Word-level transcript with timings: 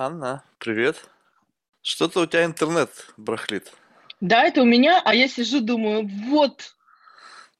Анна, 0.00 0.42
привет. 0.56 0.96
Что-то 1.82 2.20
у 2.20 2.26
тебя 2.26 2.46
интернет 2.46 2.88
брахлит. 3.18 3.70
Да, 4.22 4.44
это 4.44 4.62
у 4.62 4.64
меня, 4.64 5.02
а 5.04 5.14
я 5.14 5.28
сижу, 5.28 5.60
думаю, 5.60 6.08
вот. 6.30 6.74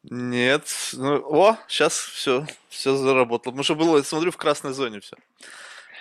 Нет, 0.04 0.64
ну, 0.94 1.16
о, 1.18 1.58
сейчас 1.68 1.98
все, 1.98 2.46
все 2.70 2.96
заработало. 2.96 3.52
Потому 3.52 3.62
что 3.62 3.74
было, 3.74 4.00
смотрю, 4.00 4.30
в 4.30 4.38
красной 4.38 4.72
зоне 4.72 5.00
все. 5.00 5.18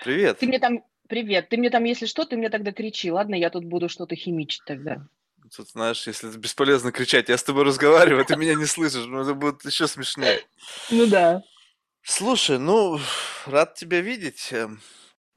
Привет. 0.05 0.39
Ты 0.39 0.47
мне 0.47 0.59
там, 0.59 0.85
привет, 1.09 1.49
ты 1.49 1.57
мне 1.57 1.69
там, 1.69 1.83
если 1.83 2.05
что, 2.05 2.23
ты 2.23 2.37
мне 2.37 2.49
тогда 2.49 2.71
кричи, 2.71 3.11
ладно, 3.11 3.35
я 3.35 3.49
тут 3.49 3.65
буду 3.65 3.89
что-то 3.89 4.15
химичить 4.15 4.63
тогда. 4.63 5.05
Тут, 5.53 5.67
знаешь, 5.71 6.07
если 6.07 6.29
бесполезно 6.29 6.93
кричать, 6.93 7.27
я 7.27 7.37
с 7.37 7.43
тобой 7.43 7.65
разговариваю, 7.65 8.21
а 8.21 8.25
ты 8.25 8.37
меня 8.37 8.55
не 8.55 8.65
слышишь, 8.65 9.07
ну, 9.07 9.23
это 9.23 9.33
будет 9.33 9.65
еще 9.65 9.89
смешнее. 9.89 10.39
Ну 10.89 11.05
да. 11.05 11.43
Слушай, 12.01 12.59
ну, 12.59 12.97
рад 13.45 13.75
тебя 13.75 13.99
видеть. 13.99 14.53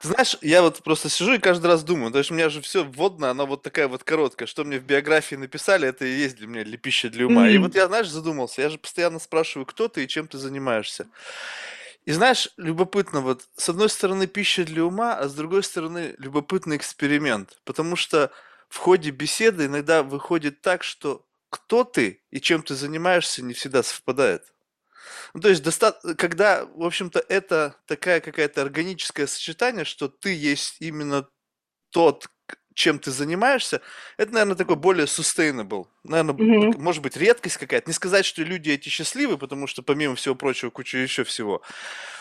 Ты 0.03 0.09
знаешь, 0.09 0.37
я 0.41 0.62
вот 0.62 0.82
просто 0.82 1.09
сижу 1.09 1.35
и 1.35 1.39
каждый 1.39 1.68
раз 1.68 1.85
думаю, 1.85 2.11
то 2.11 2.18
есть 2.18 2.32
у 2.32 2.35
меня 2.35 2.48
же 2.48 2.61
все 2.61 2.82
вводно, 2.82 3.31
оно 3.31 3.46
вот 3.46 3.63
такая 3.63 3.86
вот 3.86 4.03
короткая, 4.03 4.49
что 4.49 4.64
мне 4.64 4.81
в 4.81 4.85
биографии 4.85 5.36
написали, 5.36 5.86
это 5.86 6.04
и 6.04 6.11
есть 6.11 6.36
для 6.39 6.49
меня 6.49 6.64
для 6.64 6.76
пищи 6.76 7.09
для 7.09 7.29
ума. 7.29 7.49
И 7.49 7.57
вот 7.59 7.76
я, 7.76 7.86
знаешь, 7.86 8.09
задумался, 8.09 8.62
я 8.62 8.68
же 8.68 8.79
постоянно 8.79 9.21
спрашиваю, 9.21 9.64
кто 9.64 9.86
ты 9.86 10.03
и 10.03 10.09
чем 10.09 10.26
ты 10.26 10.39
занимаешься. 10.39 11.07
И 12.04 12.11
знаешь, 12.11 12.49
любопытно, 12.57 13.21
вот 13.21 13.46
с 13.57 13.68
одной 13.68 13.89
стороны 13.89 14.26
пища 14.26 14.64
для 14.64 14.85
ума, 14.85 15.14
а 15.17 15.29
с 15.29 15.35
другой 15.35 15.62
стороны 15.62 16.17
любопытный 16.18 16.76
эксперимент, 16.76 17.61
потому 17.64 17.95
что 17.95 18.32
в 18.68 18.79
ходе 18.79 19.11
беседы 19.11 19.67
иногда 19.67 20.03
выходит 20.03 20.62
так, 20.62 20.82
что 20.82 21.25
кто 21.48 21.84
ты 21.84 22.23
и 22.32 22.40
чем 22.40 22.64
ты 22.64 22.75
занимаешься 22.75 23.40
не 23.45 23.54
всегда 23.54 23.84
совпадает. 23.84 24.43
Ну, 25.34 25.40
то 25.40 25.48
есть, 25.48 25.62
доста... 25.62 25.92
когда, 26.16 26.64
в 26.64 26.84
общем-то, 26.84 27.24
это 27.29 27.76
такая 27.86 28.20
какая-то 28.20 28.62
органическое 28.62 29.26
сочетание, 29.26 29.84
что 29.84 30.08
ты 30.08 30.34
есть 30.34 30.76
именно 30.80 31.28
тот, 31.90 32.28
чем 32.75 32.98
ты 32.98 33.11
занимаешься, 33.11 33.80
это, 34.16 34.33
наверное, 34.33 34.56
такой 34.56 34.77
более 34.77 35.06
sustainable. 35.06 35.86
Наверное, 36.05 36.34
mm-hmm. 36.34 36.78
может 36.78 37.03
быть, 37.03 37.17
редкость 37.17 37.59
какая-то. 37.59 37.89
Не 37.89 37.94
сказать, 37.94 38.25
что 38.25 38.42
люди 38.42 38.70
эти 38.70 38.89
счастливы, 38.89 39.39
потому 39.39 39.67
что, 39.67 39.83
помимо 39.83 40.14
всего 40.14 40.34
прочего, 40.34 40.70
куча 40.70 40.98
еще 40.98 41.25
всего. 41.25 41.62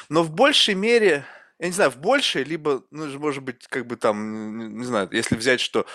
Но 0.09 0.23
в 0.23 0.31
большей 0.31 0.75
мере, 0.75 1.25
я 1.59 1.67
не 1.67 1.73
знаю, 1.73 1.91
в 1.91 1.97
большей, 1.97 2.43
либо, 2.43 2.83
ну, 2.91 3.07
может 3.19 3.43
быть, 3.43 3.67
как 3.67 3.88
бы 3.88 3.95
там, 3.95 4.77
не 4.77 4.83
знаю, 4.85 5.09
если 5.11 5.35
взять, 5.35 5.61
что 5.61 5.85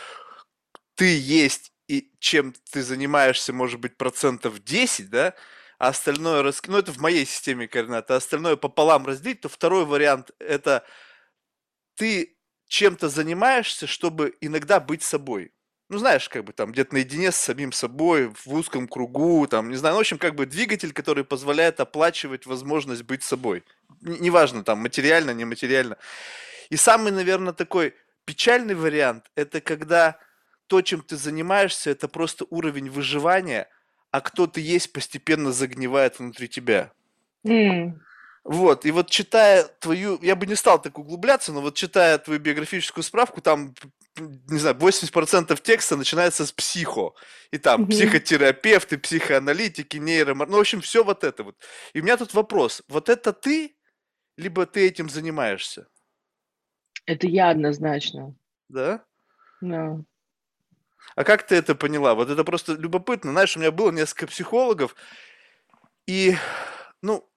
ты 0.94 1.18
есть 1.18 1.72
и 1.88 2.10
чем 2.18 2.54
ты 2.70 2.82
занимаешься, 2.82 3.52
может 3.52 3.80
быть, 3.80 3.96
процентов 3.96 4.62
10, 4.64 5.10
да, 5.10 5.34
а 5.78 5.88
остальное, 5.88 6.42
рас... 6.42 6.62
ну 6.66 6.78
это 6.78 6.92
в 6.92 6.98
моей 6.98 7.26
системе 7.26 7.68
координат, 7.68 8.10
а 8.10 8.16
остальное 8.16 8.56
пополам 8.56 9.06
разделить, 9.06 9.42
то 9.42 9.48
второй 9.48 9.84
вариант 9.84 10.30
это 10.38 10.84
ты 11.96 12.36
чем-то 12.68 13.08
занимаешься, 13.08 13.86
чтобы 13.86 14.36
иногда 14.40 14.80
быть 14.80 15.02
собой. 15.02 15.52
Ну, 15.88 15.98
знаешь, 15.98 16.28
как 16.28 16.44
бы 16.44 16.52
там 16.52 16.72
где-то 16.72 16.94
наедине 16.94 17.30
с 17.30 17.36
самим 17.36 17.70
собой, 17.70 18.32
в 18.44 18.52
узком 18.52 18.88
кругу, 18.88 19.46
там, 19.46 19.70
не 19.70 19.76
знаю, 19.76 19.94
ну, 19.94 19.98
в 19.98 20.00
общем, 20.00 20.18
как 20.18 20.34
бы 20.34 20.44
двигатель, 20.44 20.92
который 20.92 21.24
позволяет 21.24 21.78
оплачивать 21.78 22.44
возможность 22.44 23.04
быть 23.04 23.22
собой. 23.22 23.62
Неважно, 24.00 24.64
там, 24.64 24.80
материально, 24.80 25.30
нематериально. 25.30 25.96
И 26.70 26.76
самый, 26.76 27.12
наверное, 27.12 27.52
такой 27.52 27.94
печальный 28.24 28.74
вариант, 28.74 29.30
это 29.36 29.60
когда 29.60 30.18
то, 30.66 30.82
чем 30.82 31.02
ты 31.02 31.16
занимаешься, 31.16 31.90
это 31.90 32.08
просто 32.08 32.46
уровень 32.50 32.90
выживания– 32.90 33.68
а 34.16 34.22
кто 34.22 34.46
ты 34.46 34.62
есть, 34.62 34.94
постепенно 34.94 35.52
загнивает 35.52 36.18
внутри 36.18 36.48
тебя. 36.48 36.90
Mm. 37.46 37.98
Вот, 38.44 38.86
и 38.86 38.90
вот 38.90 39.10
читая 39.10 39.64
твою, 39.78 40.18
я 40.22 40.34
бы 40.34 40.46
не 40.46 40.54
стал 40.54 40.80
так 40.80 40.98
углубляться, 40.98 41.52
но 41.52 41.60
вот 41.60 41.74
читая 41.74 42.16
твою 42.16 42.40
биографическую 42.40 43.04
справку, 43.04 43.42
там, 43.42 43.74
не 44.16 44.58
знаю, 44.58 44.74
80% 44.76 45.60
текста 45.60 45.96
начинается 45.96 46.46
с 46.46 46.52
психо. 46.52 47.12
И 47.50 47.58
там 47.58 47.82
mm-hmm. 47.82 47.90
психотерапевты, 47.90 48.96
психоаналитики, 48.96 49.98
нейромар... 49.98 50.48
Ну, 50.48 50.56
в 50.56 50.60
общем, 50.60 50.80
все 50.80 51.04
вот 51.04 51.22
это 51.22 51.44
вот. 51.44 51.56
И 51.92 52.00
у 52.00 52.02
меня 52.02 52.16
тут 52.16 52.32
вопрос. 52.32 52.82
Вот 52.88 53.10
это 53.10 53.34
ты, 53.34 53.76
либо 54.38 54.64
ты 54.64 54.86
этим 54.86 55.10
занимаешься? 55.10 55.88
Это 57.04 57.26
я 57.26 57.50
однозначно. 57.50 58.34
Да? 58.70 59.04
Да. 59.60 60.00
А 61.14 61.24
как 61.24 61.46
ты 61.46 61.56
это 61.56 61.74
поняла? 61.74 62.14
Вот 62.14 62.30
это 62.30 62.44
просто 62.44 62.72
любопытно. 62.74 63.32
Знаешь, 63.32 63.56
у 63.56 63.60
меня 63.60 63.70
было 63.70 63.90
несколько 63.90 64.26
психологов, 64.26 64.94
и, 66.06 66.36
ну, 67.02 67.28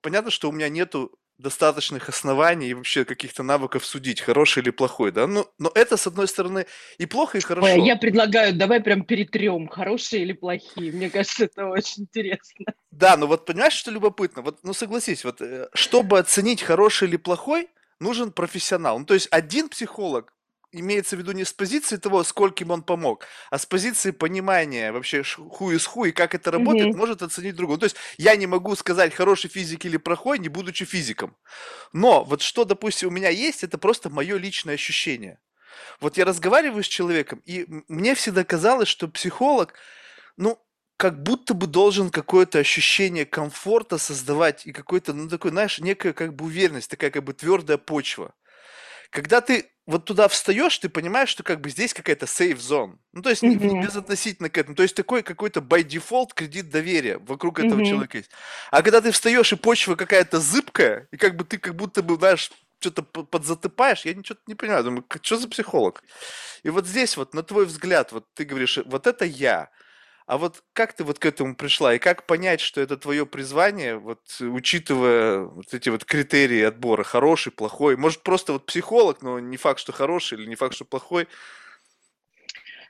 понятно, 0.00 0.30
что 0.30 0.48
у 0.48 0.52
меня 0.52 0.68
нету 0.68 1.18
достаточных 1.38 2.08
оснований 2.08 2.68
и 2.68 2.74
вообще 2.74 3.04
каких-то 3.04 3.42
навыков 3.42 3.84
судить, 3.84 4.20
хороший 4.20 4.62
или 4.62 4.70
плохой, 4.70 5.10
да? 5.10 5.26
Ну, 5.26 5.46
но 5.58 5.70
это, 5.74 5.96
с 5.96 6.06
одной 6.06 6.28
стороны, 6.28 6.66
и 6.98 7.06
плохо, 7.06 7.38
и 7.38 7.40
хорошо. 7.40 7.66
Ой, 7.66 7.84
я 7.84 7.96
предлагаю, 7.96 8.54
давай 8.54 8.80
прям 8.80 9.04
перетрем, 9.04 9.68
хорошие 9.68 10.22
или 10.22 10.32
плохие. 10.32 10.92
Мне 10.92 11.10
кажется, 11.10 11.44
это 11.44 11.66
очень 11.66 12.04
интересно. 12.04 12.66
Да, 12.92 13.16
ну 13.16 13.26
вот 13.26 13.46
понимаешь, 13.46 13.72
что 13.72 13.90
любопытно? 13.90 14.42
Вот, 14.42 14.60
ну 14.62 14.72
согласись, 14.72 15.24
вот 15.24 15.40
э, 15.40 15.68
чтобы 15.74 16.20
оценить 16.20 16.62
хороший 16.62 17.08
или 17.08 17.16
плохой, 17.16 17.68
нужен 17.98 18.30
профессионал. 18.30 19.00
Ну, 19.00 19.04
то 19.04 19.14
есть 19.14 19.26
один 19.30 19.68
психолог 19.68 20.33
имеется 20.80 21.16
в 21.16 21.18
виду 21.18 21.32
не 21.32 21.44
с 21.44 21.52
позиции 21.52 21.96
того, 21.96 22.24
скольким 22.24 22.70
он 22.70 22.82
помог, 22.82 23.26
а 23.50 23.58
с 23.58 23.66
позиции 23.66 24.10
понимания 24.10 24.92
вообще 24.92 25.22
ху 25.22 25.70
из 25.70 25.86
ху 25.86 26.04
и 26.04 26.12
как 26.12 26.34
это 26.34 26.50
работает, 26.50 26.94
mm-hmm. 26.94 26.98
может 26.98 27.22
оценить 27.22 27.56
другого. 27.56 27.78
То 27.78 27.84
есть 27.84 27.96
я 28.18 28.36
не 28.36 28.46
могу 28.46 28.74
сказать, 28.76 29.14
хороший 29.14 29.50
физик 29.50 29.84
или 29.84 29.96
плохой, 29.96 30.38
не 30.38 30.48
будучи 30.48 30.84
физиком. 30.84 31.36
Но 31.92 32.24
вот 32.24 32.42
что, 32.42 32.64
допустим, 32.64 33.08
у 33.08 33.12
меня 33.12 33.28
есть, 33.28 33.64
это 33.64 33.78
просто 33.78 34.10
мое 34.10 34.36
личное 34.36 34.74
ощущение. 34.74 35.38
Вот 36.00 36.16
я 36.16 36.24
разговариваю 36.24 36.84
с 36.84 36.88
человеком, 36.88 37.42
и 37.44 37.66
мне 37.88 38.14
всегда 38.14 38.44
казалось, 38.44 38.88
что 38.88 39.08
психолог, 39.08 39.74
ну, 40.36 40.60
как 40.96 41.22
будто 41.22 41.54
бы 41.54 41.66
должен 41.66 42.10
какое-то 42.10 42.58
ощущение 42.58 43.26
комфорта 43.26 43.98
создавать 43.98 44.66
и 44.66 44.72
какой-то, 44.72 45.12
ну, 45.12 45.28
такой, 45.28 45.50
знаешь, 45.50 45.78
некая 45.80 46.12
как 46.12 46.34
бы 46.34 46.44
уверенность, 46.44 46.90
такая 46.90 47.10
как 47.10 47.24
бы 47.24 47.32
твердая 47.32 47.78
почва. 47.78 48.34
Когда 49.14 49.40
ты 49.40 49.70
вот 49.86 50.06
туда 50.06 50.26
встаешь, 50.26 50.76
ты 50.76 50.88
понимаешь, 50.88 51.28
что 51.28 51.44
как 51.44 51.60
бы 51.60 51.70
здесь 51.70 51.94
какая-то 51.94 52.26
safe 52.26 52.56
zone. 52.56 52.96
Ну, 53.12 53.22
то 53.22 53.30
есть 53.30 53.44
mm-hmm. 53.44 53.80
безотносительно 53.80 54.50
к 54.50 54.58
этому. 54.58 54.74
То 54.74 54.82
есть 54.82 54.96
такой 54.96 55.22
какой-то 55.22 55.60
by 55.60 55.84
default 55.84 56.30
кредит 56.34 56.68
доверия 56.68 57.18
вокруг 57.18 57.60
этого 57.60 57.78
mm-hmm. 57.78 57.86
человека 57.86 58.18
есть. 58.18 58.30
А 58.72 58.82
когда 58.82 59.00
ты 59.00 59.12
встаешь, 59.12 59.52
и 59.52 59.56
почва 59.56 59.94
какая-то 59.94 60.40
зыбкая, 60.40 61.06
и 61.12 61.16
как 61.16 61.36
бы 61.36 61.44
ты 61.44 61.58
как 61.58 61.76
будто 61.76 62.02
бы, 62.02 62.16
знаешь, 62.16 62.50
что-то 62.80 63.04
подзатыпаешь, 63.04 64.04
я 64.04 64.14
ничего 64.14 64.36
не 64.48 64.56
понимаю. 64.56 64.82
Думаю, 64.82 65.04
что 65.22 65.36
за 65.36 65.48
психолог? 65.48 66.02
И 66.64 66.70
вот 66.70 66.88
здесь 66.88 67.16
вот, 67.16 67.34
на 67.34 67.44
твой 67.44 67.66
взгляд, 67.66 68.10
вот 68.10 68.26
ты 68.34 68.44
говоришь, 68.44 68.80
вот 68.84 69.06
это 69.06 69.24
я– 69.24 69.70
а 70.26 70.38
вот 70.38 70.64
как 70.72 70.94
ты 70.94 71.04
вот 71.04 71.18
к 71.18 71.26
этому 71.26 71.54
пришла? 71.54 71.94
И 71.94 71.98
как 71.98 72.26
понять, 72.26 72.60
что 72.60 72.80
это 72.80 72.96
твое 72.96 73.26
призвание, 73.26 73.98
вот 73.98 74.20
учитывая 74.40 75.40
вот 75.40 75.74
эти 75.74 75.90
вот 75.90 76.04
критерии 76.04 76.62
отбора, 76.62 77.02
хороший, 77.02 77.52
плохой? 77.52 77.96
Может, 77.96 78.22
просто 78.22 78.54
вот 78.54 78.64
психолог, 78.66 79.20
но 79.20 79.38
не 79.38 79.58
факт, 79.58 79.80
что 79.80 79.92
хороший 79.92 80.38
или 80.38 80.46
не 80.46 80.54
факт, 80.54 80.74
что 80.74 80.86
плохой? 80.86 81.28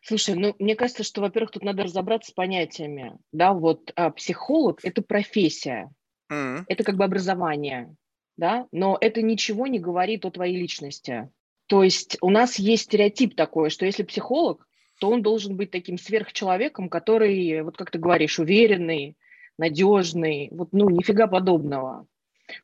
Слушай, 0.02 0.34
ну, 0.36 0.54
мне 0.58 0.76
кажется, 0.76 1.02
что, 1.02 1.22
во-первых, 1.22 1.50
тут 1.50 1.64
надо 1.64 1.84
разобраться 1.84 2.30
с 2.30 2.34
понятиями. 2.34 3.16
Да, 3.32 3.52
вот 3.52 3.90
а, 3.96 4.10
психолог– 4.10 4.80
это 4.84 5.02
профессия, 5.02 5.90
mm-hmm. 6.30 6.64
это 6.68 6.84
как 6.84 6.96
бы 6.96 7.04
образование, 7.04 7.96
да, 8.36 8.68
но 8.70 8.98
это 9.00 9.22
ничего 9.22 9.66
не 9.66 9.80
говорит 9.80 10.24
о 10.24 10.30
твоей 10.30 10.56
личности. 10.56 11.30
То 11.66 11.82
есть 11.82 12.18
у 12.20 12.30
нас 12.30 12.58
есть 12.58 12.84
стереотип 12.84 13.34
такой, 13.34 13.70
что 13.70 13.86
если 13.86 14.02
психолог, 14.02 14.66
то 14.98 15.10
он 15.10 15.22
должен 15.22 15.56
быть 15.56 15.70
таким 15.70 15.98
сверхчеловеком, 15.98 16.88
который, 16.88 17.62
вот 17.62 17.76
как 17.76 17.90
ты 17.90 17.98
говоришь, 17.98 18.38
уверенный, 18.38 19.16
надежный, 19.58 20.48
вот, 20.52 20.68
ну, 20.72 20.88
нифига 20.90 21.26
подобного. 21.26 22.06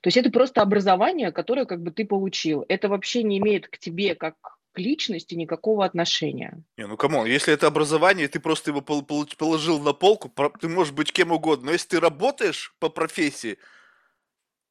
То 0.00 0.08
есть 0.08 0.16
это 0.16 0.30
просто 0.30 0.62
образование, 0.62 1.32
которое 1.32 1.64
как 1.64 1.82
бы 1.82 1.90
ты 1.90 2.04
получил. 2.04 2.64
Это 2.68 2.88
вообще 2.88 3.22
не 3.22 3.38
имеет 3.38 3.68
к 3.68 3.78
тебе 3.78 4.14
как 4.14 4.34
к 4.72 4.78
личности 4.78 5.34
никакого 5.34 5.84
отношения. 5.84 6.62
Не, 6.76 6.86
ну 6.86 6.96
кому, 6.96 7.26
если 7.26 7.52
это 7.52 7.66
образование, 7.66 8.28
ты 8.28 8.38
просто 8.38 8.70
его 8.70 8.82
положил 8.82 9.80
на 9.80 9.92
полку, 9.92 10.32
ты 10.60 10.68
можешь 10.68 10.92
быть 10.92 11.12
кем 11.12 11.32
угодно, 11.32 11.66
но 11.66 11.72
если 11.72 11.88
ты 11.88 12.00
работаешь 12.00 12.74
по 12.78 12.88
профессии, 12.88 13.58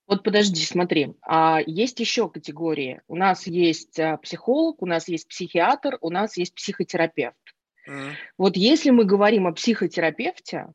вот 0.09 0.23
подожди, 0.23 0.65
смотри, 0.65 1.13
а 1.21 1.59
есть 1.67 1.99
еще 1.99 2.29
категории. 2.29 3.01
У 3.07 3.15
нас 3.15 3.45
есть 3.45 3.99
а, 3.99 4.17
психолог, 4.17 4.81
у 4.81 4.87
нас 4.87 5.07
есть 5.07 5.27
психиатр, 5.27 5.99
у 6.01 6.09
нас 6.09 6.35
есть 6.35 6.55
психотерапевт. 6.55 7.37
Mm. 7.87 8.13
Вот 8.39 8.57
если 8.57 8.89
мы 8.89 9.05
говорим 9.05 9.45
о 9.45 9.53
психотерапевте, 9.53 10.69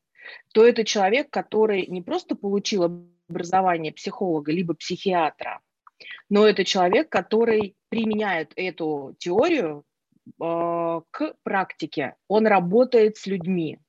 то 0.53 0.65
это 0.65 0.85
человек, 0.85 1.31
который 1.31 1.85
не 1.89 2.01
просто 2.01 2.37
получил 2.37 2.85
образование 3.29 3.93
психолога 3.93 4.53
либо 4.53 4.75
психиатра, 4.75 5.61
но 6.29 6.47
это 6.47 6.65
человек, 6.65 7.09
который 7.09 7.75
применяет 7.89 8.53
эту 8.55 9.17
теорию 9.19 9.83
э, 10.41 11.01
к 11.11 11.35
практике. 11.43 12.15
Он 12.29 12.47
работает 12.47 13.17
с 13.17 13.27
людьми. 13.27 13.81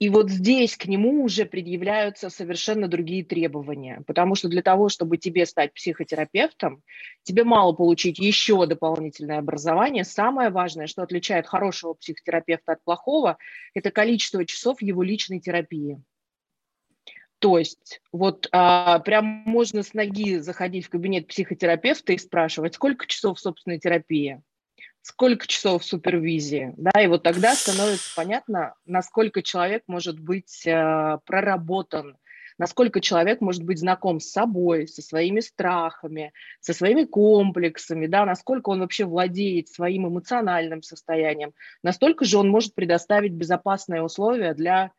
И 0.00 0.08
вот 0.08 0.28
здесь 0.28 0.76
к 0.76 0.86
нему 0.86 1.22
уже 1.22 1.44
предъявляются 1.44 2.28
совершенно 2.28 2.88
другие 2.88 3.24
требования, 3.24 4.02
потому 4.06 4.34
что 4.34 4.48
для 4.48 4.60
того, 4.60 4.88
чтобы 4.88 5.18
тебе 5.18 5.46
стать 5.46 5.72
психотерапевтом, 5.72 6.82
тебе 7.22 7.44
мало 7.44 7.72
получить 7.72 8.18
еще 8.18 8.66
дополнительное 8.66 9.38
образование. 9.38 10.04
Самое 10.04 10.50
важное, 10.50 10.88
что 10.88 11.02
отличает 11.02 11.46
хорошего 11.46 11.94
психотерапевта 11.94 12.72
от 12.72 12.82
плохого, 12.82 13.38
это 13.72 13.92
количество 13.92 14.44
часов 14.44 14.82
его 14.82 15.02
личной 15.02 15.38
терапии. 15.38 16.02
То 17.38 17.58
есть 17.58 18.00
вот 18.10 18.48
а, 18.52 18.98
прям 19.00 19.24
можно 19.44 19.82
с 19.82 19.94
ноги 19.94 20.38
заходить 20.38 20.86
в 20.86 20.90
кабинет 20.90 21.28
психотерапевта 21.28 22.14
и 22.14 22.18
спрашивать, 22.18 22.74
сколько 22.74 23.06
часов 23.06 23.38
собственной 23.38 23.78
терапии 23.78 24.42
сколько 25.04 25.46
часов 25.46 25.84
супервизии, 25.84 26.72
да, 26.78 27.02
и 27.02 27.06
вот 27.08 27.22
тогда 27.22 27.54
становится 27.54 28.10
понятно, 28.16 28.74
насколько 28.86 29.42
человек 29.42 29.82
может 29.86 30.18
быть 30.18 30.66
э, 30.66 31.18
проработан, 31.26 32.16
насколько 32.56 33.02
человек 33.02 33.42
может 33.42 33.62
быть 33.64 33.78
знаком 33.78 34.18
с 34.18 34.30
собой, 34.30 34.88
со 34.88 35.02
своими 35.02 35.40
страхами, 35.40 36.32
со 36.60 36.72
своими 36.72 37.04
комплексами, 37.04 38.06
да, 38.06 38.24
насколько 38.24 38.70
он 38.70 38.80
вообще 38.80 39.04
владеет 39.04 39.68
своим 39.68 40.08
эмоциональным 40.08 40.82
состоянием, 40.82 41.52
настолько 41.82 42.24
же 42.24 42.38
он 42.38 42.48
может 42.48 42.74
предоставить 42.74 43.32
безопасные 43.32 44.02
условия 44.02 44.54
для, 44.54 44.90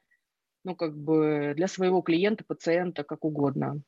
ну, 0.64 0.76
как 0.76 0.96
бы, 0.96 1.54
для 1.56 1.68
своего 1.68 2.02
клиента, 2.02 2.44
пациента, 2.46 3.04
как 3.04 3.26
угодно. 3.26 3.82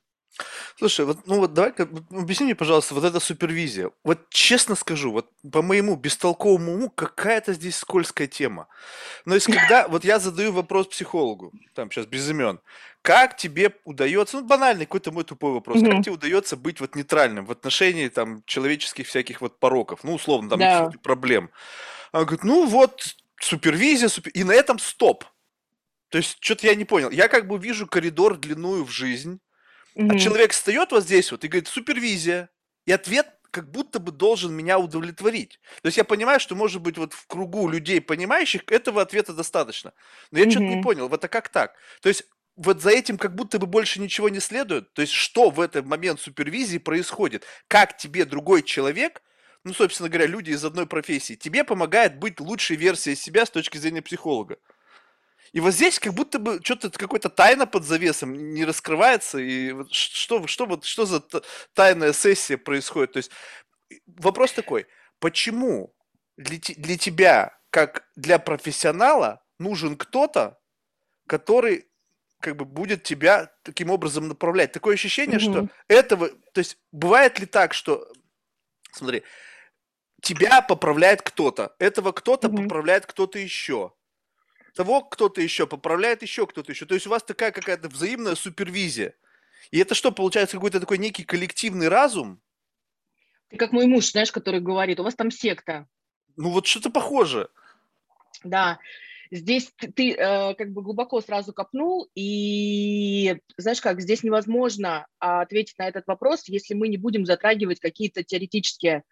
Слушай, 0.78 1.06
вот, 1.06 1.26
ну 1.26 1.40
вот 1.40 1.54
давай 1.54 1.74
объясни 2.12 2.46
мне, 2.46 2.56
пожалуйста, 2.56 2.94
вот 2.94 3.04
эта 3.04 3.20
супервизия. 3.20 3.92
Вот 4.04 4.30
честно 4.30 4.76
скажу, 4.76 5.12
вот 5.12 5.30
по 5.52 5.62
моему 5.62 5.96
бестолковому 5.96 6.74
уму 6.74 6.90
какая-то 6.90 7.54
здесь 7.54 7.78
скользкая 7.78 8.28
тема. 8.28 8.68
Но 9.26 9.34
если 9.36 9.52
когда, 9.52 9.88
вот 9.90 10.04
я 10.04 10.20
задаю 10.20 10.52
вопрос 10.52 10.88
психологу, 10.88 11.52
там 11.74 11.90
сейчас 11.90 12.06
без 12.06 12.30
имен, 12.30 12.60
как 13.02 13.38
тебе 13.38 13.74
удается, 13.86 14.38
ну 14.38 14.46
банальный 14.46 14.86
какой-то 14.86 15.12
мой 15.12 15.24
тупой 15.24 15.54
вопрос, 15.54 15.82
как 15.82 16.04
тебе 16.04 16.14
удается 16.14 16.56
быть 16.56 16.80
вот 16.80 16.96
нейтральным 16.96 17.46
в 17.46 17.52
отношении 17.52 18.08
там 18.10 18.44
человеческих 18.46 19.08
всяких 19.08 19.42
вот 19.42 19.60
пороков, 19.60 20.04
ну 20.04 20.14
условно 20.14 20.50
там 20.50 20.60
Да. 20.60 20.92
проблем. 21.02 21.50
Он 22.12 22.26
говорит, 22.26 22.44
ну 22.44 22.68
вот 22.68 23.16
супервизия, 23.40 24.10
супер... 24.10 24.32
и 24.32 24.44
на 24.44 24.52
этом 24.52 24.78
стоп. 24.78 25.26
То 26.10 26.20
есть 26.20 26.38
что-то 26.40 26.68
я 26.68 26.76
не 26.76 26.86
понял. 26.86 27.10
Я 27.10 27.28
как 27.28 27.48
бы 27.48 27.58
вижу 27.58 27.88
коридор 27.88 28.38
длинную 28.38 28.86
в 28.86 28.92
жизнь, 28.92 29.40
а 29.98 30.18
человек 30.20 30.52
встает 30.52 30.92
вот 30.92 31.04
здесь 31.04 31.32
вот 31.32 31.44
и 31.44 31.48
говорит, 31.48 31.68
супервизия. 31.68 32.50
И 32.86 32.92
ответ 32.92 33.28
как 33.52 33.72
будто 33.72 34.00
бы 34.00 34.12
должен 34.12 34.54
меня 34.54 34.78
удовлетворить. 34.78 35.60
То 35.82 35.88
есть 35.88 35.98
я 35.98 36.04
понимаю, 36.04 36.40
что, 36.40 36.56
может 36.56 36.82
быть, 36.82 36.98
вот 36.98 37.14
в 37.14 37.26
кругу 37.28 37.68
людей, 37.68 38.00
понимающих, 38.00 38.62
этого 38.68 39.02
ответа 39.02 39.34
достаточно. 39.34 39.94
Но 40.32 40.40
я 40.40 40.46
mm-hmm. 40.46 40.52
что-то 40.52 40.66
не 40.66 40.84
понял, 40.84 41.10
вот 41.10 41.24
а 41.24 41.28
как 41.28 41.50
так? 41.50 41.76
То 42.02 42.10
есть 42.10 42.24
вот 42.56 42.82
за 42.82 42.90
этим 42.90 43.18
как 43.18 43.36
будто 43.36 43.60
бы 43.60 43.68
больше 43.68 44.00
ничего 44.00 44.30
не 44.30 44.40
следует. 44.40 44.94
То 44.94 45.02
есть 45.02 45.14
что 45.14 45.50
в 45.50 45.60
этот 45.60 45.86
момент 45.86 46.20
супервизии 46.20 46.78
происходит? 46.78 47.46
Как 47.68 47.98
тебе 47.98 48.26
другой 48.26 48.64
человек, 48.64 49.22
ну, 49.64 49.74
собственно 49.74 50.10
говоря, 50.10 50.28
люди 50.28 50.52
из 50.52 50.64
одной 50.64 50.88
профессии, 50.88 51.36
тебе 51.36 51.64
помогает 51.64 52.18
быть 52.20 52.40
лучшей 52.40 52.76
версией 52.76 53.16
себя 53.16 53.46
с 53.46 53.50
точки 53.50 53.78
зрения 53.78 54.02
психолога? 54.02 54.58
И 55.54 55.60
вот 55.60 55.74
здесь 55.74 56.00
как 56.00 56.14
будто 56.14 56.40
бы 56.40 56.60
что-то 56.64 56.90
какой-то 56.90 57.30
тайна 57.30 57.66
под 57.66 57.84
завесом 57.84 58.54
не 58.54 58.66
раскрывается. 58.66 59.38
И 59.40 59.72
вот 59.72 59.94
что, 59.94 60.46
что, 60.48 60.66
вот, 60.66 60.86
что 60.86 61.06
за 61.06 61.24
тайная 61.74 62.14
сессия 62.14 62.58
происходит? 62.58 63.14
То 63.14 63.18
есть 63.18 63.32
вопрос 64.06 64.52
такой, 64.52 64.88
почему 65.20 65.96
для, 66.38 66.58
для 66.60 66.98
тебя, 66.98 67.58
как 67.70 68.08
для 68.16 68.40
профессионала, 68.40 69.44
нужен 69.60 69.98
кто-то, 69.98 70.60
который 71.28 71.88
как 72.40 72.56
бы 72.56 72.66
будет 72.66 73.04
тебя 73.04 73.52
таким 73.64 73.90
образом 73.90 74.28
направлять. 74.28 74.72
Такое 74.72 74.94
ощущение, 74.94 75.40
mm-hmm. 75.40 75.68
что 75.68 75.70
этого, 75.88 76.30
то 76.54 76.60
есть 76.60 76.78
бывает 76.92 77.40
ли 77.40 77.46
так, 77.46 77.74
что, 77.74 78.08
смотри, 78.92 79.24
тебя 80.22 80.62
поправляет 80.62 81.22
кто-то, 81.22 81.76
этого 81.80 82.12
кто-то 82.12 82.48
mm-hmm. 82.48 82.64
поправляет 82.64 83.06
кто-то 83.06 83.40
еще 83.40 83.94
того 84.78 85.02
кто-то 85.02 85.42
еще 85.42 85.66
поправляет 85.66 86.22
еще 86.22 86.46
кто-то 86.46 86.72
еще. 86.72 86.86
То 86.86 86.94
есть 86.94 87.08
у 87.08 87.10
вас 87.10 87.24
такая 87.24 87.52
какая-то 87.52 87.90
взаимная 87.90 88.36
супервизия. 88.36 89.16
И 89.72 89.80
это 89.80 89.96
что, 89.96 90.12
получается, 90.12 90.56
какой-то 90.56 90.80
такой 90.80 91.00
некий 91.00 91.24
коллективный 91.24 91.90
разум? 91.90 92.40
Ты 93.50 93.58
как 93.58 93.72
мой 93.72 93.88
муж, 93.88 94.12
знаешь, 94.12 94.32
который 94.32 94.60
говорит, 94.60 95.00
у 95.00 95.04
вас 95.04 95.16
там 95.16 95.32
секта. 95.32 95.88
Ну 96.36 96.52
вот 96.52 96.68
что-то 96.68 96.92
похоже. 96.92 97.50
Да, 98.44 98.78
здесь 99.32 99.72
ты, 99.78 99.92
ты 99.92 100.14
э, 100.14 100.54
как 100.54 100.72
бы 100.72 100.84
глубоко 100.84 101.22
сразу 101.22 101.54
копнул, 101.54 102.08
и 102.14 103.38
знаешь 103.58 103.82
как, 103.82 104.00
здесь 104.00 104.24
невозможно 104.24 105.08
ответить 105.18 105.80
на 105.80 105.88
этот 105.88 106.06
вопрос, 106.06 106.48
если 106.48 106.76
мы 106.76 106.88
не 106.88 106.98
будем 106.98 107.26
затрагивать 107.26 107.80
какие-то 107.80 108.24
теоретические 108.24 109.04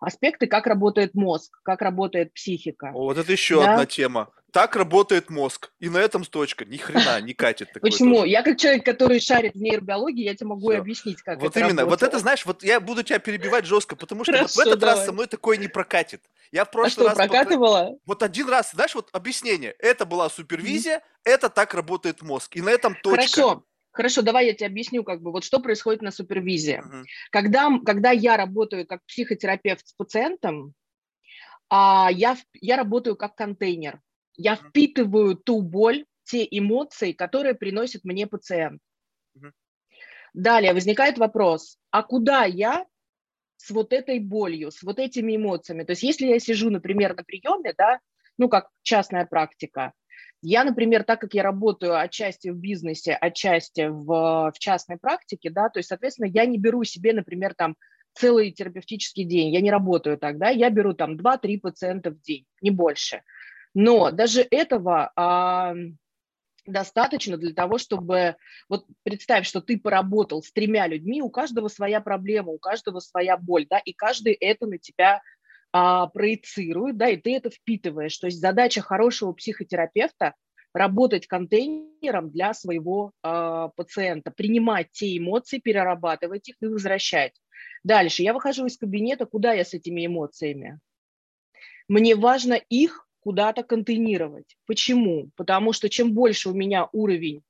аспекты, 0.00 0.46
как 0.46 0.66
работает 0.66 1.14
мозг, 1.14 1.60
как 1.62 1.82
работает 1.82 2.32
психика. 2.32 2.90
О, 2.94 3.04
вот 3.04 3.18
это 3.18 3.30
еще 3.30 3.60
да? 3.60 3.72
одна 3.72 3.86
тема. 3.86 4.30
Так 4.50 4.74
работает 4.74 5.30
мозг. 5.30 5.70
И 5.78 5.88
на 5.88 5.98
этом 5.98 6.24
точка. 6.24 6.64
Ни 6.64 6.76
хрена 6.76 7.20
не 7.20 7.34
катит. 7.34 7.68
Почему? 7.80 8.16
Тоже. 8.16 8.28
Я 8.28 8.42
как 8.42 8.58
человек, 8.58 8.84
который 8.84 9.20
шарит 9.20 9.54
в 9.54 9.60
нейробиологии, 9.60 10.24
я 10.24 10.34
тебе 10.34 10.48
могу 10.48 10.70
Все. 10.70 10.78
объяснить, 10.78 11.22
как 11.22 11.40
вот 11.40 11.50
это 11.50 11.60
именно. 11.60 11.82
Работает. 11.82 12.00
Вот 12.00 12.08
это, 12.08 12.18
знаешь, 12.18 12.44
вот 12.44 12.64
я 12.64 12.80
буду 12.80 13.02
тебя 13.04 13.20
перебивать 13.20 13.64
жестко, 13.64 13.94
потому 13.94 14.24
что 14.24 14.32
Хорошо, 14.32 14.54
вот 14.56 14.64
в 14.64 14.66
этот 14.66 14.80
давай. 14.80 14.96
раз 14.96 15.06
со 15.06 15.12
мной 15.12 15.26
такое 15.28 15.56
не 15.56 15.68
прокатит. 15.68 16.22
Я 16.50 16.64
в 16.64 16.68
а 16.68 16.70
прошлый 16.72 17.06
а 17.06 17.10
что, 17.10 17.18
раз... 17.20 17.28
прокатывала? 17.28 17.96
Вот 18.06 18.22
один 18.24 18.48
раз, 18.48 18.72
знаешь, 18.72 18.94
вот 18.94 19.08
объяснение. 19.12 19.74
Это 19.78 20.04
была 20.04 20.28
супервизия, 20.28 20.98
mm-hmm. 20.98 21.20
это 21.24 21.48
так 21.48 21.74
работает 21.74 22.22
мозг. 22.22 22.56
И 22.56 22.62
на 22.62 22.70
этом 22.70 22.96
точка. 22.96 23.40
Хорошо. 23.40 23.64
Хорошо, 23.92 24.22
давай 24.22 24.46
я 24.46 24.54
тебе 24.54 24.66
объясню, 24.66 25.02
как 25.02 25.20
бы, 25.20 25.32
вот 25.32 25.44
что 25.44 25.58
происходит 25.60 26.02
на 26.02 26.10
супервизии. 26.10 26.80
Uh-huh. 26.80 27.04
Когда, 27.30 27.70
когда 27.84 28.12
я 28.12 28.36
работаю 28.36 28.86
как 28.86 29.04
психотерапевт 29.06 29.86
с 29.86 29.92
пациентом, 29.94 30.74
а, 31.68 32.08
я, 32.12 32.36
я 32.54 32.76
работаю 32.76 33.16
как 33.16 33.34
контейнер. 33.34 34.00
Я 34.36 34.54
uh-huh. 34.54 34.68
впитываю 34.68 35.36
ту 35.36 35.60
боль, 35.60 36.04
те 36.24 36.46
эмоции, 36.48 37.12
которые 37.12 37.54
приносит 37.54 38.04
мне 38.04 38.28
пациент. 38.28 38.80
Uh-huh. 39.36 39.50
Далее 40.34 40.72
возникает 40.72 41.18
вопрос, 41.18 41.76
а 41.90 42.04
куда 42.04 42.44
я 42.44 42.86
с 43.56 43.70
вот 43.70 43.92
этой 43.92 44.20
болью, 44.20 44.70
с 44.70 44.82
вот 44.82 45.00
этими 45.00 45.34
эмоциями? 45.34 45.82
То 45.82 45.92
есть 45.92 46.04
если 46.04 46.26
я 46.26 46.38
сижу, 46.38 46.70
например, 46.70 47.16
на 47.16 47.24
приеме, 47.24 47.74
да, 47.76 47.98
ну, 48.38 48.48
как 48.48 48.70
частная 48.82 49.26
практика, 49.26 49.92
я, 50.42 50.64
например, 50.64 51.04
так 51.04 51.20
как 51.20 51.34
я 51.34 51.42
работаю 51.42 51.98
отчасти 51.98 52.48
в 52.48 52.56
бизнесе, 52.56 53.12
отчасти 53.12 53.88
в, 53.88 54.52
в 54.54 54.58
частной 54.58 54.96
практике, 54.96 55.50
да, 55.50 55.68
то 55.68 55.78
есть, 55.78 55.88
соответственно, 55.88 56.26
я 56.26 56.46
не 56.46 56.58
беру 56.58 56.84
себе, 56.84 57.12
например, 57.12 57.54
там 57.54 57.76
целый 58.14 58.50
терапевтический 58.50 59.24
день, 59.24 59.52
я 59.52 59.60
не 59.60 59.70
работаю 59.70 60.18
так, 60.18 60.38
да, 60.38 60.48
я 60.48 60.70
беру 60.70 60.94
там 60.94 61.16
2-3 61.16 61.60
пациента 61.60 62.10
в 62.10 62.20
день, 62.20 62.46
не 62.60 62.70
больше. 62.70 63.22
Но 63.74 64.10
даже 64.10 64.44
этого 64.50 65.12
а, 65.14 65.74
достаточно 66.66 67.36
для 67.36 67.52
того, 67.52 67.78
чтобы, 67.78 68.36
вот 68.68 68.86
представь, 69.02 69.46
что 69.46 69.60
ты 69.60 69.78
поработал 69.78 70.42
с 70.42 70.52
тремя 70.52 70.86
людьми, 70.86 71.22
у 71.22 71.30
каждого 71.30 71.68
своя 71.68 72.00
проблема, 72.00 72.50
у 72.50 72.58
каждого 72.58 73.00
своя 73.00 73.36
боль, 73.36 73.66
да, 73.68 73.78
и 73.78 73.92
каждый 73.92 74.32
это 74.32 74.66
на 74.66 74.78
тебя 74.78 75.22
а, 75.72 76.06
проецирует, 76.08 76.96
да, 76.96 77.08
и 77.08 77.16
ты 77.16 77.36
это 77.36 77.50
впитываешь. 77.50 78.16
То 78.18 78.26
есть 78.26 78.40
задача 78.40 78.80
хорошего 78.80 79.32
психотерапевта 79.32 80.34
работать 80.72 81.26
контейнером 81.26 82.30
для 82.30 82.54
своего 82.54 83.12
э, 83.22 83.68
пациента, 83.74 84.30
принимать 84.30 84.88
те 84.92 85.16
эмоции, 85.16 85.58
перерабатывать 85.58 86.48
их 86.48 86.56
и 86.60 86.66
возвращать. 86.66 87.32
Дальше 87.82 88.22
я 88.22 88.32
выхожу 88.32 88.66
из 88.66 88.76
кабинета, 88.76 89.26
куда 89.26 89.52
я 89.52 89.64
с 89.64 89.74
этими 89.74 90.06
эмоциями? 90.06 90.78
Мне 91.88 92.14
важно 92.14 92.54
их 92.54 93.08
куда-то 93.20 93.64
контейнировать. 93.64 94.56
Почему? 94.66 95.30
Потому 95.34 95.72
что 95.72 95.88
чем 95.88 96.14
больше 96.14 96.50
у 96.50 96.54
меня 96.54 96.88
уровень 96.92 97.42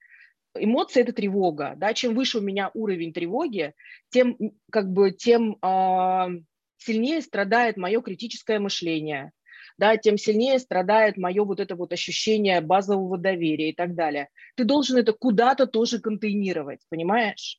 эмоции 0.54 1.02
это 1.02 1.12
тревога, 1.12 1.74
да, 1.76 1.94
чем 1.94 2.14
выше 2.14 2.38
у 2.38 2.40
меня 2.40 2.70
уровень 2.74 3.12
тревоги, 3.12 3.74
тем 4.08 4.36
как 4.70 4.90
бы 4.92 5.12
тем 5.12 5.56
э, 5.62 6.42
сильнее 6.80 7.20
страдает 7.20 7.76
мое 7.76 8.00
критическое 8.00 8.58
мышление, 8.58 9.32
да, 9.78 9.96
тем 9.96 10.18
сильнее 10.18 10.58
страдает 10.58 11.16
мое 11.16 11.44
вот 11.44 11.60
это 11.60 11.76
вот 11.76 11.92
ощущение 11.92 12.60
базового 12.60 13.18
доверия 13.18 13.70
и 13.70 13.74
так 13.74 13.94
далее. 13.94 14.28
Ты 14.56 14.64
должен 14.64 14.96
это 14.96 15.12
куда-то 15.12 15.66
тоже 15.66 16.00
контейнировать, 16.00 16.80
понимаешь? 16.88 17.58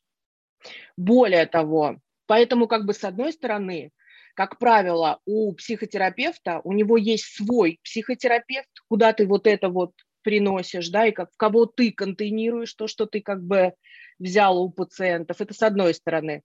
Более 0.98 1.46
того, 1.46 1.98
поэтому 2.28 2.68
как 2.68 2.86
бы 2.86 2.94
с 2.94 3.04
одной 3.04 3.34
стороны, 3.34 3.92
как 4.36 4.60
правило, 4.60 5.20
у 5.26 5.54
психотерапевта, 5.54 6.62
у 6.64 6.74
него 6.74 6.98
есть 6.98 7.26
свой 7.36 7.80
психотерапевт, 7.84 8.70
куда 8.88 9.14
ты 9.14 9.26
вот 9.26 9.48
это 9.48 9.70
вот 9.70 9.92
приносишь, 10.22 10.90
да, 10.90 11.08
и 11.08 11.12
как, 11.12 11.30
кого 11.36 11.66
ты 11.66 11.92
контейнируешь 11.92 12.74
то, 12.74 12.88
что 12.88 13.06
ты 13.06 13.22
как 13.22 13.44
бы 13.44 13.74
взял 14.20 14.62
у 14.62 14.70
пациентов. 14.70 15.42
Это 15.42 15.54
с 15.54 15.64
одной 15.64 15.94
стороны. 15.94 16.44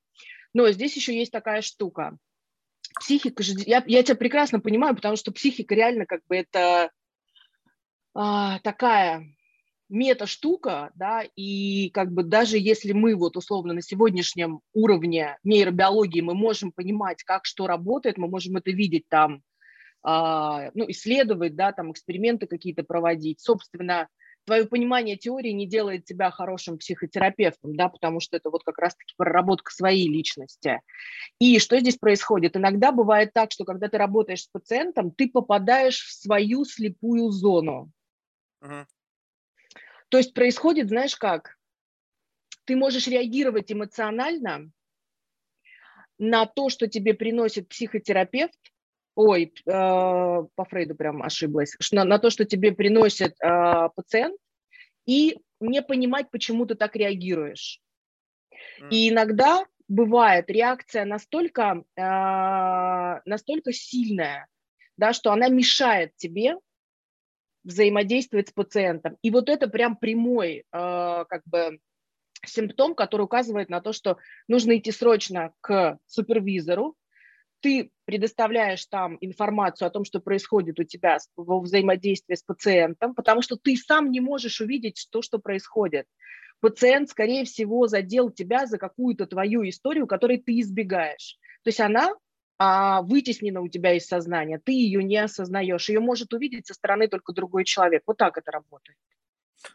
Но 0.55 0.71
здесь 0.71 0.97
еще 0.97 1.15
есть 1.15 1.33
такая 1.33 1.61
штука 1.61 2.17
психика 3.01 3.43
же, 3.43 3.55
я, 3.67 3.83
я 3.87 4.03
тебя 4.03 4.17
прекрасно 4.17 4.61
понимаю, 4.61 4.95
потому 4.95 5.17
что 5.17 5.33
психика 5.33 5.75
реально 5.75 6.07
как 6.07 6.21
бы 6.29 6.37
это 6.37 6.91
а, 8.15 8.59
такая 8.61 9.27
мета-штука, 9.89 10.91
да, 10.95 11.23
и 11.37 11.91
как 11.91 12.13
бы 12.13 12.25
даже 12.25 12.59
если 12.59 12.93
мы 12.93 13.15
вот 13.15 13.37
условно 13.37 13.73
на 13.73 13.83
сегодняшнем 13.83 14.61
уровне 14.73 15.39
нейробиологии 15.45 16.21
мы 16.21 16.35
можем 16.35 16.73
понимать, 16.73 17.23
как 17.23 17.45
что 17.45 17.67
работает, 17.67 18.19
мы 18.19 18.29
можем 18.29 18.57
это 18.57 18.71
видеть 18.71 19.09
там, 19.09 19.43
э, 20.05 20.71
ну, 20.75 20.85
исследовать, 20.89 21.55
да, 21.55 21.73
там 21.73 21.93
эксперименты 21.93 22.47
какие-то 22.47 22.83
проводить, 22.83 23.41
собственно, 23.41 24.09
твое 24.47 24.65
понимание 24.65 25.17
теории 25.17 25.51
не 25.51 25.67
делает 25.67 26.05
тебя 26.05 26.31
хорошим 26.31 26.79
психотерапевтом, 26.79 27.77
да, 27.77 27.89
потому 27.89 28.21
что 28.21 28.37
это 28.37 28.49
вот 28.51 28.63
как 28.65 28.79
раз-таки 28.79 29.13
проработка 29.17 29.73
своей 29.73 30.09
личности. 30.09 30.81
И 31.39 31.59
что 31.59 31.79
здесь 31.79 31.97
происходит? 31.97 32.57
Иногда 32.57 32.93
бывает 32.93 33.33
так, 33.35 33.53
что 33.53 33.65
когда 33.65 33.89
ты 33.89 33.99
работаешь 33.99 34.45
с 34.45 34.49
пациентом, 34.49 35.11
ты 35.11 35.29
попадаешь 35.29 36.01
в 36.01 36.13
свою 36.13 36.65
слепую 36.65 37.31
зону. 37.31 37.91
Uh-huh. 38.63 38.87
То 40.09 40.19
есть 40.19 40.33
происходит, 40.33 40.89
знаешь 40.89 41.17
как, 41.17 41.57
ты 42.65 42.77
можешь 42.77 43.09
реагировать 43.09 43.71
эмоционально 43.73 44.71
на 46.19 46.47
то, 46.47 46.69
что 46.69 46.87
тебе 46.87 47.15
приносит 47.15 47.69
психотерапевт, 47.69 48.59
ой, 49.17 49.53
э, 49.65 49.71
по 49.73 50.65
Фрейду 50.69 50.95
прям 50.95 51.23
ошиблась, 51.23 51.77
на, 51.91 52.05
на 52.05 52.19
то, 52.19 52.31
что 52.31 52.45
тебе 52.45 52.73
приносит 52.73 53.35
э, 53.43 53.89
пациент, 53.97 54.37
и 55.07 55.39
не 55.59 55.83
понимать, 55.83 56.31
почему 56.31 56.67
ты 56.67 56.75
так 56.75 56.95
реагируешь. 56.95 57.81
Mm. 58.81 58.89
И 58.91 59.09
иногда 59.09 59.65
бывает 59.89 60.51
реакция 60.51 61.05
настолько, 61.05 61.83
э, 61.97 63.21
настолько 63.25 63.73
сильная, 63.73 64.47
да, 64.97 65.13
что 65.13 65.33
она 65.33 65.49
мешает 65.49 66.15
тебе 66.17 66.57
взаимодействовать 67.65 68.49
с 68.49 68.53
пациентом. 68.53 69.17
И 69.23 69.31
вот 69.31 69.49
это 69.49 69.67
прям 69.67 69.97
прямой, 69.97 70.59
э, 70.59 70.65
как 70.73 71.43
бы, 71.47 71.79
симптом, 72.45 72.95
который 72.95 73.23
указывает 73.23 73.71
на 73.71 73.81
то, 73.81 73.93
что 73.93 74.19
нужно 74.47 74.77
идти 74.77 74.93
срочно 74.93 75.53
к 75.63 75.99
супервизору, 76.07 76.95
ты 77.67 77.91
предоставляешь 78.05 78.87
там 78.87 79.19
информацию 79.21 79.89
о 79.89 79.91
том, 79.91 80.05
что 80.05 80.21
происходит 80.21 80.79
у 80.79 80.85
тебя 80.85 81.19
во 81.35 81.59
взаимодействии 81.59 82.37
с 82.37 82.45
пациентом, 82.45 83.13
потому 83.13 83.43
что 83.43 83.57
ты 83.57 83.77
сам 83.77 84.13
не 84.13 84.21
можешь 84.21 84.61
увидеть 84.61 85.09
то, 85.11 85.21
что 85.21 85.41
происходит. 85.41 86.07
Пациент, 86.61 87.11
скорее 87.11 87.45
всего, 87.45 87.89
задел 87.89 88.31
тебя 88.31 88.67
за 88.67 88.79
какую-то 88.79 89.27
твою 89.27 89.69
историю, 89.69 90.07
которой 90.07 90.39
ты 90.39 90.61
избегаешь. 90.61 91.39
То 91.65 91.71
есть 91.71 91.81
она 91.81 92.15
а, 92.57 93.03
вытеснена 93.03 93.61
у 93.61 93.67
тебя 93.67 93.95
из 93.95 94.07
сознания, 94.07 94.61
ты 94.65 94.71
ее 94.71 95.03
не 95.03 95.17
осознаешь. 95.17 95.89
Ее 95.89 95.99
может 95.99 96.33
увидеть 96.33 96.69
со 96.69 96.75
стороны 96.75 97.09
только 97.09 97.33
другой 97.33 97.65
человек. 97.65 98.05
Вот 98.07 98.17
так 98.17 98.39
это 98.39 98.53
работает. 98.53 98.97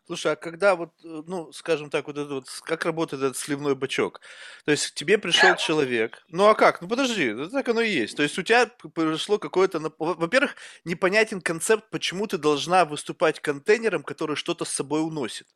Слушай, 0.06 0.34
а 0.34 0.36
когда 0.36 0.76
вот, 0.76 0.92
э, 1.04 1.24
ну, 1.28 1.52
скажем 1.52 1.90
так, 1.90 2.08
вот 2.08 2.18
это 2.18 2.36
вот, 2.36 2.48
как 2.64 2.86
работает 2.86 3.24
этот 3.24 3.38
сливной 3.38 3.76
бачок? 3.76 4.22
То 4.66 4.72
есть 4.72 4.92
к 4.92 4.94
тебе 4.94 5.18
пришел 5.18 5.56
человек, 5.56 6.24
ну 6.30 6.48
а 6.48 6.56
как? 6.56 6.82
Ну 6.82 6.88
подожди, 6.88 7.26
это 7.26 7.50
так 7.50 7.68
оно 7.70 7.82
и 7.82 7.90
есть. 7.90 8.16
То 8.16 8.24
есть 8.24 8.38
у 8.38 8.44
тебя 8.44 8.68
произошло 8.94 9.38
какое-то, 9.38 9.80
во-первых, 10.00 10.56
непонятен 10.86 11.42
концепт, 11.42 11.90
почему 11.90 12.28
ты 12.28 12.38
должна 12.38 12.86
выступать 12.86 13.40
контейнером, 13.40 14.04
который 14.04 14.36
что-то 14.36 14.66
с 14.66 14.70
собой 14.70 15.02
уносит. 15.02 15.48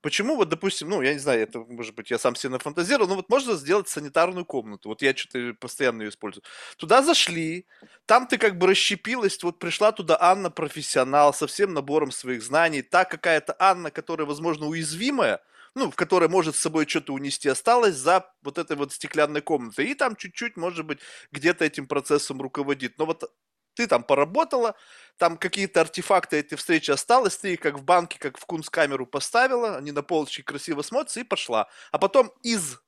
Почему 0.00 0.36
вот, 0.36 0.48
допустим, 0.48 0.88
ну, 0.88 1.02
я 1.02 1.12
не 1.12 1.18
знаю, 1.18 1.42
это, 1.42 1.60
может 1.60 1.94
быть, 1.94 2.10
я 2.10 2.18
сам 2.18 2.34
себе 2.34 2.50
нафантазировал, 2.52 3.08
но 3.08 3.16
вот 3.16 3.28
можно 3.28 3.54
сделать 3.54 3.88
санитарную 3.88 4.44
комнату. 4.44 4.88
Вот 4.88 5.02
я 5.02 5.14
что-то 5.16 5.54
постоянно 5.60 6.02
ее 6.02 6.08
использую. 6.10 6.44
Туда 6.76 7.02
зашли, 7.02 7.66
там 8.06 8.26
ты 8.26 8.38
как 8.38 8.58
бы 8.58 8.66
расщепилась, 8.66 9.42
вот 9.42 9.58
пришла 9.58 9.92
туда 9.92 10.16
Анна 10.20 10.50
профессионал 10.50 11.34
со 11.34 11.46
всем 11.46 11.74
набором 11.74 12.10
своих 12.10 12.42
знаний. 12.42 12.82
Та 12.82 13.04
какая-то 13.04 13.54
Анна, 13.58 13.90
которая, 13.90 14.26
возможно, 14.26 14.66
уязвимая, 14.66 15.40
ну, 15.74 15.90
в 15.90 15.96
которой 15.96 16.28
может 16.28 16.56
с 16.56 16.60
собой 16.60 16.86
что-то 16.86 17.12
унести, 17.12 17.48
осталась 17.48 17.94
за 17.96 18.32
вот 18.42 18.58
этой 18.58 18.76
вот 18.76 18.92
стеклянной 18.92 19.40
комнатой. 19.40 19.86
И 19.86 19.94
там 19.94 20.16
чуть-чуть, 20.16 20.56
может 20.56 20.84
быть, 20.84 20.98
где-то 21.32 21.64
этим 21.64 21.86
процессом 21.86 22.40
руководит. 22.40 22.98
Но 22.98 23.06
вот 23.06 23.30
ты 23.74 23.86
там 23.86 24.02
поработала, 24.02 24.74
там 25.16 25.36
какие-то 25.36 25.80
артефакты 25.80 26.38
этой 26.38 26.56
встречи 26.56 26.90
осталось, 26.90 27.36
ты 27.36 27.54
их 27.54 27.60
как 27.60 27.78
в 27.78 27.84
банке, 27.84 28.18
как 28.18 28.38
в 28.38 28.46
кунсткамеру 28.46 29.06
поставила, 29.06 29.76
они 29.76 29.92
на 29.92 30.02
полочке 30.02 30.42
красиво 30.42 30.82
смотрятся 30.82 31.20
и 31.20 31.24
пошла. 31.24 31.68
А 31.92 31.98
потом 31.98 32.32
из 32.42 32.78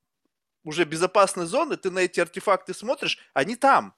уже 0.64 0.84
безопасной 0.84 1.46
зоны 1.46 1.76
ты 1.76 1.90
на 1.90 2.00
эти 2.00 2.20
артефакты 2.20 2.74
смотришь, 2.74 3.18
они 3.34 3.56
там. 3.56 3.94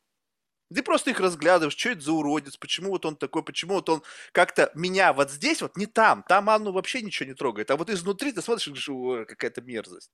Ты 0.74 0.82
просто 0.82 1.10
их 1.10 1.20
разглядываешь, 1.20 1.76
что 1.76 1.90
это 1.90 2.00
за 2.00 2.12
уродец, 2.12 2.56
почему 2.56 2.90
вот 2.90 3.06
он 3.06 3.16
такой, 3.16 3.44
почему 3.44 3.74
вот 3.74 3.88
он 3.88 4.02
как-то 4.32 4.70
меня 4.74 5.12
вот 5.12 5.30
здесь 5.30 5.62
вот 5.62 5.76
не 5.76 5.86
там, 5.86 6.24
там 6.26 6.50
Анну 6.50 6.72
вообще 6.72 7.02
ничего 7.02 7.28
не 7.28 7.34
трогает, 7.34 7.70
а 7.70 7.76
вот 7.76 7.90
изнутри 7.90 8.32
ты 8.32 8.42
смотришь 8.42 8.68
говоришь, 8.68 9.26
какая-то 9.26 9.60
мерзость. 9.60 10.10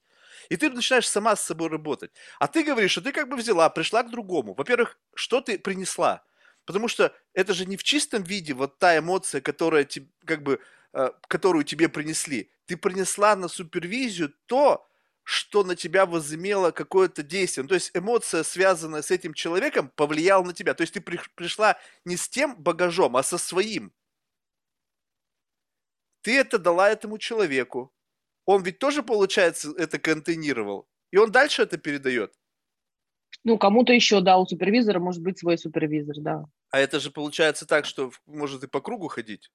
И 0.49 0.57
ты 0.57 0.69
начинаешь 0.71 1.09
сама 1.09 1.37
с 1.37 1.45
собой 1.45 1.69
работать. 1.69 2.11
А 2.39 2.49
ты 2.49 2.65
говоришь, 2.65 2.91
что 2.93 3.01
ты 3.01 3.13
как 3.13 3.29
бы 3.29 3.37
взяла, 3.37 3.71
пришла 3.71 4.03
к 4.03 4.11
другому. 4.11 4.55
Во-первых, 4.55 4.99
что 5.15 5.41
ты 5.41 5.59
принесла? 5.59 6.23
Потому 6.71 6.87
что 6.87 7.13
это 7.35 7.53
же 7.53 7.67
не 7.67 7.77
в 7.77 7.83
чистом 7.83 8.23
виде 8.23 8.55
вот 8.55 8.79
та 8.79 8.97
эмоция, 8.97 9.41
которая 9.41 9.89
как 10.25 10.45
бы, 10.45 10.61
э, 10.93 11.11
которую 11.27 11.65
тебе 11.65 11.89
принесли. 11.89 12.49
Ты 12.67 12.77
принесла 12.77 13.35
на 13.35 13.49
супервизию 13.49 14.33
то, 14.47 14.87
что 15.25 15.65
на 15.65 15.75
тебя 15.75 16.07
возымело 16.07 16.71
какое-то 16.71 17.25
действие. 17.25 17.65
Ну, 17.65 17.69
то 17.71 17.75
есть 17.75 17.91
эмоция, 17.93 18.45
связанная 18.45 19.03
с 19.03 19.11
этим 19.11 19.35
человеком, 19.35 19.91
повлияла 19.97 20.45
на 20.45 20.53
тебя. 20.53 20.75
То 20.75 20.83
есть 20.83 20.95
ты 20.95 21.01
при, 21.01 21.21
пришла 21.35 21.77
не 22.05 22.17
с 22.17 22.29
тем 22.29 22.55
багажом, 22.55 23.17
а 23.17 23.25
со 23.25 23.37
своим. 23.37 23.93
Ты 26.23 26.39
это 26.39 26.57
дала 26.57 26.89
этому 26.89 27.19
человеку. 27.19 27.93
Он 28.45 28.63
ведь 28.63 28.79
тоже, 28.79 29.03
получается, 29.03 29.75
это 29.77 29.99
контейнировал. 29.99 30.89
И 31.11 31.17
он 31.17 31.33
дальше 31.33 31.63
это 31.63 31.79
передает. 31.79 32.33
Ну, 33.45 33.59
кому-то 33.59 33.93
еще, 33.93 34.21
да, 34.21 34.39
у 34.39 34.47
супервизора 34.47 34.99
может 34.99 35.23
быть 35.23 35.39
свой 35.39 35.57
супервизор, 35.57 36.17
да. 36.19 36.45
А 36.71 36.79
это 36.79 37.01
же 37.01 37.11
получается 37.11 37.67
так, 37.67 37.87
что 37.87 38.11
может 38.27 38.63
и 38.65 38.69
по 38.69 38.81
кругу 38.81 39.09
ходить? 39.09 39.51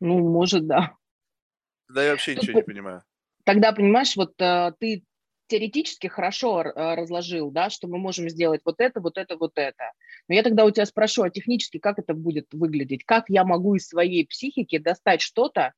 Ну, 0.00 0.18
может, 0.28 0.66
да. 0.66 0.96
Да, 1.88 2.04
я 2.04 2.10
вообще 2.10 2.34
ничего 2.34 2.58
не 2.58 2.64
понимаю. 2.64 3.04
Тогда, 3.44 3.72
понимаешь, 3.72 4.16
вот 4.16 4.34
э, 4.40 4.72
ты 4.78 5.04
теоретически 5.48 6.06
хорошо 6.06 6.62
э, 6.62 6.94
разложил, 6.94 7.50
да, 7.50 7.70
что 7.70 7.88
мы 7.88 7.98
можем 7.98 8.28
сделать 8.28 8.60
вот 8.64 8.76
это, 8.78 9.00
вот 9.00 9.16
это, 9.16 9.36
вот 9.36 9.52
это. 9.56 9.92
Но 10.28 10.34
я 10.34 10.42
тогда 10.42 10.64
у 10.64 10.70
тебя 10.70 10.84
спрошу, 10.84 11.22
а 11.22 11.30
технически 11.30 11.78
как 11.78 11.98
это 11.98 12.14
будет 12.14 12.48
выглядеть? 12.52 13.04
Как 13.04 13.24
я 13.28 13.44
могу 13.44 13.74
из 13.74 13.88
своей 13.88 14.26
психики 14.26 14.78
достать 14.78 15.22
что-то, 15.22 15.72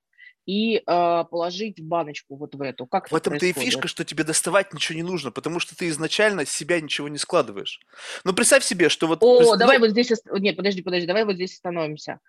и 0.46 0.76
э, 0.76 0.80
положить 0.84 1.80
в 1.80 1.84
баночку 1.84 2.36
вот 2.36 2.54
в 2.54 2.62
эту. 2.62 2.86
Как 2.86 3.10
в 3.10 3.14
этом-то 3.14 3.46
и 3.46 3.52
фишка, 3.52 3.88
что 3.88 4.04
тебе 4.04 4.24
доставать 4.24 4.72
ничего 4.72 4.96
не 4.96 5.02
нужно, 5.02 5.30
потому 5.30 5.60
что 5.60 5.76
ты 5.76 5.88
изначально 5.88 6.44
с 6.44 6.50
себя 6.50 6.80
ничего 6.80 7.08
не 7.08 7.18
складываешь. 7.18 7.80
Ну, 8.24 8.32
представь 8.32 8.64
себе, 8.64 8.88
что 8.88 9.06
вот... 9.06 9.22
О, 9.22 9.38
представь... 9.38 9.58
давай 9.58 9.78
вот 9.78 9.90
здесь... 9.90 10.12
Нет, 10.32 10.56
подожди, 10.56 10.82
подожди, 10.82 11.06
давай 11.06 11.24
вот 11.24 11.34
здесь 11.34 11.54
остановимся. 11.54 12.20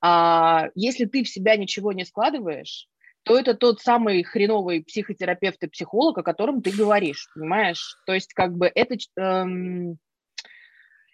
А, 0.00 0.68
если 0.74 1.06
ты 1.06 1.24
в 1.24 1.28
себя 1.28 1.56
ничего 1.56 1.92
не 1.92 2.04
складываешь, 2.04 2.88
то 3.24 3.38
это 3.38 3.54
тот 3.54 3.80
самый 3.80 4.22
хреновый 4.22 4.84
психотерапевт 4.84 5.62
и 5.62 5.68
психолог, 5.68 6.18
о 6.18 6.22
котором 6.22 6.62
ты 6.62 6.70
говоришь, 6.70 7.28
понимаешь? 7.34 7.96
То 8.06 8.12
есть 8.12 8.34
как 8.34 8.54
бы 8.54 8.70
это... 8.72 8.96
Эм, 9.16 9.98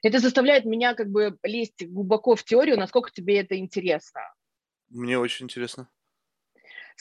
это 0.03 0.19
заставляет 0.19 0.65
меня 0.65 0.95
как 0.95 1.11
бы 1.11 1.37
лезть 1.43 1.87
глубоко 1.87 2.35
в 2.35 2.43
теорию, 2.43 2.79
насколько 2.79 3.11
тебе 3.11 3.39
это 3.39 3.59
интересно. 3.59 4.23
Мне 4.89 5.19
очень 5.19 5.45
интересно. 5.45 5.89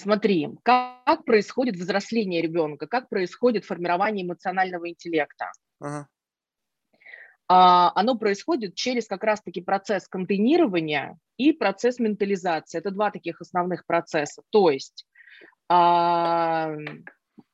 Смотри, 0.02 0.48
как, 0.64 1.04
как 1.04 1.26
происходит 1.26 1.76
взросление 1.76 2.42
ребенка, 2.42 2.88
как 2.88 3.10
происходит 3.10 3.66
формирование 3.66 4.26
эмоционального 4.26 4.88
интеллекта. 4.90 5.52
Ага. 5.82 6.08
А, 7.50 7.92
оно 7.96 8.18
происходит 8.18 8.76
через 8.76 9.08
как 9.08 9.26
раз-таки 9.26 9.60
процесс 9.60 10.08
контейнирования 10.08 11.18
и 11.36 11.52
процесс 11.52 12.00
ментализации. 12.00 12.78
Это 12.78 12.92
два 12.92 13.12
таких 13.12 13.42
основных 13.42 13.86
процесса. 13.86 14.42
То 14.52 14.70
есть 14.70 15.06
а, 15.68 16.74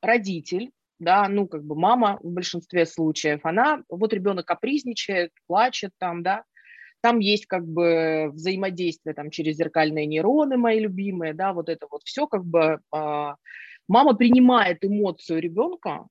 родитель, 0.03 0.69
да, 0.99 1.27
ну 1.27 1.47
как 1.47 1.63
бы 1.63 1.75
мама 1.75 2.19
в 2.21 2.31
большинстве 2.31 2.85
случаев, 2.85 3.39
она, 3.43 3.81
вот 3.89 4.13
ребенок 4.13 4.45
капризничает, 4.45 5.31
плачет 5.47 5.93
там, 5.97 6.21
да, 6.21 6.43
там 7.05 7.19
есть 7.19 7.45
как 7.45 7.67
бы 7.67 8.31
взаимодействие 8.33 9.13
там 9.13 9.29
через 9.29 9.57
зеркальные 9.57 10.07
нейроны, 10.07 10.57
мои 10.57 10.79
любимые, 10.79 11.35
да, 11.35 11.53
вот 11.53 11.69
это 11.69 11.85
вот 11.91 12.01
все 12.03 12.25
как 12.25 12.43
бы 12.43 12.79
а, 12.91 13.35
мама 13.87 14.15
принимает 14.15 14.83
эмоцию 14.83 15.39
ребенка, 15.39 16.07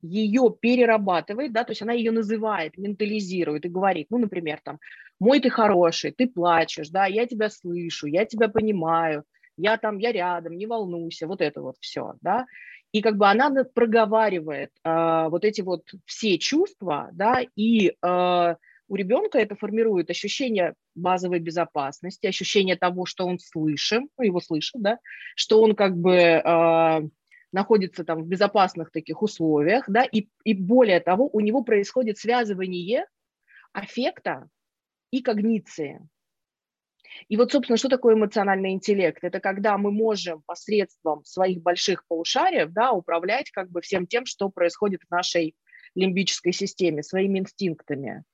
ее 0.00 0.54
перерабатывает, 0.60 1.52
да, 1.52 1.64
то 1.64 1.72
есть 1.72 1.82
она 1.82 1.92
ее 1.92 2.12
называет, 2.12 2.78
ментализирует 2.78 3.64
и 3.64 3.68
говорит, 3.68 4.06
ну, 4.10 4.18
например, 4.18 4.60
там, 4.62 4.78
мой 5.18 5.40
ты 5.40 5.50
хороший, 5.50 6.12
ты 6.12 6.28
плачешь, 6.28 6.90
да, 6.90 7.06
я 7.06 7.26
тебя 7.26 7.50
слышу, 7.50 8.06
я 8.06 8.24
тебя 8.24 8.46
понимаю, 8.46 9.24
я 9.56 9.76
там, 9.76 9.98
я 9.98 10.12
рядом, 10.12 10.56
не 10.56 10.66
волнуйся, 10.66 11.26
вот 11.26 11.40
это 11.40 11.62
вот 11.62 11.78
все, 11.80 12.14
да, 12.20 12.46
и 12.92 13.02
как 13.02 13.16
бы 13.16 13.26
она 13.26 13.64
проговаривает 13.64 14.70
э, 14.84 15.26
вот 15.30 15.44
эти 15.44 15.62
вот 15.62 15.82
все 16.04 16.38
чувства, 16.38 17.08
да, 17.12 17.40
и 17.56 17.96
э, 18.00 18.54
у 18.88 18.96
ребенка 18.96 19.38
это 19.38 19.56
формирует 19.56 20.10
ощущение 20.10 20.74
базовой 20.94 21.38
безопасности, 21.38 22.26
ощущение 22.26 22.76
того, 22.76 23.06
что 23.06 23.26
он 23.26 23.38
слышим, 23.38 24.08
ну, 24.18 24.24
его 24.24 24.40
слышит, 24.40 24.80
да, 24.82 24.98
что 25.36 25.62
он 25.62 25.74
как 25.74 25.96
бы 25.96 26.14
э, 26.14 27.00
находится 27.52 28.04
там 28.04 28.22
в 28.22 28.26
безопасных 28.26 28.90
таких 28.90 29.22
условиях, 29.22 29.84
да, 29.88 30.04
и, 30.04 30.28
и 30.44 30.54
более 30.54 31.00
того, 31.00 31.28
у 31.32 31.40
него 31.40 31.62
происходит 31.62 32.18
связывание 32.18 33.06
аффекта 33.72 34.48
и 35.10 35.22
когниции. 35.22 36.00
И 37.28 37.36
вот, 37.36 37.52
собственно, 37.52 37.76
что 37.76 37.88
такое 37.88 38.14
эмоциональный 38.14 38.72
интеллект? 38.72 39.22
Это 39.22 39.40
когда 39.40 39.76
мы 39.76 39.90
можем 39.90 40.42
посредством 40.46 41.24
своих 41.24 41.62
больших 41.62 42.06
полушариев 42.06 42.72
да, 42.72 42.92
управлять 42.92 43.50
как 43.50 43.70
бы 43.70 43.80
всем 43.82 44.06
тем, 44.06 44.24
что 44.24 44.48
происходит 44.48 45.02
в 45.06 45.10
нашей 45.10 45.54
лимбической 45.94 46.52
системе, 46.52 47.02
своими 47.02 47.40
инстинктами. 47.40 48.24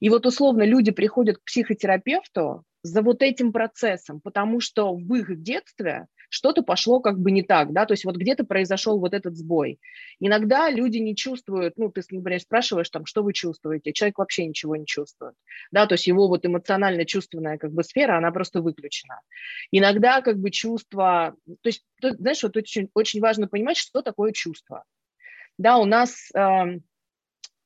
И 0.00 0.08
вот 0.08 0.26
условно 0.26 0.64
люди 0.64 0.90
приходят 0.90 1.38
к 1.38 1.44
психотерапевту 1.44 2.64
за 2.82 3.02
вот 3.02 3.22
этим 3.22 3.52
процессом, 3.52 4.20
потому 4.20 4.60
что 4.60 4.94
в 4.94 5.14
их 5.14 5.40
детстве 5.42 6.06
что-то 6.28 6.62
пошло 6.62 7.00
как 7.00 7.18
бы 7.18 7.30
не 7.30 7.42
так, 7.42 7.72
да, 7.72 7.84
то 7.84 7.92
есть 7.92 8.04
вот 8.04 8.16
где-то 8.16 8.44
произошел 8.44 8.98
вот 8.98 9.12
этот 9.12 9.36
сбой. 9.36 9.78
Иногда 10.18 10.70
люди 10.70 10.96
не 10.96 11.14
чувствуют, 11.14 11.74
ну, 11.76 11.90
ты, 11.90 12.00
например, 12.10 12.40
спрашиваешь 12.40 12.88
там, 12.88 13.04
что 13.06 13.22
вы 13.22 13.34
чувствуете, 13.34 13.92
человек 13.92 14.18
вообще 14.18 14.46
ничего 14.46 14.74
не 14.76 14.86
чувствует, 14.86 15.34
да, 15.70 15.86
то 15.86 15.94
есть 15.94 16.06
его 16.06 16.28
вот 16.28 16.44
эмоционально-чувственная 16.44 17.58
как 17.58 17.72
бы 17.72 17.84
сфера, 17.84 18.16
она 18.16 18.30
просто 18.32 18.62
выключена. 18.62 19.20
Иногда 19.70 20.22
как 20.22 20.38
бы 20.38 20.50
чувство, 20.50 21.36
то 21.46 21.68
есть, 21.68 21.84
знаешь, 22.00 22.42
вот 22.42 22.56
очень, 22.56 22.88
очень 22.94 23.20
важно 23.20 23.46
понимать, 23.46 23.76
что 23.76 24.02
такое 24.02 24.32
чувство. 24.32 24.84
Да, 25.58 25.76
у 25.76 25.84
нас, 25.84 26.30
э, 26.34 26.80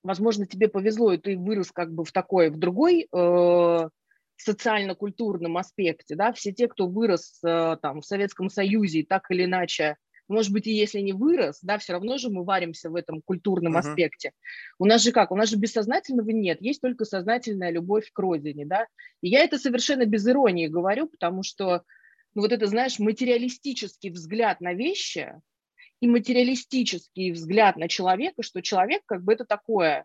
возможно, 0.07 0.47
тебе 0.47 0.69
повезло, 0.69 1.13
и 1.13 1.19
ты 1.19 1.37
вырос 1.37 1.73
как 1.73 1.93
бы 1.93 2.05
в 2.05 2.13
такой, 2.13 2.51
в 2.51 2.59
другой 2.59 3.09
э, 3.13 3.89
социально-культурном 4.37 5.57
аспекте, 5.57 6.15
да, 6.15 6.33
все 6.33 6.53
те, 6.53 6.69
кто 6.69 6.87
вырос 6.87 7.41
э, 7.45 7.77
там 7.83 8.01
в 8.01 8.07
Советском 8.07 8.49
Союзе, 8.49 9.05
так 9.07 9.31
или 9.31 9.45
иначе, 9.45 9.97
может 10.29 10.53
быть, 10.53 10.67
и 10.67 10.73
если 10.73 11.01
не 11.01 11.13
вырос, 11.13 11.59
да, 11.63 11.79
все 11.79 11.93
равно 11.93 12.19
же 12.19 12.31
мы 12.31 12.45
варимся 12.45 12.91
в 12.91 12.95
этом 12.97 13.23
культурном 13.23 13.77
uh-huh. 13.77 13.81
аспекте. 13.81 14.33
У 14.79 14.85
нас 14.85 15.03
же 15.03 15.13
как? 15.13 15.31
У 15.31 15.37
нас 15.37 15.51
же 15.51 15.57
бессознательного 15.57 16.31
нет, 16.31 16.61
есть 16.61 16.81
только 16.81 17.05
сознательная 17.05 17.71
любовь 17.71 18.11
к 18.13 18.19
родине, 18.19 18.67
да. 18.67 18.87
И 19.23 19.29
я 19.29 19.43
это 19.43 19.59
совершенно 19.59 20.05
без 20.05 20.27
иронии 20.27 20.67
говорю, 20.67 21.09
потому 21.09 21.43
что, 21.43 21.83
ну, 22.35 22.43
вот 22.43 22.53
это, 22.53 22.67
знаешь, 22.67 22.99
материалистический 22.99 24.11
взгляд 24.11 24.61
на 24.61 24.75
вещи 24.75 25.33
и 26.01 26.09
материалистический 26.09 27.33
взгляд 27.33 27.77
на 27.77 27.89
человека, 27.89 28.43
что 28.43 28.63
человек 28.63 29.03
как 29.07 29.23
бы 29.23 29.33
это 29.33 29.45
такое, 29.45 30.05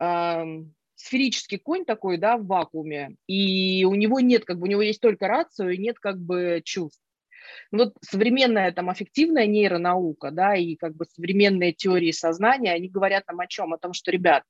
эм, 0.00 0.74
сферический 0.96 1.58
конь 1.58 1.84
такой, 1.84 2.18
да, 2.18 2.36
в 2.36 2.46
вакууме, 2.46 3.16
и 3.26 3.84
у 3.84 3.94
него 3.94 4.20
нет, 4.20 4.44
как 4.44 4.58
бы, 4.58 4.64
у 4.64 4.70
него 4.70 4.82
есть 4.82 5.00
только 5.00 5.28
рацию, 5.28 5.70
и 5.70 5.78
нет, 5.78 5.98
как 5.98 6.20
бы, 6.20 6.60
чувств. 6.64 7.02
Вот 7.72 7.94
современная 8.02 8.70
там 8.72 8.90
аффективная 8.90 9.46
нейронаука, 9.46 10.30
да, 10.30 10.56
и 10.56 10.76
как 10.76 10.94
бы 10.94 11.06
современные 11.06 11.72
теории 11.72 12.10
сознания, 12.10 12.72
они 12.72 12.88
говорят 12.88 13.26
нам 13.28 13.40
о 13.40 13.46
чем? 13.46 13.72
О 13.72 13.78
том, 13.78 13.92
что, 13.92 14.10
ребят, 14.10 14.44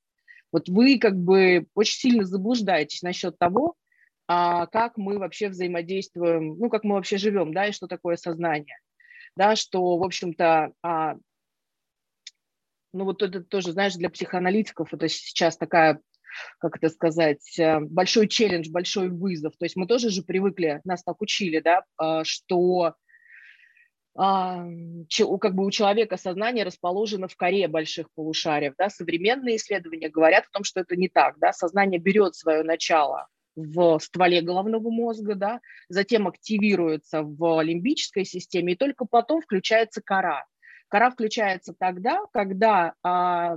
вот 0.53 0.69
вы 0.69 0.99
как 0.99 1.17
бы 1.17 1.67
очень 1.75 1.99
сильно 1.99 2.25
заблуждаетесь 2.25 3.03
насчет 3.03 3.39
того, 3.39 3.77
а, 4.27 4.67
как 4.67 4.97
мы 4.97 5.19
вообще 5.19 5.49
взаимодействуем, 5.49 6.57
ну, 6.59 6.69
как 6.69 6.85
мы 6.85 6.95
вообще 6.95 7.17
живем, 7.17 7.53
да, 7.53 7.67
и 7.67 7.73
что 7.73 7.87
такое 7.87 8.17
сознание. 8.17 8.79
Да, 9.37 9.57
что, 9.57 9.97
в 9.97 10.05
общем-то, 10.05 10.73
а, 10.83 11.15
ну, 12.93 13.05
вот 13.05 13.23
это 13.23 13.43
тоже, 13.43 13.73
знаешь, 13.73 13.95
для 13.95 14.11
психоаналитиков 14.11 14.93
это 14.93 15.09
сейчас 15.09 15.57
такая 15.57 16.01
как 16.59 16.77
это 16.77 16.89
сказать, 16.89 17.59
э, 17.59 17.81
большой 17.81 18.29
челлендж, 18.29 18.71
большой 18.71 19.09
вызов. 19.09 19.57
То 19.59 19.65
есть 19.65 19.75
мы 19.75 19.89
тоже 19.89 20.11
же 20.11 20.23
привыкли, 20.23 20.81
нас 20.85 21.03
так 21.03 21.21
учили, 21.21 21.59
да, 21.59 21.83
а, 21.97 22.23
что 22.25 22.95
а, 24.17 24.65
как 25.41 25.55
бы 25.55 25.65
у 25.65 25.71
человека 25.71 26.17
сознание 26.17 26.65
расположено 26.65 27.29
в 27.29 27.37
коре 27.37 27.69
больших 27.69 28.09
полушариев. 28.15 28.75
Да? 28.77 28.91
Современные 28.91 29.57
исследования 29.57 30.09
говорят 30.09 30.45
о 30.47 30.53
том, 30.53 30.65
что 30.65 30.81
это 30.81 30.97
не 30.97 31.09
так. 31.09 31.39
Да? 31.39 31.53
Сознание 31.53 32.01
берет 32.01 32.35
свое 32.35 32.63
начало 32.63 33.29
в 33.57 33.99
стволе 34.01 34.41
головного 34.41 34.91
мозга, 34.91 35.35
да? 35.35 35.61
затем 35.89 36.27
активируется 36.29 37.23
в 37.23 37.61
лимбической 37.63 38.25
системе, 38.25 38.73
и 38.73 38.77
только 38.77 39.05
потом 39.05 39.43
включается 39.43 40.01
кора. 40.03 40.47
Кора 40.89 41.11
включается 41.11 41.75
тогда, 41.79 42.21
когда 42.33 42.95
а, 43.03 43.57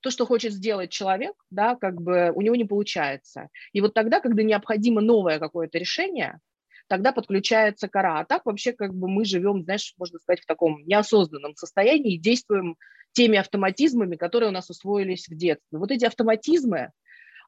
то, 0.00 0.10
что 0.10 0.26
хочет 0.26 0.52
сделать 0.52 0.90
человек, 0.90 1.34
да, 1.50 1.76
как 1.76 2.00
бы 2.00 2.32
у 2.34 2.40
него 2.40 2.56
не 2.56 2.64
получается. 2.64 3.48
И 3.72 3.80
вот 3.80 3.94
тогда, 3.94 4.20
когда 4.20 4.42
необходимо 4.42 5.00
новое 5.00 5.38
какое-то 5.38 5.78
решение, 5.78 6.40
тогда 6.88 7.12
подключается 7.12 7.88
кора. 7.88 8.20
А 8.20 8.24
так 8.24 8.46
вообще 8.46 8.72
как 8.72 8.94
бы 8.94 9.08
мы 9.08 9.24
живем, 9.24 9.62
знаешь, 9.62 9.94
можно 9.98 10.18
сказать, 10.18 10.40
в 10.40 10.46
таком 10.46 10.82
неосознанном 10.86 11.54
состоянии 11.54 12.14
и 12.14 12.18
действуем 12.18 12.76
теми 13.12 13.38
автоматизмами, 13.38 14.16
которые 14.16 14.48
у 14.48 14.52
нас 14.52 14.70
усвоились 14.70 15.28
в 15.28 15.36
детстве. 15.36 15.78
Вот 15.78 15.90
эти 15.90 16.04
автоматизмы, 16.04 16.90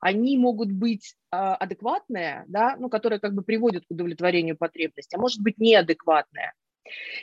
они 0.03 0.37
могут 0.37 0.73
быть 0.73 1.15
э, 1.31 1.37
адекватные, 1.37 2.45
да, 2.49 2.77
ну, 2.77 2.89
которые 2.89 3.21
как 3.21 3.35
бы 3.35 3.43
приводят 3.43 3.87
к 3.87 3.91
удовлетворению 3.91 4.57
потребностей, 4.57 5.17
а 5.17 5.21
может 5.21 5.41
быть 5.41 5.59
неадекватные. 5.59 6.53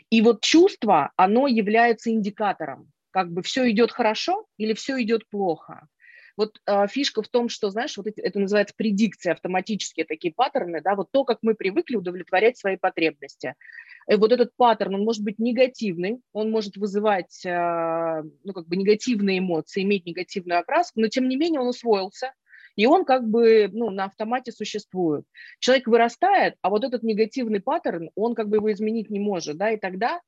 И 0.09 0.21
вот 0.21 0.41
чувство, 0.41 1.11
оно 1.17 1.47
является 1.47 2.09
индикатором 2.09 2.89
как 3.11 3.31
бы 3.31 3.41
все 3.41 3.69
идет 3.69 3.91
хорошо 3.91 4.45
или 4.57 4.73
все 4.73 5.01
идет 5.01 5.27
плохо. 5.29 5.87
Вот 6.37 6.57
э, 6.65 6.87
фишка 6.87 7.21
в 7.21 7.27
том, 7.27 7.49
что, 7.49 7.69
знаешь, 7.69 7.97
вот 7.97 8.07
эти, 8.07 8.21
это 8.21 8.39
называется 8.39 8.73
предикция, 8.77 9.33
автоматические 9.33 10.05
такие 10.05 10.33
паттерны, 10.33 10.79
да, 10.81 10.95
вот 10.95 11.09
то, 11.11 11.25
как 11.25 11.39
мы 11.41 11.53
привыкли 11.53 11.97
удовлетворять 11.97 12.57
свои 12.57 12.77
потребности. 12.77 13.55
И 14.09 14.15
вот 14.15 14.31
этот 14.31 14.55
паттерн, 14.55 14.95
он 14.95 15.03
может 15.03 15.21
быть 15.21 15.37
негативный, 15.37 16.21
он 16.31 16.49
может 16.49 16.77
вызывать, 16.77 17.45
э, 17.45 18.23
ну, 18.45 18.53
как 18.53 18.67
бы 18.67 18.77
негативные 18.77 19.39
эмоции, 19.39 19.83
иметь 19.83 20.05
негативную 20.05 20.61
окраску, 20.61 21.01
но 21.01 21.09
тем 21.09 21.27
не 21.27 21.35
менее 21.35 21.59
он 21.59 21.67
усвоился, 21.67 22.31
и 22.75 22.85
он 22.85 23.05
как 23.05 23.27
бы 23.27 23.69
ну, 23.71 23.89
на 23.89 24.05
автомате 24.05 24.51
существует. 24.51 25.25
Человек 25.59 25.87
вырастает, 25.87 26.55
а 26.61 26.69
вот 26.69 26.83
этот 26.83 27.03
негативный 27.03 27.59
паттерн, 27.59 28.09
он 28.15 28.35
как 28.35 28.49
бы 28.49 28.57
его 28.57 28.71
изменить 28.71 29.09
не 29.09 29.19
может, 29.19 29.57
да, 29.57 29.71
и 29.71 29.77
тогда 29.77 30.21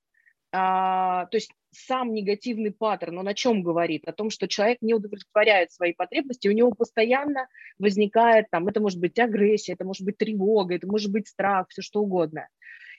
а, 0.54 1.27
то 1.27 1.38
есть 1.38 1.51
сам 1.71 2.13
негативный 2.13 2.71
паттерн, 2.71 3.19
он 3.19 3.27
о 3.27 3.34
чем 3.34 3.63
говорит? 3.63 4.06
О 4.08 4.12
том, 4.12 4.30
что 4.30 4.49
человек 4.49 4.80
не 4.82 4.93
удовлетворяет 4.93 5.71
свои 5.71 5.93
потребности, 5.93 6.49
у 6.49 6.51
него 6.51 6.71
постоянно 6.71 7.47
возникает 7.80 8.47
там, 8.51 8.67
это 8.67 8.82
может 8.82 8.99
быть 8.99 9.17
агрессия, 9.17 9.73
это 9.73 9.86
может 9.86 10.04
быть 10.04 10.17
тревога, 10.17 10.75
это 10.75 10.88
может 10.88 11.12
быть 11.12 11.30
страх, 11.30 11.67
все 11.69 11.82
что 11.82 12.01
угодно. 12.01 12.49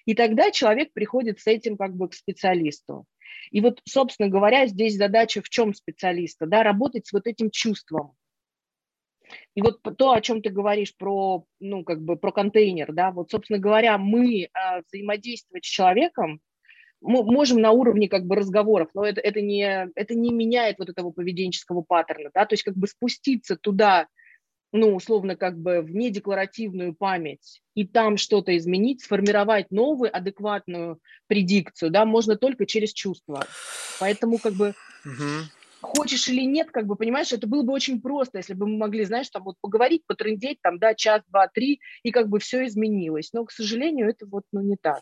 И 0.07 0.15
тогда 0.15 0.51
человек 0.51 0.93
приходит 0.95 1.41
с 1.41 1.47
этим 1.47 1.77
как 1.77 1.95
бы 1.95 2.09
к 2.09 2.15
специалисту. 2.15 3.05
И 3.51 3.61
вот, 3.61 3.81
собственно 3.87 4.29
говоря, 4.29 4.67
здесь 4.67 4.97
задача 4.97 5.43
в 5.43 5.49
чем 5.49 5.75
специалиста? 5.75 6.47
Да, 6.47 6.63
работать 6.63 7.07
с 7.07 7.13
вот 7.13 7.27
этим 7.27 7.51
чувством. 7.51 8.15
И 9.55 9.63
вот 9.63 9.81
то, 9.83 10.13
о 10.13 10.21
чем 10.21 10.43
ты 10.43 10.51
говоришь 10.51 10.97
про, 10.97 11.45
ну, 11.61 11.85
как 11.85 12.03
бы 12.03 12.17
про 12.17 12.33
контейнер, 12.33 12.93
да, 12.93 13.11
вот, 13.11 13.31
собственно 13.31 13.59
говоря, 13.59 13.99
мы 13.99 14.49
а, 14.53 14.81
взаимодействовать 14.87 15.65
с 15.65 15.69
человеком, 15.69 16.41
мы 17.01 17.25
можем 17.25 17.61
на 17.61 17.73
уровне 17.73 18.09
как 18.09 18.25
бы 18.27 18.37
разговоров, 18.37 18.89
но 18.95 19.05
это, 19.05 19.21
это, 19.21 19.41
не, 19.41 19.89
это 19.95 20.15
не 20.15 20.31
меняет 20.31 20.79
вот 20.79 20.89
этого 20.89 21.11
поведенческого 21.11 21.83
паттерна, 21.83 22.31
да, 22.33 22.47
то 22.47 22.55
есть 22.55 22.63
как 22.63 22.77
бы 22.77 22.87
спуститься 22.87 23.57
туда, 23.57 24.07
ну, 24.73 24.95
условно, 24.95 25.37
как 25.37 25.59
бы 25.59 25.83
в 25.83 25.95
недекларативную 25.95 26.95
память 26.95 27.61
и 27.75 27.87
там 27.87 28.17
что-то 28.17 28.57
изменить, 28.57 29.03
сформировать 29.03 29.71
новую 29.71 30.17
адекватную 30.17 30.99
предикцию, 31.27 31.91
да, 31.91 32.05
можно 32.07 32.37
только 32.37 32.65
через 32.65 32.93
чувства. 32.93 33.47
Поэтому 34.01 34.39
как 34.39 34.55
бы 34.55 34.75
угу 35.05 35.45
хочешь 35.83 36.29
или 36.29 36.43
нет, 36.43 36.71
как 36.71 36.87
бы, 36.87 36.97
понимаешь, 36.97 37.33
это 37.33 37.47
было 37.47 37.63
бы 37.63 37.73
очень 37.73 38.01
просто, 38.01 38.39
если 38.39 38.55
бы 38.55 38.67
мы 38.67 38.79
могли, 38.79 39.05
знаешь, 39.05 39.29
там 39.29 39.43
вот 39.43 39.57
поговорить, 39.61 40.05
потрындеть, 40.07 40.61
там, 40.63 40.79
да, 40.79 40.95
час, 40.95 41.23
два, 41.29 41.49
три, 41.49 41.81
и 42.03 42.11
как 42.11 42.29
бы 42.29 42.39
все 42.39 42.67
изменилось. 42.67 43.33
Но, 43.33 43.45
к 43.45 43.53
сожалению, 43.53 44.09
это 44.09 44.27
вот, 44.27 44.45
ну, 44.53 44.61
не 44.61 44.77
так. 44.77 45.01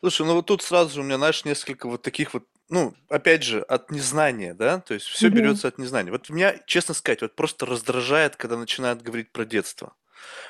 Слушай, 0.00 0.26
ну 0.26 0.34
вот 0.34 0.46
тут 0.46 0.62
сразу 0.62 0.94
же 0.94 1.00
у 1.00 1.04
меня, 1.04 1.16
знаешь, 1.16 1.44
несколько 1.44 1.88
вот 1.88 2.02
таких 2.02 2.34
вот, 2.34 2.44
ну, 2.68 2.94
опять 3.08 3.42
же, 3.42 3.60
от 3.60 3.90
незнания, 3.90 4.54
да, 4.54 4.80
то 4.80 4.94
есть 4.94 5.06
все 5.06 5.28
угу. 5.28 5.36
берется 5.36 5.68
от 5.68 5.78
незнания. 5.78 6.10
Вот 6.10 6.30
меня, 6.30 6.56
честно 6.66 6.94
сказать, 6.94 7.22
вот 7.22 7.34
просто 7.34 7.66
раздражает, 7.66 8.36
когда 8.36 8.56
начинают 8.56 9.02
говорить 9.02 9.32
про 9.32 9.44
детство. 9.44 9.94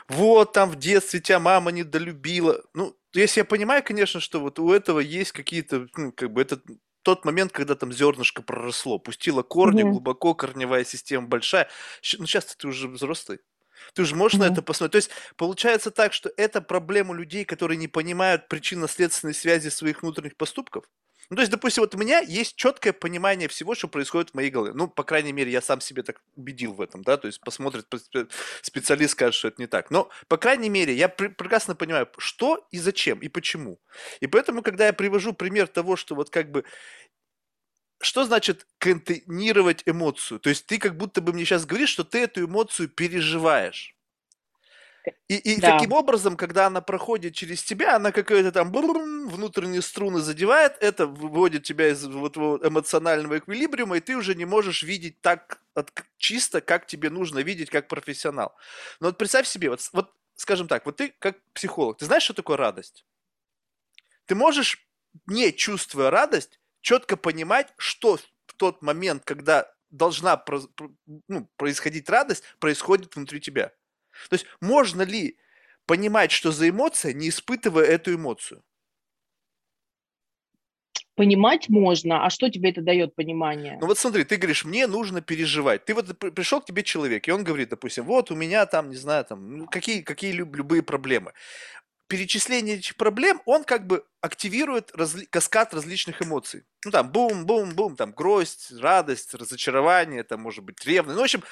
Вот 0.08 0.52
там 0.52 0.70
в 0.70 0.76
детстве 0.76 1.20
тебя 1.20 1.40
мама 1.40 1.72
недолюбила. 1.72 2.62
Ну, 2.74 2.96
если 3.12 3.40
я 3.40 3.44
понимаю, 3.44 3.82
конечно, 3.82 4.20
что 4.20 4.40
вот 4.40 4.58
у 4.58 4.72
этого 4.72 5.00
есть 5.00 5.32
какие-то, 5.32 5.88
ну, 5.96 6.12
как 6.12 6.32
бы 6.32 6.40
это 6.40 6.60
тот 7.06 7.24
момент, 7.24 7.52
когда 7.52 7.76
там 7.76 7.92
зернышко 7.92 8.42
проросло, 8.42 8.98
пустило 8.98 9.44
корни 9.44 9.84
угу. 9.84 9.92
глубоко, 9.92 10.34
корневая 10.34 10.84
система 10.84 11.28
большая. 11.28 11.68
Ну, 12.18 12.26
сейчас 12.26 12.46
ты 12.46 12.66
уже 12.66 12.88
взрослый. 12.88 13.38
Ты 13.94 14.02
уже 14.02 14.16
можешь 14.16 14.40
угу. 14.40 14.44
на 14.44 14.52
это 14.52 14.60
посмотреть. 14.60 14.90
То 14.90 14.96
есть 14.96 15.10
получается 15.36 15.92
так, 15.92 16.12
что 16.12 16.32
это 16.36 16.60
проблема 16.60 17.14
людей, 17.14 17.44
которые 17.44 17.78
не 17.78 17.86
понимают 17.86 18.48
причинно-следственной 18.48 19.34
связи 19.34 19.68
своих 19.68 20.02
внутренних 20.02 20.36
поступков. 20.36 20.84
Ну, 21.30 21.36
то 21.36 21.42
есть, 21.42 21.50
допустим, 21.50 21.82
вот 21.82 21.94
у 21.94 21.98
меня 21.98 22.20
есть 22.20 22.56
четкое 22.56 22.92
понимание 22.92 23.48
всего, 23.48 23.74
что 23.74 23.88
происходит 23.88 24.30
в 24.30 24.34
моей 24.34 24.50
голове. 24.50 24.72
Ну, 24.74 24.88
по 24.88 25.02
крайней 25.02 25.32
мере, 25.32 25.50
я 25.50 25.60
сам 25.60 25.80
себе 25.80 26.02
так 26.02 26.20
убедил 26.36 26.72
в 26.72 26.80
этом, 26.80 27.02
да, 27.02 27.16
то 27.16 27.26
есть 27.26 27.40
посмотрит 27.40 27.86
специалист, 28.62 29.12
скажет, 29.12 29.34
что 29.34 29.48
это 29.48 29.60
не 29.60 29.66
так. 29.66 29.90
Но, 29.90 30.10
по 30.28 30.36
крайней 30.36 30.68
мере, 30.68 30.94
я 30.94 31.08
пр- 31.08 31.34
прекрасно 31.34 31.74
понимаю, 31.74 32.08
что 32.18 32.66
и 32.70 32.78
зачем, 32.78 33.18
и 33.20 33.28
почему. 33.28 33.80
И 34.20 34.26
поэтому, 34.26 34.62
когда 34.62 34.86
я 34.86 34.92
привожу 34.92 35.32
пример 35.32 35.66
того, 35.66 35.96
что 35.96 36.14
вот 36.14 36.30
как 36.30 36.50
бы 36.50 36.64
что 38.00 38.24
значит 38.24 38.66
контейнировать 38.78 39.82
эмоцию? 39.86 40.38
То 40.38 40.50
есть 40.50 40.66
ты 40.66 40.78
как 40.78 40.96
будто 40.96 41.20
бы 41.20 41.32
мне 41.32 41.44
сейчас 41.44 41.64
говоришь, 41.64 41.88
что 41.90 42.04
ты 42.04 42.18
эту 42.20 42.44
эмоцию 42.44 42.88
переживаешь. 42.88 43.95
И, 45.28 45.36
и 45.36 45.60
да. 45.60 45.72
таким 45.72 45.92
образом, 45.92 46.36
когда 46.36 46.66
она 46.66 46.80
проходит 46.80 47.34
через 47.34 47.62
тебя, 47.62 47.96
она 47.96 48.12
какая-то 48.12 48.52
там 48.52 48.72
внутренние 48.72 49.82
струны 49.82 50.20
задевает, 50.20 50.76
это 50.80 51.06
выводит 51.06 51.64
тебя 51.64 51.88
из 51.88 52.04
вот 52.04 52.36
эмоционального 52.36 53.38
эквилибриума, 53.38 53.96
и 53.96 54.00
ты 54.00 54.16
уже 54.16 54.34
не 54.34 54.44
можешь 54.44 54.82
видеть 54.82 55.20
так 55.20 55.60
от, 55.74 55.92
чисто, 56.16 56.60
как 56.60 56.86
тебе 56.86 57.10
нужно 57.10 57.40
видеть 57.40 57.70
как 57.70 57.88
профессионал. 57.88 58.56
Но 59.00 59.08
вот 59.08 59.18
представь 59.18 59.46
себе, 59.46 59.70
вот, 59.70 59.88
вот 59.92 60.12
скажем 60.36 60.68
так, 60.68 60.86
вот 60.86 60.96
ты 60.96 61.14
как 61.18 61.40
психолог, 61.52 61.98
ты 61.98 62.04
знаешь, 62.04 62.22
что 62.22 62.34
такое 62.34 62.56
радость? 62.56 63.04
Ты 64.26 64.34
можешь, 64.34 64.86
не 65.26 65.52
чувствуя 65.52 66.10
радость, 66.10 66.58
четко 66.80 67.16
понимать, 67.16 67.72
что 67.78 68.18
в 68.46 68.54
тот 68.54 68.82
момент, 68.82 69.24
когда 69.24 69.72
должна 69.90 70.42
ну, 71.28 71.48
происходить 71.56 72.08
радость, 72.08 72.42
происходит 72.58 73.14
внутри 73.16 73.40
тебя. 73.40 73.72
То 74.28 74.34
есть 74.34 74.46
можно 74.60 75.02
ли 75.02 75.38
понимать, 75.86 76.32
что 76.32 76.52
за 76.52 76.68
эмоция, 76.68 77.12
не 77.12 77.28
испытывая 77.28 77.84
эту 77.84 78.14
эмоцию? 78.14 78.62
Понимать 81.16 81.70
можно, 81.70 82.26
а 82.26 82.30
что 82.30 82.50
тебе 82.50 82.70
это 82.70 82.82
дает 82.82 83.14
понимание? 83.14 83.78
Ну 83.80 83.86
вот 83.86 83.98
смотри, 83.98 84.24
ты 84.24 84.36
говоришь, 84.36 84.66
мне 84.66 84.86
нужно 84.86 85.22
переживать. 85.22 85.86
Ты 85.86 85.94
вот 85.94 86.18
пришел 86.18 86.60
к 86.60 86.66
тебе 86.66 86.82
человек, 86.82 87.26
и 87.26 87.30
он 87.30 87.42
говорит, 87.42 87.70
допустим, 87.70 88.04
вот 88.04 88.30
у 88.30 88.34
меня 88.34 88.66
там, 88.66 88.90
не 88.90 88.96
знаю, 88.96 89.24
там, 89.24 89.58
ну, 89.58 89.66
какие, 89.66 90.02
какие 90.02 90.32
любые 90.32 90.82
проблемы. 90.82 91.32
Перечисление 92.06 92.76
этих 92.76 92.96
проблем, 92.96 93.40
он 93.46 93.64
как 93.64 93.86
бы 93.86 94.04
активирует 94.20 94.92
разли- 94.92 95.26
каскад 95.30 95.72
различных 95.72 96.20
эмоций. 96.20 96.64
Ну 96.84 96.90
там 96.90 97.10
бум-бум-бум, 97.10 97.96
там 97.96 98.12
грусть, 98.12 98.72
радость, 98.78 99.32
разочарование, 99.32 100.22
там 100.22 100.42
может 100.42 100.64
быть 100.64 100.84
ревность. 100.84 101.16
Ну, 101.16 101.22
в 101.22 101.24
общем, 101.24 101.42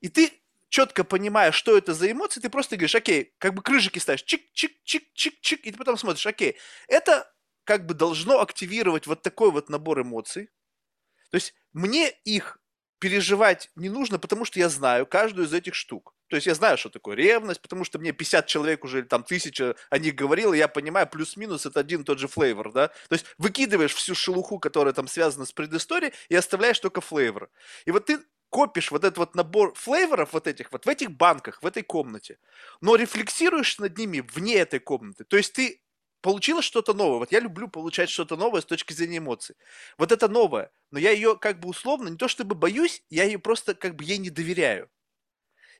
и 0.00 0.08
ты 0.08 0.39
четко 0.70 1.04
понимая, 1.04 1.52
что 1.52 1.76
это 1.76 1.92
за 1.92 2.10
эмоции, 2.10 2.40
ты 2.40 2.48
просто 2.48 2.76
говоришь, 2.76 2.94
окей, 2.94 3.34
как 3.38 3.54
бы 3.54 3.62
крыжики 3.62 3.98
ставишь, 3.98 4.24
чик-чик-чик-чик-чик, 4.24 5.58
и 5.62 5.72
ты 5.72 5.76
потом 5.76 5.98
смотришь, 5.98 6.26
окей, 6.26 6.56
это 6.88 7.30
как 7.64 7.84
бы 7.84 7.92
должно 7.92 8.40
активировать 8.40 9.06
вот 9.06 9.22
такой 9.22 9.50
вот 9.50 9.68
набор 9.68 10.00
эмоций. 10.00 10.48
То 11.30 11.36
есть 11.36 11.54
мне 11.72 12.10
их 12.24 12.58
переживать 12.98 13.70
не 13.76 13.88
нужно, 13.88 14.18
потому 14.18 14.44
что 14.44 14.58
я 14.58 14.68
знаю 14.68 15.06
каждую 15.06 15.46
из 15.46 15.52
этих 15.52 15.74
штук. 15.74 16.14
То 16.28 16.36
есть 16.36 16.46
я 16.46 16.54
знаю, 16.54 16.78
что 16.78 16.90
такое 16.90 17.16
ревность, 17.16 17.60
потому 17.60 17.84
что 17.84 17.98
мне 17.98 18.12
50 18.12 18.46
человек 18.46 18.84
уже, 18.84 19.00
или 19.00 19.06
там 19.06 19.24
тысяча 19.24 19.74
о 19.88 19.98
них 19.98 20.14
говорил, 20.14 20.52
и 20.52 20.58
я 20.58 20.68
понимаю, 20.68 21.08
плюс-минус 21.08 21.66
это 21.66 21.80
один 21.80 22.02
и 22.02 22.04
тот 22.04 22.18
же 22.18 22.28
флейвор, 22.28 22.72
да? 22.72 22.88
То 22.88 23.14
есть 23.14 23.26
выкидываешь 23.38 23.94
всю 23.94 24.14
шелуху, 24.14 24.58
которая 24.58 24.92
там 24.94 25.08
связана 25.08 25.46
с 25.46 25.52
предысторией, 25.52 26.12
и 26.28 26.36
оставляешь 26.36 26.78
только 26.78 27.00
флейвор. 27.00 27.50
И 27.86 27.90
вот 27.90 28.06
ты 28.06 28.20
копишь 28.50 28.90
вот 28.90 29.04
этот 29.04 29.18
вот 29.18 29.34
набор 29.34 29.74
флейворов 29.74 30.32
вот 30.32 30.46
этих 30.46 30.72
вот 30.72 30.84
в 30.84 30.88
этих 30.88 31.12
банках, 31.12 31.62
в 31.62 31.66
этой 31.66 31.82
комнате, 31.82 32.38
но 32.80 32.96
рефлексируешь 32.96 33.78
над 33.78 33.96
ними 33.96 34.20
вне 34.20 34.56
этой 34.56 34.80
комнаты. 34.80 35.24
То 35.24 35.36
есть 35.36 35.54
ты 35.54 35.80
получилось 36.20 36.64
что-то 36.64 36.92
новое. 36.92 37.18
Вот 37.18 37.32
я 37.32 37.40
люблю 37.40 37.68
получать 37.68 38.10
что-то 38.10 38.36
новое 38.36 38.60
с 38.60 38.66
точки 38.66 38.92
зрения 38.92 39.18
эмоций. 39.18 39.56
Вот 39.96 40.12
это 40.12 40.28
новое. 40.28 40.70
Но 40.90 40.98
я 40.98 41.12
ее 41.12 41.36
как 41.36 41.60
бы 41.60 41.68
условно, 41.68 42.08
не 42.08 42.16
то 42.16 42.28
чтобы 42.28 42.54
боюсь, 42.54 43.02
я 43.08 43.24
ее 43.24 43.38
просто 43.38 43.74
как 43.74 43.96
бы 43.96 44.04
ей 44.04 44.18
не 44.18 44.30
доверяю. 44.30 44.90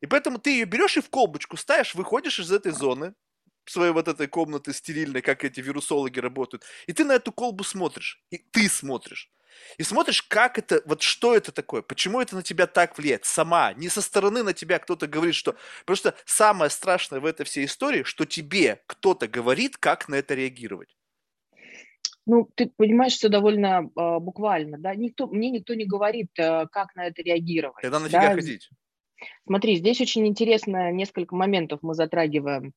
И 0.00 0.06
поэтому 0.06 0.38
ты 0.38 0.50
ее 0.50 0.64
берешь 0.64 0.96
и 0.96 1.02
в 1.02 1.10
колбочку 1.10 1.56
ставишь, 1.56 1.94
выходишь 1.94 2.38
из 2.38 2.50
этой 2.50 2.72
зоны, 2.72 3.14
своей 3.66 3.92
вот 3.92 4.08
этой 4.08 4.26
комнаты 4.26 4.72
стерильной, 4.72 5.22
как 5.22 5.44
эти 5.44 5.60
вирусологи 5.60 6.18
работают, 6.18 6.64
и 6.86 6.92
ты 6.92 7.04
на 7.04 7.12
эту 7.12 7.32
колбу 7.32 7.64
смотришь, 7.64 8.22
и 8.30 8.38
ты 8.38 8.68
смотришь. 8.68 9.30
И 9.78 9.82
смотришь, 9.82 10.22
как 10.22 10.58
это, 10.58 10.82
вот 10.86 11.02
что 11.02 11.34
это 11.34 11.52
такое, 11.52 11.82
почему 11.82 12.20
это 12.20 12.36
на 12.36 12.42
тебя 12.42 12.66
так 12.66 12.96
влияет, 12.98 13.24
сама, 13.24 13.72
не 13.74 13.88
со 13.88 14.02
стороны 14.02 14.42
на 14.42 14.52
тебя 14.52 14.78
кто-то 14.78 15.06
говорит, 15.06 15.34
что... 15.34 15.56
Потому 15.80 15.96
что 15.96 16.14
самое 16.24 16.70
страшное 16.70 17.20
в 17.20 17.26
этой 17.26 17.44
всей 17.44 17.64
истории, 17.64 18.02
что 18.02 18.24
тебе 18.24 18.80
кто-то 18.86 19.28
говорит, 19.28 19.76
как 19.76 20.08
на 20.08 20.16
это 20.16 20.34
реагировать. 20.34 20.96
Ну, 22.26 22.48
ты 22.54 22.70
понимаешь, 22.76 23.14
все 23.14 23.28
довольно 23.28 23.90
э, 23.96 24.18
буквально, 24.20 24.78
да? 24.78 24.94
Никто, 24.94 25.26
мне 25.26 25.50
никто 25.50 25.74
не 25.74 25.84
говорит, 25.84 26.30
э, 26.38 26.66
как 26.70 26.94
на 26.94 27.06
это 27.06 27.22
реагировать. 27.22 27.82
Тогда 27.82 27.98
нафига 27.98 28.28
да? 28.28 28.34
ходить? 28.34 28.68
Смотри, 29.46 29.76
здесь 29.76 30.00
очень 30.00 30.26
интересно, 30.26 30.92
несколько 30.92 31.34
моментов 31.34 31.80
мы 31.82 31.94
затрагиваем. 31.94 32.72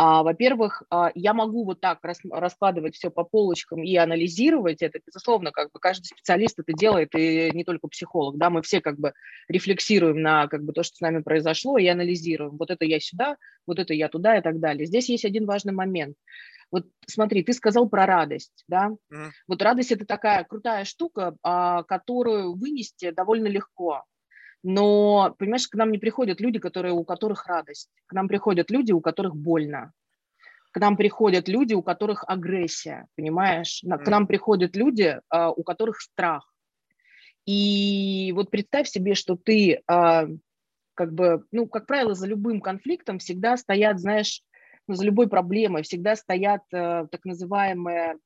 А, 0.00 0.22
во-первых, 0.22 0.84
а, 0.90 1.10
я 1.16 1.34
могу 1.34 1.64
вот 1.64 1.80
так 1.80 1.98
рас, 2.04 2.20
раскладывать 2.30 2.94
все 2.94 3.10
по 3.10 3.24
полочкам 3.24 3.82
и 3.82 3.96
анализировать 3.96 4.80
это, 4.80 5.00
безусловно, 5.04 5.50
как 5.50 5.72
бы 5.72 5.80
каждый 5.80 6.04
специалист 6.04 6.56
это 6.56 6.72
делает, 6.72 7.12
и 7.16 7.50
не 7.52 7.64
только 7.64 7.88
психолог, 7.88 8.38
да, 8.38 8.48
мы 8.48 8.62
все 8.62 8.80
как 8.80 8.96
бы 8.96 9.12
рефлексируем 9.48 10.22
на 10.22 10.46
как 10.46 10.62
бы 10.62 10.72
то, 10.72 10.84
что 10.84 10.94
с 10.94 11.00
нами 11.00 11.20
произошло, 11.20 11.78
и 11.78 11.86
анализируем, 11.88 12.56
вот 12.56 12.70
это 12.70 12.84
я 12.84 13.00
сюда, 13.00 13.36
вот 13.66 13.80
это 13.80 13.92
я 13.92 14.08
туда 14.08 14.38
и 14.38 14.40
так 14.40 14.60
далее. 14.60 14.86
Здесь 14.86 15.08
есть 15.08 15.24
один 15.24 15.46
важный 15.46 15.72
момент. 15.72 16.16
Вот 16.70 16.86
смотри, 17.08 17.42
ты 17.42 17.52
сказал 17.52 17.88
про 17.88 18.06
радость, 18.06 18.64
да? 18.68 18.90
Mm. 19.12 19.30
Вот 19.48 19.62
радость 19.62 19.90
это 19.90 20.04
такая 20.06 20.44
крутая 20.44 20.84
штука, 20.84 21.34
а, 21.42 21.82
которую 21.82 22.54
вынести 22.54 23.10
довольно 23.10 23.48
легко. 23.48 24.04
Но, 24.62 25.34
понимаешь, 25.38 25.68
к 25.68 25.74
нам 25.74 25.90
не 25.90 25.98
приходят 25.98 26.40
люди, 26.40 26.58
которые, 26.58 26.92
у 26.92 27.04
которых 27.04 27.46
радость. 27.46 27.88
К 28.06 28.12
нам 28.12 28.28
приходят 28.28 28.70
люди, 28.70 28.92
у 28.92 29.00
которых 29.00 29.36
больно. 29.36 29.92
К 30.72 30.80
нам 30.80 30.96
приходят 30.96 31.48
люди, 31.48 31.74
у 31.74 31.82
которых 31.82 32.24
агрессия, 32.26 33.06
понимаешь? 33.16 33.82
К 33.82 34.08
нам 34.08 34.26
приходят 34.26 34.76
люди, 34.76 35.20
а, 35.28 35.50
у 35.50 35.62
которых 35.62 36.00
страх. 36.00 36.52
И 37.46 38.32
вот 38.34 38.50
представь 38.50 38.88
себе, 38.88 39.14
что 39.14 39.36
ты 39.36 39.80
а, 39.86 40.26
как 40.94 41.12
бы, 41.14 41.44
ну, 41.52 41.66
как 41.66 41.86
правило, 41.86 42.14
за 42.14 42.26
любым 42.26 42.60
конфликтом 42.60 43.20
всегда 43.20 43.56
стоят, 43.56 44.00
знаешь, 44.00 44.42
ну, 44.88 44.94
за 44.94 45.04
любой 45.04 45.28
проблемой 45.28 45.84
всегда 45.84 46.16
стоят 46.16 46.62
э, 46.72 47.06
так 47.10 47.24
называемые 47.24 48.16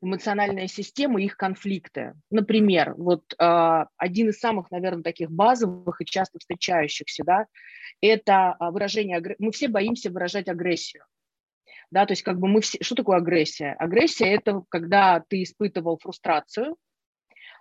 эмоциональная 0.00 0.68
система, 0.68 1.20
их 1.20 1.36
конфликты. 1.36 2.14
Например, 2.30 2.94
вот 2.96 3.22
э, 3.38 3.84
один 3.96 4.28
из 4.28 4.38
самых, 4.38 4.70
наверное, 4.70 5.02
таких 5.02 5.30
базовых 5.30 6.00
и 6.00 6.04
часто 6.04 6.38
встречающихся, 6.38 7.24
да, 7.24 7.46
это 8.00 8.52
а, 8.52 8.70
выражение, 8.70 9.22
мы 9.38 9.50
все 9.50 9.68
боимся 9.68 10.10
выражать 10.10 10.48
агрессию. 10.48 11.04
Да, 11.90 12.06
то 12.06 12.12
есть 12.12 12.22
как 12.22 12.38
бы 12.38 12.48
мы 12.48 12.60
все, 12.60 12.78
что 12.82 12.94
такое 12.94 13.16
агрессия? 13.16 13.74
Агрессия– 13.78 14.26
это 14.34 14.62
когда 14.68 15.24
ты 15.26 15.42
испытывал 15.42 15.98
фрустрацию, 15.98 16.76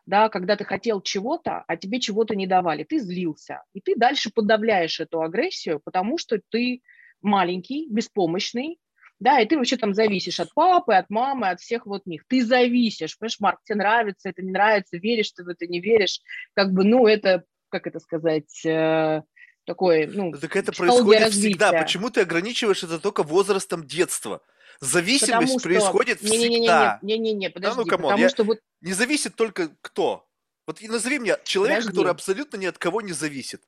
да, 0.06 0.30
когда 0.30 0.56
ты 0.56 0.64
хотел 0.64 1.02
чего-то, 1.02 1.64
а 1.68 1.78
тебе 1.78 2.00
чего-то 2.00 2.36
не 2.36 2.46
давали, 2.46 2.84
ты 2.84 3.00
злился, 3.00 3.64
и 3.74 3.82
ты 3.82 3.96
дальше 3.96 4.30
подавляешь 4.34 5.00
эту 5.00 5.22
агрессию, 5.22 5.82
потому 5.84 6.18
что 6.18 6.40
ты 6.50 6.82
маленький, 7.22 7.88
беспомощный, 7.90 8.80
да, 9.20 9.40
и 9.40 9.48
ты 9.48 9.58
вообще 9.58 9.78
там 9.78 9.94
зависишь 9.94 10.40
от 10.40 10.54
папы, 10.54 10.94
от 10.94 11.10
мамы, 11.10 11.50
от 11.50 11.60
всех 11.60 11.86
вот 11.86 12.06
них. 12.06 12.24
Ты 12.28 12.46
зависишь, 12.46 13.18
понимаешь, 13.18 13.40
Марк, 13.40 13.60
тебе 13.64 13.78
нравится, 13.78 14.30
это 14.30 14.44
не 14.44 14.52
нравится, 14.52 14.98
веришь 14.98 15.32
ты 15.32 15.44
в 15.44 15.48
это, 15.48 15.66
не 15.66 15.80
веришь. 15.80 16.22
Как 16.54 16.72
бы, 16.72 16.84
ну, 16.84 17.08
это, 17.08 17.44
как 17.70 17.88
это 17.88 18.00
сказать, 18.00 18.64
э, 18.64 19.24
такой, 19.66 20.06
ну, 20.08 20.32
Так 20.34 20.56
это 20.56 20.72
происходит 20.72 21.24
развития. 21.24 21.50
всегда. 21.50 21.72
Почему 21.74 22.10
ты 22.12 22.22
ограничиваешь 22.22 22.84
это 22.84 23.00
только 23.00 23.24
возрастом 23.24 23.86
детства? 23.86 24.42
Зависимость 24.80 25.54
потому 25.54 25.60
происходит 25.60 26.20
что... 26.20 26.28
всегда. 26.28 27.00
Не-не-не, 27.02 27.50
подожди, 27.50 27.76
да, 27.76 27.82
ну, 27.82 27.88
come 27.88 28.01
on, 28.01 28.12
потому 28.12 28.24
я... 28.24 28.30
что 28.30 28.44
вот... 28.44 28.60
Не 28.82 28.94
зависит 28.94 29.36
только 29.36 29.72
кто? 29.82 30.28
Вот 30.68 30.82
назови 30.82 31.18
мне 31.18 31.38
человека, 31.44 31.80
подожди. 31.80 31.98
который 31.98 32.12
абсолютно 32.12 32.58
ни 32.58 32.66
от 32.66 32.78
кого 32.78 33.02
не 33.02 33.14
зависит. 33.14 33.64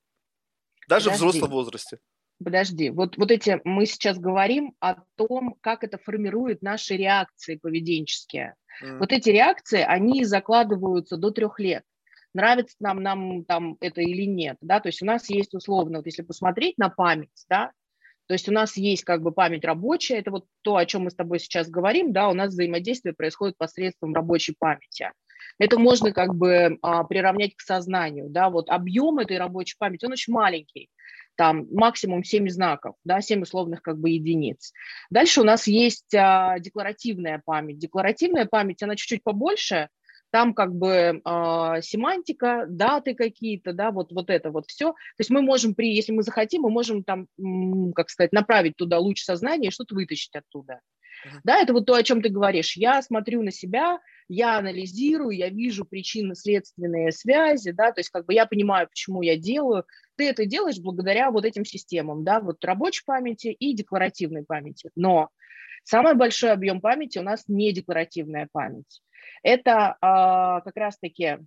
Даже 0.88 1.06
подожди. 1.06 1.26
в 1.26 1.28
взрослом 1.30 1.50
возрасте. 1.50 2.00
Подожди, 2.44 2.90
вот, 2.90 3.18
вот 3.18 3.32
эти, 3.32 3.60
мы 3.66 3.86
сейчас 3.86 4.18
говорим 4.18 4.74
о 4.80 4.96
том, 5.16 5.56
как 5.62 5.84
это 5.84 5.98
формирует 5.98 6.62
наши 6.62 6.96
реакции 6.96 7.58
поведенческие. 7.58 8.56
Mm. 8.82 9.00
Вот 9.00 9.12
эти 9.12 9.30
реакции, 9.30 9.82
они 9.82 10.24
закладываются 10.24 11.18
до 11.18 11.32
трех 11.32 11.60
лет. 11.60 11.84
Нравится 12.34 12.76
нам, 12.80 13.02
нам 13.04 13.44
там 13.44 13.76
это 13.82 14.02
или 14.02 14.24
нет, 14.24 14.58
да, 14.62 14.80
то 14.80 14.88
есть 14.88 15.02
у 15.02 15.06
нас 15.06 15.30
есть 15.30 15.56
условно, 15.56 15.98
вот 15.98 16.06
если 16.06 16.22
посмотреть 16.22 16.78
на 16.78 16.90
память, 16.90 17.46
да, 17.50 17.72
то 18.28 18.34
есть 18.34 18.48
у 18.48 18.52
нас 18.52 18.78
есть 18.78 19.04
как 19.04 19.24
бы 19.24 19.32
память 19.32 19.66
рабочая, 19.66 20.20
это 20.20 20.30
вот 20.30 20.46
то, 20.62 20.76
о 20.76 20.86
чем 20.86 21.06
мы 21.06 21.10
с 21.10 21.16
тобой 21.16 21.40
сейчас 21.40 21.68
говорим, 21.68 22.14
да, 22.14 22.30
у 22.30 22.36
нас 22.36 22.52
взаимодействие 22.52 23.16
происходит 23.16 23.58
посредством 23.58 24.14
рабочей 24.14 24.54
памяти. 24.58 25.12
Это 25.58 25.80
можно 25.80 26.14
как 26.14 26.36
бы 26.36 26.78
а, 26.84 27.04
приравнять 27.06 27.56
к 27.56 27.62
сознанию, 27.62 28.30
да, 28.30 28.52
вот 28.52 28.70
объем 28.70 29.18
этой 29.18 29.40
рабочей 29.40 29.76
памяти, 29.80 30.06
он 30.06 30.12
очень 30.12 30.32
маленький, 30.32 30.90
там 31.40 31.68
максимум 31.72 32.26
7 32.26 32.50
знаков, 32.50 32.96
да, 33.06 33.22
7 33.22 33.44
условных 33.44 33.82
как 33.82 33.98
бы 33.98 34.10
единиц. 34.10 34.74
Дальше 35.10 35.40
у 35.40 35.46
нас 35.46 35.68
есть 35.68 36.14
а, 36.14 36.60
декларативная 36.60 37.42
память. 37.46 37.78
Декларативная 37.78 38.46
память, 38.46 38.84
она 38.84 38.98
чуть-чуть 38.98 39.24
побольше, 39.24 39.88
там 40.32 40.54
как 40.54 40.76
бы 40.76 40.90
э, 40.90 41.82
семантика, 41.82 42.66
даты 42.68 43.16
какие-то, 43.16 43.72
да, 43.72 43.92
вот, 43.92 44.12
вот 44.12 44.30
это 44.30 44.52
вот 44.52 44.66
все. 44.68 44.92
То 44.92 45.20
есть 45.20 45.30
мы 45.30 45.42
можем, 45.42 45.76
при, 45.76 45.96
если 45.96 46.12
мы 46.12 46.24
захотим, 46.24 46.64
мы 46.64 46.70
можем 46.72 47.06
там, 47.06 47.28
как 47.96 48.10
сказать, 48.10 48.34
направить 48.34 48.76
туда 48.76 49.00
луч 49.00 49.24
сознания 49.24 49.70
и 49.70 49.72
что-то 49.72 49.96
вытащить 49.96 50.36
оттуда. 50.36 50.82
Uh-huh. 51.26 51.40
Да, 51.46 51.62
это 51.62 51.72
вот 51.72 51.86
то, 51.86 51.96
о 51.96 52.04
чем 52.04 52.22
ты 52.22 52.30
говоришь. 52.30 52.76
Я 52.76 53.02
смотрю 53.02 53.44
на 53.44 53.52
себя, 53.52 54.00
я 54.28 54.58
анализирую, 54.58 55.32
я 55.32 55.50
вижу 55.50 55.86
причинно-следственные 55.86 57.12
связи, 57.12 57.72
да, 57.72 57.92
то 57.92 58.02
есть 58.02 58.10
как 58.10 58.26
бы 58.26 58.34
я 58.34 58.46
понимаю, 58.46 58.88
почему 58.88 59.22
я 59.22 59.36
делаю. 59.36 59.86
Ты 60.20 60.28
это 60.28 60.46
делаешь 60.46 60.80
благодаря 60.80 61.32
вот 61.32 61.46
этим 61.46 61.64
системам, 61.64 62.26
да, 62.26 62.42
вот 62.42 62.66
рабочей 62.66 63.04
памяти 63.06 63.56
и 63.58 63.74
декларативной 63.74 64.44
памяти. 64.44 64.90
Но 64.98 65.30
самый 65.86 66.14
большой 66.14 66.52
объем 66.52 66.82
памяти 66.82 67.20
у 67.20 67.22
нас 67.22 67.46
не 67.48 67.72
декларативная 67.72 68.50
память. 68.52 69.02
Это 69.44 69.96
а, 70.02 70.60
как 70.60 70.76
раз-таки 70.76 71.38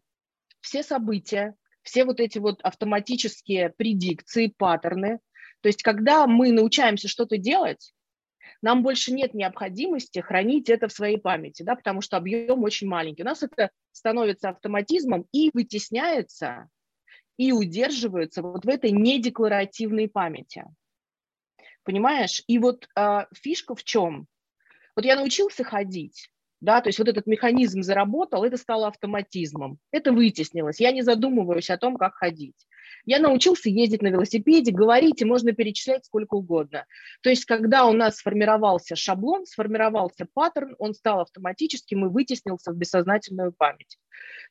все 0.62 0.82
события, 0.82 1.54
все 1.82 2.06
вот 2.06 2.18
эти 2.18 2.38
вот 2.38 2.62
автоматические 2.62 3.74
предикции, 3.76 4.54
паттерны. 4.56 5.18
То 5.60 5.68
есть 5.68 5.82
когда 5.82 6.26
мы 6.26 6.50
научаемся 6.50 7.08
что-то 7.08 7.36
делать, 7.36 7.92
нам 8.62 8.82
больше 8.82 9.12
нет 9.12 9.34
необходимости 9.34 10.20
хранить 10.20 10.70
это 10.70 10.88
в 10.88 10.92
своей 10.92 11.18
памяти, 11.18 11.62
да, 11.62 11.76
потому 11.76 12.00
что 12.00 12.16
объем 12.16 12.62
очень 12.62 12.88
маленький. 12.88 13.22
У 13.22 13.26
нас 13.26 13.42
это 13.42 13.70
становится 13.90 14.48
автоматизмом 14.48 15.26
и 15.30 15.50
вытесняется, 15.52 16.70
и 17.42 17.50
удерживается 17.50 18.40
вот 18.40 18.64
в 18.64 18.68
этой 18.68 18.92
недекларативной 18.92 20.08
памяти. 20.08 20.64
Понимаешь? 21.82 22.44
И 22.46 22.60
вот 22.60 22.88
э, 22.96 23.26
фишка 23.34 23.74
в 23.74 23.82
чем? 23.82 24.28
Вот 24.94 25.04
я 25.04 25.16
научился 25.16 25.64
ходить, 25.64 26.30
да, 26.62 26.80
то 26.80 26.88
есть 26.88 26.98
вот 27.00 27.08
этот 27.08 27.26
механизм 27.26 27.82
заработал, 27.82 28.44
это 28.44 28.56
стало 28.56 28.86
автоматизмом, 28.86 29.78
это 29.90 30.12
вытеснилось, 30.12 30.80
я 30.80 30.92
не 30.92 31.02
задумываюсь 31.02 31.70
о 31.70 31.76
том, 31.76 31.96
как 31.96 32.14
ходить. 32.14 32.54
Я 33.04 33.18
научился 33.18 33.68
ездить 33.68 34.00
на 34.00 34.08
велосипеде, 34.08 34.70
говорить, 34.70 35.20
и 35.20 35.24
можно 35.24 35.50
перечислять 35.50 36.04
сколько 36.04 36.34
угодно. 36.34 36.86
То 37.20 37.30
есть 37.30 37.46
когда 37.46 37.86
у 37.86 37.92
нас 37.92 38.18
сформировался 38.18 38.94
шаблон, 38.94 39.44
сформировался 39.44 40.26
паттерн, 40.32 40.76
он 40.78 40.94
стал 40.94 41.20
автоматическим 41.20 42.06
и 42.06 42.08
вытеснился 42.08 42.70
в 42.70 42.76
бессознательную 42.76 43.52
память. 43.52 43.98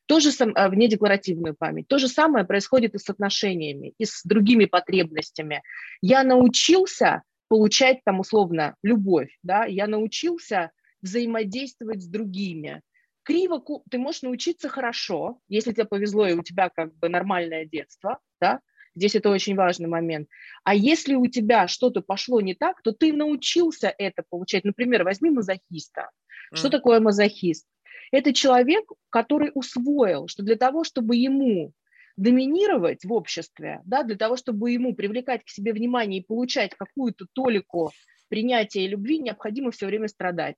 То 0.04 0.20
же 0.20 0.32
самое, 0.32 0.66
э, 0.66 0.68
в 0.68 0.74
недекларативную 0.74 1.54
память. 1.54 1.88
То 1.88 1.96
же 1.96 2.08
самое 2.08 2.44
происходит 2.44 2.94
и 2.94 2.98
с 2.98 3.08
отношениями, 3.08 3.94
и 3.96 4.04
с 4.04 4.20
другими 4.22 4.66
потребностями. 4.66 5.62
Я 6.02 6.22
научился 6.24 7.22
получать 7.48 8.00
там 8.04 8.20
условно 8.20 8.76
любовь, 8.82 9.38
да, 9.42 9.64
я 9.64 9.86
научился 9.86 10.72
взаимодействовать 11.02 12.02
с 12.02 12.06
другими. 12.06 12.82
Криво 13.24 13.62
ты 13.90 13.98
можешь 13.98 14.22
научиться 14.22 14.68
хорошо, 14.68 15.38
если 15.48 15.72
тебе 15.72 15.84
повезло 15.84 16.26
и 16.26 16.32
у 16.32 16.42
тебя 16.42 16.70
как 16.70 16.94
бы 16.96 17.08
нормальное 17.08 17.64
детство, 17.64 18.18
да, 18.40 18.60
здесь 18.94 19.14
это 19.14 19.30
очень 19.30 19.54
важный 19.54 19.88
момент. 19.88 20.28
А 20.64 20.74
если 20.74 21.14
у 21.14 21.26
тебя 21.26 21.68
что-то 21.68 22.00
пошло 22.00 22.40
не 22.40 22.54
так, 22.54 22.82
то 22.82 22.92
ты 22.92 23.12
научился 23.12 23.94
это 23.96 24.24
получать. 24.28 24.64
Например, 24.64 25.04
возьми 25.04 25.30
мазохиста. 25.30 26.10
Mm. 26.52 26.56
Что 26.56 26.70
такое 26.70 27.00
мазохист? 27.00 27.66
Это 28.10 28.32
человек, 28.32 28.84
который 29.08 29.50
усвоил, 29.54 30.28
что 30.28 30.42
для 30.42 30.56
того, 30.56 30.84
чтобы 30.84 31.16
ему 31.16 31.72
доминировать 32.16 33.04
в 33.04 33.12
обществе, 33.12 33.80
да, 33.84 34.02
для 34.02 34.16
того, 34.16 34.36
чтобы 34.36 34.70
ему 34.70 34.94
привлекать 34.94 35.44
к 35.44 35.48
себе 35.48 35.72
внимание 35.72 36.20
и 36.20 36.24
получать 36.24 36.74
какую-то 36.74 37.26
толику 37.32 37.90
принятия 38.28 38.84
и 38.84 38.88
любви, 38.88 39.18
необходимо 39.18 39.70
все 39.70 39.86
время 39.86 40.08
страдать. 40.08 40.56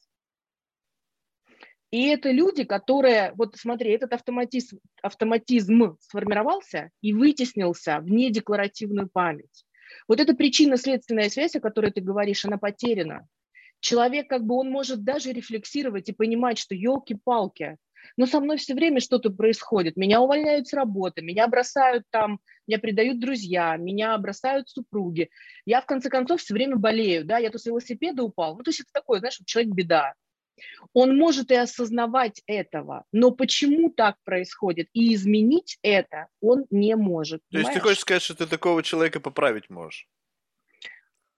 И 1.94 2.09
это 2.09 2.33
люди, 2.33 2.64
которые, 2.64 3.33
вот 3.37 3.54
смотри, 3.54 3.92
этот 3.92 4.14
автоматизм, 4.14 4.80
автоматизм 5.00 5.96
сформировался 6.00 6.90
и 7.00 7.12
вытеснился 7.12 8.00
в 8.00 8.11
недекларативную 8.11 9.09
память. 9.09 9.64
Вот 10.09 10.18
эта 10.18 10.35
причинно-следственная 10.35 11.30
связь, 11.30 11.54
о 11.54 11.61
которой 11.61 11.92
ты 11.92 12.00
говоришь, 12.00 12.44
она 12.44 12.59
потеряна. 12.59 13.28
Человек, 13.78 14.28
как 14.28 14.42
бы, 14.42 14.57
он 14.57 14.70
может 14.70 15.04
даже 15.04 15.30
рефлексировать 15.30 16.09
и 16.09 16.12
понимать, 16.12 16.59
что 16.59 16.74
елки-палки, 16.74 17.76
но 18.16 18.26
со 18.26 18.40
мной 18.40 18.57
все 18.57 18.74
время 18.74 18.98
что-то 18.98 19.30
происходит. 19.30 19.96
Меня 19.96 20.20
увольняют 20.20 20.66
с 20.66 20.72
работы, 20.72 21.22
меня 21.22 21.46
бросают 21.46 22.02
там, 22.11 22.40
меня 22.66 22.80
предают 22.80 23.20
друзья, 23.20 23.76
меня 23.76 24.18
бросают 24.18 24.68
супруги. 24.68 25.30
Я, 25.64 25.80
в 25.80 25.87
конце 25.87 26.11
концов, 26.11 26.40
все 26.40 26.54
время 26.54 26.74
болею, 26.74 27.24
да, 27.24 27.38
я 27.38 27.50
то 27.50 27.59
с 27.59 27.66
велосипеда 27.66 28.24
упал. 28.24 28.57
Ну, 28.57 28.64
то 28.64 28.70
есть 28.70 28.80
это 28.80 28.90
такое, 28.92 29.20
знаешь, 29.20 29.38
человек 29.46 29.72
беда. 29.72 30.14
Он 30.93 31.17
может 31.17 31.51
и 31.51 31.55
осознавать 31.55 32.43
этого, 32.47 33.05
но 33.12 33.31
почему 33.31 33.90
так 33.90 34.17
происходит 34.25 34.88
и 34.93 35.14
изменить 35.14 35.79
это 35.83 36.29
он 36.40 36.67
не 36.71 36.97
может. 36.97 37.40
То 37.40 37.59
понимаешь? 37.59 37.69
есть 37.69 37.75
ты 37.75 37.81
хочешь 37.81 38.01
сказать, 38.01 38.23
что 38.23 38.35
ты 38.35 38.47
такого 38.47 38.83
человека 38.83 39.21
поправить 39.21 39.71
можешь? 39.71 40.07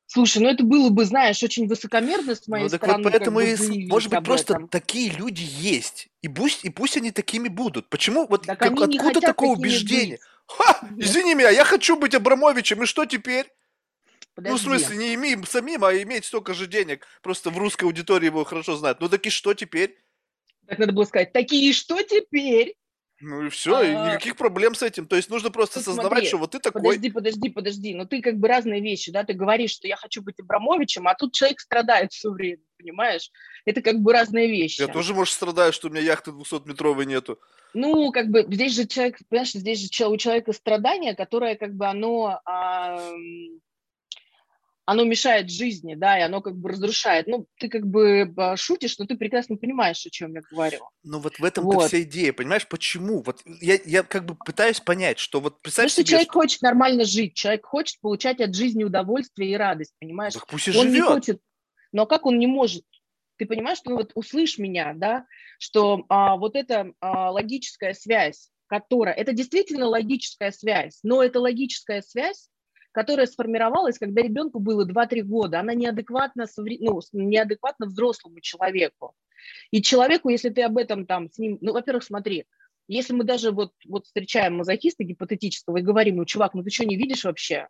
Слушай, 0.09 0.41
ну 0.43 0.49
это 0.49 0.63
было 0.63 0.89
бы, 0.91 1.05
знаешь, 1.05 1.43
очень 1.43 1.67
высокомерно 1.67 2.37
с 2.37 2.47
моей 2.47 2.65
ну, 2.65 2.71
так 2.71 2.81
стороны. 2.83 3.03
Вот 3.03 3.13
поэтому 3.13 3.41
как 3.41 3.59
бы, 3.59 3.75
и, 3.75 3.87
может 3.89 4.11
быть, 4.11 4.25
просто 4.25 4.55
этом. 4.55 4.69
такие 4.69 5.11
люди 5.11 5.43
есть. 5.43 6.09
И 6.23 6.29
пусть, 6.29 6.65
и 6.65 6.71
пусть 6.71 6.97
они 6.97 7.11
такими 7.11 7.49
будут. 7.49 7.89
Почему? 7.89 8.27
Вот 8.27 8.47
так 8.47 8.59
как, 8.59 8.73
откуда 8.81 9.21
такое 9.21 9.51
убеждение? 9.51 10.19
Быть. 10.19 10.27
Ха! 10.47 10.89
Извини 10.97 11.35
меня, 11.35 11.51
я 11.51 11.65
хочу 11.65 11.97
быть 11.99 12.15
Абрамовичем, 12.15 12.85
и 12.85 12.87
что 12.87 13.05
теперь? 13.05 13.47
Подожди. 14.37 14.53
Ну, 14.53 14.59
в 14.59 14.61
смысле, 14.61 14.97
не 14.99 15.15
иметь 15.15 15.49
самим, 15.49 15.83
а 15.83 15.95
иметь 15.95 16.27
столько 16.27 16.53
же 16.53 16.67
денег. 16.67 17.07
Просто 17.23 17.49
в 17.49 17.57
русской 17.57 17.85
аудитории 17.85 18.27
его 18.27 18.45
хорошо 18.45 18.77
знают. 18.77 19.01
Ну, 19.01 19.09
так 19.09 19.25
и 19.27 19.31
что 19.31 19.55
теперь? 19.55 19.97
Так 20.67 20.79
надо 20.79 20.93
было 20.93 21.05
сказать, 21.05 21.33
такие 21.33 21.73
что 21.73 22.03
теперь? 22.03 22.77
Ну 23.21 23.47
и 23.47 23.49
все, 23.49 23.77
а... 23.79 23.83
и 23.83 23.91
никаких 23.93 24.37
проблем 24.37 24.75
с 24.75 24.83
этим. 24.83 25.07
То 25.07 25.17
есть 25.17 25.31
нужно 25.31 25.51
просто 25.51 25.77
Тут 25.77 25.85
осознавать, 25.85 26.11
смотри, 26.11 26.29
что 26.29 26.37
вот 26.37 26.51
ты 26.51 26.59
такой. 26.59 26.83
Подожди, 26.83 27.11
подожди, 27.11 27.49
подожди. 27.49 27.95
Но 27.95 28.05
ты 28.05 28.21
как 28.21 28.37
бы 28.37 28.47
разные 28.47 28.83
вещи, 28.83 29.11
да? 29.11 29.25
Ты 29.25 29.33
говоришь, 29.33 29.71
что 29.71 29.89
я 29.89 29.97
хочу 29.97 30.21
быть 30.21 30.39
Абрамовичем, 30.39 31.09
а 31.09 31.15
тут 31.15 31.33
человек 31.33 31.61
страдает 31.61 32.13
все 32.13 32.31
время, 32.31 32.63
понимаешь? 32.77 33.31
Это 33.65 33.81
как 33.81 34.01
бы 34.01 34.13
разные 34.13 34.49
вещи. 34.49 34.83
Я 34.83 34.89
тоже, 34.89 35.15
может, 35.15 35.33
страдаю, 35.33 35.73
что 35.73 35.89
у 35.89 35.91
меня 35.91 36.03
яхты 36.03 36.31
200-метровой 36.31 37.07
нету. 37.07 37.41
Ну, 37.73 38.13
как 38.13 38.29
бы 38.29 38.47
здесь 38.51 38.75
же 38.75 38.87
человек, 38.87 39.17
понимаешь, 39.31 39.53
здесь 39.53 39.81
же 39.81 40.09
у 40.09 40.17
человека 40.19 40.53
страдание, 40.53 41.15
которое 41.15 41.57
как 41.57 41.75
бы 41.75 41.87
оно 41.87 42.43
а, 42.45 43.01
оно 44.87 45.03
мешает 45.03 45.51
жизни, 45.51 45.97
да, 45.97 46.17
и 46.17 46.23
оно 46.23 46.41
как 46.41 46.57
бы 46.57 46.71
разрушает. 46.71 47.27
Ну, 47.27 47.47
ты 47.59 47.69
как 47.69 47.85
бы 47.85 48.33
а, 48.37 48.57
шутишь, 48.57 48.99
но 48.99 49.07
ты 49.07 49.17
прекрасно 49.17 49.57
понимаешь, 49.57 50.07
о 50.07 50.11
чем 50.11 50.33
я 50.35 50.43
говорю. 50.49 50.79
Ну, 51.03 51.19
вот 51.19 51.41
в 51.41 51.45
этом-то 51.45 51.77
вот. 51.77 51.89
вся 51.89 52.03
идея, 52.03 52.33
понимаешь, 52.33 52.67
почему? 52.69 53.21
Вот 53.23 53.43
я, 53.45 53.79
я 53.85 54.05
как 54.05 54.25
бы 54.25 54.37
пытаюсь 54.37 54.81
понять, 54.81 55.19
что 55.19 55.41
вот 55.41 55.61
представь 55.61 55.91
Потому 55.91 56.05
себе... 56.05 56.11
человек 56.11 56.31
что... 56.31 56.41
хочет 56.41 56.63
нормально 56.63 57.05
жить, 57.05 57.35
человек 57.35 57.67
хочет 57.67 58.01
получать 58.01 58.41
от 58.41 58.55
жизни 58.55 58.85
удовольствие 58.85 59.51
и 59.51 59.57
радость, 59.57 59.93
понимаешь? 59.99 60.35
Так 60.35 60.47
пусть 60.47 60.69
и 60.69 60.71
он 60.71 60.87
живет. 60.87 60.95
Не 60.95 61.01
хочет, 61.01 61.41
но 61.91 62.07
как 62.07 62.25
он 62.25 62.39
не 62.39 62.47
может? 62.47 62.85
Ты 63.39 63.47
понимаешь, 63.47 63.79
что 63.79 63.91
вот 63.91 64.13
услышь 64.15 64.57
меня, 64.57 64.95
да, 64.95 65.27
что 65.59 66.05
а, 66.09 66.37
вот 66.37 66.55
эта 66.55 66.93
а, 67.01 67.33
логическая 67.33 67.93
связь, 67.93 68.51
которая, 68.69 69.15
это 69.15 69.33
действительно 69.33 69.87
логическая 69.89 70.53
связь, 70.53 71.01
но 71.03 71.25
эта 71.25 71.41
логическая 71.41 72.03
связь, 72.03 72.49
которая 72.97 73.27
сформировалась, 73.27 73.99
когда 73.99 74.23
ребенку 74.23 74.59
было 74.59 74.87
2-3 74.87 75.21
года. 75.21 75.61
Она 75.61 75.75
неадекватна, 75.75 76.47
ну, 76.57 77.03
неадекватна 77.13 77.85
взрослому 77.85 78.41
человеку. 78.41 79.15
И 79.71 79.83
человеку, 79.83 80.31
если 80.31 80.49
ты 80.49 80.63
об 80.63 80.79
этом 80.79 81.05
там 81.05 81.31
с 81.31 81.37
ним... 81.37 81.59
Ну, 81.61 81.75
во-первых, 81.75 82.05
смотри, 82.05 82.47
если 82.89 83.13
мы 83.13 83.25
даже 83.25 83.51
вот, 83.51 83.73
вот 83.87 84.07
встречаем 84.07 84.57
мазохиста 84.57 85.05
гипотетического 85.05 85.77
и 85.77 85.83
говорим, 85.83 86.17
ну, 86.17 86.25
чувак, 86.25 86.55
ну 86.55 86.63
ты 86.63 86.71
что, 86.71 86.87
не 86.87 86.97
видишь 86.97 87.25
вообще? 87.25 87.69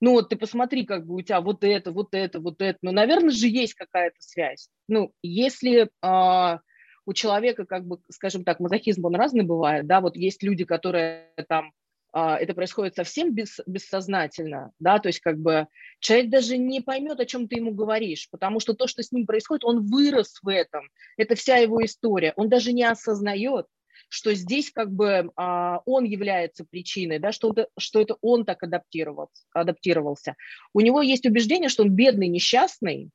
Ну, 0.00 0.14
вот 0.14 0.30
ты 0.30 0.36
посмотри, 0.36 0.84
как 0.84 1.06
бы 1.06 1.14
у 1.14 1.22
тебя 1.22 1.40
вот 1.40 1.62
это, 1.62 1.92
вот 1.92 2.08
это, 2.12 2.40
вот 2.40 2.60
это. 2.60 2.76
Ну, 2.82 2.90
наверное 2.90 3.30
же, 3.30 3.46
есть 3.46 3.74
какая-то 3.74 4.16
связь. 4.18 4.68
Ну, 4.88 5.12
если 5.22 5.88
э, 6.02 6.58
у 7.06 7.12
человека, 7.12 7.66
как 7.66 7.86
бы, 7.86 8.00
скажем 8.10 8.42
так, 8.42 8.58
мазохизм, 8.58 9.04
он 9.04 9.14
разный 9.14 9.44
бывает, 9.44 9.86
да, 9.86 10.00
вот 10.00 10.16
есть 10.16 10.42
люди, 10.42 10.64
которые 10.64 11.30
там 11.48 11.70
это 12.14 12.54
происходит 12.54 12.94
совсем 12.94 13.34
без, 13.34 13.60
бессознательно, 13.66 14.70
да, 14.78 14.98
то 15.00 15.08
есть 15.08 15.20
как 15.20 15.38
бы 15.38 15.66
человек 15.98 16.30
даже 16.30 16.56
не 16.56 16.80
поймет, 16.80 17.18
о 17.18 17.26
чем 17.26 17.48
ты 17.48 17.56
ему 17.56 17.72
говоришь, 17.72 18.28
потому 18.30 18.60
что 18.60 18.74
то, 18.74 18.86
что 18.86 19.02
с 19.02 19.10
ним 19.10 19.26
происходит, 19.26 19.64
он 19.64 19.84
вырос 19.86 20.38
в 20.42 20.48
этом, 20.48 20.88
это 21.16 21.34
вся 21.34 21.56
его 21.56 21.84
история, 21.84 22.32
он 22.36 22.48
даже 22.48 22.72
не 22.72 22.84
осознает, 22.84 23.66
что 24.08 24.32
здесь 24.34 24.70
как 24.70 24.92
бы 24.92 25.32
а, 25.34 25.80
он 25.86 26.04
является 26.04 26.64
причиной, 26.64 27.18
да, 27.18 27.32
что 27.32 27.52
что 27.76 28.00
это 28.00 28.16
он 28.20 28.44
так 28.44 28.62
адаптировался, 28.62 29.42
адаптировался. 29.52 30.36
У 30.72 30.80
него 30.80 31.02
есть 31.02 31.26
убеждение, 31.26 31.68
что 31.68 31.82
он 31.82 31.90
бедный, 31.90 32.28
несчастный, 32.28 33.10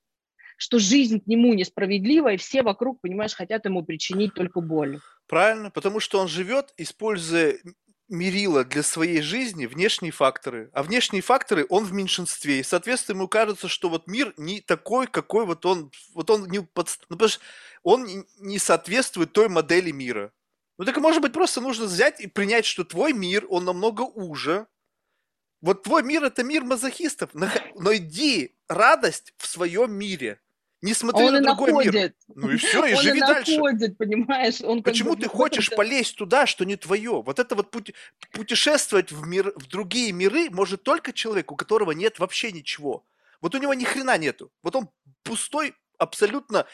что 0.58 0.78
жизнь 0.78 1.22
к 1.22 1.28
нему 1.28 1.54
несправедлива, 1.54 2.34
и 2.34 2.38
все 2.38 2.64
вокруг, 2.64 3.00
понимаешь, 3.00 3.34
хотят 3.34 3.64
ему 3.66 3.84
причинить 3.84 4.34
только 4.34 4.60
боль. 4.60 5.00
Правильно, 5.28 5.72
потому 5.72 6.02
что 6.02 6.20
он 6.20 6.28
живет, 6.28 6.74
используя 6.76 7.56
мерило 8.10 8.64
для 8.66 8.84
своей 8.84 9.22
жизни 9.22 9.66
внешние 9.66 10.12
факторы. 10.12 10.70
А 10.74 10.84
внешние 10.84 11.22
факторы 11.22 11.66
он 11.70 11.86
в 11.86 11.94
меньшинстве. 11.94 12.60
И, 12.60 12.64
соответственно, 12.64 13.18
ему 13.18 13.28
кажется, 13.28 13.68
что 13.68 13.90
вот 13.90 14.08
мир 14.08 14.34
не 14.38 14.62
такой, 14.62 15.08
какой 15.08 15.46
вот 15.46 15.66
он, 15.66 15.92
вот 16.14 16.30
он 16.30 16.48
не 16.48 16.62
под, 16.62 16.90
ну, 17.10 17.16
потому 17.16 17.30
что 17.30 17.42
он 17.84 18.26
не 18.40 18.60
соответствует 18.60 19.32
той 19.32 19.48
модели 19.48 19.92
мира. 19.92 20.34
Ну 20.78 20.86
так, 20.86 20.98
может 20.98 21.22
быть, 21.22 21.34
просто 21.34 21.62
нужно 21.62 21.86
взять 21.86 22.20
и 22.20 22.28
принять, 22.28 22.66
что 22.66 22.84
твой 22.84 23.14
мир, 23.14 23.46
он 23.50 23.66
намного 23.66 24.02
уже. 24.02 24.68
Вот 25.62 25.84
твой 25.84 26.04
мир– 26.04 26.24
это 26.26 26.44
мир 26.44 26.64
мазохистов. 26.64 27.32
Но 27.34 27.94
иди 27.96 28.56
радость 28.68 29.34
в 29.38 29.46
своем 29.46 29.92
мире. 29.92 30.40
Не 30.82 30.94
смотри 30.94 31.26
он 31.26 31.34
на 31.34 31.42
другой 31.42 31.70
находит. 31.72 31.94
мир. 31.94 32.14
Ну 32.36 32.52
и 32.52 32.58
все, 32.58 32.86
и 32.86 32.94
он 32.94 33.02
живи 33.02 33.18
и 33.18 33.22
дальше. 33.22 33.52
находит, 33.52 33.98
понимаешь? 33.98 34.62
Он 34.62 34.82
Почему 34.82 35.16
ты 35.16 35.28
хочешь 35.28 35.70
полезть 35.70 36.16
туда, 36.16 36.46
что 36.46 36.64
не 36.64 36.78
твое? 36.78 37.22
Вот 37.22 37.38
это 37.38 37.56
вот 37.56 37.70
пути... 37.70 37.94
путешествовать 38.32 39.12
в, 39.12 39.28
мир... 39.28 39.52
в 39.58 39.68
другие 39.68 40.14
миры 40.14 40.50
может 40.50 40.84
только 40.84 41.12
человек, 41.12 41.52
у 41.52 41.58
которого 41.58 41.92
нет 41.92 42.20
вообще 42.20 42.52
ничего. 42.54 43.04
Вот 43.42 43.56
у 43.56 43.58
него 43.58 43.74
ни 43.74 43.84
хрена 43.84 44.18
нету. 44.18 44.52
Вот 44.64 44.76
он 44.76 44.90
пустой, 45.24 45.76
абсолютно, 45.98 46.66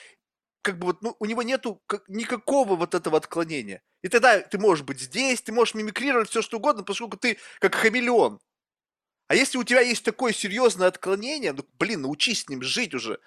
как 0.62 0.78
бы 0.78 0.88
вот, 0.88 1.02
ну, 1.02 1.16
у 1.20 1.26
него 1.26 1.42
нету 1.42 1.82
никакого 2.08 2.76
вот 2.76 2.94
этого 2.94 3.18
отклонения. 3.18 3.82
И 4.04 4.08
тогда 4.08 4.40
ты 4.40 4.60
можешь 4.60 4.86
быть 4.86 5.00
здесь, 5.00 5.42
ты 5.42 5.52
можешь 5.52 5.74
мимикрировать 5.74 6.30
все 6.30 6.44
что 6.44 6.58
угодно, 6.58 6.84
поскольку 6.84 7.18
ты 7.18 7.38
как 7.60 7.74
хамелеон. 7.74 8.40
А 9.28 9.36
если 9.36 9.58
у 9.58 9.64
тебя 9.64 9.82
есть 9.82 10.04
такое 10.04 10.34
серьезное 10.34 10.88
отклонение, 10.88 11.54
ну, 11.54 11.66
блин, 11.80 12.02
научись 12.02 12.44
с 12.44 12.50
ним 12.50 12.62
жить 12.62 12.94
уже. 12.94 13.20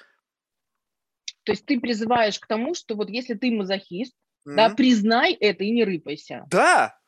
То 1.48 1.52
есть 1.52 1.64
ты 1.64 1.80
призываешь 1.80 2.38
к 2.38 2.46
тому, 2.46 2.74
что 2.74 2.94
вот 2.94 3.08
если 3.08 3.32
ты 3.32 3.50
мазохист, 3.50 4.12
mm-hmm. 4.46 4.54
да, 4.54 4.68
признай 4.68 5.32
это 5.32 5.64
и 5.64 5.70
не 5.70 5.82
рыпайся. 5.82 6.44
Да, 6.50 7.00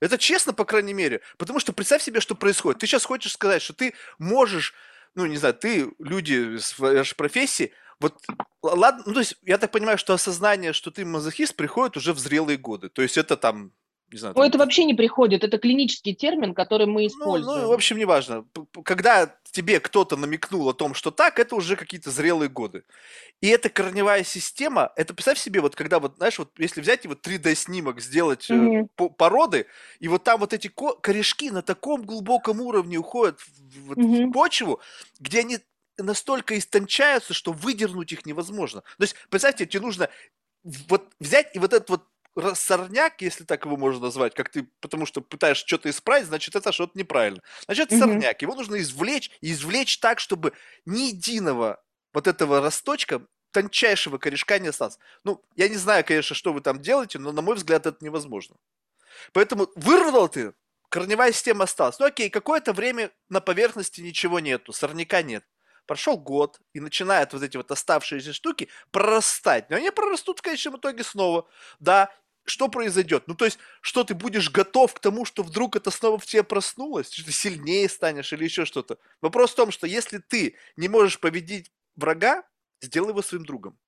это 0.00 0.16
честно, 0.16 0.54
по 0.54 0.64
крайней 0.64 0.94
мере. 0.94 1.20
Потому 1.36 1.60
что 1.60 1.74
представь 1.74 2.02
себе, 2.02 2.20
что 2.20 2.34
происходит. 2.34 2.80
Ты 2.80 2.86
сейчас 2.86 3.04
хочешь 3.04 3.32
сказать, 3.32 3.60
что 3.60 3.74
ты 3.74 3.92
можешь, 4.18 4.72
ну, 5.14 5.26
не 5.26 5.36
знаю, 5.36 5.52
ты, 5.52 5.92
люди 5.98 6.56
с 6.56 6.78
вашей 6.78 7.14
профессии, 7.14 7.72
вот, 8.00 8.14
ладно, 8.62 9.02
ну, 9.04 9.12
то 9.12 9.20
есть, 9.20 9.36
я 9.42 9.58
так 9.58 9.70
понимаю, 9.70 9.98
что 9.98 10.14
осознание, 10.14 10.72
что 10.72 10.90
ты 10.90 11.04
мазохист, 11.04 11.54
приходит 11.54 11.98
уже 11.98 12.14
в 12.14 12.18
зрелые 12.18 12.56
годы. 12.56 12.88
То 12.88 13.02
есть, 13.02 13.18
это 13.18 13.36
там 13.36 13.70
не 14.14 14.18
знаю. 14.18 14.34
Ну, 14.36 14.42
там... 14.42 14.48
это 14.48 14.58
вообще 14.58 14.84
не 14.84 14.94
приходит, 14.94 15.42
это 15.42 15.58
клинический 15.58 16.14
термин, 16.14 16.54
который 16.54 16.86
мы 16.86 17.06
используем. 17.06 17.58
Ну, 17.58 17.62
ну, 17.64 17.68
в 17.68 17.72
общем, 17.72 17.98
неважно. 17.98 18.46
Когда 18.84 19.34
тебе 19.50 19.80
кто-то 19.80 20.16
намекнул 20.16 20.68
о 20.68 20.72
том, 20.72 20.94
что 20.94 21.10
так, 21.10 21.40
это 21.40 21.56
уже 21.56 21.74
какие-то 21.74 22.10
зрелые 22.10 22.48
годы. 22.48 22.84
И 23.40 23.48
эта 23.48 23.68
корневая 23.68 24.22
система, 24.22 24.92
это 24.94 25.14
представь 25.14 25.38
себе, 25.38 25.60
вот 25.60 25.74
когда 25.74 25.98
вот, 25.98 26.16
знаешь, 26.16 26.38
вот 26.38 26.50
если 26.58 26.80
взять 26.80 27.04
и 27.04 27.08
вот 27.08 27.26
3D-снимок 27.26 28.00
сделать 28.00 28.48
mm-hmm. 28.48 28.88
э, 28.96 29.08
породы, 29.18 29.66
и 29.98 30.06
вот 30.06 30.22
там 30.22 30.38
вот 30.38 30.52
эти 30.52 30.68
корешки 30.68 31.50
на 31.50 31.62
таком 31.62 32.02
глубоком 32.02 32.60
уровне 32.60 32.98
уходят 32.98 33.40
в, 33.40 33.86
вот, 33.88 33.98
mm-hmm. 33.98 34.26
в 34.26 34.32
почву, 34.32 34.80
где 35.18 35.40
они 35.40 35.58
настолько 35.98 36.56
истончаются, 36.56 37.34
что 37.34 37.52
выдернуть 37.52 38.12
их 38.12 38.26
невозможно. 38.26 38.82
То 38.96 39.02
есть, 39.02 39.16
представьте, 39.28 39.66
тебе 39.66 39.82
нужно 39.82 40.08
вот 40.88 41.12
взять 41.18 41.54
и 41.54 41.58
вот 41.58 41.72
этот 41.72 41.90
вот 41.90 42.04
сорняк, 42.54 43.20
если 43.22 43.44
так 43.44 43.64
его 43.64 43.76
можно 43.76 44.00
назвать, 44.00 44.34
как 44.34 44.48
ты, 44.48 44.68
потому 44.80 45.06
что 45.06 45.20
пытаешься 45.20 45.66
что-то 45.66 45.90
исправить, 45.90 46.26
значит, 46.26 46.54
это 46.56 46.72
что-то 46.72 46.98
неправильно. 46.98 47.42
Значит, 47.66 47.92
mm-hmm. 47.92 47.98
сорняк. 47.98 48.42
Его 48.42 48.54
нужно 48.54 48.76
извлечь, 48.76 49.30
и 49.40 49.52
извлечь 49.52 49.98
так, 49.98 50.18
чтобы 50.20 50.52
ни 50.84 51.08
единого 51.08 51.82
вот 52.12 52.26
этого 52.26 52.60
росточка, 52.60 53.22
тончайшего 53.50 54.18
корешка 54.18 54.58
не 54.58 54.68
осталось. 54.68 54.98
Ну, 55.22 55.42
я 55.54 55.68
не 55.68 55.76
знаю, 55.76 56.04
конечно, 56.04 56.34
что 56.34 56.52
вы 56.52 56.60
там 56.60 56.80
делаете, 56.80 57.18
но, 57.18 57.32
на 57.32 57.40
мой 57.40 57.54
взгляд, 57.54 57.86
это 57.86 58.04
невозможно. 58.04 58.56
Поэтому 59.32 59.68
вырвал 59.76 60.28
ты, 60.28 60.54
корневая 60.88 61.32
система 61.32 61.64
осталась. 61.64 61.98
Ну, 61.98 62.06
окей, 62.06 62.30
какое-то 62.30 62.72
время 62.72 63.10
на 63.28 63.40
поверхности 63.40 64.00
ничего 64.00 64.40
нету, 64.40 64.72
сорняка 64.72 65.22
нет. 65.22 65.44
Прошел 65.86 66.16
год, 66.16 66.60
и 66.72 66.80
начинают 66.80 67.32
вот 67.32 67.42
эти 67.42 67.56
вот 67.56 67.70
оставшиеся 67.70 68.32
штуки 68.32 68.68
прорастать. 68.90 69.68
Но 69.70 69.76
они 69.76 69.90
прорастут 69.90 70.38
в 70.38 70.42
конечном 70.42 70.78
итоге 70.78 71.04
снова. 71.04 71.46
Да, 71.78 72.10
что 72.44 72.68
произойдет? 72.68 73.24
Ну, 73.26 73.34
то 73.34 73.44
есть, 73.44 73.58
что 73.80 74.04
ты 74.04 74.14
будешь 74.14 74.50
готов 74.50 74.94
к 74.94 75.00
тому, 75.00 75.24
что 75.24 75.42
вдруг 75.42 75.76
это 75.76 75.90
снова 75.90 76.18
в 76.18 76.26
тебе 76.26 76.42
проснулось, 76.42 77.10
что 77.10 77.24
ты 77.24 77.32
сильнее 77.32 77.88
станешь 77.88 78.32
или 78.32 78.44
еще 78.44 78.64
что-то. 78.64 78.98
Вопрос 79.20 79.52
в 79.52 79.56
том, 79.56 79.70
что 79.70 79.86
если 79.86 80.18
ты 80.18 80.56
не 80.76 80.88
можешь 80.88 81.20
победить 81.20 81.72
врага, 81.96 82.42
сделай 82.80 83.10
его 83.10 83.22
своим 83.22 83.44
другом. 83.44 83.78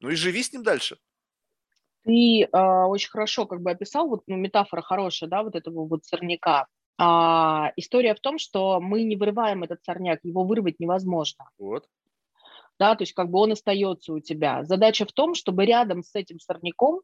Ну 0.00 0.10
и 0.10 0.14
живи 0.14 0.42
с 0.42 0.52
ним 0.52 0.62
дальше. 0.62 0.98
Ты 2.04 2.44
э, 2.44 2.48
очень 2.52 3.10
хорошо 3.10 3.46
как 3.46 3.60
бы 3.60 3.70
описал, 3.70 4.08
вот 4.08 4.22
ну, 4.26 4.36
метафора 4.36 4.80
хорошая, 4.80 5.28
да, 5.28 5.42
вот 5.42 5.54
этого 5.54 5.86
вот 5.86 6.06
сорняка. 6.06 6.66
А, 6.96 7.72
история 7.76 8.14
в 8.14 8.20
том, 8.20 8.38
что 8.38 8.80
мы 8.80 9.02
не 9.02 9.16
вырываем 9.16 9.62
этот 9.62 9.84
сорняк, 9.84 10.20
его 10.24 10.44
вырвать 10.44 10.80
невозможно. 10.80 11.50
Вот. 11.58 11.86
Да, 12.78 12.94
то 12.94 13.02
есть 13.02 13.12
как 13.12 13.30
бы 13.30 13.40
он 13.40 13.52
остается 13.52 14.12
у 14.12 14.20
тебя. 14.20 14.64
Задача 14.64 15.04
в 15.04 15.12
том, 15.12 15.34
чтобы 15.34 15.66
рядом 15.66 16.02
с 16.02 16.14
этим 16.14 16.38
сорняком 16.38 17.02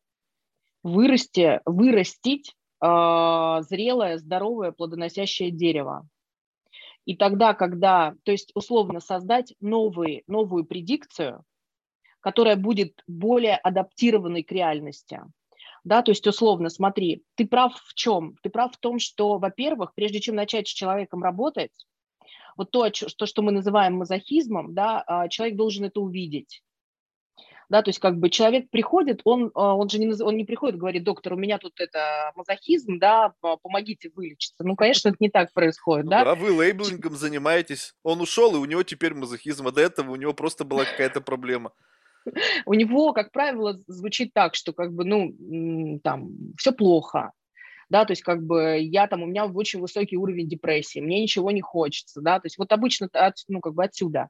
вырасти, 0.84 1.60
вырастить 1.64 2.54
э, 2.80 2.86
зрелое, 2.86 4.18
здоровое, 4.18 4.70
плодоносящее 4.70 5.50
дерево. 5.50 6.06
И 7.06 7.16
тогда, 7.16 7.54
когда, 7.54 8.14
то 8.22 8.30
есть 8.30 8.52
условно 8.54 9.00
создать 9.00 9.54
новый, 9.60 10.22
новую 10.26 10.64
предикцию, 10.64 11.42
которая 12.20 12.56
будет 12.56 13.02
более 13.06 13.56
адаптированной 13.56 14.42
к 14.42 14.52
реальности. 14.52 15.20
Да, 15.82 16.00
то 16.00 16.12
есть 16.12 16.26
условно, 16.26 16.70
смотри, 16.70 17.24
ты 17.34 17.46
прав 17.46 17.74
в 17.74 17.92
чем? 17.94 18.36
Ты 18.42 18.48
прав 18.48 18.72
в 18.72 18.78
том, 18.78 18.98
что, 18.98 19.38
во-первых, 19.38 19.94
прежде 19.94 20.20
чем 20.20 20.34
начать 20.34 20.66
с 20.66 20.72
человеком 20.72 21.22
работать, 21.22 21.72
вот 22.56 22.70
то, 22.70 22.88
что, 22.94 23.26
что 23.26 23.42
мы 23.42 23.52
называем 23.52 23.96
мазохизмом, 23.96 24.72
да, 24.72 25.02
а, 25.06 25.28
человек 25.28 25.56
должен 25.56 25.84
это 25.84 26.00
увидеть 26.00 26.62
да, 27.74 27.82
то 27.82 27.88
есть 27.88 27.98
как 27.98 28.18
бы 28.18 28.30
человек 28.30 28.70
приходит, 28.70 29.22
он, 29.24 29.50
а, 29.52 29.74
он 29.74 29.88
же 29.88 29.98
не, 29.98 30.06
он 30.22 30.37
не 30.37 30.44
приходит, 30.44 30.78
говорит, 30.78 31.02
доктор, 31.02 31.32
у 31.32 31.37
меня 31.37 31.58
тут 31.58 31.80
это 31.80 32.30
мазохизм, 32.37 33.00
да, 33.00 33.32
помогите 33.40 34.12
вылечиться. 34.14 34.62
Ну, 34.62 34.76
конечно, 34.76 35.08
это 35.08 35.16
не 35.18 35.28
так 35.28 35.52
происходит, 35.52 36.04
ну, 36.04 36.10
да. 36.12 36.20
А 36.20 36.34
вы 36.37 36.52
лейблингом 36.52 37.16
занимаетесь, 37.16 37.92
он 38.04 38.20
ушел, 38.20 38.54
и 38.54 38.60
у 38.60 38.64
него 38.64 38.84
теперь 38.84 39.14
мазохизм, 39.14 39.66
а 39.66 39.72
до 39.72 39.80
этого 39.80 40.12
у 40.12 40.14
него 40.14 40.32
просто 40.32 40.64
была 40.64 40.84
какая-то 40.84 41.20
проблема. 41.20 41.72
У 42.64 42.74
него, 42.74 43.12
как 43.12 43.32
правило, 43.32 43.76
звучит 43.88 44.32
так, 44.32 44.54
что 44.54 44.72
как 44.72 44.92
бы, 44.92 45.04
ну, 45.04 45.98
там, 46.04 46.28
все 46.56 46.70
плохо, 46.70 47.32
да, 47.88 48.04
то 48.04 48.12
есть 48.12 48.22
как 48.22 48.40
бы 48.44 48.78
я 48.78 49.08
там, 49.08 49.24
у 49.24 49.26
меня 49.26 49.46
очень 49.46 49.80
высокий 49.80 50.16
уровень 50.16 50.48
депрессии, 50.48 51.00
мне 51.00 51.20
ничего 51.20 51.50
не 51.50 51.60
хочется, 51.60 52.20
да, 52.20 52.38
то 52.38 52.46
есть 52.46 52.56
вот 52.56 52.70
обычно, 52.70 53.08
от, 53.12 53.34
ну, 53.48 53.60
как 53.60 53.74
бы 53.74 53.82
отсюда 53.82 54.28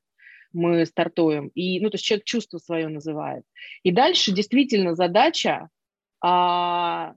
мы 0.54 0.86
стартуем. 0.86 1.48
И, 1.48 1.80
ну, 1.80 1.90
то 1.90 1.96
есть 1.96 2.04
человек 2.04 2.24
чувство 2.24 2.58
свое 2.58 2.88
называет. 2.88 3.44
И 3.82 3.90
дальше 3.90 4.32
действительно 4.32 4.94
задача 4.94 5.68
а, 6.20 7.14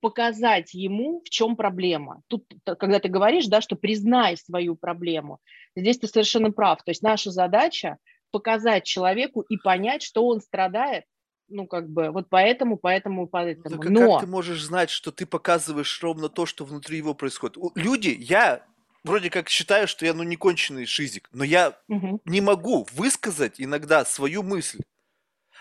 показать 0.00 0.74
ему, 0.74 1.22
в 1.24 1.30
чем 1.30 1.56
проблема. 1.56 2.22
Тут, 2.28 2.44
когда 2.64 2.98
ты 2.98 3.08
говоришь, 3.08 3.46
да, 3.46 3.60
что 3.60 3.76
признай 3.76 4.36
свою 4.36 4.76
проблему, 4.76 5.40
здесь 5.76 5.98
ты 5.98 6.06
совершенно 6.06 6.52
прав. 6.52 6.82
То 6.82 6.90
есть 6.90 7.02
наша 7.02 7.30
задача 7.30 7.98
показать 8.30 8.84
человеку 8.84 9.40
и 9.42 9.56
понять, 9.56 10.02
что 10.02 10.26
он 10.26 10.40
страдает, 10.40 11.04
ну, 11.48 11.66
как 11.66 11.90
бы, 11.90 12.10
вот 12.10 12.28
поэтому, 12.30 12.76
поэтому, 12.76 13.26
поэтому. 13.26 13.82
Ну, 13.82 13.90
Но... 13.90 14.12
Как 14.12 14.20
ты 14.20 14.26
можешь 14.30 14.62
знать, 14.62 14.88
что 14.88 15.10
ты 15.10 15.26
показываешь 15.26 16.00
ровно 16.02 16.28
то, 16.28 16.46
что 16.46 16.64
внутри 16.64 16.98
его 16.98 17.12
происходит? 17.12 17.58
Люди, 17.74 18.16
я 18.18 18.64
вроде 19.04 19.30
как 19.30 19.48
считаю, 19.48 19.88
что 19.88 20.04
я 20.04 20.14
ну 20.14 20.22
не 20.22 20.36
конченый 20.36 20.86
шизик, 20.86 21.28
но 21.32 21.44
я 21.44 21.78
угу. 21.88 22.20
не 22.24 22.40
могу 22.40 22.86
высказать 22.92 23.54
иногда 23.58 24.04
свою 24.04 24.42
мысль. 24.42 24.80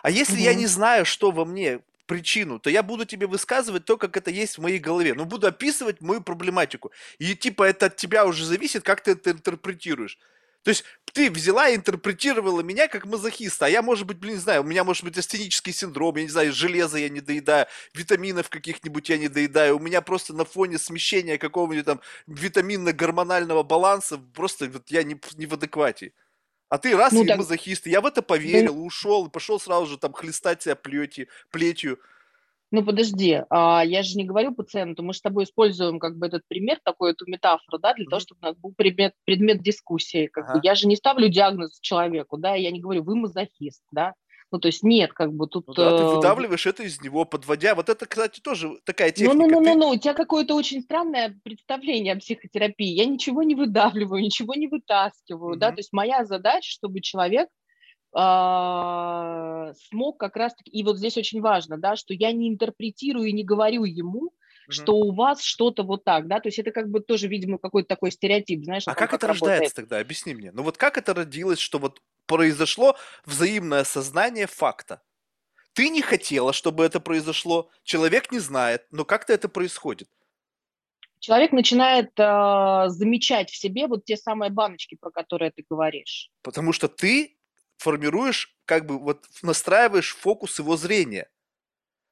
А 0.02 0.10
если 0.10 0.36
угу. 0.36 0.42
я 0.42 0.54
не 0.54 0.68
знаю, 0.68 1.06
что 1.06 1.32
во 1.32 1.46
мне 1.46 1.82
причину, 2.06 2.60
то 2.60 2.70
я 2.70 2.82
буду 2.82 3.06
тебе 3.06 3.28
высказывать 3.28 3.86
то, 3.86 3.96
как 3.96 4.18
это 4.18 4.32
есть 4.32 4.58
в 4.58 4.62
моей 4.62 4.80
голове. 4.80 5.14
Ну, 5.14 5.26
буду 5.26 5.46
описывать 5.46 6.02
мою 6.02 6.22
проблематику. 6.22 6.92
И 7.20 7.36
типа 7.36 7.64
это 7.64 7.86
от 7.86 7.98
тебя 7.98 8.26
уже 8.26 8.46
зависит, 8.46 8.84
как 8.84 9.02
ты 9.02 9.12
это 9.12 9.32
интерпретируешь. 9.32 10.18
То 10.64 10.70
есть 10.70 10.84
ты 11.14 11.32
взяла 11.32 11.70
и 11.70 11.76
интерпретировала 11.76 12.62
меня 12.62 12.88
как 12.88 13.06
мазохиста, 13.06 13.66
а 13.66 13.70
я, 13.70 13.82
может 13.82 14.06
быть, 14.06 14.18
блин, 14.18 14.36
не 14.36 14.40
знаю, 14.40 14.62
у 14.62 14.66
меня 14.66 14.84
может 14.84 15.04
быть 15.04 15.18
астенический 15.18 15.74
синдром, 15.74 16.16
я 16.18 16.24
не 16.24 16.30
знаю, 16.30 16.54
железа 16.54 16.98
я 16.98 17.10
не 17.10 17.22
доедаю, 17.22 17.66
витаминов 17.94 18.50
каких-нибудь 18.50 19.10
я 19.10 19.18
не 19.18 19.30
доедаю, 19.30 19.78
у 19.78 19.80
меня 19.80 20.02
просто 20.02 20.34
на 20.34 20.46
фоне 20.46 20.78
смещения 20.78 21.38
какого-нибудь 21.38 21.86
там 21.86 22.02
витаминно-гормонального 22.28 23.64
баланса 23.64 24.18
просто 24.18 24.70
вот 24.70 24.90
я 24.92 25.04
не, 25.04 25.20
не 25.36 25.46
в 25.46 25.54
адеквате. 25.54 26.14
А 26.70 26.78
ты 26.78 26.96
раз 26.96 27.14
ну, 27.14 27.24
и 27.24 27.28
так... 27.28 27.38
мазохист, 27.38 27.88
я 27.88 28.00
в 28.00 28.06
это 28.06 28.22
поверил, 28.22 28.84
ушел, 28.86 29.26
и 29.26 29.30
пошел 29.30 29.60
сразу 29.60 29.88
же 29.88 29.98
там 29.98 30.14
хлестать 30.14 30.62
себя 30.62 30.76
плети, 30.76 31.28
плетью. 31.50 32.00
Ну 32.72 32.86
подожди, 32.86 33.42
а, 33.50 33.84
я 33.84 34.04
же 34.04 34.16
не 34.16 34.26
говорю 34.26 34.54
пациенту, 34.54 35.02
мы 35.02 35.14
с 35.14 35.22
тобой 35.22 35.46
используем 35.46 35.98
как 35.98 36.18
бы 36.18 36.28
этот 36.28 36.44
пример, 36.48 36.80
такую 36.84 37.14
эту 37.14 37.26
метафору, 37.26 37.80
да, 37.80 37.94
для 37.96 38.06
mm-hmm. 38.06 38.10
того, 38.10 38.20
чтобы 38.20 38.40
у 38.42 38.46
нас 38.46 38.56
был 38.58 38.74
предмет, 38.76 39.14
предмет 39.26 39.64
дискуссии. 39.64 40.28
Как 40.28 40.46
ага. 40.46 40.54
бы. 40.54 40.60
Я 40.64 40.76
же 40.76 40.88
не 40.88 40.96
ставлю 40.96 41.30
диагноз 41.30 41.80
человеку, 41.80 42.38
да, 42.38 42.54
я 42.54 42.70
не 42.70 42.80
говорю, 42.80 43.04
вы 43.04 43.16
мазохист, 43.16 43.82
да. 43.92 44.14
Ну, 44.52 44.60
то 44.60 44.68
есть 44.68 44.84
нет, 44.84 45.14
как 45.14 45.32
бы 45.32 45.48
тут... 45.48 45.68
Ну, 45.68 45.74
да, 45.76 45.96
ты 45.96 46.04
э, 46.04 46.16
выдавливаешь 46.16 46.66
это 46.66 46.82
из 46.82 47.00
него, 47.02 47.24
подводя. 47.24 47.76
Вот 47.76 47.88
это, 47.88 48.08
кстати, 48.08 48.40
тоже 48.40 48.80
такая 48.84 49.12
техника. 49.12 49.36
Ну-ну-ну, 49.36 49.92
ты... 49.92 49.98
у 49.98 50.00
тебя 50.00 50.14
какое-то 50.16 50.56
очень 50.56 50.82
странное 50.82 51.40
представление 51.44 52.14
о 52.14 52.18
психотерапии. 52.18 52.88
Я 52.88 53.06
ничего 53.06 53.44
не 53.44 53.54
выдавливаю, 53.54 54.22
ничего 54.24 54.56
не 54.56 54.68
вытаскиваю, 54.68 55.56
mm-hmm. 55.56 55.60
да, 55.60 55.72
то 55.72 55.78
есть 55.78 55.94
моя 55.94 56.26
задача, 56.26 56.70
чтобы 56.70 57.02
человек 57.02 57.50
смог 58.12 60.18
как 60.18 60.36
раз-таки... 60.36 60.72
И 60.72 60.84
вот 60.84 60.98
здесь 60.98 61.18
очень 61.18 61.42
важно, 61.42 61.78
да, 61.78 61.96
что 61.96 62.14
я 62.14 62.32
не 62.32 62.50
интерпретирую 62.50 63.28
и 63.28 63.34
не 63.34 63.44
говорю 63.44 63.84
ему, 63.84 64.32
что 64.70 64.96
у 64.96 65.14
вас 65.14 65.42
что-то 65.42 65.84
вот 65.84 66.04
так, 66.04 66.28
да, 66.28 66.40
то 66.40 66.48
есть 66.48 66.60
это 66.60 66.72
как 66.72 66.90
бы 66.90 67.00
тоже, 67.00 67.28
видимо, 67.28 67.58
какой-то 67.58 67.88
такой 67.88 68.12
стереотип, 68.12 68.64
знаешь. 68.64 68.84
А 68.86 68.92
как, 68.92 69.10
как 69.10 69.14
это 69.16 69.28
работает. 69.28 69.50
рождается 69.50 69.76
тогда? 69.76 70.00
Объясни 70.00 70.34
мне. 70.34 70.52
Ну 70.52 70.64
вот 70.64 70.78
как 70.78 70.98
это 70.98 71.14
родилось, 71.14 71.60
что 71.60 71.80
вот 71.80 72.02
произошло 72.26 72.96
взаимное 73.26 73.82
осознание 73.82 74.48
факта? 74.48 75.02
Ты 75.74 75.90
не 75.90 76.02
хотела, 76.02 76.54
чтобы 76.54 76.86
это 76.86 77.00
произошло, 77.00 77.70
человек 77.84 78.32
не 78.32 78.40
знает, 78.40 78.86
но 78.92 79.06
как-то 79.06 79.34
это 79.34 79.50
происходит. 79.50 80.10
Человек 81.20 81.52
начинает 81.52 82.12
э, 82.18 82.84
замечать 82.88 83.50
в 83.50 83.58
себе 83.58 83.88
вот 83.88 84.06
те 84.06 84.16
самые 84.16 84.52
баночки, 84.52 84.98
про 85.00 85.12
которые 85.12 85.52
ты 85.52 85.66
говоришь. 85.70 86.32
Потому 86.44 86.72
что 86.72 86.88
ты 86.88 87.38
формируешь, 87.80 88.56
как 88.66 88.86
бы 88.86 89.00
вот 89.00 89.26
настраиваешь 89.42 90.16
фокус 90.16 90.60
его 90.60 90.78
зрения. 90.78 91.30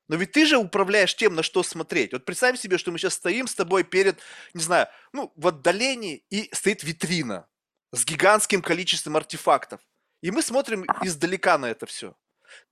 Но 0.07 0.15
ведь 0.15 0.32
ты 0.32 0.45
же 0.45 0.57
управляешь 0.57 1.15
тем, 1.15 1.36
на 1.36 1.43
что 1.43 1.63
смотреть. 1.63 2.13
Вот 2.13 2.24
представь 2.24 2.57
себе, 2.57 2.78
что 2.78 2.91
мы 2.91 2.97
сейчас 2.97 3.15
стоим 3.15 3.45
с 3.45 3.53
тобой 3.53 3.84
перед, 3.84 4.20
не 4.53 4.63
знаю, 4.63 4.88
ну, 5.11 5.34
в 5.36 5.47
отдалении, 5.47 6.24
и 6.30 6.49
стоит 6.53 6.84
витрина 6.84 7.47
с 7.91 8.05
гигантским 8.05 8.61
количеством 8.61 9.18
артефактов. 9.18 9.82
И 10.22 10.32
мы 10.32 10.41
смотрим 10.41 10.86
издалека 11.03 11.57
на 11.57 11.65
это 11.65 11.86
все. 11.86 12.15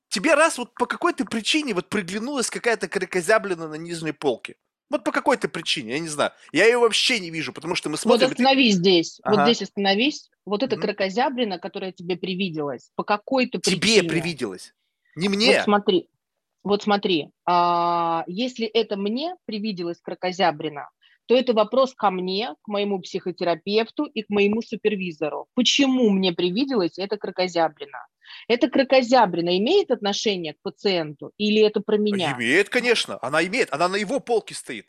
Тебе 0.07 0.33
раз 0.33 0.57
вот 0.57 0.73
по 0.75 0.85
какой-то 0.85 1.25
причине 1.25 1.73
вот 1.73 1.89
приглянулась 1.89 2.49
какая-то 2.49 2.87
крикозяблина 2.87 3.67
на 3.67 3.75
нижней 3.75 4.13
полке. 4.13 4.55
Вот 4.89 5.03
по 5.03 5.11
какой-то 5.11 5.49
причине, 5.49 5.93
я 5.93 5.99
не 5.99 6.07
знаю. 6.07 6.31
Я 6.51 6.65
ее 6.65 6.77
вообще 6.77 7.19
не 7.19 7.31
вижу, 7.31 7.53
потому 7.53 7.75
что 7.75 7.89
мы 7.89 7.97
смотрим... 7.97 8.27
Вот 8.27 8.31
остановись 8.31 8.75
здесь, 8.75 9.19
ага. 9.23 9.35
вот 9.35 9.45
здесь 9.45 9.61
остановись. 9.63 10.29
Вот 10.45 10.61
эта 10.61 10.75
mm-hmm. 10.75 10.79
крокозябрина, 10.81 11.59
которая 11.59 11.91
тебе 11.91 12.17
привиделась, 12.17 12.91
по 12.95 13.03
какой-то 13.03 13.59
причине... 13.59 13.81
Тебе 13.81 14.03
привиделась, 14.03 14.73
не 15.15 15.27
мне. 15.27 15.55
Вот 15.55 15.63
смотри, 15.63 16.07
вот 16.63 16.83
смотри, 16.83 17.29
а, 17.45 18.23
если 18.27 18.65
это 18.65 18.95
мне 18.97 19.35
привиделось 19.45 19.99
крокозябрина, 20.01 20.89
то 21.27 21.35
это 21.35 21.53
вопрос 21.53 21.93
ко 21.93 22.11
мне, 22.11 22.55
к 22.61 22.67
моему 22.67 22.99
психотерапевту 22.99 24.05
и 24.05 24.21
к 24.21 24.29
моему 24.29 24.61
супервизору. 24.61 25.47
Почему 25.53 26.09
мне 26.09 26.33
привиделось 26.33 26.97
это 26.97 27.17
крокозябрина? 27.17 28.07
Это 28.47 28.69
крокозябрина 28.69 29.57
имеет 29.57 29.91
отношение 29.91 30.53
к 30.53 30.61
пациенту 30.61 31.31
или 31.37 31.61
это 31.61 31.81
про 31.81 31.97
меня? 31.97 32.35
Имеет, 32.37 32.69
конечно. 32.69 33.19
Она 33.21 33.43
имеет. 33.45 33.73
Она 33.73 33.87
на 33.87 33.95
его 33.95 34.19
полке 34.19 34.55
стоит. 34.55 34.87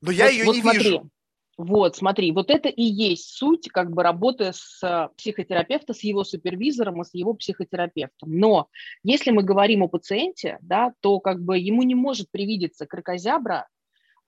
Но 0.00 0.10
я 0.10 0.24
вот, 0.24 0.32
ее 0.32 0.44
вот 0.44 0.54
не 0.54 0.60
смотри. 0.62 0.78
вижу. 0.80 1.10
Вот, 1.58 1.96
смотри, 1.96 2.32
вот 2.32 2.50
это 2.50 2.68
и 2.68 2.82
есть 2.82 3.30
суть 3.30 3.68
как 3.68 3.90
бы 3.90 4.02
работы 4.02 4.52
с 4.52 4.78
э, 4.82 5.08
психотерапевтом, 5.16 5.96
с 5.96 6.04
его 6.04 6.22
супервизором 6.22 7.00
и 7.00 7.04
с 7.04 7.14
его 7.14 7.32
психотерапевтом. 7.32 8.30
Но 8.30 8.68
если 9.02 9.30
мы 9.30 9.42
говорим 9.42 9.82
о 9.82 9.88
пациенте, 9.88 10.58
да, 10.60 10.92
то 11.00 11.18
как 11.18 11.42
бы 11.42 11.58
ему 11.58 11.82
не 11.82 11.94
может 11.94 12.30
привидеться 12.30 12.84
крокозябра, 12.84 13.68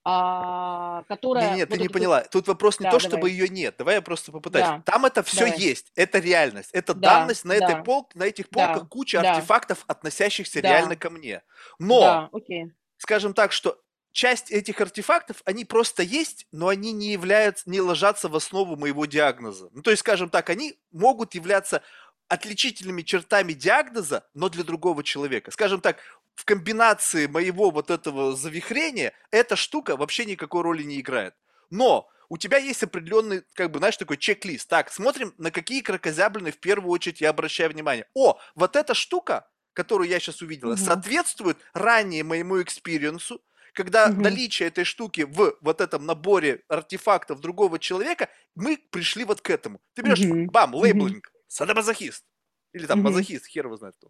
а, 0.05 1.03
которая... 1.03 1.49
Нет, 1.49 1.57
нет, 1.57 1.69
вот 1.69 1.75
ты 1.75 1.81
не 1.81 1.89
поняла. 1.89 2.21
Тут 2.21 2.47
вопрос 2.47 2.79
не 2.79 2.85
да, 2.85 2.91
то, 2.91 2.97
давай. 2.97 3.09
чтобы 3.09 3.29
ее 3.29 3.49
нет. 3.49 3.75
Давай 3.77 3.95
я 3.95 4.01
просто 4.01 4.31
попытаюсь. 4.31 4.67
Да. 4.67 4.81
Там 4.85 5.05
это 5.05 5.23
все 5.23 5.45
давай. 5.45 5.59
есть. 5.59 5.91
Это 5.95 6.19
реальность. 6.19 6.69
Это 6.71 6.93
да, 6.93 7.19
данность 7.19 7.45
на, 7.45 7.57
да. 7.59 7.65
этой 7.65 7.83
пол... 7.83 8.09
на 8.13 8.23
этих 8.23 8.49
полках 8.49 8.83
да. 8.83 8.87
куча 8.87 9.21
да. 9.21 9.33
артефактов, 9.33 9.83
относящихся 9.87 10.61
да. 10.61 10.69
реально 10.69 10.95
ко 10.95 11.09
мне. 11.09 11.43
Но, 11.79 12.01
да, 12.01 12.29
окей. 12.31 12.71
скажем 12.97 13.33
так, 13.33 13.51
что 13.51 13.79
часть 14.11 14.51
этих 14.51 14.81
артефактов, 14.81 15.41
они 15.45 15.65
просто 15.65 16.01
есть, 16.03 16.47
но 16.51 16.69
они 16.69 16.91
не 16.91 17.11
являются, 17.11 17.69
не 17.69 17.81
ложатся 17.81 18.29
в 18.29 18.35
основу 18.35 18.75
моего 18.75 19.05
диагноза. 19.05 19.69
Ну, 19.73 19.81
то 19.81 19.91
есть, 19.91 20.01
скажем 20.01 20.29
так, 20.29 20.49
они 20.49 20.79
могут 20.91 21.35
являться 21.35 21.83
отличительными 22.27 23.01
чертами 23.01 23.53
диагноза, 23.53 24.27
но 24.33 24.49
для 24.49 24.63
другого 24.63 25.03
человека. 25.03 25.51
Скажем 25.51 25.81
так, 25.81 25.97
в 26.39 26.45
комбинации 26.45 27.27
моего 27.27 27.69
вот 27.69 27.91
этого 27.91 28.33
завихрения 28.33 29.11
эта 29.29 29.57
штука 29.57 29.97
вообще 29.97 30.23
никакой 30.23 30.61
роли 30.61 30.83
не 30.83 31.01
играет. 31.01 31.35
Но 31.69 32.09
у 32.29 32.37
тебя 32.37 32.57
есть 32.57 32.81
определенный, 32.81 33.43
как 33.55 33.71
бы, 33.71 33.79
знаешь, 33.79 33.97
такой 33.97 34.15
чек-лист. 34.15 34.69
Так, 34.69 34.89
смотрим, 34.89 35.33
на 35.37 35.51
какие 35.51 35.81
крокозяблины 35.81 36.51
в 36.51 36.57
первую 36.59 36.91
очередь 36.91 37.19
я 37.19 37.31
обращаю 37.31 37.71
внимание. 37.71 38.05
О, 38.13 38.39
вот 38.55 38.77
эта 38.77 38.93
штука, 38.93 39.49
которую 39.73 40.07
я 40.07 40.17
сейчас 40.21 40.41
увидела, 40.41 40.75
угу. 40.75 40.81
соответствует 40.81 41.57
ранее 41.73 42.23
моему 42.23 42.61
experience 42.61 43.29
у, 43.29 43.43
когда 43.73 44.07
угу. 44.07 44.21
наличие 44.21 44.69
этой 44.69 44.85
штуки 44.85 45.27
в 45.29 45.57
вот 45.59 45.81
этом 45.81 46.05
наборе 46.05 46.63
артефактов 46.69 47.41
другого 47.41 47.79
человека, 47.79 48.29
мы 48.55 48.77
пришли 48.77 49.25
вот 49.25 49.41
к 49.41 49.49
этому. 49.49 49.81
Ты 49.93 50.03
берешь, 50.03 50.21
угу. 50.21 50.49
бам, 50.49 50.73
лейблинг, 50.73 51.27
угу. 51.27 51.37
садомазохист. 51.49 52.23
Или 52.71 52.85
там 52.85 52.99
угу. 52.99 53.09
мазохист, 53.09 53.45
хер 53.45 53.65
его 53.65 53.75
знает 53.75 53.97
кто. 53.97 54.09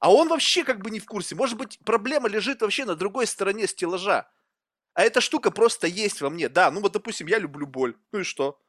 А 0.00 0.12
он 0.12 0.28
вообще 0.28 0.64
как 0.64 0.80
бы 0.80 0.90
не 0.90 1.00
в 1.00 1.06
курсе. 1.06 1.34
Может 1.34 1.58
быть, 1.58 1.78
проблема 1.84 2.28
лежит 2.28 2.60
вообще 2.60 2.84
на 2.84 2.94
другой 2.94 3.26
стороне 3.26 3.66
стеллажа. 3.66 4.28
А 4.94 5.02
эта 5.02 5.20
штука 5.20 5.50
просто 5.50 5.86
есть 5.86 6.20
во 6.20 6.30
мне. 6.30 6.48
Да, 6.48 6.70
ну 6.70 6.80
вот, 6.80 6.92
допустим, 6.92 7.26
я 7.26 7.38
люблю 7.38 7.66
боль. 7.66 7.96
Ну 8.12 8.20
и 8.20 8.24
что? 8.24 8.60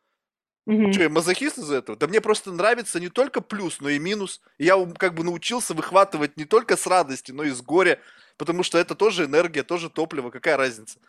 Угу. 0.66 0.94
Что, 0.94 1.04
я 1.04 1.10
мазохист 1.10 1.58
из 1.58 1.72
этого? 1.72 1.98
Да 1.98 2.08
мне 2.08 2.22
просто 2.22 2.52
нравится 2.52 3.00
не 3.00 3.10
только 3.10 3.42
плюс, 3.42 3.80
но 3.80 3.90
и 3.90 4.00
минус. 4.00 4.42
Я 4.58 4.76
как 4.98 5.16
бы 5.16 5.24
научился 5.24 5.74
выхватывать 5.74 6.38
не 6.38 6.46
только 6.46 6.78
с 6.78 6.86
радости, 6.86 7.32
но 7.32 7.44
и 7.44 7.50
с 7.50 7.62
горя. 7.62 8.00
Потому 8.38 8.64
что 8.64 8.78
это 8.78 8.96
тоже 8.96 9.26
энергия, 9.26 9.64
тоже 9.64 9.90
топливо. 9.90 10.30
Какая 10.30 10.58
разница? 10.58 11.00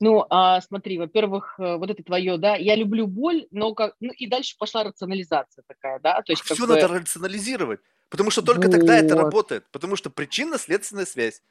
Ну, 0.00 0.26
а, 0.28 0.60
смотри, 0.60 0.98
во-первых, 0.98 1.54
э, 1.58 1.76
вот 1.76 1.88
это 1.88 2.02
твое, 2.02 2.36
да, 2.36 2.56
я 2.56 2.74
люблю 2.74 3.06
боль, 3.06 3.46
но 3.50 3.74
как, 3.74 3.94
ну 4.00 4.12
и 4.12 4.26
дальше 4.26 4.56
пошла 4.58 4.82
рационализация 4.82 5.64
такая, 5.66 6.00
да, 6.00 6.20
то 6.20 6.32
есть 6.32 6.42
Все 6.42 6.66
бы... 6.66 6.74
надо 6.74 6.88
рационализировать. 6.88 7.80
Потому 8.08 8.30
что 8.30 8.42
только 8.42 8.66
вот. 8.66 8.72
тогда 8.72 8.96
это 8.96 9.16
работает. 9.16 9.64
Потому 9.72 9.96
что 9.96 10.10
причинно-следственная 10.10 11.06
связь. 11.06 11.42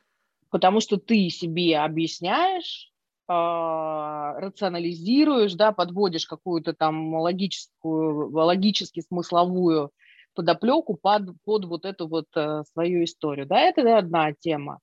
Потому 0.49 0.81
что 0.81 0.97
ты 0.97 1.29
себе 1.29 1.79
объясняешь, 1.79 2.91
э, 3.27 3.33
рационализируешь, 3.33 5.53
да, 5.53 5.71
подводишь 5.71 6.27
какую-то 6.27 6.73
там 6.73 7.15
логическую, 7.15 8.31
логически 8.31 9.01
смысловую 9.01 9.91
подоплеку 10.35 10.95
под, 10.95 11.29
под 11.43 11.65
вот 11.65 11.85
эту 11.85 12.07
вот 12.07 12.27
э, 12.35 12.63
свою 12.71 13.03
историю. 13.03 13.45
Да, 13.45 13.59
это 13.59 13.97
одна 13.97 14.33
тема. 14.33 14.79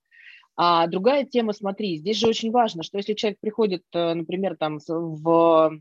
А 0.57 0.87
другая 0.87 1.25
тема, 1.25 1.53
смотри, 1.53 1.97
здесь 1.97 2.19
же 2.19 2.29
очень 2.29 2.51
важно, 2.51 2.83
что 2.83 2.99
если 2.99 3.15
человек 3.15 3.39
приходит, 3.41 3.83
э, 3.93 4.15
например, 4.15 4.57
там 4.57 4.79
в 4.87 5.81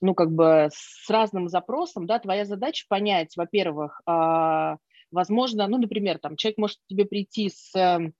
ну, 0.00 0.14
как 0.14 0.30
бы 0.32 0.68
с 0.72 1.08
разным 1.08 1.48
запросом, 1.48 2.06
да, 2.06 2.18
твоя 2.18 2.44
задача 2.44 2.84
понять, 2.88 3.36
во-первых, 3.36 4.00
э, 4.06 4.76
Возможно, 5.14 5.68
ну, 5.68 5.78
например, 5.78 6.18
там 6.18 6.34
человек 6.34 6.58
может 6.58 6.78
к 6.78 6.86
тебе 6.88 7.04
прийти 7.04 7.48
с 7.48 7.72
эм, 7.76 8.14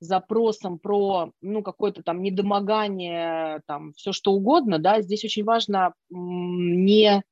запросом 0.00 0.78
про, 0.78 1.32
ну, 1.42 1.62
какое-то 1.62 2.02
там 2.02 2.22
недомогание, 2.22 3.60
там, 3.66 3.92
все 3.92 4.12
что 4.12 4.32
угодно, 4.32 4.78
да, 4.78 5.02
здесь 5.02 5.24
очень 5.24 5.44
важно 5.44 5.92
не 6.08 7.22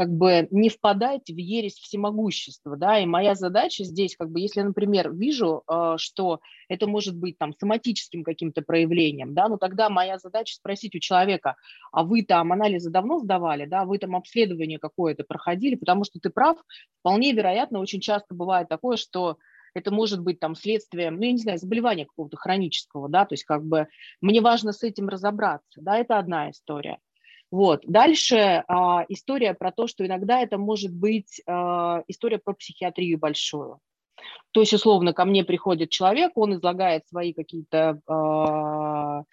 как 0.00 0.08
бы 0.08 0.48
не 0.50 0.70
впадать 0.70 1.28
в 1.28 1.36
ересь 1.36 1.74
всемогущества, 1.74 2.74
да, 2.78 2.98
и 2.98 3.04
моя 3.04 3.34
задача 3.34 3.84
здесь, 3.84 4.16
как 4.16 4.30
бы, 4.30 4.40
если, 4.40 4.62
например, 4.62 5.12
вижу, 5.12 5.62
э, 5.70 5.96
что 5.98 6.40
это 6.70 6.86
может 6.86 7.18
быть 7.18 7.36
там 7.36 7.52
соматическим 7.52 8.24
каким-то 8.24 8.62
проявлением, 8.62 9.34
да, 9.34 9.46
ну 9.48 9.58
тогда 9.58 9.90
моя 9.90 10.16
задача 10.16 10.54
спросить 10.54 10.94
у 10.94 11.00
человека, 11.00 11.56
а 11.92 12.02
вы 12.02 12.22
там 12.22 12.50
анализы 12.50 12.88
давно 12.88 13.18
сдавали, 13.18 13.66
да, 13.66 13.84
вы 13.84 13.98
там 13.98 14.16
обследование 14.16 14.78
какое-то 14.78 15.22
проходили, 15.22 15.74
потому 15.74 16.04
что 16.04 16.18
ты 16.18 16.30
прав, 16.30 16.56
вполне 17.00 17.34
вероятно, 17.34 17.78
очень 17.78 18.00
часто 18.00 18.34
бывает 18.34 18.70
такое, 18.70 18.96
что 18.96 19.36
это 19.74 19.92
может 19.92 20.22
быть 20.22 20.40
там 20.40 20.54
следствием, 20.54 21.16
ну, 21.16 21.24
я 21.24 21.32
не 21.32 21.42
знаю, 21.42 21.58
заболевания 21.58 22.06
какого-то 22.06 22.38
хронического, 22.38 23.10
да, 23.10 23.26
то 23.26 23.34
есть 23.34 23.44
как 23.44 23.66
бы 23.66 23.86
мне 24.22 24.40
важно 24.40 24.72
с 24.72 24.82
этим 24.82 25.10
разобраться, 25.10 25.82
да, 25.82 25.98
это 25.98 26.18
одна 26.18 26.48
история. 26.50 27.00
Вот. 27.50 27.82
Дальше 27.86 28.64
а, 28.68 29.04
история 29.08 29.54
про 29.54 29.72
то, 29.72 29.86
что 29.86 30.06
иногда 30.06 30.40
это 30.40 30.56
может 30.56 30.94
быть 30.94 31.42
а, 31.46 32.02
история 32.06 32.38
про 32.38 32.54
психиатрию 32.54 33.18
большую. 33.18 33.80
То 34.52 34.60
есть, 34.60 34.72
условно, 34.72 35.12
ко 35.12 35.24
мне 35.24 35.44
приходит 35.44 35.90
человек, 35.90 36.32
он 36.36 36.54
излагает 36.54 37.06
свои 37.08 37.32
какие-то 37.32 38.00
а, 38.06 39.24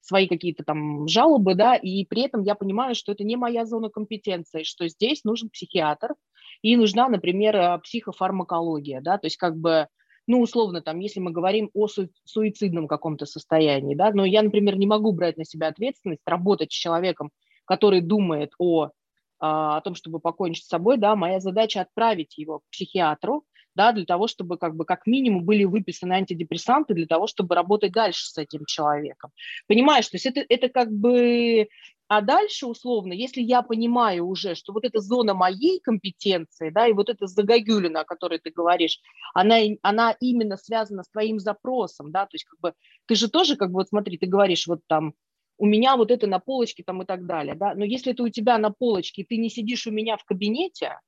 свои 0.00 0.26
какие-то 0.26 0.64
там 0.64 1.06
жалобы, 1.06 1.54
да, 1.54 1.76
и 1.76 2.04
при 2.04 2.22
этом 2.22 2.42
я 2.42 2.54
понимаю, 2.54 2.94
что 2.94 3.12
это 3.12 3.22
не 3.22 3.36
моя 3.36 3.66
зона 3.66 3.90
компетенции, 3.90 4.62
что 4.64 4.88
здесь 4.88 5.24
нужен 5.24 5.50
психиатр 5.50 6.14
и 6.62 6.76
нужна, 6.76 7.08
например, 7.08 7.56
а, 7.56 7.78
психофармакология, 7.78 9.00
да, 9.02 9.18
то 9.18 9.26
есть 9.26 9.36
как 9.36 9.56
бы 9.56 9.86
ну, 10.26 10.42
условно, 10.42 10.80
там, 10.80 11.00
если 11.00 11.18
мы 11.18 11.32
говорим 11.32 11.70
о 11.74 11.88
су- 11.88 12.10
суицидном 12.24 12.86
каком-то 12.86 13.26
состоянии, 13.26 13.96
да, 13.96 14.12
но 14.12 14.24
я, 14.24 14.42
например, 14.42 14.76
не 14.76 14.86
могу 14.86 15.12
брать 15.12 15.36
на 15.36 15.44
себя 15.44 15.68
ответственность, 15.68 16.20
работать 16.24 16.70
с 16.70 16.76
человеком, 16.76 17.30
который 17.70 18.00
думает 18.00 18.52
о, 18.58 18.90
а, 19.38 19.76
о 19.76 19.80
том, 19.80 19.94
чтобы 19.94 20.18
покончить 20.18 20.64
с 20.64 20.68
собой, 20.68 20.98
да, 20.98 21.14
моя 21.14 21.38
задача 21.38 21.82
отправить 21.82 22.36
его 22.36 22.58
к 22.58 22.62
психиатру, 22.72 23.44
да, 23.76 23.92
для 23.92 24.04
того, 24.04 24.26
чтобы 24.26 24.58
как 24.58 24.74
бы 24.74 24.84
как 24.84 25.06
минимум 25.06 25.44
были 25.44 25.62
выписаны 25.62 26.14
антидепрессанты 26.14 26.94
для 26.94 27.06
того, 27.06 27.28
чтобы 27.28 27.54
работать 27.54 27.92
дальше 27.92 28.26
с 28.26 28.36
этим 28.38 28.64
человеком. 28.66 29.30
Понимаешь, 29.68 30.08
то 30.08 30.16
есть 30.16 30.26
это, 30.26 30.44
это 30.48 30.68
как 30.68 30.90
бы 30.90 31.68
а 32.08 32.22
дальше, 32.22 32.66
условно, 32.66 33.12
если 33.12 33.40
я 33.40 33.62
понимаю 33.62 34.26
уже, 34.26 34.56
что 34.56 34.72
вот 34.72 34.84
эта 34.84 34.98
зона 34.98 35.32
моей 35.32 35.78
компетенции, 35.78 36.70
да, 36.70 36.88
и 36.88 36.92
вот 36.92 37.08
эта 37.08 37.28
загогюлина, 37.28 38.00
о 38.00 38.04
которой 38.04 38.40
ты 38.40 38.50
говоришь, 38.50 38.98
она, 39.32 39.58
она 39.82 40.16
именно 40.18 40.56
связана 40.56 41.04
с 41.04 41.08
твоим 41.08 41.38
запросом, 41.38 42.10
да, 42.10 42.24
то 42.24 42.34
есть 42.34 42.46
как 42.46 42.58
бы 42.58 42.74
ты 43.06 43.14
же 43.14 43.30
тоже, 43.30 43.54
как 43.54 43.68
бы, 43.68 43.74
вот 43.74 43.90
смотри, 43.90 44.18
ты 44.18 44.26
говоришь, 44.26 44.66
вот 44.66 44.80
там, 44.88 45.14
у 45.60 45.66
меня 45.66 45.96
вот 45.96 46.10
это 46.10 46.26
на 46.26 46.38
полочке 46.38 46.82
там 46.82 47.02
и 47.02 47.04
так 47.04 47.26
далее, 47.26 47.54
да, 47.54 47.74
но 47.74 47.84
если 47.84 48.12
это 48.12 48.22
у 48.22 48.30
тебя 48.30 48.56
на 48.56 48.70
полочке, 48.70 49.22
и 49.22 49.24
ты 49.26 49.36
не 49.36 49.50
сидишь 49.50 49.86
у 49.86 49.90
меня 49.90 50.16
в 50.16 50.24
кабинете, 50.24 50.98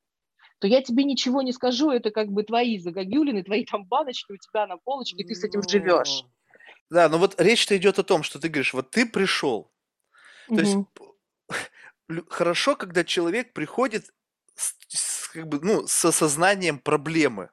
то 0.59 0.66
я 0.66 0.82
тебе 0.82 1.05
ничего 1.05 1.40
не 1.40 1.53
скажу, 1.53 1.90
это 1.90 2.11
как 2.11 2.28
бы 2.28 2.42
твои 2.42 2.78
загогюлины, 2.78 3.42
твои 3.42 3.64
там 3.64 3.86
баночки 3.86 4.30
у 4.32 4.36
тебя 4.36 4.66
на 4.66 4.76
полочке, 4.76 5.22
и 5.22 5.26
ты 5.26 5.34
с 5.34 5.42
этим 5.42 5.62
живешь. 5.66 6.24
Да, 6.90 7.09
но 7.09 7.16
вот 7.16 7.40
речь-то 7.40 7.74
идет 7.78 7.98
о 7.98 8.03
том, 8.03 8.22
что 8.22 8.38
ты 8.38 8.48
говоришь, 8.48 8.74
вот 8.74 8.90
ты 8.90 9.07
пришел, 9.07 9.72
то 10.48 10.61
есть 10.61 10.76
хорошо, 12.28 12.76
когда 12.76 13.05
человек 13.05 13.55
приходит 13.55 14.12
с, 14.55 14.74
с, 14.88 15.28
как 15.28 15.48
бы, 15.48 15.61
ну, 15.62 15.86
с 15.86 16.05
осознанием 16.05 16.78
проблемы. 16.78 17.48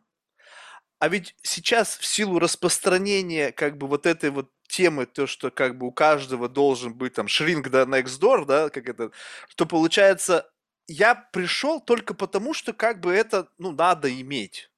А 1.00 1.08
ведь 1.08 1.34
сейчас 1.44 1.98
в 1.98 2.06
силу 2.06 2.40
распространения 2.40 3.54
как 3.54 3.78
бы 3.78 3.88
вот 3.88 4.06
этой 4.06 4.32
вот 4.32 4.52
темы, 4.70 5.06
то, 5.06 5.28
что 5.28 5.52
как 5.52 5.78
бы 5.78 5.88
у 5.88 5.92
каждого 5.92 6.48
должен 6.48 6.94
быть 6.94 7.14
там 7.14 7.28
шринг 7.28 7.70
до 7.70 7.84
next 7.84 8.20
door, 8.22 8.46
да, 8.46 8.70
как 8.70 8.88
это, 8.88 9.12
то 9.56 9.66
получается, 9.66 10.50
я 10.88 11.16
пришел 11.16 11.82
только 11.82 12.14
потому, 12.14 12.54
что 12.54 12.74
как 12.74 13.02
бы 13.02 13.12
это, 13.12 13.50
ну, 13.58 13.72
надо 13.72 14.10
иметь. 14.22 14.70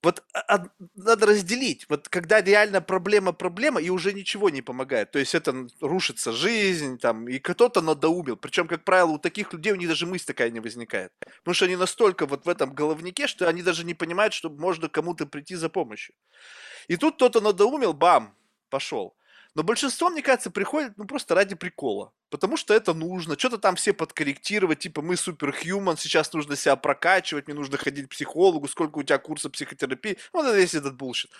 Вот 0.00 0.22
а, 0.32 0.64
надо 0.94 1.26
разделить. 1.26 1.86
Вот 1.88 2.08
когда 2.08 2.40
реально 2.40 2.80
проблема 2.80 3.32
проблема, 3.32 3.80
и 3.80 3.90
уже 3.90 4.12
ничего 4.12 4.48
не 4.48 4.62
помогает. 4.62 5.10
То 5.10 5.18
есть 5.18 5.34
это 5.34 5.66
рушится 5.80 6.32
жизнь, 6.32 6.98
там, 6.98 7.28
и 7.28 7.40
кто-то 7.40 7.80
надоумил. 7.80 8.36
Причем, 8.36 8.68
как 8.68 8.84
правило, 8.84 9.10
у 9.10 9.18
таких 9.18 9.52
людей 9.52 9.72
у 9.72 9.76
них 9.76 9.88
даже 9.88 10.06
мысль 10.06 10.26
такая 10.26 10.50
не 10.50 10.60
возникает. 10.60 11.12
Потому 11.38 11.54
что 11.54 11.64
они 11.64 11.76
настолько 11.76 12.26
вот 12.26 12.46
в 12.46 12.48
этом 12.48 12.74
головнике, 12.74 13.26
что 13.26 13.48
они 13.48 13.62
даже 13.62 13.84
не 13.84 13.94
понимают, 13.94 14.34
что 14.34 14.50
можно 14.50 14.88
кому-то 14.88 15.26
прийти 15.26 15.56
за 15.56 15.68
помощью. 15.68 16.14
И 16.86 16.96
тут 16.96 17.16
кто-то 17.16 17.40
надоумил, 17.40 17.92
бам, 17.92 18.37
пошел. 18.68 19.14
Но 19.54 19.62
большинство, 19.62 20.10
мне 20.10 20.22
кажется, 20.22 20.50
приходит 20.50 20.92
ну 20.96 21.04
просто 21.04 21.34
ради 21.34 21.54
прикола. 21.54 22.12
Потому 22.30 22.56
что 22.56 22.74
это 22.74 22.94
нужно. 22.94 23.38
Что-то 23.38 23.58
там 23.58 23.76
все 23.76 23.92
подкорректировать. 23.92 24.80
Типа 24.80 25.02
мы 25.02 25.16
superhuman, 25.16 25.96
сейчас 25.96 26.32
нужно 26.32 26.54
себя 26.54 26.76
прокачивать, 26.76 27.46
мне 27.46 27.56
нужно 27.56 27.78
ходить 27.78 28.06
к 28.06 28.10
психологу, 28.10 28.68
сколько 28.68 28.98
у 28.98 29.02
тебя 29.02 29.18
курса 29.18 29.50
психотерапии. 29.50 30.18
Вот 30.32 30.46
это 30.46 30.56
весь 30.56 30.74
этот 30.74 30.96
bullshit. 30.96 31.30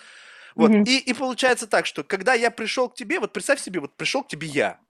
Вот. 0.54 0.70
Mm-hmm. 0.70 0.84
И, 0.86 0.98
и 0.98 1.14
получается 1.14 1.66
так, 1.66 1.86
что 1.86 2.02
когда 2.02 2.34
я 2.34 2.50
пришел 2.50 2.88
к 2.88 2.94
тебе, 2.94 3.20
вот 3.20 3.32
представь 3.32 3.60
себе, 3.60 3.80
вот 3.80 3.94
пришел 3.94 4.24
к 4.24 4.28
тебе 4.28 4.48
я. 4.48 4.80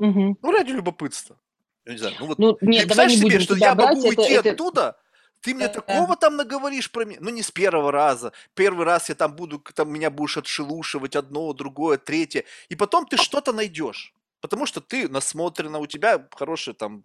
Mm-hmm. 0.00 0.34
Ну, 0.42 0.52
ради 0.52 0.72
любопытства. 0.72 1.38
Я 1.86 1.92
не 1.92 1.98
знаю, 1.98 2.16
ну 2.18 2.26
вот 2.26 2.38
ну, 2.38 2.58
нет, 2.60 2.84
представь 2.84 3.12
себе, 3.12 3.40
что 3.40 3.54
я 3.56 3.74
брать, 3.74 3.96
могу 3.96 4.10
это, 4.10 4.20
уйти 4.20 4.32
это... 4.32 4.50
оттуда, 4.50 4.96
ты 5.44 5.54
мне 5.54 5.68
такого 5.68 6.16
там 6.16 6.36
наговоришь 6.36 6.90
про 6.90 7.04
меня? 7.04 7.18
Ну, 7.20 7.28
не 7.28 7.42
с 7.42 7.50
первого 7.50 7.92
раза. 7.92 8.32
Первый 8.54 8.86
раз 8.86 9.10
я 9.10 9.14
там 9.14 9.36
буду, 9.36 9.58
там 9.58 9.92
меня 9.92 10.10
будешь 10.10 10.38
отшелушивать 10.38 11.16
одно, 11.16 11.52
другое, 11.52 11.98
третье. 11.98 12.44
И 12.70 12.76
потом 12.76 13.06
ты 13.06 13.18
что-то 13.18 13.52
найдешь. 13.52 14.14
Потому 14.40 14.64
что 14.64 14.80
ты 14.80 15.06
насмотрена, 15.06 15.78
у 15.78 15.86
тебя 15.86 16.26
хороший 16.30 16.72
там 16.72 17.02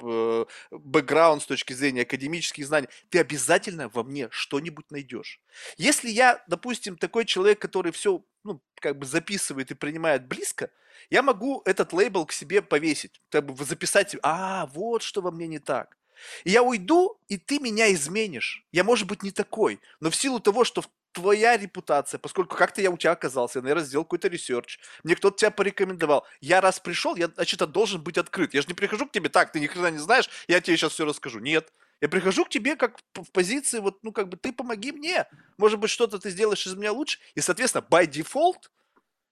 бэкграунд 0.71 1.41
с 1.41 1.47
точки 1.47 1.73
зрения 1.73 2.03
академических 2.03 2.65
знаний. 2.65 2.87
Ты 3.09 3.19
обязательно 3.19 3.89
во 3.89 4.03
мне 4.03 4.29
что-нибудь 4.31 4.89
найдешь. 4.89 5.41
Если 5.77 6.09
я, 6.09 6.41
допустим, 6.47 6.95
такой 6.95 7.25
человек, 7.25 7.59
который 7.59 7.91
все 7.91 8.23
ну, 8.45 8.61
как 8.75 8.97
бы 8.97 9.05
записывает 9.05 9.71
и 9.71 9.75
принимает 9.75 10.27
близко, 10.27 10.71
я 11.09 11.23
могу 11.23 11.61
этот 11.65 11.91
лейбл 11.91 12.25
к 12.25 12.31
себе 12.31 12.61
повесить, 12.61 13.21
как 13.29 13.45
бы 13.45 13.65
записать, 13.65 14.15
а, 14.23 14.67
вот 14.67 15.01
что 15.01 15.21
во 15.21 15.31
мне 15.31 15.47
не 15.47 15.59
так. 15.59 15.98
И 16.43 16.51
я 16.51 16.63
уйду, 16.63 17.19
и 17.27 17.37
ты 17.37 17.59
меня 17.59 17.91
изменишь. 17.93 18.65
Я, 18.71 18.83
может 18.83 19.07
быть, 19.07 19.23
не 19.23 19.31
такой, 19.31 19.79
но 19.99 20.09
в 20.09 20.15
силу 20.15 20.39
того, 20.39 20.63
что 20.63 20.83
твоя 21.11 21.57
репутация, 21.57 22.19
поскольку 22.19 22.55
как-то 22.55 22.81
я 22.81 22.91
у 22.91 22.97
тебя 22.97 23.11
оказался, 23.11 23.59
я, 23.59 23.63
наверное, 23.63 23.85
сделал 23.85 24.05
какой-то 24.05 24.27
research, 24.27 24.79
мне 25.03 25.15
кто-то 25.15 25.37
тебя 25.37 25.51
порекомендовал. 25.51 26.25
Я 26.41 26.61
раз 26.61 26.79
пришел, 26.79 27.15
я, 27.15 27.27
значит, 27.27 27.59
должен 27.71 28.01
быть 28.01 28.17
открыт. 28.17 28.53
Я 28.53 28.61
же 28.61 28.67
не 28.67 28.73
прихожу 28.73 29.07
к 29.07 29.11
тебе 29.11 29.29
так, 29.29 29.51
ты 29.51 29.59
ни 29.59 29.67
хрена 29.67 29.91
не 29.91 29.97
знаешь, 29.97 30.29
я 30.47 30.61
тебе 30.61 30.77
сейчас 30.77 30.93
все 30.93 31.05
расскажу. 31.05 31.39
Нет. 31.39 31.73
Я 32.01 32.07
прихожу 32.07 32.45
к 32.45 32.49
тебе 32.49 32.75
как 32.75 32.97
в 33.13 33.31
позиции, 33.31 33.79
вот, 33.79 34.03
ну, 34.03 34.13
как 34.13 34.29
бы, 34.29 34.37
ты 34.37 34.53
помоги 34.53 34.91
мне. 34.91 35.25
Может 35.57 35.79
быть, 35.79 35.89
что-то 35.89 36.17
ты 36.17 36.29
сделаешь 36.29 36.65
из 36.65 36.75
меня 36.75 36.93
лучше. 36.93 37.19
И, 37.35 37.41
соответственно, 37.41 37.85
by 37.89 38.07
default 38.07 38.69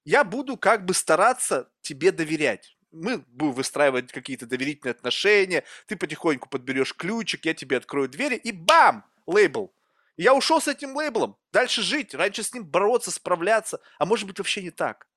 я 0.04 0.24
буду 0.24 0.58
как 0.58 0.86
бы 0.86 0.94
стараться 0.94 1.70
тебе 1.82 2.12
доверять 2.12 2.77
мы 2.92 3.20
будем 3.28 3.54
выстраивать 3.54 4.12
какие-то 4.12 4.46
доверительные 4.46 4.92
отношения, 4.92 5.64
ты 5.88 5.96
потихоньку 5.96 6.50
подберешь 6.50 6.94
ключик, 6.94 7.46
я 7.46 7.54
тебе 7.54 7.78
открою 7.78 8.10
двери, 8.10 8.36
и 8.36 8.52
бам, 8.52 9.06
лейбл. 9.26 9.74
я 10.16 10.34
ушел 10.34 10.62
с 10.62 10.68
этим 10.68 10.96
лейблом, 10.96 11.38
дальше 11.52 11.82
жить, 11.82 12.14
раньше 12.14 12.44
с 12.44 12.54
ним 12.54 12.66
бороться, 12.66 13.12
справляться, 13.12 13.80
а 14.00 14.06
может 14.06 14.28
быть 14.28 14.40
вообще 14.40 14.64
не 14.64 14.72
так. 14.72 15.08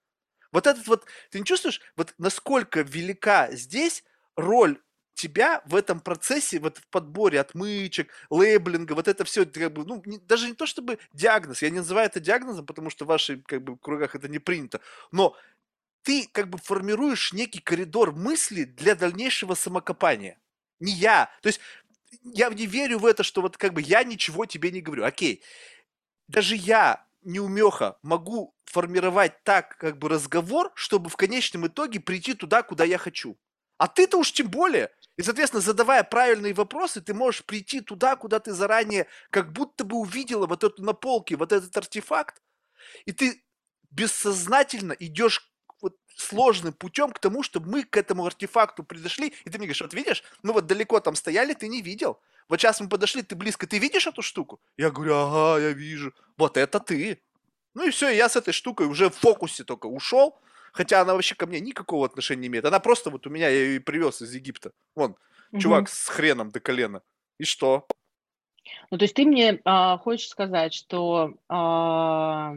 Вот 0.52 0.66
этот 0.66 0.86
вот, 0.88 1.06
ты 1.30 1.38
не 1.38 1.44
чувствуешь, 1.44 1.80
вот 1.96 2.14
насколько 2.18 2.82
велика 2.82 3.50
здесь 3.52 4.04
роль 4.36 4.78
тебя 5.14 5.62
в 5.66 5.74
этом 5.74 6.00
процессе, 6.00 6.58
вот 6.58 6.78
в 6.78 6.86
подборе 6.88 7.40
отмычек, 7.40 8.10
лейблинга, 8.30 8.94
вот 8.94 9.06
это 9.06 9.24
все, 9.24 9.44
как 9.44 9.72
бы, 9.72 9.84
ну, 9.84 10.02
не, 10.06 10.18
даже 10.18 10.48
не 10.48 10.54
то 10.54 10.64
чтобы 10.64 10.98
диагноз, 11.12 11.62
я 11.62 11.70
не 11.70 11.78
называю 11.78 12.06
это 12.06 12.20
диагнозом, 12.20 12.64
потому 12.64 12.88
что 12.88 13.04
в 13.04 13.08
ваших 13.08 13.44
как 13.44 13.62
бы, 13.62 13.76
кругах 13.76 14.14
это 14.14 14.28
не 14.28 14.38
принято, 14.38 14.80
но 15.12 15.36
ты 16.02 16.28
как 16.32 16.48
бы 16.48 16.58
формируешь 16.58 17.32
некий 17.32 17.60
коридор 17.60 18.12
мысли 18.12 18.64
для 18.64 18.94
дальнейшего 18.94 19.54
самокопания. 19.54 20.38
Не 20.80 20.92
я. 20.92 21.30
То 21.42 21.48
есть 21.48 21.60
я 22.22 22.48
не 22.50 22.66
верю 22.66 22.98
в 22.98 23.06
это, 23.06 23.22
что 23.22 23.42
вот 23.42 23.56
как 23.56 23.74
бы 23.74 23.82
я 23.82 24.04
ничего 24.04 24.46
тебе 24.46 24.70
не 24.70 24.80
говорю. 24.80 25.04
Окей, 25.04 25.42
даже 26.28 26.56
я, 26.56 27.06
неумеха, 27.22 27.98
могу 28.02 28.54
формировать 28.64 29.42
так 29.44 29.76
как 29.78 29.98
бы 29.98 30.08
разговор, 30.08 30.72
чтобы 30.74 31.10
в 31.10 31.16
конечном 31.16 31.66
итоге 31.66 32.00
прийти 32.00 32.34
туда, 32.34 32.62
куда 32.62 32.84
я 32.84 32.98
хочу. 32.98 33.38
А 33.78 33.88
ты-то 33.88 34.18
уж 34.18 34.32
тем 34.32 34.48
более. 34.48 34.90
И, 35.16 35.22
соответственно, 35.22 35.62
задавая 35.62 36.04
правильные 36.04 36.54
вопросы, 36.54 37.00
ты 37.00 37.14
можешь 37.14 37.44
прийти 37.44 37.80
туда, 37.80 38.16
куда 38.16 38.38
ты 38.40 38.52
заранее 38.52 39.06
как 39.30 39.52
будто 39.52 39.84
бы 39.84 39.96
увидела 39.96 40.46
вот 40.46 40.64
эту 40.64 40.82
на 40.82 40.92
полке, 40.92 41.36
вот 41.36 41.52
этот 41.52 41.76
артефакт, 41.76 42.42
и 43.06 43.12
ты 43.12 43.42
бессознательно 43.90 44.92
идешь 44.92 45.49
сложным 46.16 46.72
путем 46.72 47.12
к 47.12 47.18
тому, 47.18 47.42
чтобы 47.42 47.70
мы 47.70 47.84
к 47.84 47.96
этому 47.96 48.26
артефакту 48.26 48.82
пришли, 48.84 49.28
и 49.44 49.50
ты 49.50 49.58
мне 49.58 49.66
говоришь, 49.66 49.80
вот 49.80 49.94
видишь, 49.94 50.22
мы 50.42 50.52
вот 50.52 50.66
далеко 50.66 51.00
там 51.00 51.14
стояли, 51.14 51.54
ты 51.54 51.68
не 51.68 51.82
видел. 51.82 52.18
Вот 52.48 52.60
сейчас 52.60 52.80
мы 52.80 52.88
подошли, 52.88 53.22
ты 53.22 53.36
близко, 53.36 53.66
ты 53.66 53.78
видишь 53.78 54.06
эту 54.06 54.22
штуку? 54.22 54.60
Я 54.76 54.90
говорю, 54.90 55.14
ага, 55.14 55.60
я 55.60 55.70
вижу. 55.70 56.12
Вот 56.36 56.56
это 56.56 56.80
ты. 56.80 57.22
Ну 57.74 57.86
и 57.86 57.90
все, 57.90 58.10
я 58.10 58.28
с 58.28 58.36
этой 58.36 58.52
штукой 58.52 58.86
уже 58.86 59.08
в 59.08 59.14
фокусе 59.14 59.64
только 59.64 59.86
ушел, 59.86 60.38
хотя 60.72 61.00
она 61.00 61.14
вообще 61.14 61.34
ко 61.34 61.46
мне 61.46 61.60
никакого 61.60 62.04
отношения 62.04 62.42
не 62.42 62.46
имеет. 62.48 62.64
Она 62.64 62.80
просто 62.80 63.10
вот 63.10 63.26
у 63.26 63.30
меня, 63.30 63.48
я 63.48 63.64
ее 63.64 63.80
привез 63.80 64.20
из 64.22 64.34
Египта. 64.34 64.72
Вон, 64.96 65.16
угу. 65.52 65.60
чувак 65.60 65.88
с 65.88 66.08
хреном 66.08 66.50
до 66.50 66.60
колена. 66.60 67.02
И 67.38 67.44
что? 67.44 67.86
Ну, 68.90 68.98
то 68.98 69.04
есть 69.04 69.14
ты 69.14 69.24
мне 69.24 69.60
а, 69.64 69.98
хочешь 69.98 70.28
сказать, 70.28 70.74
что 70.74 71.34
а, 71.48 72.54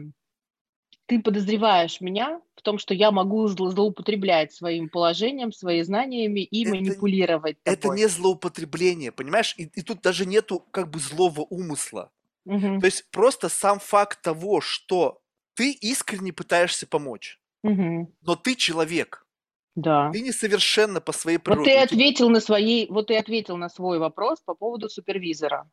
ты 1.06 1.20
подозреваешь 1.20 2.00
меня 2.00 2.40
в 2.56 2.62
том, 2.62 2.78
что 2.78 2.94
я 2.94 3.10
могу 3.10 3.46
злоупотреблять 3.48 4.52
своим 4.52 4.88
положением, 4.88 5.52
своими 5.52 5.82
знаниями 5.82 6.40
и 6.40 6.64
это, 6.64 6.74
манипулировать 6.74 7.62
тобой. 7.62 7.78
Это 7.78 7.88
не 7.88 8.08
злоупотребление, 8.08 9.12
понимаешь? 9.12 9.54
И, 9.58 9.64
и 9.64 9.82
тут 9.82 10.00
даже 10.00 10.24
нету 10.24 10.64
как 10.70 10.90
бы 10.90 10.98
злого 10.98 11.42
умысла. 11.42 12.10
Угу. 12.46 12.80
То 12.80 12.86
есть 12.86 13.10
просто 13.10 13.48
сам 13.48 13.78
факт 13.80 14.22
того, 14.22 14.60
что 14.60 15.20
ты 15.54 15.72
искренне 15.72 16.32
пытаешься 16.32 16.86
помочь, 16.86 17.40
угу. 17.62 18.12
но 18.22 18.36
ты 18.36 18.54
человек. 18.54 19.26
Да. 19.74 20.10
Ты 20.12 20.20
несовершенно 20.20 21.00
по 21.00 21.12
своей 21.12 21.38
природе. 21.38 21.70
Вот 21.70 21.76
ты 21.76 21.82
ответил 21.82 22.30
на 22.30 22.40
свои, 22.40 22.86
вот 22.88 23.08
ты 23.08 23.16
ответил 23.16 23.56
на 23.56 23.68
свой 23.68 23.98
вопрос 23.98 24.40
по 24.40 24.54
поводу 24.54 24.88
супервизора. 24.88 25.68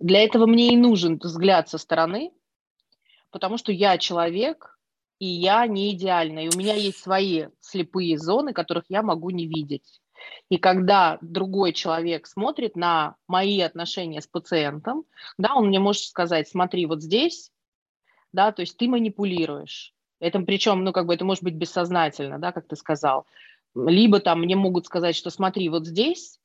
Для 0.00 0.22
этого 0.22 0.46
мне 0.46 0.74
и 0.74 0.76
нужен 0.76 1.18
взгляд 1.18 1.68
со 1.68 1.78
стороны, 1.78 2.32
потому 3.30 3.58
что 3.58 3.72
я 3.72 3.98
человек, 3.98 4.78
и 5.18 5.26
я 5.26 5.66
не 5.66 5.92
идеальна, 5.92 6.40
и 6.40 6.48
у 6.54 6.58
меня 6.58 6.74
есть 6.74 6.98
свои 6.98 7.46
слепые 7.60 8.18
зоны, 8.18 8.52
которых 8.52 8.84
я 8.88 9.02
могу 9.02 9.30
не 9.30 9.46
видеть. 9.46 10.00
И 10.48 10.58
когда 10.58 11.18
другой 11.20 11.72
человек 11.72 12.26
смотрит 12.26 12.76
на 12.76 13.16
мои 13.26 13.60
отношения 13.60 14.20
с 14.20 14.26
пациентом, 14.26 15.04
да, 15.36 15.54
он 15.54 15.68
мне 15.68 15.78
может 15.78 16.02
сказать, 16.02 16.48
смотри, 16.48 16.86
вот 16.86 17.02
здесь, 17.02 17.50
да, 18.32 18.52
то 18.52 18.62
есть 18.62 18.76
ты 18.76 18.88
манипулируешь. 18.88 19.94
Это 20.20 20.40
причем, 20.40 20.84
ну, 20.84 20.92
как 20.92 21.06
бы 21.06 21.14
это 21.14 21.24
может 21.24 21.44
быть 21.44 21.54
бессознательно, 21.54 22.38
да, 22.38 22.52
как 22.52 22.66
ты 22.66 22.76
сказал. 22.76 23.26
Либо 23.74 24.20
там 24.20 24.40
мне 24.40 24.56
могут 24.56 24.86
сказать, 24.86 25.14
что 25.14 25.30
смотри, 25.30 25.68
вот 25.68 25.86
здесь 25.86 26.40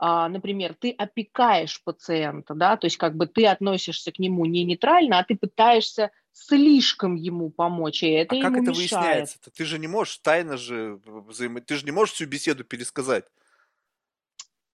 например, 0.00 0.74
ты 0.74 0.90
опекаешь 0.90 1.82
пациента, 1.82 2.54
да, 2.54 2.76
то 2.76 2.86
есть 2.86 2.96
как 2.96 3.16
бы 3.16 3.26
ты 3.26 3.46
относишься 3.46 4.12
к 4.12 4.18
нему 4.18 4.44
не 4.44 4.64
нейтрально, 4.64 5.18
а 5.18 5.24
ты 5.24 5.36
пытаешься 5.36 6.10
слишком 6.32 7.16
ему 7.16 7.50
помочь, 7.50 8.02
и 8.02 8.10
это 8.10 8.34
а 8.34 8.38
ему 8.38 8.48
как 8.48 8.62
это 8.62 8.70
мешает. 8.70 8.90
выясняется? 8.92 9.38
-то? 9.38 9.50
Ты 9.54 9.64
же 9.64 9.78
не 9.78 9.88
можешь 9.88 10.18
тайно 10.18 10.56
же 10.56 11.00
взаимо... 11.04 11.60
Ты 11.60 11.76
же 11.76 11.84
не 11.84 11.90
можешь 11.90 12.14
всю 12.14 12.26
беседу 12.26 12.64
пересказать. 12.64 13.24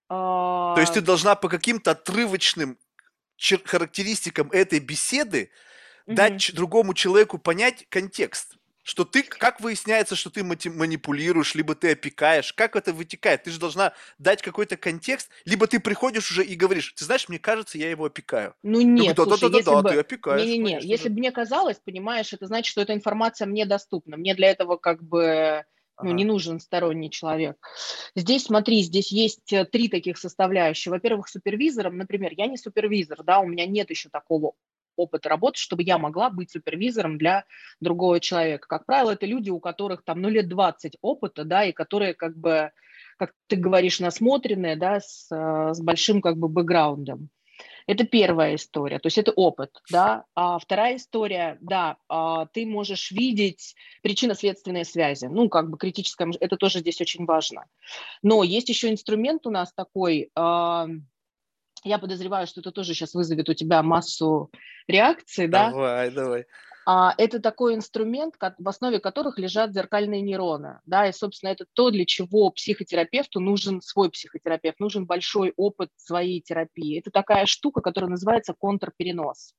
То 0.09 0.77
есть 0.79 0.93
ты 0.93 1.01
а. 1.01 1.03
должна 1.03 1.35
по 1.35 1.49
каким-то 1.49 1.93
отрывочным 1.93 2.79
характеристикам 3.65 4.51
этой 4.51 4.79
беседы 4.79 5.51
угу. 6.07 6.17
дать 6.17 6.55
другому 6.55 6.95
человеку 6.95 7.39
понять 7.39 7.87
контекст. 7.89 8.57
Что 8.85 9.07
ты, 9.07 9.23
как 9.23 9.63
выясняется, 9.63 10.15
что 10.15 10.29
ты 10.29 10.45
манипулируешь, 10.45 11.55
либо 11.55 11.75
ты 11.75 11.93
опекаешь, 11.93 12.53
как 12.53 12.77
это 12.77 12.93
вытекает? 12.93 13.43
Ты 13.43 13.51
же 13.51 13.59
должна 13.59 13.95
дать 14.19 14.43
какой-то 14.43 14.77
контекст, 14.77 15.31
либо 15.47 15.67
ты 15.67 15.81
приходишь 15.81 16.31
уже 16.31 16.45
и 16.45 16.55
говоришь, 16.55 16.93
ты 16.93 17.07
знаешь, 17.07 17.31
мне 17.31 17.39
кажется, 17.39 17.79
я 17.79 17.89
его 17.89 18.05
опекаю. 18.05 18.55
Ну 18.63 18.83
нет, 18.83 19.17
да, 19.17 19.25
слушай, 19.25 19.41
да, 19.41 19.49
да, 19.49 19.57
если 19.57 19.71
да, 19.71 19.83
бы... 19.83 19.89
ты 19.89 19.99
опекаешь. 20.01 20.43
Не-не-не, 20.43 20.65
конечно, 20.65 20.87
если 20.87 21.09
да. 21.09 21.15
бы 21.15 21.19
мне 21.19 21.33
казалось, 21.33 21.81
понимаешь, 21.83 22.33
это 22.35 22.47
значит, 22.47 22.71
что 22.71 22.83
эта 22.83 22.93
информация 22.93 23.47
мне 23.47 23.65
доступна. 23.65 24.19
Мне 24.19 24.35
для 24.35 24.51
этого 24.51 24.77
как 24.77 25.03
бы 25.03 25.65
ну, 26.03 26.09
ага. 26.09 26.13
не 26.13 26.27
нужен 26.27 26.61
сторонний 26.61 27.09
человек. 27.09 27.57
Здесь, 28.15 28.45
смотри, 28.45 28.83
здесь 28.83 29.11
есть 29.11 29.51
э, 29.51 29.65
три 29.65 29.89
таких 29.89 30.19
составляющих. 30.19 30.91
Во-первых, 30.91 31.29
супервизором, 31.29 31.97
например, 31.97 32.33
я 32.37 32.49
не 32.49 32.59
супервизор, 32.59 33.23
да, 33.23 33.41
у 33.41 33.47
меня 33.47 33.65
нет 33.65 33.89
еще 33.89 34.11
такого 34.11 34.53
опыта 34.97 35.29
работы, 35.29 35.59
чтобы 35.59 35.83
я 35.83 35.99
могла 35.99 36.31
быть 36.31 36.51
супервизором 36.51 37.19
для 37.19 37.45
другого 37.81 38.21
человека. 38.21 38.69
Как 38.69 38.87
правило, 38.87 39.13
это 39.13 39.27
люди, 39.27 39.51
у 39.51 39.61
которых 39.61 40.03
там, 40.05 40.21
ну, 40.21 40.29
лет 40.29 40.49
20 40.49 40.97
опыта, 41.01 41.45
да, 41.45 41.65
и 41.65 41.73
которые 41.73 42.15
как 42.15 42.37
бы, 42.37 42.71
как 43.19 43.33
ты 43.47 43.57
говоришь, 43.57 44.01
насмотренные, 44.01 44.77
да, 44.77 45.01
с, 45.01 45.29
э, 45.31 45.75
с 45.75 45.81
большим 45.81 46.21
как 46.21 46.37
бы 46.37 46.49
бэкграундом. 46.49 47.31
Это 47.87 48.05
первая 48.05 48.55
история, 48.55 48.99
то 48.99 49.09
есть 49.09 49.19
это 49.19 49.31
опыт, 49.33 49.71
да. 49.91 50.25
А 50.35 50.59
вторая 50.59 50.97
история, 50.97 51.59
да, 51.61 51.99
а, 52.09 52.47
ты 52.47 52.65
можешь 52.65 53.11
видеть 53.11 53.75
причинно-следственные 54.03 54.85
связи, 54.85 55.27
ну, 55.27 55.49
как 55.51 55.69
бы 55.69 55.77
критическое, 55.77 56.31
это 56.41 56.57
тоже 56.57 56.79
здесь 56.79 57.01
очень 57.01 57.27
важно. 57.27 57.67
Но 58.23 58.43
есть 58.43 58.71
еще 58.71 58.91
инструмент 58.91 59.47
у 59.47 59.51
нас 59.51 59.73
такой, 59.75 60.31
а, 60.35 60.87
я 61.85 61.99
подозреваю, 61.99 62.47
что 62.47 62.61
это 62.61 62.73
тоже 62.73 62.95
сейчас 62.95 63.15
вызовет 63.15 63.49
у 63.49 63.55
тебя 63.55 63.83
массу 63.83 64.51
реакций, 64.89 65.49
да? 65.49 65.71
Давай, 65.71 66.11
давай. 66.11 66.47
А, 66.87 67.15
это 67.17 67.41
такой 67.41 67.75
инструмент, 67.75 68.35
в 68.59 68.69
основе 68.69 69.01
которых 69.01 69.39
лежат 69.39 69.73
зеркальные 69.73 70.21
нейроны. 70.21 70.81
Да, 70.85 71.09
и, 71.09 71.13
собственно, 71.13 71.51
это 71.51 71.65
то, 71.73 71.91
для 71.91 72.05
чего 72.05 72.51
психотерапевту 72.51 73.41
нужен 73.41 73.81
свой 73.81 74.11
психотерапевт, 74.11 74.81
нужен 74.81 75.07
большой 75.07 75.53
опыт 75.57 75.91
своей 75.97 76.41
терапии. 76.41 76.99
Это 76.99 77.11
такая 77.11 77.47
штука, 77.47 77.81
которая 77.81 78.11
называется 78.11 78.55
контрперенос. 78.55 79.55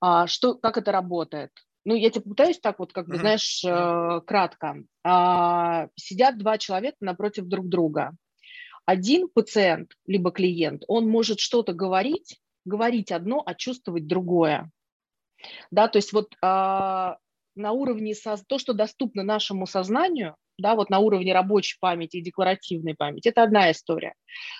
А, 0.00 0.26
что, 0.26 0.54
как 0.54 0.76
это 0.76 0.92
работает? 0.92 1.50
Ну, 1.86 1.94
я 1.94 2.10
тебе 2.10 2.22
попытаюсь 2.22 2.58
так 2.60 2.78
вот, 2.78 2.92
как 2.92 3.06
бы, 3.06 3.14
mm-hmm. 3.14 3.20
знаешь, 3.20 3.64
э, 3.64 4.20
кратко. 4.26 4.76
А, 5.02 5.88
сидят 5.96 6.38
два 6.38 6.56
человека 6.58 6.96
напротив 7.00 7.44
друг 7.44 7.68
друга. 7.68 8.14
Один 8.86 9.28
пациент, 9.28 9.92
либо 10.06 10.30
клиент, 10.30 10.84
он 10.88 11.08
может 11.08 11.40
что-то 11.40 11.72
говорить, 11.72 12.38
говорить 12.64 13.12
одно, 13.12 13.42
а 13.44 13.54
чувствовать 13.54 14.06
другое. 14.06 14.70
Да, 15.70 15.88
то 15.88 15.98
есть 15.98 16.12
вот 16.12 16.34
а, 16.42 17.18
на 17.54 17.72
уровне 17.72 18.14
со, 18.14 18.36
то, 18.46 18.58
что 18.58 18.72
доступно 18.72 19.22
нашему 19.22 19.66
сознанию, 19.66 20.36
да, 20.58 20.74
вот 20.74 20.90
на 20.90 21.00
уровне 21.00 21.32
рабочей 21.32 21.76
памяти 21.80 22.18
и 22.18 22.22
декларативной 22.22 22.94
памяти, 22.94 23.28
это 23.28 23.42
одна 23.42 23.70
история. 23.70 24.14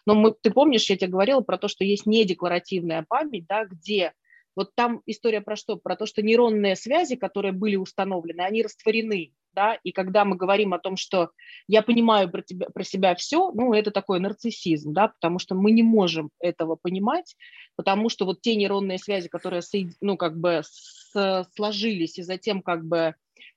Но 0.07 0.15
мы, 0.15 0.35
ты 0.41 0.51
помнишь, 0.51 0.89
я 0.91 0.97
тебе 0.97 1.11
говорила 1.11 1.41
про 1.41 1.59
то, 1.59 1.69
что 1.69 1.85
есть 1.85 2.07
недекларативная 2.07 3.05
память, 3.09 3.47
да, 3.47 3.65
где 3.65 4.13
вот 4.57 4.71
там 4.75 5.03
история 5.07 5.41
про 5.41 5.57
что? 5.57 5.77
Про 5.77 5.97
то, 5.97 6.07
что 6.07 6.23
нейронные 6.23 6.77
связи, 6.77 7.17
которые 7.17 7.53
были 7.53 7.77
установлены, 7.77 8.43
они 8.43 8.63
растворены 8.63 9.33
да, 9.55 9.79
и 9.83 9.93
когда 9.93 10.25
мы 10.25 10.37
говорим 10.37 10.75
о 10.75 10.79
том, 10.79 10.97
что 10.97 11.31
я 11.69 11.83
понимаю 11.83 12.31
про, 12.31 12.43
тебя, 12.43 12.67
про 12.73 12.85
себя 12.85 13.15
все, 13.15 13.51
ну, 13.53 13.73
это 13.73 13.91
такой 13.91 14.21
нарциссизм, 14.21 14.93
да, 14.93 15.09
потому 15.09 15.39
что 15.39 15.55
мы 15.55 15.71
не 15.71 15.83
можем 15.83 16.31
этого 16.41 16.77
понимать, 16.77 17.37
потому 17.77 18.09
что 18.09 18.25
вот 18.25 18.41
те 18.41 18.57
нейронные 18.57 18.99
связи, 18.99 19.29
которые, 19.29 19.63
ну, 20.01 20.17
как 20.17 20.39
бы 20.39 20.63
с, 20.65 21.47
сложились 21.55 22.19
и 22.19 22.23
затем 22.23 22.63
как 22.63 22.85
бы 22.85 23.15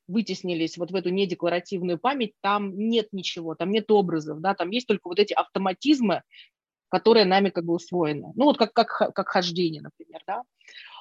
вытеснились 0.07 0.77
вот 0.77 0.91
в 0.91 0.95
эту 0.95 1.09
недекларативную 1.09 1.97
память, 1.97 2.33
там 2.41 2.77
нет 2.77 3.09
ничего, 3.11 3.55
там 3.55 3.71
нет 3.71 3.91
образов, 3.91 4.39
да, 4.39 4.53
там 4.53 4.69
есть 4.69 4.87
только 4.87 5.07
вот 5.07 5.19
эти 5.19 5.33
автоматизмы, 5.33 6.23
которые 6.89 7.25
нами 7.25 7.49
как 7.49 7.65
бы 7.65 7.73
усвоены. 7.73 8.31
Ну, 8.35 8.45
вот 8.45 8.57
как, 8.57 8.73
как, 8.73 8.87
как 8.87 9.27
хождение, 9.27 9.81
например, 9.81 10.21
да. 10.25 10.43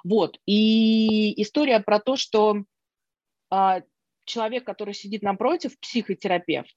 Вот, 0.05 0.39
и 0.47 1.41
история 1.41 1.81
про 1.81 2.01
то, 2.01 2.17
что 2.17 2.65
а, 3.51 3.83
человек, 4.27 4.65
который 4.65 4.95
сидит 4.95 5.23
напротив, 5.23 5.79
психотерапевт, 5.81 6.77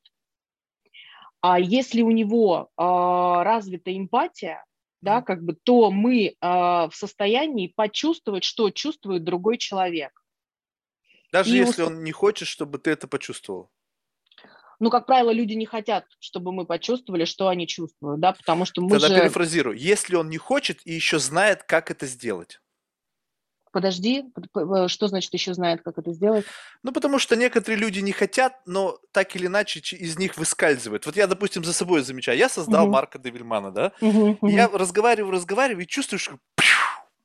а 1.41 1.59
если 1.59 2.01
у 2.01 2.11
него 2.11 2.69
а, 2.75 3.43
развита 3.43 3.95
эмпатия, 3.95 4.65
да, 5.01 5.21
как 5.21 5.43
бы, 5.43 5.57
то 5.63 5.91
мы 5.91 6.35
а, 6.41 6.89
в 6.89 6.95
состоянии 6.95 7.71
почувствовать, 7.73 8.43
что 8.43 8.69
чувствует 8.69 9.23
другой 9.23 9.57
человек. 9.57 10.11
Даже 11.31 11.51
И 11.55 11.57
если 11.57 11.83
он 11.83 12.03
не 12.03 12.11
хочет, 12.11 12.47
чтобы 12.47 12.79
ты 12.79 12.91
это 12.91 13.07
почувствовал. 13.07 13.69
Ну, 14.81 14.89
как 14.89 15.05
правило, 15.05 15.31
люди 15.31 15.53
не 15.53 15.65
хотят, 15.65 16.05
чтобы 16.19 16.51
мы 16.51 16.65
почувствовали, 16.65 17.25
что 17.25 17.49
они 17.49 17.67
чувствуют, 17.67 18.19
да, 18.19 18.33
потому 18.33 18.65
что 18.65 18.81
мы 18.81 18.91
Тогда 18.91 19.09
же... 19.09 19.15
перефразирую. 19.15 19.77
Если 19.77 20.15
он 20.15 20.29
не 20.29 20.37
хочет 20.37 20.79
и 20.85 20.93
еще 20.93 21.19
знает, 21.19 21.63
как 21.63 21.91
это 21.91 22.05
сделать. 22.05 22.61
Подожди, 23.71 24.25
что 24.87 25.07
значит 25.07 25.33
еще 25.33 25.53
знает, 25.53 25.81
как 25.83 25.97
это 25.97 26.11
сделать? 26.11 26.45
Ну, 26.81 26.91
потому 26.91 27.19
что 27.19 27.35
некоторые 27.35 27.79
люди 27.79 27.99
не 27.99 28.11
хотят, 28.11 28.53
но 28.65 28.97
так 29.11 29.35
или 29.35 29.45
иначе 29.45 29.79
из 29.95 30.17
них 30.17 30.37
выскальзывает. 30.37 31.05
Вот 31.05 31.15
я, 31.15 31.27
допустим, 31.27 31.63
за 31.63 31.73
собой 31.73 32.01
замечаю. 32.01 32.37
Я 32.37 32.49
создал 32.49 32.85
угу. 32.85 32.93
Марка 32.93 33.19
Девильмана, 33.19 33.71
да? 33.71 33.91
Угу, 34.01 34.37
угу. 34.41 34.47
Я 34.47 34.67
разговариваю, 34.67 35.31
разговариваю, 35.31 35.83
и 35.83 35.87
чувствую, 35.87 36.19
что 36.19 36.39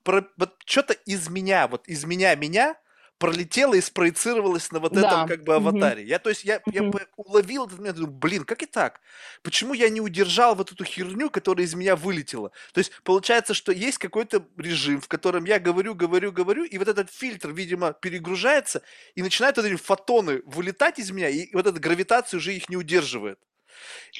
вот 0.04 0.54
что-то 0.66 0.92
из 0.92 1.28
меня, 1.28 1.66
вот 1.66 1.88
из 1.88 2.04
меня 2.04 2.34
меня 2.34 2.76
пролетело 3.24 3.72
и 3.72 3.80
спроецировалось 3.80 4.70
на 4.70 4.80
вот 4.80 4.92
да. 4.92 5.06
этом 5.06 5.28
как 5.28 5.44
бы 5.44 5.54
аватаре. 5.54 6.02
Угу. 6.02 6.10
Я, 6.10 6.18
то 6.18 6.28
есть, 6.28 6.44
я, 6.44 6.60
я 6.66 6.90
уловил 7.16 7.64
этот 7.64 7.78
момент, 7.78 7.96
думаю, 7.96 8.12
блин, 8.12 8.44
как 8.44 8.62
и 8.62 8.66
так? 8.66 9.00
Почему 9.42 9.72
я 9.72 9.88
не 9.88 10.02
удержал 10.02 10.54
вот 10.54 10.72
эту 10.72 10.84
херню, 10.84 11.30
которая 11.30 11.64
из 11.64 11.74
меня 11.74 11.96
вылетела? 11.96 12.50
То 12.74 12.80
есть, 12.80 12.92
получается, 13.02 13.54
что 13.54 13.72
есть 13.72 13.96
какой-то 13.96 14.46
режим, 14.58 15.00
в 15.00 15.08
котором 15.08 15.46
я 15.46 15.58
говорю, 15.58 15.94
говорю, 15.94 16.32
говорю, 16.32 16.64
и 16.64 16.76
вот 16.76 16.88
этот 16.88 17.10
фильтр, 17.10 17.50
видимо, 17.50 17.94
перегружается, 17.94 18.82
и 19.14 19.22
начинают 19.22 19.56
вот 19.56 19.64
эти 19.64 19.76
фотоны 19.76 20.42
вылетать 20.44 20.98
из 20.98 21.10
меня, 21.10 21.30
и 21.30 21.50
вот 21.54 21.66
эта 21.66 21.80
гравитация 21.80 22.36
уже 22.36 22.52
их 22.52 22.68
не 22.68 22.76
удерживает. 22.76 23.38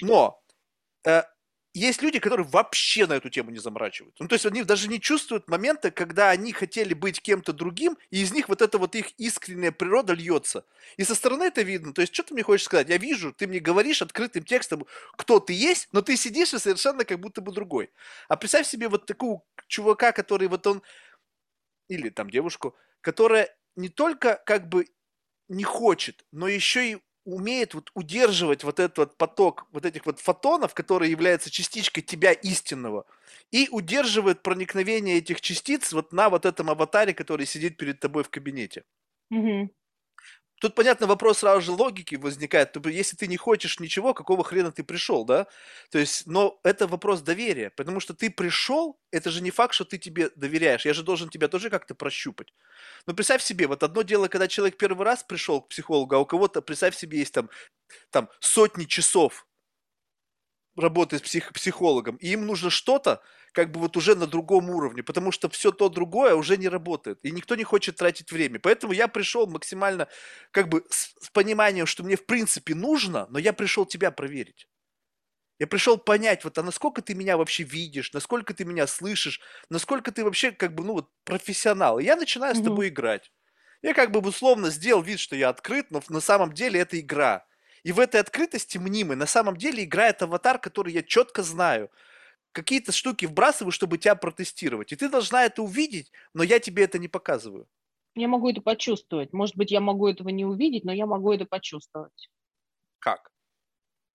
Но 0.00 0.42
э, 1.06 1.24
есть 1.80 2.02
люди, 2.02 2.20
которые 2.20 2.46
вообще 2.46 3.06
на 3.06 3.14
эту 3.14 3.30
тему 3.30 3.50
не 3.50 3.58
заморачивают. 3.58 4.14
Ну, 4.20 4.28
то 4.28 4.34
есть 4.34 4.46
они 4.46 4.62
даже 4.62 4.88
не 4.88 5.00
чувствуют 5.00 5.48
момента, 5.48 5.90
когда 5.90 6.30
они 6.30 6.52
хотели 6.52 6.94
быть 6.94 7.20
кем-то 7.20 7.52
другим, 7.52 7.98
и 8.10 8.22
из 8.22 8.32
них 8.32 8.48
вот 8.48 8.62
эта 8.62 8.78
вот 8.78 8.94
их 8.94 9.10
искренняя 9.18 9.72
природа 9.72 10.12
льется. 10.12 10.64
И 10.96 11.04
со 11.04 11.14
стороны 11.14 11.44
это 11.44 11.62
видно. 11.62 11.92
То 11.92 12.00
есть 12.02 12.14
что 12.14 12.22
ты 12.22 12.34
мне 12.34 12.44
хочешь 12.44 12.66
сказать? 12.66 12.88
Я 12.88 12.96
вижу, 12.98 13.32
ты 13.32 13.48
мне 13.48 13.58
говоришь 13.58 14.02
открытым 14.02 14.44
текстом, 14.44 14.86
кто 15.16 15.40
ты 15.40 15.52
есть, 15.52 15.88
но 15.92 16.00
ты 16.00 16.16
сидишь 16.16 16.54
и 16.54 16.58
совершенно 16.58 17.04
как 17.04 17.18
будто 17.18 17.40
бы 17.40 17.52
другой. 17.52 17.90
А 18.28 18.36
представь 18.36 18.66
себе 18.68 18.88
вот 18.88 19.06
такого 19.06 19.42
чувака, 19.66 20.12
который 20.12 20.46
вот 20.48 20.66
он, 20.66 20.82
или 21.88 22.08
там 22.08 22.30
девушку, 22.30 22.76
которая 23.00 23.54
не 23.76 23.88
только 23.88 24.40
как 24.46 24.68
бы 24.68 24.86
не 25.48 25.64
хочет, 25.64 26.24
но 26.32 26.48
еще 26.48 26.92
и 26.92 26.98
умеет 27.24 27.74
вот 27.74 27.90
удерживать 27.94 28.64
вот 28.64 28.80
этот 28.80 28.98
вот 28.98 29.16
поток 29.16 29.66
вот 29.72 29.86
этих 29.86 30.06
вот 30.06 30.20
фотонов, 30.20 30.74
которые 30.74 31.10
являются 31.10 31.50
частичкой 31.50 32.02
тебя 32.02 32.32
истинного, 32.32 33.06
и 33.50 33.68
удерживает 33.70 34.42
проникновение 34.42 35.18
этих 35.18 35.40
частиц 35.40 35.92
вот 35.92 36.12
на 36.12 36.28
вот 36.30 36.46
этом 36.46 36.70
аватаре, 36.70 37.14
который 37.14 37.46
сидит 37.46 37.76
перед 37.76 38.00
тобой 38.00 38.24
в 38.24 38.30
кабинете. 38.30 38.84
Угу. 39.30 39.70
Тут, 40.64 40.74
понятно, 40.74 41.06
вопрос 41.06 41.40
сразу 41.40 41.60
же 41.60 41.72
логики 41.72 42.14
возникает. 42.14 42.74
Если 42.86 43.16
ты 43.16 43.26
не 43.26 43.36
хочешь 43.36 43.80
ничего, 43.80 44.14
какого 44.14 44.42
хрена 44.42 44.72
ты 44.72 44.82
пришел, 44.82 45.26
да? 45.26 45.46
То 45.90 45.98
есть, 45.98 46.26
но 46.26 46.58
это 46.62 46.86
вопрос 46.86 47.20
доверия, 47.20 47.68
потому 47.68 48.00
что 48.00 48.14
ты 48.14 48.30
пришел, 48.30 48.98
это 49.10 49.30
же 49.30 49.42
не 49.42 49.50
факт, 49.50 49.74
что 49.74 49.84
ты 49.84 49.98
тебе 49.98 50.30
доверяешь. 50.36 50.86
Я 50.86 50.94
же 50.94 51.02
должен 51.02 51.28
тебя 51.28 51.48
тоже 51.48 51.68
как-то 51.68 51.94
прощупать. 51.94 52.54
Но 53.06 53.12
представь 53.12 53.42
себе, 53.42 53.66
вот 53.66 53.82
одно 53.82 54.00
дело, 54.00 54.28
когда 54.28 54.48
человек 54.48 54.78
первый 54.78 55.04
раз 55.04 55.22
пришел 55.22 55.60
к 55.60 55.68
психологу, 55.68 56.14
а 56.14 56.20
у 56.20 56.24
кого-то, 56.24 56.62
представь 56.62 56.96
себе, 56.96 57.18
есть 57.18 57.34
там, 57.34 57.50
там 58.10 58.30
сотни 58.40 58.84
часов 58.84 59.46
работы 60.76 61.18
с 61.18 61.22
псих, 61.22 61.52
психологом, 61.52 62.16
и 62.16 62.28
им 62.28 62.46
нужно 62.46 62.70
что-то, 62.70 63.22
как 63.52 63.70
бы 63.70 63.80
вот 63.80 63.96
уже 63.96 64.14
на 64.16 64.26
другом 64.26 64.70
уровне, 64.70 65.02
потому 65.02 65.30
что 65.30 65.48
все 65.48 65.70
то 65.70 65.88
другое 65.88 66.34
уже 66.34 66.56
не 66.56 66.68
работает, 66.68 67.20
и 67.22 67.30
никто 67.30 67.54
не 67.54 67.64
хочет 67.64 67.96
тратить 67.96 68.32
время. 68.32 68.58
Поэтому 68.58 68.92
я 68.92 69.08
пришел 69.08 69.46
максимально 69.46 70.08
как 70.50 70.68
бы 70.68 70.84
с, 70.90 71.14
с 71.20 71.30
пониманием, 71.30 71.86
что 71.86 72.02
мне 72.02 72.16
в 72.16 72.26
принципе 72.26 72.74
нужно, 72.74 73.26
но 73.30 73.38
я 73.38 73.52
пришел 73.52 73.86
тебя 73.86 74.10
проверить. 74.10 74.68
Я 75.60 75.68
пришел 75.68 75.98
понять, 75.98 76.42
вот, 76.42 76.58
а 76.58 76.62
насколько 76.64 77.00
ты 77.00 77.14
меня 77.14 77.36
вообще 77.36 77.62
видишь, 77.62 78.12
насколько 78.12 78.54
ты 78.54 78.64
меня 78.64 78.88
слышишь, 78.88 79.40
насколько 79.70 80.10
ты 80.10 80.24
вообще, 80.24 80.50
как 80.50 80.74
бы, 80.74 80.84
ну, 80.84 80.94
вот, 80.94 81.10
профессионал. 81.24 82.00
И 82.00 82.04
я 82.04 82.16
начинаю 82.16 82.56
с 82.56 82.60
тобой 82.60 82.88
играть. 82.88 83.30
Я 83.80 83.94
как 83.94 84.10
бы 84.10 84.20
условно 84.20 84.70
сделал 84.70 85.02
вид, 85.02 85.20
что 85.20 85.36
я 85.36 85.50
открыт, 85.50 85.90
но 85.90 86.02
на 86.08 86.20
самом 86.20 86.52
деле 86.54 86.80
это 86.80 86.98
игра. 86.98 87.46
И 87.84 87.92
в 87.92 88.00
этой 88.00 88.20
открытости 88.20 88.78
мнимой 88.78 89.14
на 89.14 89.26
самом 89.26 89.56
деле 89.56 89.84
играет 89.84 90.22
аватар, 90.22 90.58
который 90.58 90.92
я 90.92 91.02
четко 91.02 91.42
знаю. 91.42 91.90
Какие-то 92.52 92.92
штуки 92.92 93.26
вбрасываю, 93.26 93.72
чтобы 93.72 93.98
тебя 93.98 94.14
протестировать. 94.14 94.92
И 94.92 94.96
ты 94.96 95.08
должна 95.08 95.44
это 95.44 95.62
увидеть, 95.62 96.10
но 96.32 96.42
я 96.42 96.58
тебе 96.58 96.84
это 96.84 96.98
не 96.98 97.08
показываю. 97.08 97.68
Я 98.14 98.28
могу 98.28 98.48
это 98.48 98.62
почувствовать. 98.62 99.32
Может 99.32 99.56
быть, 99.56 99.70
я 99.70 99.80
могу 99.80 100.08
этого 100.08 100.28
не 100.30 100.44
увидеть, 100.44 100.84
но 100.84 100.92
я 100.92 101.04
могу 101.06 101.32
это 101.32 101.44
почувствовать. 101.44 102.30
Как? 103.00 103.30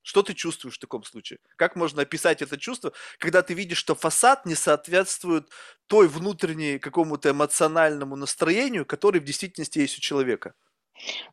Что 0.01 0.24
ты 0.24 0.34
чувствуешь 0.34 0.78
в 0.78 0.80
таком 0.80 1.03
случае? 1.03 1.39
Как 1.57 1.76
можно 1.76 2.01
описать 2.01 2.41
это 2.41 2.57
чувство, 2.57 2.93
когда 3.20 3.43
ты 3.43 3.53
видишь, 3.53 3.78
что 3.78 3.93
фасад 3.93 4.45
не 4.45 4.55
соответствует 4.55 5.49
той 5.88 6.07
внутренней 6.07 6.80
какому-то 6.80 7.32
эмоциональному 7.32 8.15
настроению, 8.15 8.86
который 8.86 9.20
в 9.22 9.26
действительности 9.26 9.80
есть 9.80 9.97
у 9.97 10.01
человека? 10.01 10.55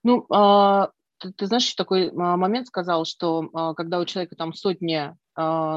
Ну, 0.03 0.27
а, 0.31 0.91
ты, 1.19 1.33
ты 1.33 1.47
знаешь, 1.47 1.75
такой 1.75 2.09
а, 2.11 2.37
момент 2.37 2.69
сказал, 2.69 3.05
что 3.05 3.49
а, 3.53 3.75
когда 3.75 3.99
у 3.99 4.05
человека 4.05 4.37
там 4.37 4.55
сотни, 4.55 5.15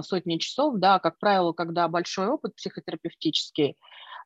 сотни 0.04 0.38
часов, 0.38 0.76
да, 0.78 1.00
как 1.00 1.20
правило, 1.20 1.52
когда 1.52 1.90
большой 1.90 2.28
опыт 2.28 2.56
психотерапевтический, 2.56 3.76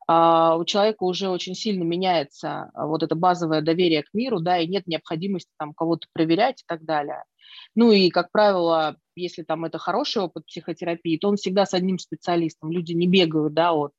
у 0.07 0.63
человека 0.65 1.03
уже 1.05 1.29
очень 1.29 1.55
сильно 1.55 1.81
меняется 1.81 2.69
вот 2.75 3.01
это 3.01 3.15
базовое 3.15 3.61
доверие 3.61 4.03
к 4.03 4.13
миру, 4.13 4.39
да, 4.39 4.59
и 4.59 4.67
нет 4.67 4.85
необходимости 4.85 5.49
там 5.57 5.73
кого-то 5.73 6.07
проверять 6.13 6.61
и 6.61 6.65
так 6.67 6.85
далее. 6.85 7.23
Ну 7.73 7.91
и, 7.91 8.11
как 8.11 8.31
правило, 8.31 8.97
если 9.15 9.41
там 9.41 9.65
это 9.65 9.79
хороший 9.79 10.21
опыт 10.21 10.45
психотерапии, 10.45 11.17
то 11.17 11.29
он 11.29 11.37
всегда 11.37 11.65
с 11.65 11.73
одним 11.73 11.97
специалистом. 11.97 12.71
Люди 12.71 12.93
не 12.93 13.07
бегают, 13.07 13.55
да, 13.55 13.73
от, 13.73 13.93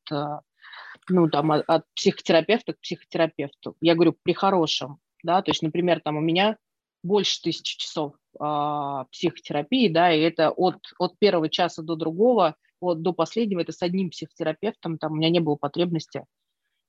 ну, 1.08 1.28
там, 1.30 1.50
от 1.50 1.84
психотерапевта 1.96 2.74
к 2.74 2.80
психотерапевту. 2.80 3.76
Я 3.80 3.94
говорю, 3.94 4.14
при 4.22 4.34
хорошем, 4.34 4.98
да, 5.24 5.42
то 5.42 5.50
есть, 5.50 5.62
например, 5.62 6.00
там 6.00 6.16
у 6.16 6.20
меня 6.20 6.58
больше 7.04 7.40
тысячи 7.40 7.78
часов 7.78 8.14
а, 8.40 9.04
психотерапии, 9.12 9.88
да, 9.88 10.12
и 10.12 10.20
это 10.20 10.50
от, 10.50 10.78
от 10.98 11.18
первого 11.18 11.48
часа 11.48 11.82
до 11.82 11.94
другого, 11.94 12.56
от, 12.80 13.02
до 13.02 13.12
последнего, 13.12 13.60
это 13.60 13.72
с 13.72 13.82
одним 13.82 14.10
психотерапевтом, 14.10 14.98
там 14.98 15.12
у 15.12 15.16
меня 15.16 15.30
не 15.30 15.40
было 15.40 15.56
потребности 15.56 16.24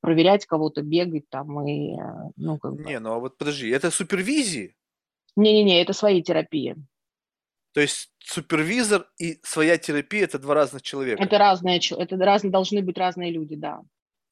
проверять 0.02 0.46
кого-то, 0.46 0.82
бегать 0.82 1.30
там 1.30 1.68
и, 1.68 1.96
ну, 2.36 2.58
как 2.58 2.76
бы... 2.76 2.84
Не, 2.84 3.00
ну 3.00 3.14
а 3.14 3.20
вот 3.20 3.38
подожди, 3.38 3.70
это 3.70 3.92
супервизии? 3.92 4.76
Не-не-не, 5.36 5.82
это 5.82 5.94
свои 5.94 6.22
терапии. 6.22 6.76
То 7.74 7.82
есть 7.82 8.12
супервизор 8.20 9.08
и 9.18 9.40
своя 9.44 9.78
терапия 9.78 10.24
это 10.24 10.40
два 10.40 10.54
разных 10.54 10.82
человека. 10.82 11.22
Это 11.22 11.38
разные, 11.38 11.80
это 11.80 12.16
разные 12.18 12.52
должны 12.52 12.82
быть 12.82 12.98
разные 12.98 13.32
люди, 13.32 13.56
да. 13.56 13.82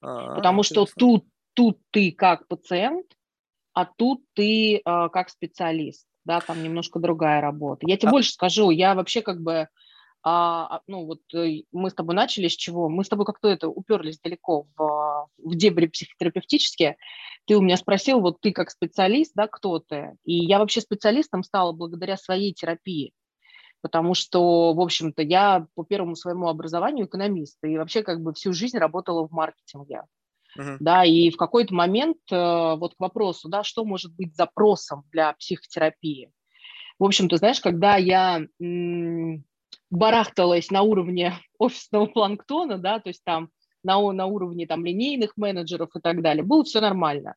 А, 0.01 0.35
Потому 0.35 0.61
интересно. 0.61 0.85
что 0.85 0.95
тут 0.95 1.25
тут 1.53 1.79
ты 1.91 2.11
как 2.11 2.47
пациент, 2.47 3.05
а 3.73 3.85
тут 3.85 4.23
ты 4.33 4.77
э, 4.77 4.81
как 4.83 5.29
специалист, 5.29 6.05
да, 6.25 6.39
там 6.39 6.63
немножко 6.63 6.99
другая 6.99 7.41
работа. 7.41 7.85
Я 7.87 7.97
тебе 7.97 8.09
а... 8.09 8.11
больше 8.11 8.31
скажу, 8.31 8.69
я 8.69 8.95
вообще 8.95 9.21
как 9.21 9.41
бы, 9.41 9.67
а, 10.23 10.81
ну 10.87 11.05
вот 11.05 11.21
э, 11.33 11.63
мы 11.71 11.89
с 11.89 11.93
тобой 11.93 12.15
начали 12.15 12.47
с 12.47 12.55
чего? 12.55 12.89
Мы 12.89 13.03
с 13.03 13.09
тобой 13.09 13.25
как-то 13.25 13.47
это 13.49 13.67
уперлись 13.67 14.19
далеко 14.19 14.67
в, 14.77 15.27
в 15.37 15.55
дебри 15.55 15.87
психотерапевтические 15.87 16.97
ты 17.45 17.57
у 17.57 17.61
меня 17.61 17.77
спросил, 17.77 18.21
вот 18.21 18.39
ты 18.41 18.51
как 18.51 18.69
специалист, 18.69 19.31
да, 19.35 19.47
кто 19.47 19.79
ты? 19.79 20.15
И 20.23 20.33
я 20.33 20.59
вообще 20.59 20.81
специалистом 20.81 21.43
стала 21.43 21.71
благодаря 21.71 22.17
своей 22.17 22.53
терапии, 22.53 23.13
потому 23.81 24.13
что, 24.13 24.73
в 24.73 24.79
общем-то, 24.79 25.21
я 25.21 25.67
по 25.75 25.83
первому 25.83 26.15
своему 26.15 26.47
образованию 26.47 27.05
экономист, 27.05 27.57
и 27.63 27.77
вообще 27.77 28.03
как 28.03 28.21
бы 28.21 28.33
всю 28.33 28.53
жизнь 28.53 28.77
работала 28.77 29.27
в 29.27 29.31
маркетинге. 29.31 30.03
Uh-huh. 30.57 30.77
Да, 30.79 31.03
и 31.03 31.29
в 31.29 31.37
какой-то 31.37 31.73
момент, 31.73 32.17
э, 32.31 32.75
вот 32.75 32.95
к 32.95 32.99
вопросу, 32.99 33.49
да, 33.49 33.63
что 33.63 33.85
может 33.85 34.15
быть 34.15 34.35
запросом 34.35 35.03
для 35.11 35.33
психотерапии? 35.33 36.31
В 36.99 37.05
общем-то, 37.05 37.37
знаешь, 37.37 37.59
когда 37.59 37.97
я 37.97 38.45
м- 38.61 39.43
барахталась 39.89 40.69
на 40.69 40.81
уровне 40.83 41.33
офисного 41.57 42.05
планктона, 42.05 42.77
да, 42.77 42.99
то 42.99 43.09
есть 43.09 43.23
там 43.23 43.49
на, 43.83 43.99
на 44.11 44.25
уровне 44.25 44.67
там 44.67 44.85
линейных 44.85 45.33
менеджеров 45.37 45.89
и 45.95 45.99
так 45.99 46.21
далее, 46.21 46.43
было 46.43 46.63
все 46.63 46.81
нормально. 46.81 47.35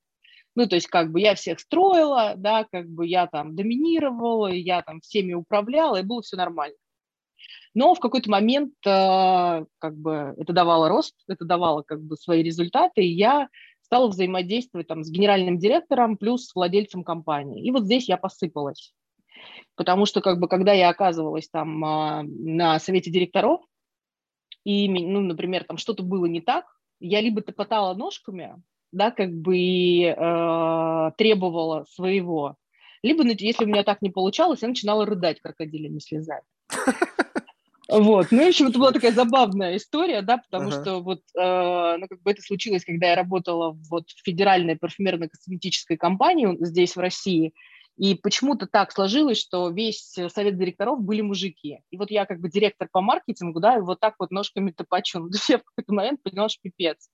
Ну, 0.54 0.66
то 0.66 0.76
есть 0.76 0.86
как 0.86 1.12
бы 1.12 1.20
я 1.20 1.34
всех 1.34 1.60
строила, 1.60 2.34
да, 2.36 2.64
как 2.70 2.88
бы 2.88 3.06
я 3.06 3.26
там 3.26 3.54
доминировала, 3.54 4.50
я 4.50 4.80
там 4.82 5.00
всеми 5.00 5.34
управляла, 5.34 5.96
и 5.96 6.02
было 6.02 6.22
все 6.22 6.36
нормально. 6.36 6.76
Но 7.76 7.94
в 7.94 8.00
какой-то 8.00 8.30
момент 8.30 8.72
э, 8.86 8.88
как 9.78 9.96
бы 9.98 10.34
это 10.38 10.54
давало 10.54 10.88
рост, 10.88 11.14
это 11.28 11.44
давало 11.44 11.82
как 11.82 12.02
бы 12.02 12.16
свои 12.16 12.42
результаты, 12.42 13.04
и 13.04 13.12
я 13.12 13.50
стала 13.82 14.08
взаимодействовать 14.08 14.88
там 14.88 15.04
с 15.04 15.10
генеральным 15.10 15.58
директором 15.58 16.16
плюс 16.16 16.46
с 16.46 16.54
владельцем 16.54 17.04
компании. 17.04 17.62
И 17.62 17.70
вот 17.70 17.84
здесь 17.84 18.08
я 18.08 18.16
посыпалась. 18.16 18.94
Потому 19.74 20.06
что 20.06 20.22
как 20.22 20.40
бы 20.40 20.48
когда 20.48 20.72
я 20.72 20.88
оказывалась 20.88 21.50
там 21.50 21.84
э, 21.84 22.22
на 22.22 22.78
совете 22.78 23.10
директоров, 23.10 23.60
и, 24.64 24.88
ну, 24.88 25.20
например, 25.20 25.64
там 25.64 25.76
что-то 25.76 26.02
было 26.02 26.24
не 26.24 26.40
так, 26.40 26.64
я 26.98 27.20
либо 27.20 27.42
топотала 27.42 27.92
ножками, 27.92 28.54
да, 28.90 29.10
как 29.10 29.34
бы 29.34 29.58
э, 29.58 31.10
требовала 31.18 31.84
своего, 31.90 32.56
либо, 33.02 33.22
если 33.22 33.64
у 33.64 33.68
меня 33.68 33.82
так 33.82 34.00
не 34.00 34.08
получалось, 34.08 34.62
я 34.62 34.68
начинала 34.68 35.04
рыдать 35.04 35.42
крокодилями 35.42 35.98
слезами. 35.98 36.40
Вот, 37.88 38.28
ну, 38.32 38.44
в 38.44 38.48
общем, 38.48 38.66
это 38.66 38.78
была 38.78 38.90
такая 38.90 39.12
забавная 39.12 39.76
история, 39.76 40.20
да, 40.20 40.38
потому 40.38 40.70
uh-huh. 40.70 40.82
что 40.82 41.00
вот, 41.00 41.20
э, 41.38 41.96
ну, 41.98 42.08
как 42.08 42.20
бы 42.20 42.30
это 42.32 42.42
случилось, 42.42 42.84
когда 42.84 43.10
я 43.10 43.14
работала 43.14 43.78
вот 43.88 44.10
в 44.10 44.24
федеральной 44.24 44.74
парфюмерно-косметической 44.74 45.96
компании 45.96 46.56
здесь, 46.60 46.96
в 46.96 47.00
России, 47.00 47.54
и 47.96 48.14
почему-то 48.14 48.66
так 48.66 48.92
сложилось, 48.92 49.38
что 49.38 49.70
весь 49.70 50.16
совет 50.28 50.58
директоров 50.58 51.00
были 51.00 51.22
мужики. 51.22 51.80
И 51.90 51.96
вот 51.96 52.10
я 52.10 52.26
как 52.26 52.40
бы 52.40 52.50
директор 52.50 52.88
по 52.90 53.00
маркетингу, 53.00 53.60
да, 53.60 53.76
и 53.76 53.80
вот 53.80 54.00
так 54.00 54.14
вот 54.18 54.30
ножками 54.30 54.70
топачу. 54.70 55.18
Ну, 55.26 55.30
то 55.30 55.36
есть 55.36 55.48
я 55.48 55.58
в 55.58 55.64
какой-то 55.64 55.94
момент 55.94 56.22
поняла, 56.22 56.48
что 56.48 56.60
пипец. 56.62 57.08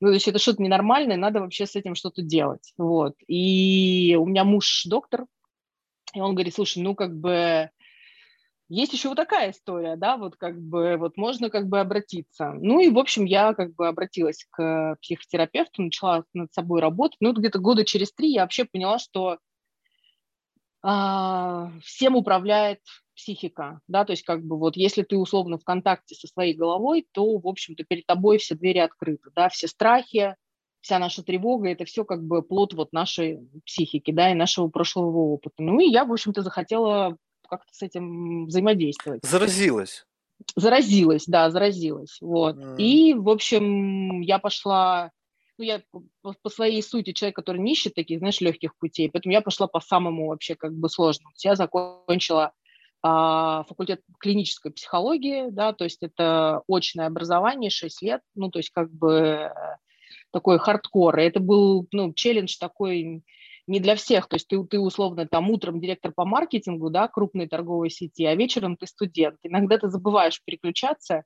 Ну, 0.00 0.08
то 0.08 0.14
есть 0.14 0.26
это 0.26 0.38
что-то 0.38 0.62
ненормальное, 0.62 1.16
надо 1.16 1.40
вообще 1.40 1.66
с 1.66 1.76
этим 1.76 1.94
что-то 1.94 2.22
делать. 2.22 2.72
Вот. 2.78 3.14
И 3.26 4.16
у 4.18 4.26
меня 4.26 4.44
муж 4.44 4.84
доктор, 4.86 5.26
и 6.14 6.20
он 6.20 6.34
говорит, 6.34 6.54
слушай, 6.54 6.82
ну 6.82 6.94
как 6.94 7.14
бы 7.16 7.70
есть 8.68 8.92
еще 8.92 9.08
вот 9.08 9.16
такая 9.16 9.50
история, 9.50 9.96
да, 9.96 10.16
вот 10.16 10.36
как 10.36 10.60
бы 10.60 10.96
вот 10.96 11.16
можно 11.16 11.50
как 11.50 11.68
бы 11.68 11.80
обратиться. 11.80 12.52
Ну 12.52 12.80
и, 12.80 12.90
в 12.90 12.98
общем, 12.98 13.24
я 13.24 13.54
как 13.54 13.74
бы 13.74 13.88
обратилась 13.88 14.46
к 14.50 14.96
психотерапевту, 15.00 15.82
начала 15.82 16.24
над 16.34 16.52
собой 16.52 16.80
работать. 16.80 17.16
Ну, 17.20 17.32
где-то 17.32 17.58
года 17.58 17.84
через 17.84 18.12
три 18.12 18.32
я 18.32 18.42
вообще 18.42 18.66
поняла, 18.66 18.98
что 18.98 19.38
а, 20.82 21.70
всем 21.82 22.16
управляет 22.16 22.80
психика, 23.16 23.80
да, 23.88 24.04
то 24.04 24.12
есть 24.12 24.22
как 24.22 24.44
бы 24.44 24.56
вот 24.56 24.76
если 24.76 25.02
ты 25.02 25.16
условно 25.16 25.58
в 25.58 25.64
контакте 25.64 26.14
со 26.14 26.28
своей 26.28 26.54
головой, 26.54 27.06
то, 27.12 27.38
в 27.38 27.48
общем-то, 27.48 27.82
перед 27.84 28.06
тобой 28.06 28.38
все 28.38 28.54
двери 28.54 28.78
открыты, 28.78 29.30
да, 29.34 29.48
все 29.48 29.66
страхи, 29.66 30.36
вся 30.80 30.98
наша 31.00 31.24
тревога, 31.24 31.68
это 31.68 31.84
все 31.84 32.04
как 32.04 32.22
бы 32.22 32.42
плод 32.42 32.74
вот 32.74 32.92
нашей 32.92 33.40
психики, 33.66 34.12
да, 34.12 34.30
и 34.30 34.34
нашего 34.34 34.68
прошлого 34.68 35.18
опыта. 35.18 35.56
Ну 35.58 35.80
и 35.80 35.90
я, 35.90 36.04
в 36.04 36.12
общем-то, 36.12 36.42
захотела 36.42 37.16
как-то 37.48 37.72
с 37.72 37.82
этим 37.82 38.46
взаимодействовать. 38.46 39.24
Заразилась. 39.24 40.06
Заразилась, 40.54 41.24
да, 41.26 41.50
заразилась, 41.50 42.18
вот. 42.20 42.56
Mm. 42.56 42.76
И, 42.78 43.14
в 43.14 43.28
общем, 43.28 44.20
я 44.20 44.38
пошла 44.38 45.10
ну, 45.58 45.64
я 45.64 45.82
по, 46.22 46.50
своей 46.50 46.82
сути 46.82 47.12
человек, 47.12 47.34
который 47.34 47.60
не 47.60 47.72
ищет 47.72 47.94
таких, 47.94 48.20
знаешь, 48.20 48.40
легких 48.40 48.76
путей, 48.78 49.10
поэтому 49.10 49.32
я 49.32 49.40
пошла 49.40 49.66
по 49.66 49.80
самому 49.80 50.28
вообще 50.28 50.54
как 50.54 50.72
бы 50.72 50.88
сложному. 50.88 51.34
Я 51.42 51.56
закончила 51.56 52.52
а, 53.02 53.64
факультет 53.64 54.02
клинической 54.20 54.72
психологии, 54.72 55.50
да, 55.50 55.72
то 55.72 55.84
есть 55.84 56.02
это 56.02 56.62
очное 56.68 57.06
образование, 57.06 57.70
6 57.70 58.02
лет, 58.02 58.22
ну, 58.36 58.50
то 58.50 58.60
есть 58.60 58.70
как 58.70 58.92
бы 58.92 59.52
такой 60.30 60.58
хардкор. 60.58 61.18
И 61.18 61.24
это 61.24 61.40
был, 61.40 61.88
ну, 61.92 62.12
челлендж 62.12 62.56
такой 62.58 63.24
не 63.68 63.80
для 63.80 63.94
всех. 63.94 64.28
То 64.28 64.36
есть 64.36 64.48
ты, 64.48 64.62
ты 64.64 64.80
условно 64.80 65.26
там 65.26 65.50
утром 65.50 65.80
директор 65.80 66.12
по 66.12 66.24
маркетингу, 66.24 66.90
да, 66.90 67.06
крупной 67.06 67.46
торговой 67.46 67.90
сети, 67.90 68.24
а 68.24 68.34
вечером 68.34 68.76
ты 68.76 68.86
студент. 68.86 69.38
Иногда 69.42 69.78
ты 69.78 69.88
забываешь 69.88 70.42
переключаться, 70.44 71.24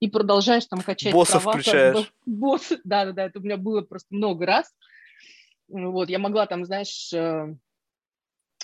и 0.00 0.08
продолжаешь 0.08 0.66
там 0.66 0.80
качать 0.80 1.12
Боссов 1.12 1.42
права. 1.44 1.58
включаешь. 1.58 2.12
Босс, 2.26 2.72
да-да-да, 2.84 3.24
это 3.26 3.38
у 3.38 3.42
меня 3.42 3.56
было 3.56 3.82
просто 3.82 4.14
много 4.14 4.44
раз. 4.44 4.72
Вот, 5.68 6.10
я 6.10 6.18
могла 6.18 6.46
там, 6.46 6.64
знаешь, 6.64 7.12
э, 7.12 7.54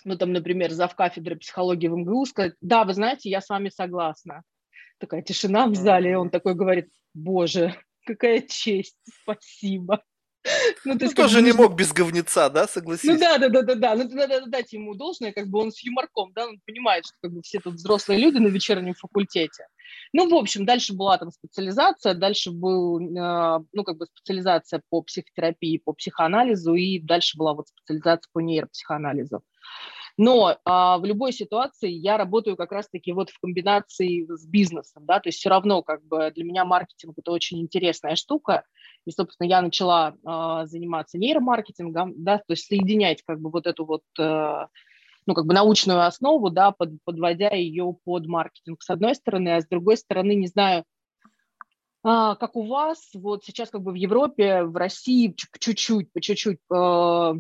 ну 0.05 0.17
там, 0.17 0.33
например, 0.33 0.71
зав 0.71 0.95
кафедры 0.95 1.37
психологии 1.37 1.89
в 1.89 1.97
МГУ 1.97 2.27
сказать, 2.27 2.55
да, 2.61 2.85
вы 2.85 2.95
знаете, 2.95 3.31
я 3.31 3.41
с 3.41 3.49
вами 3.49 3.71
согласна. 3.71 4.43
Такая 4.99 5.23
тишина 5.23 5.67
в 5.67 5.75
зале, 5.75 6.13
и 6.13 6.15
он 6.15 6.31
такой 6.31 6.55
говорит, 6.55 6.91
боже, 7.15 7.75
какая 8.05 8.43
честь, 8.43 8.99
спасибо. 9.23 10.03
Ну, 10.85 10.99
то 10.99 11.05
есть, 11.05 11.17
ну, 11.17 11.25
тоже 11.25 11.43
не 11.43 11.53
мог 11.53 11.75
без 11.75 11.93
говнеца, 11.93 12.49
да, 12.49 12.67
согласись? 12.67 13.11
Ну 13.11 13.19
да, 13.19 13.37
да, 13.39 13.49
да, 13.49 13.63
да, 13.63 13.75
да. 13.75 13.95
Ну, 13.95 14.09
надо 14.09 14.47
дать 14.47 14.73
ему 14.73 14.95
должное, 14.95 15.33
как 15.33 15.49
бы 15.49 15.59
он 15.59 15.71
с 15.71 15.83
юморком, 15.85 16.33
да, 16.35 16.47
он 16.47 16.59
понимает, 16.67 17.05
что 17.05 17.15
как 17.21 17.33
бы 17.33 17.43
все 17.43 17.61
тут 17.61 17.75
взрослые 17.75 18.19
люди 18.19 18.39
на 18.39 18.49
вечернем 18.49 18.95
факультете. 18.95 19.67
Ну, 20.13 20.29
в 20.31 20.35
общем, 20.35 20.65
дальше 20.65 20.95
была 20.95 21.19
там 21.19 21.31
специализация, 21.31 22.15
дальше 22.15 22.53
был, 22.53 23.01
э, 23.01 23.65
ну, 23.73 23.85
как 23.85 23.99
бы 23.99 24.07
специализация 24.07 24.83
по 24.89 25.03
психотерапии, 25.03 25.79
по 25.85 25.93
психоанализу, 25.93 26.75
и 26.75 26.99
дальше 27.01 27.37
была 27.37 27.55
вот 27.55 27.69
специализация 27.69 28.31
по 28.33 28.41
нейропсихоанализу. 28.41 29.43
Но 30.17 30.59
а, 30.65 30.99
в 30.99 31.05
любой 31.05 31.33
ситуации 31.33 31.91
я 31.91 32.19
работаю 32.19 32.57
как 32.57 32.73
раз-таки 32.73 33.13
вот 33.13 33.31
в 33.31 33.39
комбинации 33.41 34.27
с 34.29 34.47
бизнесом, 34.47 35.07
да, 35.07 35.21
то 35.21 35.29
есть 35.29 35.39
все 35.39 35.49
равно 35.49 35.83
как 35.83 36.05
бы 36.05 36.31
для 36.35 36.45
меня 36.45 36.65
маркетинг 36.65 37.15
это 37.17 37.31
очень 37.31 37.61
интересная 37.61 38.17
штука, 38.17 38.65
и, 39.07 39.11
собственно, 39.11 39.49
я 39.49 39.63
начала 39.63 40.15
а, 40.25 40.67
заниматься 40.67 41.19
нейромаркетингом, 41.19 42.15
да, 42.17 42.39
то 42.39 42.45
есть 42.51 42.67
соединять 42.67 43.23
как 43.25 43.41
бы 43.41 43.51
вот 43.51 43.67
эту 43.67 43.85
вот 43.85 44.03
а, 44.19 44.69
ну, 45.27 45.35
как 45.35 45.47
бы 45.47 45.55
научную 45.55 46.05
основу, 46.05 46.51
да, 46.51 46.73
под, 46.73 47.03
подводя 47.05 47.51
ее 47.51 47.95
под 48.05 48.27
маркетинг 48.27 48.83
с 48.83 48.91
одной 48.91 49.15
стороны, 49.15 49.51
а 49.51 49.61
с 49.61 49.67
другой 49.67 49.97
стороны, 49.97 50.35
не 50.35 50.47
знаю, 50.47 50.85
а, 52.03 52.35
как 52.37 52.57
у 52.57 52.67
вас, 52.67 53.11
вот 53.15 53.45
сейчас 53.45 53.71
как 53.71 53.83
бы 53.83 53.93
в 53.93 53.97
Европе, 53.97 54.65
в 54.65 54.77
России 54.77 55.35
чуть-чуть, 55.59 56.13
по 56.13 56.21
чуть-чуть 56.21 56.59
э, 56.73 57.35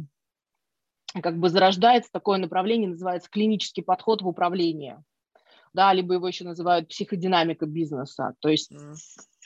как 1.22 1.38
бы 1.38 1.48
зарождается 1.48 2.10
такое 2.12 2.38
направление, 2.38 2.90
называется 2.90 3.30
клинический 3.30 3.82
подход 3.82 4.20
в 4.20 4.28
управлении, 4.28 4.98
да, 5.72 5.92
либо 5.92 6.14
его 6.14 6.28
еще 6.28 6.44
называют 6.44 6.88
психодинамика 6.88 7.66
бизнеса, 7.66 8.34
то 8.40 8.48
есть 8.48 8.72
mm. 8.72 8.94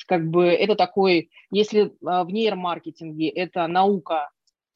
как 0.07 0.29
бы 0.29 0.47
это 0.47 0.75
такой, 0.75 1.31
если 1.51 1.93
в 2.01 2.27
нейромаркетинге 2.31 3.29
это 3.29 3.67
наука 3.67 4.31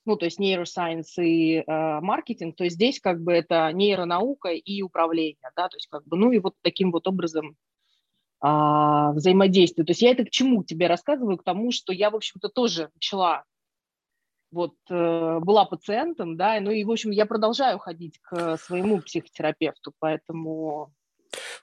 ну, 0.08 0.16
то 0.16 0.24
есть 0.24 0.38
нейросайенс 0.38 1.18
и 1.18 1.56
э, 1.56 2.00
маркетинг, 2.00 2.56
то 2.56 2.66
здесь 2.70 2.98
как 2.98 3.20
бы 3.22 3.30
это 3.34 3.70
нейронаука 3.74 4.48
и 4.48 4.80
управление, 4.80 5.50
да, 5.54 5.68
то 5.68 5.76
есть 5.76 5.86
как 5.90 6.02
бы, 6.06 6.16
ну 6.16 6.32
и 6.32 6.38
вот 6.38 6.54
таким 6.62 6.92
вот 6.92 7.06
образом 7.06 7.56
э, 8.42 8.46
взаимодействие. 9.12 9.84
То 9.84 9.90
есть 9.90 10.00
я 10.00 10.12
это 10.12 10.24
к 10.24 10.30
чему 10.30 10.64
тебе 10.64 10.86
рассказываю? 10.86 11.36
К 11.36 11.44
тому, 11.44 11.72
что 11.72 11.92
я, 11.92 12.08
в 12.08 12.16
общем-то, 12.16 12.48
тоже 12.48 12.88
начала, 12.94 13.44
вот, 14.50 14.72
э, 14.88 15.38
была 15.40 15.66
пациентом, 15.66 16.38
да, 16.38 16.58
ну 16.58 16.70
и, 16.70 16.84
в 16.84 16.90
общем, 16.90 17.10
я 17.10 17.26
продолжаю 17.26 17.78
ходить 17.78 18.18
к 18.22 18.56
своему 18.56 19.02
психотерапевту, 19.02 19.92
поэтому... 19.98 20.90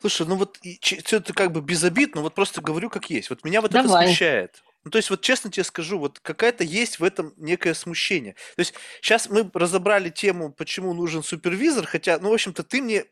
Слушай, 0.02 0.28
ну 0.28 0.36
вот 0.36 0.60
все 0.82 1.18
это 1.18 1.34
как 1.34 1.52
бы 1.52 1.62
без 1.62 1.84
обид, 1.84 2.16
но 2.16 2.22
вот 2.22 2.36
просто 2.36 2.62
говорю 2.62 2.90
как 2.90 3.10
есть. 3.10 3.30
Вот 3.30 3.44
меня 3.44 3.62
вот 3.62 3.72
Давай. 3.72 3.86
это 3.86 4.08
смущает. 4.08 4.64
Ну, 4.86 4.92
то 4.92 5.00
есть, 5.00 5.10
вот 5.10 5.22
честно 5.22 5.50
тебе 5.50 5.64
скажу, 5.64 5.98
вот 5.98 6.20
какая-то 6.20 6.64
есть 6.64 7.00
в 7.00 7.04
этом 7.04 7.34
некое 7.38 7.74
смущение. 7.74 8.34
То 8.56 8.60
есть, 8.60 8.76
сейчас 9.02 9.28
мы 9.30 9.50
разобрали 9.52 10.12
тему, 10.12 10.54
почему 10.54 10.94
нужен 10.94 11.24
супервизор, 11.24 11.88
хотя, 11.88 12.20
ну, 12.20 12.30
в 12.30 12.34
общем-то, 12.34 12.62
ты 12.62 12.84
мне, 12.84 13.06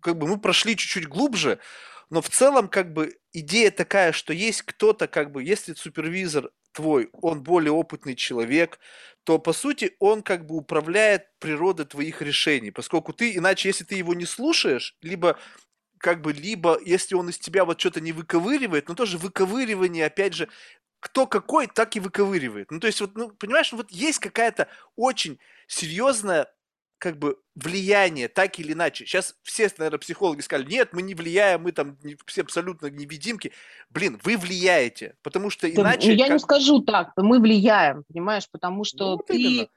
как 0.00 0.18
бы, 0.18 0.26
мы 0.26 0.40
прошли 0.40 0.76
чуть-чуть 0.76 1.06
глубже, 1.06 1.60
но 2.10 2.20
в 2.20 2.28
целом, 2.30 2.66
как 2.66 2.92
бы, 2.92 3.16
идея 3.32 3.70
такая, 3.70 4.10
что 4.10 4.32
есть 4.32 4.62
кто-то, 4.62 5.06
как 5.06 5.30
бы, 5.30 5.44
если 5.44 5.74
супервизор 5.74 6.50
твой, 6.72 7.10
он 7.12 7.44
более 7.44 7.70
опытный 7.70 8.16
человек, 8.16 8.80
то, 9.22 9.38
по 9.38 9.52
сути, 9.52 9.94
он 10.00 10.22
как 10.22 10.46
бы 10.46 10.56
управляет 10.56 11.28
природой 11.38 11.86
твоих 11.86 12.22
решений, 12.22 12.72
поскольку 12.72 13.12
ты, 13.12 13.36
иначе, 13.36 13.68
если 13.68 13.84
ты 13.84 13.94
его 13.94 14.14
не 14.14 14.26
слушаешь, 14.26 14.96
либо 15.00 15.38
как 15.98 16.20
бы, 16.20 16.32
либо 16.32 16.78
если 16.84 17.14
он 17.14 17.28
из 17.30 17.38
тебя 17.38 17.64
вот 17.64 17.80
что-то 17.80 18.00
не 18.00 18.12
выковыривает, 18.12 18.88
но 18.88 18.94
тоже 18.94 19.18
выковыривание, 19.18 20.06
опять 20.06 20.34
же, 20.34 20.48
кто 21.00 21.26
какой, 21.26 21.66
так 21.66 21.96
и 21.96 22.00
выковыривает. 22.00 22.70
Ну, 22.70 22.80
то 22.80 22.86
есть, 22.86 23.00
вот, 23.00 23.14
ну, 23.14 23.30
понимаешь, 23.30 23.72
вот 23.72 23.90
есть 23.90 24.18
какая-то 24.20 24.68
очень 24.96 25.38
серьезная 25.66 26.48
как 26.98 27.18
бы 27.18 27.38
влияние, 27.54 28.28
так 28.28 28.58
или 28.58 28.72
иначе. 28.72 29.04
Сейчас 29.04 29.36
все, 29.42 29.70
наверное, 29.76 29.98
психологи 29.98 30.40
сказали, 30.40 30.66
нет, 30.70 30.94
мы 30.94 31.02
не 31.02 31.14
влияем, 31.14 31.64
мы 31.64 31.72
там 31.72 31.98
не, 32.02 32.16
все 32.24 32.40
абсолютно 32.40 32.86
невидимки. 32.86 33.52
Блин, 33.90 34.18
вы 34.24 34.38
влияете, 34.38 35.14
потому 35.22 35.50
что 35.50 35.70
иначе... 35.70 36.08
Да, 36.08 36.12
я 36.14 36.24
как... 36.24 36.32
не 36.32 36.38
скажу 36.38 36.80
так, 36.80 37.12
мы 37.16 37.40
влияем, 37.40 38.04
понимаешь, 38.08 38.48
потому 38.50 38.84
что 38.84 39.04
ну, 39.04 39.16
вот 39.16 39.26
ты, 39.26 39.36
именно. 39.36 39.68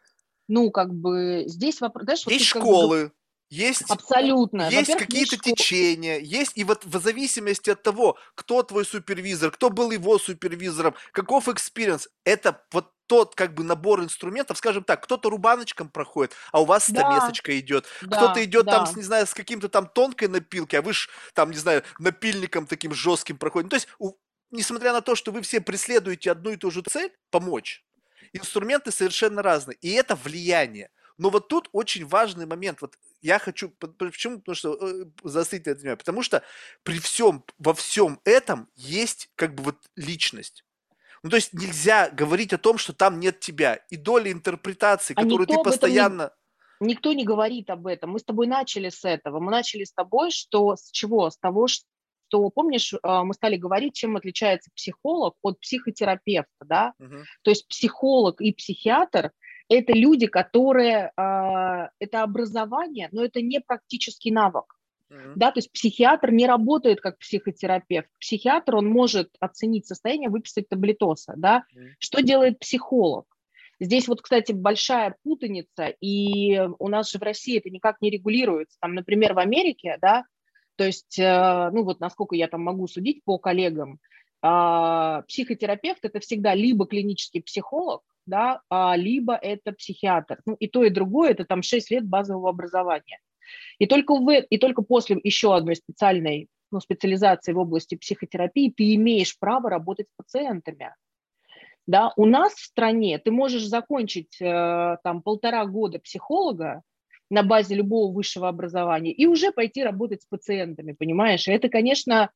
ну, 0.47 0.71
как 0.71 0.93
бы, 0.93 1.43
здесь 1.47 1.81
вопрос... 1.81 2.05
Знаешь, 2.05 2.27
есть 2.27 2.45
школы, 2.45 3.07
бы 3.07 3.11
есть, 3.49 3.83
Абсолютно. 3.89 4.69
есть 4.69 4.95
какие-то 4.95 5.37
течения, 5.37 6.19
есть, 6.19 6.51
и 6.55 6.63
вот 6.63 6.83
в 6.85 7.01
зависимости 7.01 7.69
от 7.69 7.81
того, 7.81 8.17
кто 8.35 8.61
твой 8.63 8.85
супервизор, 8.85 9.51
кто 9.51 9.69
был 9.69 9.91
его 9.91 10.19
супервизором, 10.19 10.95
каков 11.13 11.47
experience, 11.47 12.09
это 12.25 12.65
вот 12.71 12.91
тот 13.07 13.35
как 13.35 13.53
бы 13.53 13.63
набор 13.63 14.01
инструментов, 14.03 14.57
скажем 14.57 14.83
так, 14.83 15.01
кто-то 15.03 15.29
рубаночком 15.29 15.89
проходит, 15.89 16.33
а 16.51 16.61
у 16.61 16.65
вас 16.65 16.83
стамесочка 16.83 17.51
да. 17.51 17.59
идет, 17.59 17.85
да, 18.01 18.17
кто-то 18.17 18.43
идет 18.43 18.65
да. 18.65 18.85
там, 18.85 18.95
не 18.95 19.03
знаю, 19.03 19.25
с 19.25 19.33
каким-то 19.33 19.69
там 19.69 19.87
тонкой 19.87 20.27
напилки, 20.27 20.75
а 20.75 20.81
вы 20.81 20.91
ж 20.93 21.09
там, 21.33 21.51
не 21.51 21.57
знаю, 21.57 21.83
напильником 21.99 22.67
таким 22.67 22.93
жестким 22.93 23.37
проходите. 23.37 23.67
Ну, 23.67 23.69
то 23.69 23.75
есть, 23.77 23.87
у, 23.99 24.11
несмотря 24.51 24.91
на 24.91 25.01
то, 25.01 25.15
что 25.15 25.31
вы 25.31 25.41
все 25.41 25.61
преследуете 25.61 26.31
одну 26.31 26.51
и 26.51 26.57
ту 26.57 26.69
же 26.69 26.81
цель, 26.81 27.13
помочь, 27.31 27.85
инструменты 28.33 28.91
совершенно 28.91 29.41
разные, 29.41 29.77
и 29.81 29.91
это 29.91 30.15
влияние. 30.15 30.89
Но 31.17 31.29
вот 31.29 31.47
тут 31.47 31.69
очень 31.71 32.05
важный 32.05 32.45
момент. 32.45 32.81
Вот 32.81 32.95
я 33.21 33.39
хочу... 33.39 33.69
Почему? 33.69 34.39
Потому 34.39 34.55
что... 34.55 34.77
Заострить 35.23 35.67
это 35.67 35.83
меня. 35.83 35.95
Потому 35.95 36.23
что 36.23 36.43
при 36.83 36.99
всем, 36.99 37.43
во 37.57 37.73
всем 37.73 38.19
этом 38.23 38.69
есть 38.75 39.29
как 39.35 39.55
бы 39.55 39.63
вот 39.63 39.77
личность. 39.95 40.63
Ну, 41.23 41.29
то 41.29 41.35
есть 41.35 41.53
нельзя 41.53 42.09
говорить 42.09 42.53
о 42.53 42.57
том, 42.57 42.77
что 42.77 42.93
там 42.93 43.19
нет 43.19 43.39
тебя. 43.39 43.75
И 43.89 43.97
доля 43.97 44.31
интерпретации, 44.31 45.13
а 45.15 45.23
которую 45.23 45.47
ты 45.47 45.61
постоянно... 45.63 46.31
Не, 46.79 46.93
никто 46.93 47.13
не 47.13 47.25
говорит 47.25 47.69
об 47.69 47.87
этом. 47.87 48.11
Мы 48.11 48.19
с 48.19 48.23
тобой 48.23 48.47
начали 48.47 48.89
с 48.89 49.03
этого. 49.03 49.39
Мы 49.39 49.51
начали 49.51 49.83
с 49.83 49.91
тобой, 49.91 50.31
что 50.31 50.75
с 50.75 50.91
чего? 50.91 51.29
С 51.29 51.37
того, 51.37 51.67
что, 51.67 52.49
помнишь, 52.49 52.93
а, 53.01 53.23
мы 53.23 53.33
стали 53.33 53.57
говорить, 53.57 53.95
чем 53.95 54.15
отличается 54.15 54.69
психолог 54.75 55.35
от 55.41 55.59
психотерапевта, 55.59 56.65
да? 56.65 56.93
Угу. 56.99 57.15
То 57.41 57.51
есть 57.51 57.67
психолог 57.67 58.41
и 58.41 58.53
психиатр– 58.53 59.31
это 59.69 59.93
люди, 59.93 60.27
которые, 60.27 61.11
э, 61.17 61.89
это 61.99 62.23
образование, 62.23 63.09
но 63.11 63.23
это 63.23 63.41
не 63.41 63.59
практический 63.59 64.31
навык. 64.31 64.77
Mm-hmm. 65.09 65.33
Да, 65.35 65.51
то 65.51 65.59
есть 65.59 65.71
психиатр 65.71 66.31
не 66.31 66.45
работает 66.45 66.99
как 66.99 67.17
психотерапевт. 67.17 68.09
Психиатр, 68.19 68.75
он 68.75 68.87
может 68.87 69.29
оценить 69.39 69.87
состояние, 69.87 70.29
выписать 70.29 70.67
таблетоса, 70.69 71.33
да. 71.37 71.63
Mm-hmm. 71.75 71.87
Что 71.99 72.21
делает 72.21 72.59
психолог? 72.59 73.25
Здесь 73.79 74.07
вот, 74.07 74.21
кстати, 74.21 74.53
большая 74.53 75.15
путаница, 75.23 75.87
и 76.01 76.59
у 76.79 76.87
нас 76.87 77.11
же 77.11 77.19
в 77.19 77.21
России 77.21 77.59
это 77.59 77.69
никак 77.69 78.01
не 78.01 78.09
регулируется. 78.09 78.77
Там, 78.81 78.95
например, 78.95 79.35
в 79.35 79.39
Америке, 79.39 79.97
да, 80.01 80.25
то 80.77 80.83
есть, 80.83 81.17
э, 81.19 81.69
ну 81.73 81.83
вот 81.83 81.99
насколько 81.99 82.35
я 82.35 82.47
там 82.47 82.61
могу 82.61 82.87
судить 82.87 83.23
по 83.23 83.37
коллегам, 83.39 83.99
э, 84.41 85.21
психотерапевт– 85.27 85.99
это 86.03 86.19
всегда 86.19 86.53
либо 86.53 86.85
клинический 86.85 87.41
психолог, 87.41 88.01
да, 88.25 88.61
а, 88.69 88.95
либо 88.95 89.35
это 89.35 89.71
психиатр. 89.71 90.41
Ну, 90.45 90.55
и 90.55 90.67
то, 90.67 90.83
и 90.83 90.89
другое– 90.89 91.29
это 91.31 91.45
там 91.45 91.61
6 91.61 91.91
лет 91.91 92.05
базового 92.05 92.49
образования. 92.49 93.19
И 93.79 93.85
только, 93.85 94.15
в, 94.15 94.29
и 94.29 94.57
только 94.57 94.81
после 94.81 95.19
еще 95.23 95.55
одной 95.55 95.75
специальной 95.75 96.49
ну, 96.71 96.79
специализации 96.79 97.53
в 97.53 97.59
области 97.59 97.95
психотерапии 97.95 98.73
ты 98.75 98.95
имеешь 98.95 99.37
право 99.39 99.69
работать 99.69 100.07
с 100.09 100.15
пациентами. 100.15 100.93
Да, 101.85 102.11
у 102.17 102.25
нас 102.25 102.53
в 102.53 102.65
стране 102.65 103.17
ты 103.17 103.31
можешь 103.31 103.65
закончить 103.65 104.41
э, 104.41 104.97
там 105.03 105.21
полтора 105.21 105.65
года 105.65 105.99
психолога 105.99 106.81
на 107.29 107.43
базе 107.43 107.75
любого 107.75 108.13
высшего 108.13 108.49
образования 108.49 109.13
и 109.13 109.25
уже 109.25 109.51
пойти 109.51 109.83
работать 109.83 110.21
с 110.21 110.25
пациентами, 110.25 110.91
понимаешь? 110.91 111.47
И 111.47 111.51
это, 111.51 111.69
конечно, 111.69 112.31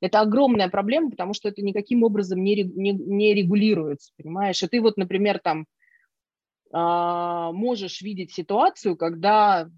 это 0.00 0.20
огромная 0.20 0.68
проблема, 0.68 1.10
потому 1.10 1.34
что 1.34 1.48
это 1.48 1.62
никаким 1.62 2.02
образом 2.02 2.42
не, 2.42 2.62
не, 2.62 2.92
не 2.92 3.34
регулируется, 3.34 4.12
понимаешь? 4.16 4.62
И 4.62 4.66
ты 4.66 4.80
вот, 4.80 4.96
например, 4.96 5.38
там 5.38 5.66
а, 6.72 7.52
можешь 7.52 8.00
видеть 8.02 8.32
ситуацию, 8.32 8.96
когда, 8.96 9.68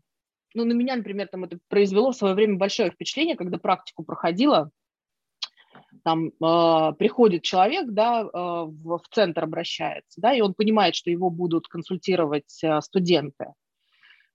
ну, 0.55 0.65
на 0.65 0.73
меня, 0.73 0.97
например, 0.97 1.29
там 1.29 1.45
это 1.45 1.59
произвело 1.69 2.13
в 2.13 2.17
свое 2.17 2.35
время 2.35 2.57
большое 2.57 2.91
впечатление, 2.91 3.37
когда 3.37 3.59
практику 3.59 4.05
проходила, 4.05 4.71
там 6.05 6.29
э, 6.29 6.93
приходит 6.99 7.43
человек, 7.43 7.89
да, 7.91 8.23
э, 8.23 8.29
в, 8.33 8.99
в 8.99 9.09
центр 9.11 9.45
обращается, 9.45 10.21
да, 10.21 10.35
и 10.35 10.41
он 10.41 10.55
понимает, 10.55 10.95
что 10.95 11.11
его 11.11 11.31
будут 11.31 11.67
консультировать 11.67 12.63
э, 12.63 12.81
студенты 12.81 13.53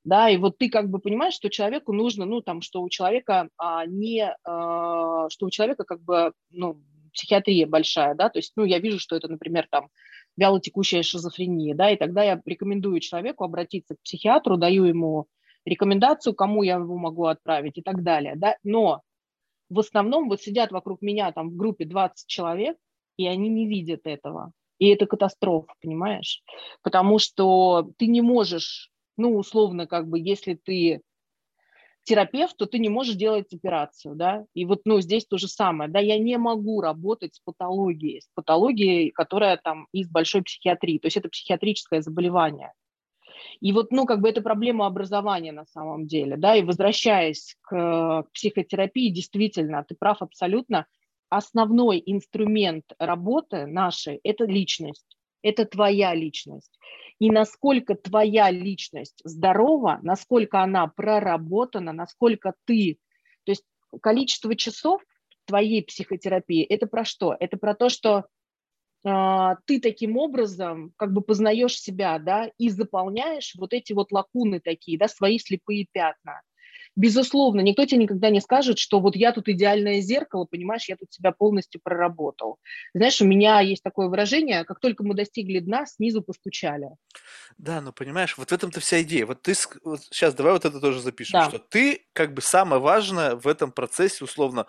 да, 0.04 0.30
и 0.30 0.38
вот 0.38 0.58
ты 0.58 0.70
как 0.70 0.90
бы 0.90 1.00
понимаешь, 1.00 1.34
что 1.34 1.50
человеку 1.50 1.94
нужно, 1.94 2.26
ну, 2.26 2.42
там, 2.42 2.62
что 2.62 2.82
у 2.82 2.90
человека 2.90 3.50
а, 3.58 3.86
не, 3.86 4.36
а, 4.44 5.30
что 5.30 5.46
у 5.46 5.50
человека 5.50 5.84
как 5.84 6.02
бы, 6.02 6.34
ну, 6.52 6.82
психиатрия 7.14 7.68
большая, 7.68 8.16
да, 8.16 8.30
то 8.30 8.40
есть, 8.40 8.54
ну, 8.56 8.66
я 8.66 8.80
вижу, 8.80 9.00
что 9.00 9.16
это, 9.16 9.28
например, 9.28 9.68
там, 9.70 9.90
вялотекущая 10.36 11.04
шизофрения, 11.04 11.76
да, 11.76 11.92
и 11.92 11.98
тогда 11.98 12.24
я 12.24 12.42
рекомендую 12.46 13.00
человеку 13.00 13.44
обратиться 13.44 13.96
к 13.96 14.02
психиатру, 14.02 14.58
даю 14.58 14.86
ему 14.86 15.28
рекомендацию, 15.66 16.34
кому 16.34 16.64
я 16.64 16.76
его 16.76 16.98
могу 16.98 17.26
отправить 17.26 17.78
и 17.78 17.82
так 17.82 18.04
далее, 18.04 18.34
да, 18.36 18.58
но 18.64 19.02
в 19.70 19.80
основном 19.80 20.30
вот 20.30 20.42
сидят 20.42 20.72
вокруг 20.72 21.02
меня 21.02 21.32
там 21.32 21.50
в 21.50 21.56
группе 21.56 21.86
20 21.86 22.28
человек, 22.28 22.78
и 23.18 23.28
они 23.28 23.50
не 23.50 23.68
видят 23.68 24.02
этого. 24.06 24.52
И 24.80 24.88
это 24.88 25.06
катастрофа, 25.06 25.74
понимаешь? 25.82 26.44
Потому 26.82 27.20
что 27.20 27.92
ты 27.98 28.08
не 28.08 28.22
можешь, 28.22 28.92
ну, 29.18 29.38
условно, 29.38 29.88
как 29.88 30.08
бы, 30.08 30.20
если 30.20 30.54
ты 30.56 31.02
терапевт, 32.04 32.58
то 32.58 32.66
ты 32.66 32.80
не 32.80 32.90
можешь 32.90 33.16
делать 33.16 33.54
операцию, 33.54 34.16
да, 34.16 34.46
и 34.54 34.66
вот, 34.66 34.82
ну, 34.86 35.00
здесь 35.00 35.26
то 35.26 35.38
же 35.38 35.48
самое, 35.48 35.90
да, 35.90 36.00
я 36.00 36.20
не 36.20 36.38
могу 36.38 36.82
работать 36.82 37.36
с 37.36 37.40
патологией, 37.40 38.22
с 38.22 38.30
патологией, 38.34 39.12
которая 39.12 39.58
там 39.58 39.88
из 39.94 40.10
большой 40.10 40.44
психиатрии, 40.44 41.00
то 41.00 41.08
есть 41.08 41.18
это 41.18 41.30
психиатрическое 41.30 42.02
заболевание. 42.02 42.74
И 43.62 43.72
вот, 43.72 43.92
ну, 43.92 44.06
как 44.06 44.20
бы 44.22 44.30
это 44.30 44.42
проблема 44.42 44.86
образования 44.86 45.52
на 45.52 45.66
самом 45.66 46.08
деле, 46.08 46.38
да, 46.38 46.56
и 46.56 46.64
возвращаясь 46.64 47.56
к, 47.62 48.26
психотерапии, 48.34 49.10
действительно, 49.10 49.86
ты 49.88 49.96
прав 49.96 50.22
абсолютно, 50.22 50.86
основной 51.30 52.04
инструмент 52.06 52.86
работы 53.00 53.66
нашей– 53.66 54.20
это 54.24 54.46
личность, 54.46 55.18
это 55.44 55.66
твоя 55.66 56.16
личность. 56.16 56.80
И 57.20 57.30
насколько 57.30 57.96
твоя 57.96 58.50
личность 58.50 59.22
здорова, 59.24 60.00
насколько 60.02 60.62
она 60.62 60.88
проработана, 60.88 61.94
насколько 61.94 62.54
ты, 62.66 62.98
то 63.44 63.52
есть 63.52 63.64
количество 64.02 64.56
часов 64.56 65.02
твоей 65.46 65.84
психотерапии, 65.84 66.64
это 66.64 66.88
про 66.88 67.06
что? 67.06 67.36
Это 67.40 67.58
про 67.58 67.76
то, 67.76 67.90
что 67.90 68.26
э, 69.06 69.56
ты 69.66 69.80
таким 69.80 70.18
образом 70.18 70.94
как 70.98 71.14
бы 71.14 71.22
познаешь 71.22 71.80
себя, 71.80 72.18
да, 72.18 72.50
и 72.58 72.70
заполняешь 72.70 73.54
вот 73.58 73.74
эти 73.74 73.94
вот 73.94 74.12
лакуны 74.12 74.60
такие, 74.60 74.98
да, 74.98 75.08
свои 75.08 75.38
слепые 75.38 75.86
пятна. 75.92 76.42
Безусловно, 76.96 77.62
никто 77.62 77.86
тебе 77.86 78.04
никогда 78.04 78.30
не 78.30 78.40
скажет, 78.40 78.78
что 78.78 79.00
вот 79.00 79.16
я 79.16 79.32
тут 79.32 79.50
идеальное 79.50 80.02
зеркало, 80.02 80.46
понимаешь, 80.46 80.86
я 80.88 80.96
тут 80.96 81.12
себя 81.12 81.32
полностью 81.32 81.82
проработал. 81.84 82.60
Знаешь, 82.94 83.20
у 83.22 83.26
меня 83.26 83.60
есть 83.62 83.82
такое 83.82 84.08
выражение, 84.08 84.64
как 84.64 84.80
только 84.80 85.04
мы 85.04 85.16
достигли 85.16 85.60
дна, 85.60 85.86
снизу 85.88 86.22
постучали. 86.22 86.90
Да, 87.58 87.82
ну 87.82 87.94
понимаешь, 87.94 88.38
вот 88.38 88.50
в 88.50 88.54
этом-то 88.54 88.80
вся 88.80 89.02
идея. 89.02 89.26
Вот 89.26 89.42
ты 89.42 89.54
вот 89.84 90.02
сейчас 90.04 90.36
давай 90.36 90.54
вот 90.54 90.66
это 90.66 90.80
тоже 90.80 91.02
запишем, 91.02 91.40
да. 91.40 91.50
что 91.50 91.58
ты 91.58 92.06
как 92.14 92.34
бы 92.34 92.42
самое 92.42 92.82
важное 92.82 93.36
в 93.36 93.48
этом 93.48 93.72
процессе 93.72 94.24
условно, 94.24 94.68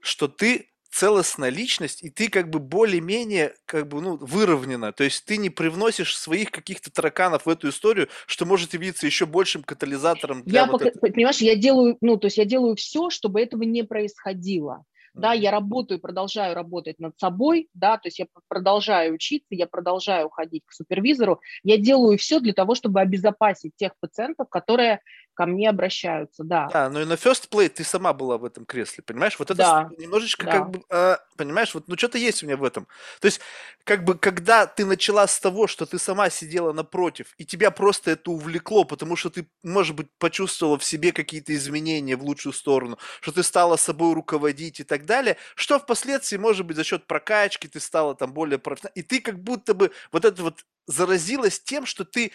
что 0.00 0.26
ты 0.26 0.69
целостная 0.90 1.50
личность, 1.50 2.02
и 2.02 2.10
ты 2.10 2.28
как 2.28 2.50
бы 2.50 2.58
более-менее 2.58 3.54
как 3.64 3.88
бы, 3.88 4.00
ну, 4.00 4.16
выровнена. 4.16 4.92
То 4.92 5.04
есть 5.04 5.24
ты 5.24 5.36
не 5.36 5.50
привносишь 5.50 6.16
своих 6.16 6.50
каких-то 6.50 6.92
тараканов 6.92 7.46
в 7.46 7.48
эту 7.48 7.68
историю, 7.68 8.08
что 8.26 8.44
может 8.44 8.74
явиться 8.74 9.06
еще 9.06 9.26
большим 9.26 9.62
катализатором 9.62 10.42
для 10.42 10.60
я 10.60 10.66
вот 10.66 10.72
пока, 10.72 10.88
этого. 10.88 11.12
Понимаешь, 11.12 11.38
я 11.38 11.56
делаю, 11.56 11.96
ну, 12.00 12.16
то 12.16 12.26
есть 12.26 12.38
я 12.38 12.44
делаю 12.44 12.76
все, 12.76 13.10
чтобы 13.10 13.40
этого 13.40 13.62
не 13.62 13.84
происходило. 13.84 14.84
Да, 15.12 15.32
я 15.32 15.50
работаю, 15.50 16.00
продолжаю 16.00 16.54
работать 16.54 17.00
над 17.00 17.18
собой, 17.18 17.68
да, 17.74 17.96
то 17.96 18.06
есть 18.06 18.20
я 18.20 18.26
продолжаю 18.46 19.14
учиться, 19.14 19.48
я 19.50 19.66
продолжаю 19.66 20.30
ходить 20.30 20.62
к 20.64 20.72
супервизору, 20.72 21.40
я 21.64 21.78
делаю 21.78 22.16
все 22.16 22.38
для 22.38 22.52
того, 22.52 22.76
чтобы 22.76 23.00
обезопасить 23.00 23.72
тех 23.74 23.92
пациентов, 23.98 24.48
которые 24.48 25.00
ко 25.40 25.46
мне 25.46 25.70
обращаются, 25.70 26.44
да. 26.44 26.68
Да, 26.70 26.90
но 26.90 27.00
и 27.00 27.06
на 27.06 27.14
First 27.14 27.48
Play 27.48 27.70
ты 27.70 27.82
сама 27.82 28.12
была 28.12 28.36
в 28.36 28.44
этом 28.44 28.66
кресле, 28.66 29.02
понимаешь? 29.02 29.38
Вот 29.38 29.50
это 29.50 29.56
да. 29.56 29.90
немножечко 29.96 30.44
да. 30.44 30.52
как 30.52 30.70
бы, 30.70 30.82
э, 30.90 31.16
понимаешь, 31.34 31.72
вот 31.72 31.88
ну 31.88 31.96
что-то 31.96 32.18
есть 32.18 32.42
у 32.42 32.46
меня 32.46 32.58
в 32.58 32.62
этом. 32.62 32.86
То 33.20 33.26
есть 33.26 33.40
как 33.84 34.04
бы 34.04 34.18
когда 34.18 34.66
ты 34.66 34.84
начала 34.84 35.26
с 35.26 35.40
того, 35.40 35.66
что 35.66 35.86
ты 35.86 35.98
сама 35.98 36.28
сидела 36.28 36.74
напротив, 36.74 37.32
и 37.38 37.46
тебя 37.46 37.70
просто 37.70 38.10
это 38.10 38.30
увлекло, 38.30 38.84
потому 38.84 39.16
что 39.16 39.30
ты, 39.30 39.46
может 39.62 39.96
быть, 39.96 40.08
почувствовала 40.18 40.78
в 40.78 40.84
себе 40.84 41.12
какие-то 41.12 41.54
изменения 41.54 42.16
в 42.16 42.22
лучшую 42.22 42.52
сторону, 42.52 42.98
что 43.22 43.32
ты 43.32 43.42
стала 43.42 43.76
собой 43.76 44.12
руководить 44.12 44.80
и 44.80 44.84
так 44.84 45.06
далее, 45.06 45.38
что 45.54 45.78
впоследствии, 45.78 46.36
может 46.36 46.66
быть, 46.66 46.76
за 46.76 46.84
счет 46.84 47.06
прокачки 47.06 47.66
ты 47.66 47.80
стала 47.80 48.14
там 48.14 48.34
более 48.34 48.58
профессиональной, 48.58 49.00
и 49.00 49.02
ты 49.02 49.20
как 49.20 49.42
будто 49.42 49.72
бы 49.72 49.90
вот 50.12 50.26
это 50.26 50.42
вот 50.42 50.66
заразилась 50.86 51.58
тем, 51.60 51.86
что 51.86 52.04
ты 52.04 52.32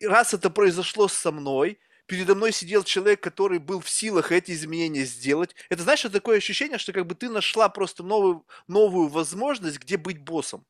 раз 0.00 0.34
это 0.34 0.50
произошло 0.50 1.08
со 1.08 1.32
мной, 1.32 1.78
передо 2.06 2.34
мной 2.34 2.52
сидел 2.52 2.82
человек, 2.82 3.22
который 3.22 3.58
был 3.58 3.80
в 3.80 3.88
силах 3.88 4.32
эти 4.32 4.52
изменения 4.52 5.04
сделать. 5.04 5.54
Это, 5.68 5.82
знаешь, 5.82 6.02
такое 6.02 6.38
ощущение, 6.38 6.78
что 6.78 6.92
как 6.92 7.06
бы 7.06 7.14
ты 7.14 7.28
нашла 7.28 7.68
просто 7.68 8.02
новую, 8.02 8.44
новую 8.66 9.08
возможность, 9.08 9.78
где 9.78 9.96
быть 9.96 10.18
боссом. 10.18 10.66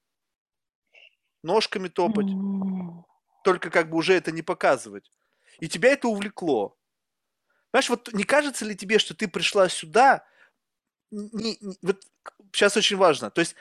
Ножками 1.43 1.89
топать. 1.89 2.26
Только 3.43 3.70
как 3.70 3.89
бы 3.89 3.97
уже 3.97 4.12
это 4.12 4.33
не 4.33 4.43
показывать. 4.43 5.11
И 5.61 5.68
тебя 5.68 5.91
это 5.91 6.09
увлекло. 6.09 6.76
Понимаешь, 7.70 7.89
вот 7.89 8.12
не 8.12 8.24
кажется 8.24 8.64
ли 8.64 8.76
тебе, 8.76 8.99
что 8.99 9.14
ты 9.14 9.28
пришла 9.28 9.68
сюда, 9.68 10.26
не, 11.11 11.57
не, 11.61 11.76
вот 11.83 12.03
сейчас 12.53 12.76
очень 12.76 12.97
важно, 12.97 13.31
то 13.31 13.41
есть 13.41 13.55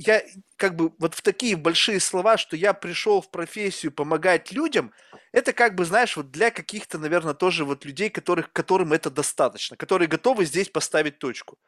я 0.00 0.22
как 0.56 0.76
бы 0.76 0.92
вот 0.98 1.14
в 1.14 1.20
такие 1.20 1.56
большие 1.56 2.00
слова, 2.00 2.38
что 2.38 2.56
я 2.56 2.72
пришел 2.72 3.20
в 3.20 3.30
профессию 3.30 3.92
помогать 3.92 4.50
людям, 4.50 4.94
это 5.30 5.52
как 5.52 5.74
бы, 5.74 5.84
знаешь, 5.84 6.16
вот 6.16 6.30
для 6.30 6.50
каких-то, 6.50 6.98
наверное, 6.98 7.34
тоже 7.34 7.66
вот 7.66 7.84
людей, 7.84 8.08
которых, 8.08 8.50
которым 8.50 8.94
это 8.94 9.10
достаточно, 9.10 9.76
которые 9.76 10.08
готовы 10.08 10.46
здесь 10.46 10.70
поставить 10.70 11.18
точку. 11.18 11.58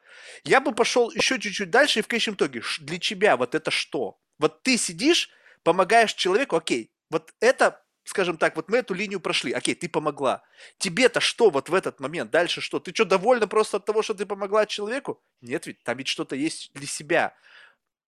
Я 0.43 0.61
бы 0.61 0.73
пошел 0.73 1.11
еще 1.11 1.39
чуть-чуть 1.39 1.69
дальше 1.69 1.99
и 1.99 2.01
в 2.01 2.07
конечном 2.07 2.35
итоге, 2.35 2.63
для 2.79 2.97
тебя 2.97 3.37
вот 3.37 3.53
это 3.53 3.69
что? 3.69 4.17
Вот 4.39 4.63
ты 4.63 4.77
сидишь, 4.77 5.29
помогаешь 5.61 6.15
человеку, 6.15 6.55
окей, 6.55 6.91
вот 7.11 7.31
это, 7.39 7.83
скажем 8.03 8.37
так, 8.37 8.55
вот 8.55 8.67
мы 8.67 8.77
эту 8.77 8.95
линию 8.95 9.19
прошли, 9.19 9.51
окей, 9.51 9.75
ты 9.75 9.87
помогла. 9.87 10.41
Тебе-то 10.79 11.19
что 11.19 11.51
вот 11.51 11.69
в 11.69 11.75
этот 11.75 11.99
момент? 11.99 12.31
Дальше 12.31 12.61
что? 12.61 12.79
Ты 12.79 12.91
что, 12.95 13.05
довольна 13.05 13.47
просто 13.47 13.77
от 13.77 13.85
того, 13.85 14.01
что 14.01 14.15
ты 14.15 14.25
помогла 14.25 14.65
человеку? 14.65 15.21
Нет, 15.41 15.67
ведь 15.67 15.83
там 15.83 15.97
ведь 15.97 16.07
что-то 16.07 16.35
есть 16.35 16.71
для 16.73 16.87
себя. 16.87 17.35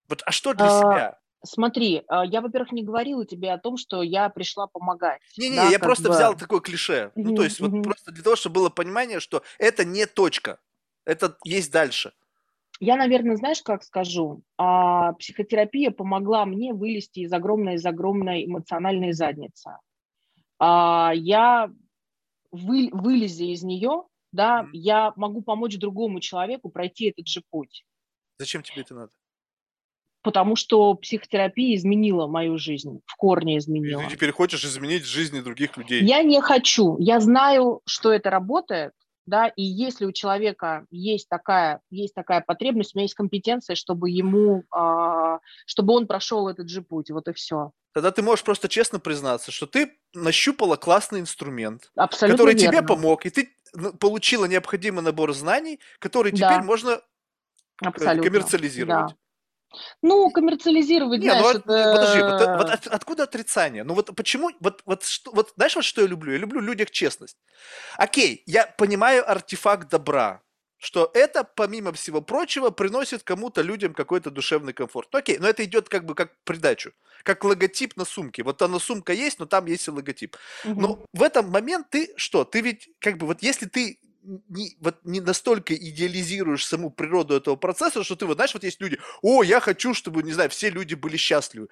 Вот, 0.07 0.21
а 0.25 0.31
что 0.31 0.53
для 0.53 0.67
а, 0.67 0.79
себя? 0.79 1.19
Смотри, 1.43 2.03
а, 2.07 2.25
я, 2.25 2.41
во-первых, 2.41 2.71
не 2.71 2.83
говорила 2.83 3.25
тебе 3.25 3.51
о 3.51 3.57
том, 3.57 3.77
что 3.77 4.01
я 4.01 4.29
пришла 4.29 4.67
помогать. 4.67 5.21
Не-не, 5.37 5.55
да, 5.55 5.69
я 5.69 5.79
просто 5.79 6.09
бы... 6.09 6.15
взял 6.15 6.35
такое 6.35 6.59
клише. 6.59 7.11
Mm-hmm, 7.15 7.23
ну, 7.23 7.35
то 7.35 7.43
есть, 7.43 7.59
mm-hmm. 7.59 7.69
вот 7.69 7.83
просто 7.83 8.11
для 8.11 8.23
того, 8.23 8.35
чтобы 8.35 8.55
было 8.55 8.69
понимание, 8.69 9.19
что 9.19 9.43
это 9.57 9.85
не 9.85 10.05
точка, 10.05 10.59
это 11.05 11.37
есть 11.43 11.71
дальше. 11.71 12.13
Я, 12.79 12.97
наверное, 12.97 13.37
знаешь, 13.37 13.61
как 13.61 13.83
скажу, 13.83 14.43
а, 14.57 15.13
психотерапия 15.13 15.91
помогла 15.91 16.45
мне 16.45 16.73
вылезти 16.73 17.21
из 17.21 17.31
огромной, 17.31 17.75
из 17.75 17.85
огромной 17.85 18.45
эмоциональной 18.45 19.13
задницы. 19.13 19.77
А, 20.59 21.11
я 21.15 21.71
вы, 22.51 22.89
вылезя 22.91 23.45
из 23.45 23.63
нее, 23.63 24.03
да, 24.31 24.63
mm-hmm. 24.63 24.69
я 24.73 25.13
могу 25.15 25.41
помочь 25.41 25.77
другому 25.77 26.19
человеку 26.19 26.69
пройти 26.69 27.11
этот 27.11 27.27
же 27.27 27.41
путь. 27.49 27.85
Зачем 28.37 28.61
тебе 28.61 28.81
это 28.81 28.93
надо? 28.93 29.11
Потому 30.25 30.55
что 30.55 30.95
психотерапия 30.95 31.75
изменила 31.75 32.25
мою 32.25 32.57
жизнь, 32.57 32.99
в 33.05 33.15
корне 33.15 33.59
изменила. 33.59 34.01
И 34.01 34.05
ты 34.05 34.15
теперь 34.15 34.31
хочешь 34.31 34.65
изменить 34.65 35.05
жизни 35.05 35.39
других 35.39 35.77
людей? 35.77 36.03
Я 36.03 36.23
не 36.23 36.41
хочу. 36.41 36.97
Я 36.97 37.19
знаю, 37.19 37.81
что 37.85 38.11
это 38.11 38.31
работает, 38.31 38.91
да, 39.27 39.47
и 39.49 39.61
если 39.61 40.05
у 40.05 40.11
человека 40.11 40.87
есть 40.89 41.29
такая, 41.29 41.79
есть 41.91 42.15
такая 42.15 42.41
потребность, 42.41 42.95
у 42.95 42.97
меня 42.97 43.03
есть 43.03 43.13
компетенция, 43.13 43.75
чтобы 43.75 44.09
ему, 44.09 44.63
э, 44.75 45.37
чтобы 45.67 45.93
он 45.93 46.07
прошел 46.07 46.47
этот 46.49 46.69
же 46.69 46.81
путь, 46.81 47.11
вот 47.11 47.27
и 47.27 47.33
все. 47.33 47.71
Тогда 47.93 48.09
ты 48.09 48.23
можешь 48.23 48.43
просто 48.43 48.67
честно 48.67 48.99
признаться, 48.99 49.51
что 49.51 49.67
ты 49.67 49.93
нащупала 50.15 50.75
классный 50.75 51.19
инструмент, 51.19 51.91
Абсолютно 51.95 52.37
который 52.37 52.59
верно. 52.59 52.79
тебе 52.79 52.87
помог, 52.87 53.27
и 53.27 53.29
ты 53.29 53.55
ну, 53.73 53.93
получила 53.93 54.45
необходимый 54.45 55.03
набор 55.03 55.33
знаний, 55.35 55.79
который 55.99 56.31
теперь 56.31 56.61
да. 56.61 56.63
можно 56.63 56.89
э, 56.89 56.99
Абсолютно. 57.85 58.23
коммерциализировать. 58.23 59.11
Да. 59.11 59.15
Ну, 60.01 60.29
коммерциализировать, 60.29 61.21
Не, 61.21 61.33
ну, 61.33 61.39
знаешь, 61.39 61.61
ну, 61.65 61.73
это... 61.73 61.93
Подожди, 61.93 62.21
вот, 62.21 62.41
э, 62.41 62.57
вот 62.57 62.69
от, 62.69 62.87
откуда 62.87 63.23
отрицание? 63.23 63.83
Ну 63.83 63.93
вот 63.93 64.15
почему, 64.15 64.51
вот, 64.59 64.81
вот, 64.85 65.03
что, 65.03 65.31
вот 65.31 65.53
знаешь, 65.55 65.75
вот 65.75 65.85
что 65.85 66.01
я 66.01 66.07
люблю? 66.07 66.33
Я 66.33 66.39
люблю 66.39 66.61
в 66.61 66.63
людях 66.63 66.91
честность. 66.91 67.37
Окей, 67.97 68.43
я 68.45 68.65
понимаю 68.65 69.29
артефакт 69.29 69.89
добра, 69.89 70.41
что 70.77 71.09
это, 71.13 71.43
помимо 71.43 71.93
всего 71.93 72.21
прочего, 72.21 72.69
приносит 72.69 73.23
кому-то, 73.23 73.61
людям 73.61 73.93
какой-то 73.93 74.29
душевный 74.29 74.73
комфорт. 74.73 75.09
Ну, 75.11 75.19
окей, 75.19 75.37
но 75.39 75.47
это 75.47 75.63
идет 75.63 75.89
как 75.89 76.05
бы 76.05 76.15
как 76.15 76.31
придачу, 76.43 76.91
как 77.23 77.43
логотип 77.43 77.95
на 77.97 78.05
сумке. 78.05 78.43
Вот 78.43 78.61
она 78.61 78.79
сумка 78.79 79.13
есть, 79.13 79.39
но 79.39 79.45
там 79.45 79.65
есть 79.65 79.87
и 79.87 79.91
логотип. 79.91 80.37
Угу. 80.63 80.79
Но 80.79 81.05
в 81.13 81.23
этом 81.23 81.49
момент 81.49 81.89
ты 81.89 82.13
что? 82.17 82.43
Ты 82.43 82.61
ведь 82.61 82.89
как 82.99 83.17
бы 83.17 83.25
вот 83.25 83.41
если 83.41 83.65
ты 83.65 83.99
не, 84.49 84.75
вот 84.79 84.97
не 85.03 85.21
настолько 85.21 85.75
идеализируешь 85.75 86.65
саму 86.65 86.89
природу 86.89 87.35
этого 87.35 87.55
процесса, 87.55 88.03
что 88.03 88.15
ты 88.15 88.25
вот, 88.25 88.35
знаешь, 88.35 88.53
вот 88.53 88.63
есть 88.63 88.81
люди, 88.81 88.99
о, 89.21 89.43
я 89.43 89.59
хочу, 89.59 89.93
чтобы, 89.93 90.23
не 90.23 90.33
знаю, 90.33 90.49
все 90.49 90.69
люди 90.69 90.95
были 90.95 91.17
счастливы. 91.17 91.67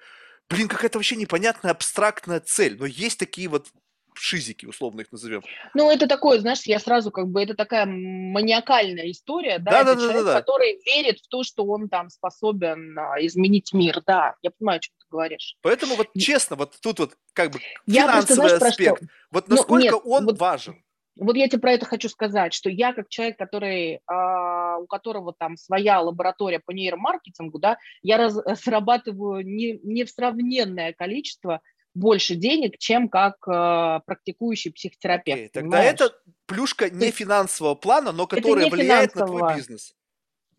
Блин, 0.48 0.68
какая-то 0.68 0.98
вообще 0.98 1.16
непонятная 1.16 1.72
абстрактная 1.72 2.40
цель, 2.40 2.76
но 2.78 2.86
есть 2.86 3.18
такие 3.18 3.48
вот 3.48 3.68
шизики, 4.14 4.66
условно 4.66 5.02
их 5.02 5.12
назовем. 5.12 5.42
Ну, 5.74 5.90
это 5.90 6.06
такое, 6.06 6.38
знаешь, 6.38 6.62
я 6.64 6.78
сразу 6.78 7.10
как 7.10 7.28
бы, 7.28 7.42
это 7.42 7.54
такая 7.54 7.86
маниакальная 7.86 9.10
история, 9.10 9.58
да, 9.58 9.70
да, 9.70 9.80
это 9.80 9.94
да, 9.94 10.00
человек, 10.00 10.24
да, 10.24 10.32
да. 10.32 10.40
который 10.40 10.80
верит 10.84 11.18
в 11.20 11.28
то, 11.28 11.42
что 11.42 11.64
он 11.64 11.88
там 11.88 12.10
способен 12.10 12.98
а, 12.98 13.16
изменить 13.20 13.72
мир, 13.72 14.02
да, 14.06 14.34
я 14.42 14.50
понимаю, 14.50 14.78
о 14.78 14.80
чем 14.80 14.94
ты 14.98 15.06
говоришь. 15.10 15.56
Поэтому 15.62 15.96
вот 15.96 16.08
честно, 16.16 16.56
вот 16.56 16.76
тут 16.80 16.98
вот 17.00 17.16
как 17.32 17.50
бы 17.50 17.60
я 17.86 18.02
финансовый 18.02 18.36
просто, 18.36 18.56
знаешь, 18.58 18.72
аспект, 18.72 18.96
что... 18.98 19.06
вот 19.30 19.48
ну, 19.48 19.56
насколько 19.56 19.74
ну, 19.74 19.82
нет, 19.82 19.94
он 20.04 20.24
вот... 20.26 20.38
важен? 20.38 20.83
Вот 21.16 21.36
я 21.36 21.48
тебе 21.48 21.60
про 21.60 21.72
это 21.72 21.86
хочу 21.86 22.08
сказать, 22.08 22.52
что 22.52 22.70
я 22.70 22.92
как 22.92 23.08
человек, 23.08 23.38
который, 23.38 23.94
э, 23.94 24.76
у 24.80 24.86
которого 24.86 25.32
там 25.32 25.56
своя 25.56 26.00
лаборатория 26.00 26.60
по 26.60 26.72
нейромаркетингу, 26.72 27.58
да, 27.58 27.78
я 28.02 28.18
раз, 28.18 28.38
зарабатываю 28.60 29.46
не, 29.46 29.78
несравненное 29.82 30.92
количество 30.92 31.60
больше 31.94 32.34
денег, 32.34 32.78
чем 32.78 33.08
как 33.08 33.36
э, 33.46 34.00
практикующий 34.04 34.72
психотерапевт. 34.72 35.40
Okay, 35.40 35.48
тогда 35.52 35.82
это 35.82 36.12
плюшка 36.46 36.90
не 36.90 37.10
финансового 37.10 37.76
плана, 37.76 38.12
но 38.12 38.26
которая 38.26 38.68
влияет 38.68 39.14
на 39.14 39.26
твой 39.26 39.56
бизнес 39.56 39.94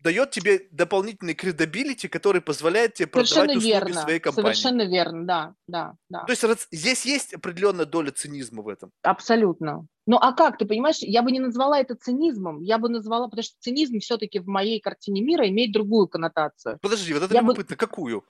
дает 0.06 0.30
тебе 0.30 0.68
дополнительный 0.70 1.34
credibility, 1.34 2.06
который 2.06 2.40
позволяет 2.40 2.94
тебе 2.94 3.08
Совершенно 3.12 3.46
продавать 3.46 3.56
услуги 3.56 3.72
верно. 3.72 4.02
своей 4.02 4.20
компании. 4.20 4.54
Совершенно 4.54 4.82
верно, 4.88 5.26
да, 5.26 5.54
да, 5.66 5.94
да. 6.08 6.24
То 6.24 6.30
есть 6.30 6.68
здесь 6.70 7.04
есть 7.04 7.34
определенная 7.34 7.86
доля 7.86 8.12
цинизма 8.12 8.62
в 8.62 8.68
этом. 8.68 8.92
Абсолютно. 9.02 9.84
Ну 10.06 10.16
а 10.20 10.32
как, 10.32 10.58
ты 10.58 10.64
понимаешь, 10.64 10.98
я 11.00 11.22
бы 11.22 11.32
не 11.32 11.40
назвала 11.40 11.80
это 11.80 11.96
цинизмом, 11.96 12.60
я 12.60 12.78
бы 12.78 12.88
назвала, 12.88 13.26
потому 13.26 13.42
что 13.42 13.56
цинизм 13.58 13.98
все-таки 13.98 14.38
в 14.38 14.46
моей 14.46 14.78
картине 14.78 15.22
мира 15.22 15.48
имеет 15.48 15.72
другую 15.72 16.06
коннотацию. 16.06 16.78
Подожди, 16.80 17.12
вот 17.12 17.24
это 17.24 17.34
я 17.34 17.40
любопытно, 17.40 17.74
бы... 17.74 17.76
какую? 17.76 18.24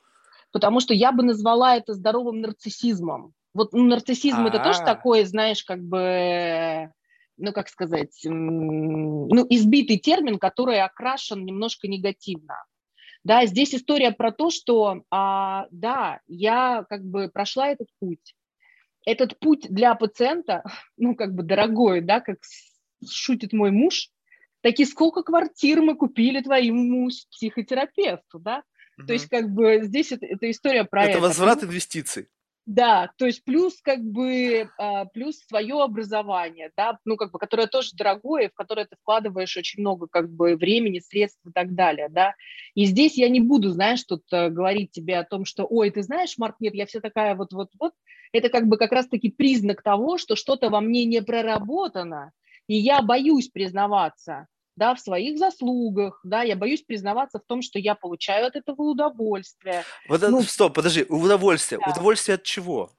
Потому 0.52 0.80
что 0.80 0.94
я 0.94 1.12
бы 1.12 1.22
назвала 1.22 1.76
это 1.76 1.92
здоровым 1.92 2.40
нарциссизмом. 2.40 3.34
Вот 3.52 3.74
ну, 3.74 3.84
нарциссизм 3.84 4.38
А-а-а. 4.38 4.48
это 4.48 4.64
тоже 4.64 4.80
а. 4.80 4.84
такое, 4.86 5.26
знаешь, 5.26 5.62
как 5.62 5.82
бы 5.82 6.90
ну, 7.36 7.52
как 7.52 7.68
сказать, 7.68 8.18
ну, 8.24 9.46
избитый 9.50 9.98
термин, 9.98 10.38
который 10.38 10.80
окрашен 10.80 11.44
немножко 11.44 11.88
негативно. 11.88 12.64
Да, 13.24 13.44
здесь 13.46 13.74
история 13.74 14.12
про 14.12 14.30
то, 14.30 14.50
что, 14.50 15.02
а, 15.10 15.66
да, 15.70 16.20
я 16.28 16.86
как 16.88 17.04
бы 17.04 17.28
прошла 17.28 17.68
этот 17.68 17.88
путь. 17.98 18.36
Этот 19.04 19.38
путь 19.38 19.66
для 19.68 19.94
пациента, 19.94 20.62
ну, 20.96 21.14
как 21.14 21.34
бы 21.34 21.42
дорогой, 21.42 22.00
да, 22.00 22.20
как 22.20 22.38
шутит 23.08 23.52
мой 23.52 23.70
муж, 23.70 24.10
такие 24.60 24.86
сколько 24.86 25.22
квартир 25.22 25.82
мы 25.82 25.96
купили 25.96 26.40
твоему 26.40 27.08
психотерапевту, 27.30 28.38
да? 28.38 28.62
Угу. 28.98 29.06
То 29.06 29.12
есть 29.12 29.28
как 29.28 29.50
бы 29.50 29.80
здесь 29.82 30.12
это, 30.12 30.24
это 30.26 30.50
история 30.50 30.84
про 30.84 31.02
это. 31.02 31.10
Это 31.12 31.20
возврат 31.20 31.64
инвестиций. 31.64 32.28
Да, 32.66 33.12
то 33.16 33.26
есть 33.26 33.44
плюс 33.44 33.80
как 33.80 34.02
бы 34.02 34.68
а, 34.76 35.04
плюс 35.04 35.38
свое 35.46 35.80
образование, 35.80 36.72
да, 36.76 36.98
ну 37.04 37.16
как 37.16 37.30
бы, 37.30 37.38
которое 37.38 37.68
тоже 37.68 37.90
дорогое, 37.94 38.48
в 38.48 38.54
которое 38.54 38.86
ты 38.86 38.96
вкладываешь 38.96 39.56
очень 39.56 39.82
много 39.82 40.08
как 40.08 40.28
бы 40.28 40.56
времени, 40.56 40.98
средств 40.98 41.40
и 41.46 41.52
так 41.52 41.76
далее, 41.76 42.08
да. 42.10 42.34
И 42.74 42.86
здесь 42.86 43.16
я 43.16 43.28
не 43.28 43.40
буду, 43.40 43.70
знаешь, 43.70 44.02
тут 44.02 44.24
э, 44.32 44.48
говорить 44.50 44.90
тебе 44.90 45.16
о 45.18 45.24
том, 45.24 45.44
что, 45.44 45.64
ой, 45.64 45.90
ты 45.90 46.02
знаешь, 46.02 46.38
Марк, 46.38 46.56
нет, 46.58 46.74
я 46.74 46.86
вся 46.86 47.00
такая 47.00 47.36
вот-вот-вот. 47.36 47.92
Это 48.32 48.48
как 48.48 48.66
бы 48.66 48.78
как 48.78 48.90
раз-таки 48.90 49.30
признак 49.30 49.82
того, 49.82 50.18
что 50.18 50.34
что-то 50.34 50.68
во 50.68 50.80
мне 50.80 51.04
не 51.04 51.22
проработано, 51.22 52.32
и 52.66 52.74
я 52.74 53.00
боюсь 53.00 53.48
признаваться 53.48 54.48
да, 54.76 54.94
в 54.94 55.00
своих 55.00 55.38
заслугах, 55.38 56.20
да, 56.22 56.42
я 56.42 56.54
боюсь 56.54 56.82
признаваться 56.82 57.38
в 57.38 57.46
том, 57.46 57.62
что 57.62 57.78
я 57.78 57.94
получаю 57.94 58.46
от 58.46 58.56
этого 58.56 58.82
удовольствие. 58.82 59.84
Вот 60.08 60.20
ну, 60.22 60.42
стоп, 60.42 60.74
подожди, 60.74 61.04
удовольствие. 61.08 61.80
Да. 61.84 61.92
Удовольствие 61.92 62.36
от 62.36 62.42
чего? 62.42 62.90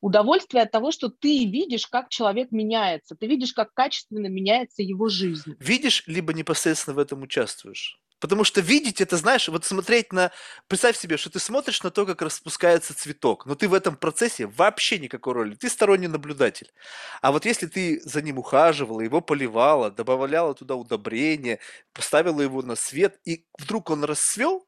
Удовольствие 0.00 0.62
от 0.62 0.70
того, 0.70 0.90
что 0.90 1.08
ты 1.08 1.46
видишь, 1.46 1.86
как 1.86 2.08
человек 2.10 2.50
меняется, 2.50 3.14
ты 3.14 3.26
видишь, 3.26 3.52
как 3.52 3.72
качественно 3.74 4.26
меняется 4.26 4.82
его 4.82 5.08
жизнь. 5.08 5.54
Видишь, 5.58 6.04
либо 6.06 6.32
непосредственно 6.32 6.94
в 6.94 6.98
этом 6.98 7.22
участвуешь? 7.22 7.98
Потому 8.18 8.44
что 8.44 8.60
видеть 8.60 9.00
это, 9.00 9.16
знаешь, 9.16 9.48
вот 9.48 9.64
смотреть 9.64 10.12
на... 10.12 10.32
Представь 10.68 10.96
себе, 10.96 11.16
что 11.16 11.30
ты 11.30 11.38
смотришь 11.38 11.82
на 11.82 11.90
то, 11.90 12.06
как 12.06 12.22
распускается 12.22 12.94
цветок, 12.96 13.44
но 13.46 13.54
ты 13.54 13.68
в 13.68 13.74
этом 13.74 13.96
процессе 13.96 14.46
вообще 14.46 14.98
никакой 14.98 15.34
роли. 15.34 15.54
Ты 15.54 15.68
сторонний 15.68 16.08
наблюдатель. 16.08 16.72
А 17.20 17.30
вот 17.32 17.44
если 17.44 17.66
ты 17.66 18.00
за 18.00 18.22
ним 18.22 18.38
ухаживала, 18.38 19.00
его 19.00 19.20
поливала, 19.20 19.90
добавляла 19.90 20.54
туда 20.54 20.76
удобрения, 20.76 21.58
поставила 21.92 22.40
его 22.40 22.62
на 22.62 22.74
свет, 22.74 23.18
и 23.24 23.44
вдруг 23.58 23.90
он 23.90 24.04
расцвел, 24.04 24.66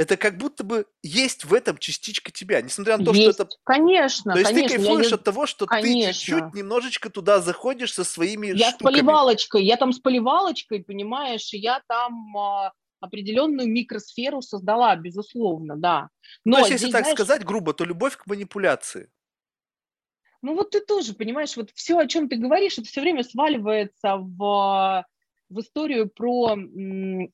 это 0.00 0.16
как 0.16 0.38
будто 0.38 0.64
бы 0.64 0.86
есть 1.02 1.44
в 1.44 1.52
этом 1.52 1.76
частичка 1.76 2.32
тебя, 2.32 2.62
несмотря 2.62 2.96
на 2.96 3.04
то, 3.04 3.12
есть. 3.12 3.34
что 3.34 3.44
это... 3.44 3.52
Конечно, 3.64 4.32
То 4.32 4.38
есть 4.38 4.50
конечно. 4.50 4.78
ты 4.78 4.82
кайфуешь 4.82 5.10
я... 5.10 5.14
от 5.16 5.24
того, 5.24 5.46
что 5.46 5.66
конечно. 5.66 6.12
ты 6.12 6.18
чуть-чуть 6.18 6.54
немножечко 6.54 7.10
туда 7.10 7.40
заходишь 7.40 7.92
со 7.92 8.04
своими 8.04 8.46
Я 8.46 8.70
штуками. 8.70 8.94
с 8.94 8.96
поливалочкой, 8.96 9.64
я 9.64 9.76
там 9.76 9.92
с 9.92 9.98
поливалочкой, 9.98 10.84
понимаешь, 10.84 11.50
я 11.52 11.82
там 11.86 12.34
а, 12.34 12.72
определенную 13.00 13.68
микросферу 13.68 14.42
создала, 14.42 14.94
безусловно, 14.96 15.76
да. 15.76 16.08
Но 16.44 16.58
ну, 16.58 16.64
то 16.64 16.68
есть, 16.68 16.70
если 16.72 16.92
так 16.92 17.02
знаешь, 17.02 17.16
сказать 17.16 17.44
грубо, 17.44 17.72
то 17.72 17.84
любовь 17.84 18.16
к 18.16 18.26
манипуляции. 18.26 19.10
Ну 20.42 20.54
вот 20.54 20.70
ты 20.70 20.80
тоже 20.80 21.14
понимаешь, 21.14 21.56
вот 21.56 21.70
все, 21.74 21.98
о 21.98 22.06
чем 22.06 22.28
ты 22.28 22.36
говоришь, 22.36 22.78
это 22.78 22.88
все 22.88 23.00
время 23.00 23.22
сваливается 23.24 24.16
в 24.16 25.04
в 25.50 25.60
историю 25.60 26.08
про, 26.08 26.56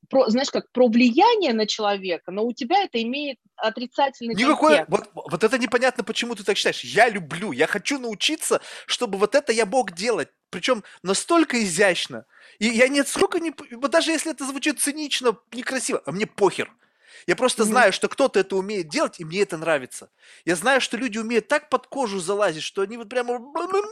про, 0.09 0.29
знаешь, 0.29 0.49
как 0.49 0.71
про 0.71 0.87
влияние 0.87 1.53
на 1.53 1.67
человека, 1.67 2.31
но 2.31 2.43
у 2.43 2.51
тебя 2.51 2.83
это 2.83 3.01
имеет 3.01 3.37
отрицательный 3.55 4.33
Никакой, 4.33 4.85
вот, 4.87 5.09
вот 5.13 5.43
это 5.43 5.57
непонятно, 5.57 6.03
почему 6.03 6.33
ты 6.35 6.43
так 6.43 6.57
считаешь. 6.57 6.83
Я 6.83 7.09
люблю, 7.09 7.51
я 7.51 7.67
хочу 7.67 7.99
научиться, 7.99 8.59
чтобы 8.87 9.17
вот 9.19 9.35
это 9.35 9.53
я 9.53 9.65
мог 9.65 9.91
делать, 9.91 10.29
причем 10.49 10.83
настолько 11.03 11.63
изящно. 11.63 12.25
И 12.59 12.67
я 12.67 12.87
нет, 12.87 13.07
сколько 13.07 13.39
не, 13.39 13.53
вот 13.71 13.91
даже 13.91 14.11
если 14.11 14.31
это 14.31 14.45
звучит 14.45 14.79
цинично, 14.79 15.37
некрасиво, 15.51 16.01
а 16.05 16.11
мне 16.11 16.25
похер. 16.25 16.71
Я 17.25 17.35
просто 17.35 17.63
mm-hmm. 17.63 17.65
знаю, 17.65 17.93
что 17.93 18.07
кто-то 18.07 18.39
это 18.39 18.55
умеет 18.55 18.87
делать, 18.89 19.19
и 19.19 19.25
мне 19.25 19.41
это 19.41 19.57
нравится. 19.57 20.09
Я 20.45 20.55
знаю, 20.55 20.79
что 20.79 20.95
люди 20.95 21.17
умеют 21.17 21.47
так 21.47 21.69
под 21.69 21.87
кожу 21.87 22.19
залазить, 22.19 22.63
что 22.63 22.81
они 22.83 22.95
вот 22.95 23.09
прямо... 23.09 23.41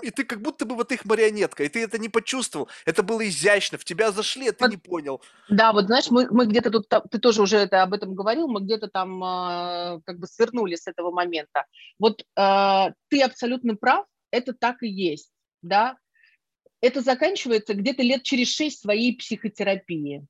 И 0.03 0.12
ты 0.12 0.24
как 0.24 0.41
будто 0.41 0.66
бы 0.66 0.76
вот 0.76 0.91
их 0.91 1.03
марионетка, 1.06 1.64
и 1.64 1.68
ты 1.68 1.84
это 1.84 1.97
не 1.97 2.08
почувствовал. 2.08 2.70
Это 2.86 3.03
было 3.03 3.28
изящно, 3.28 3.78
в 3.78 3.84
тебя 3.84 4.12
зашли, 4.12 4.49
а 4.49 4.51
ты 4.53 4.66
вот, 4.66 4.72
не 4.72 4.78
понял. 4.78 5.22
Да, 5.49 5.74
вот 5.74 5.86
знаешь, 5.88 6.10
мы, 6.10 6.28
мы 6.32 6.45
где-то 6.45 6.70
тут, 6.70 6.88
ты 6.88 7.20
тоже 7.20 7.41
уже 7.41 7.58
это, 7.58 7.84
об 7.84 7.93
этом 7.93 8.16
говорил, 8.16 8.47
мы 8.47 8.62
где-то 8.62 8.88
там 8.88 9.22
э, 9.22 10.01
как 10.06 10.20
бы 10.20 10.28
свернули 10.28 10.76
с 10.76 10.88
этого 10.88 11.12
момента. 11.12 11.66
Вот 11.99 12.22
э, 12.22 12.86
ты 13.10 13.22
абсолютно 13.22 13.76
прав, 13.76 14.06
это 14.32 14.53
так 14.53 14.82
и 14.82 14.88
есть, 14.88 15.32
да. 15.62 15.97
Это 16.86 17.01
заканчивается 17.01 17.73
где-то 17.73 18.03
лет 18.03 18.21
через 18.21 18.53
шесть 18.53 18.81
своей 18.81 19.17
психотерапии. 19.17 20.23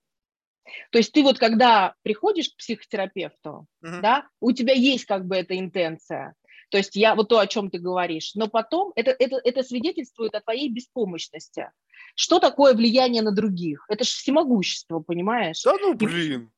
То 0.89 0.97
есть 0.97 1.11
ты 1.11 1.21
вот 1.21 1.37
когда 1.37 1.95
приходишь 2.01 2.49
к 2.49 2.55
психотерапевту, 2.55 3.67
uh-huh. 3.83 3.99
да, 4.01 4.27
у 4.39 4.53
тебя 4.53 4.73
есть 4.73 5.03
как 5.03 5.25
бы 5.25 5.35
эта 5.35 5.59
интенция. 5.59 6.33
То 6.71 6.77
есть 6.77 6.95
я 6.95 7.13
вот 7.13 7.27
то, 7.27 7.39
о 7.39 7.47
чем 7.47 7.69
ты 7.69 7.77
говоришь. 7.77 8.31
Но 8.35 8.47
потом 8.47 8.93
это, 8.95 9.11
это, 9.19 9.39
это 9.43 9.63
свидетельствует 9.63 10.33
о 10.33 10.41
твоей 10.41 10.69
беспомощности. 10.69 11.71
Что 12.15 12.39
такое 12.39 12.73
влияние 12.73 13.21
на 13.21 13.31
других? 13.31 13.85
Это 13.89 14.05
же 14.05 14.11
всемогущество, 14.11 14.99
понимаешь? 14.99 15.61
Да 15.63 15.75
ну 15.79 15.93
блин. 15.93 16.51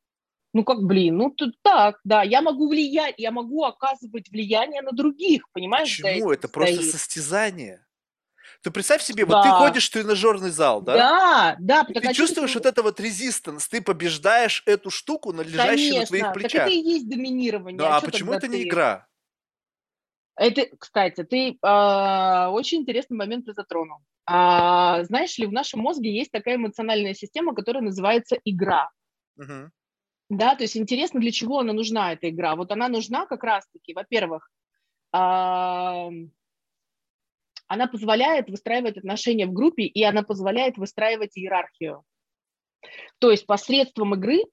Ну 0.54 0.64
как 0.64 0.84
блин, 0.84 1.18
ну 1.18 1.32
тут 1.32 1.56
так, 1.64 2.00
да, 2.04 2.22
я 2.22 2.44
могу 2.44 2.70
влиять, 2.70 3.16
я 3.18 3.32
могу 3.32 3.64
оказывать 3.64 4.30
влияние 4.30 4.84
на 4.84 4.92
других, 4.92 5.50
понимаешь? 5.54 5.98
Почему? 5.98 6.32
Это 6.32 6.48
стоит. 6.48 6.52
просто 6.52 6.84
состязание. 6.84 7.87
Ты 8.64 8.72
представь 8.72 9.02
себе, 9.02 9.26
да. 9.26 9.36
вот 9.36 9.44
ты 9.44 9.50
ходишь 9.50 9.90
в 9.90 9.94
тренажерный 9.94 10.50
зал, 10.50 10.82
да? 10.82 10.96
Да, 10.96 11.56
да. 11.60 11.86
И 11.90 12.00
ты 12.00 12.14
чувствуешь 12.14 12.54
вот 12.56 12.66
это 12.66 12.84
вот 12.84 13.00
резистанс, 13.00 13.68
ты 13.68 13.82
побеждаешь 13.82 14.64
эту 14.66 14.90
штуку, 14.90 15.32
лежащую 15.32 15.68
Конечно, 15.68 16.00
на 16.00 16.06
твоих 16.06 16.34
плечах. 16.34 16.52
Так 16.52 16.62
это 16.62 16.72
и 16.72 16.80
есть 16.80 17.10
доминирование. 17.10 17.78
Да, 17.78 17.96
а, 17.96 17.98
а 17.98 18.02
почему 18.02 18.34
это 18.34 18.48
не 18.48 18.64
игра? 18.64 19.08
Это, 20.36 20.68
кстати, 20.78 21.24
ты 21.24 21.50
э, 21.50 22.48
очень 22.50 22.82
интересный 22.82 23.18
момент 23.18 23.46
ты 23.46 23.54
затронул. 23.54 23.98
А, 24.28 25.04
знаешь 25.06 25.38
ли, 25.40 25.48
в 25.48 25.52
нашем 25.52 25.80
мозге 25.80 26.16
есть 26.16 26.32
такая 26.32 26.58
эмоциональная 26.58 27.16
система, 27.16 27.56
которая 27.56 27.82
называется 27.82 28.38
игра. 28.46 28.90
Угу. 29.38 29.72
Да, 30.30 30.56
то 30.56 30.64
есть 30.64 30.78
интересно, 30.78 31.20
для 31.20 31.32
чего 31.32 31.60
она 31.60 31.74
нужна, 31.74 32.14
эта 32.14 32.30
игра. 32.30 32.56
Вот 32.56 32.72
она 32.72 32.88
нужна 32.88 33.26
как 33.26 33.44
раз-таки, 33.44 33.94
во-первых, 33.94 34.50
э, 35.14 36.10
она 37.68 37.88
позволяет 37.88 38.50
выстраивать 38.50 38.98
отношения 38.98 39.46
в 39.46 39.54
группе, 39.54 39.84
и 39.84 40.04
она 40.04 40.24
позволяет 40.24 40.78
выстраивать 40.78 41.38
иерархию. 41.38 42.04
То 43.20 43.32
есть 43.32 43.46
посредством 43.46 44.16
игры 44.16 44.44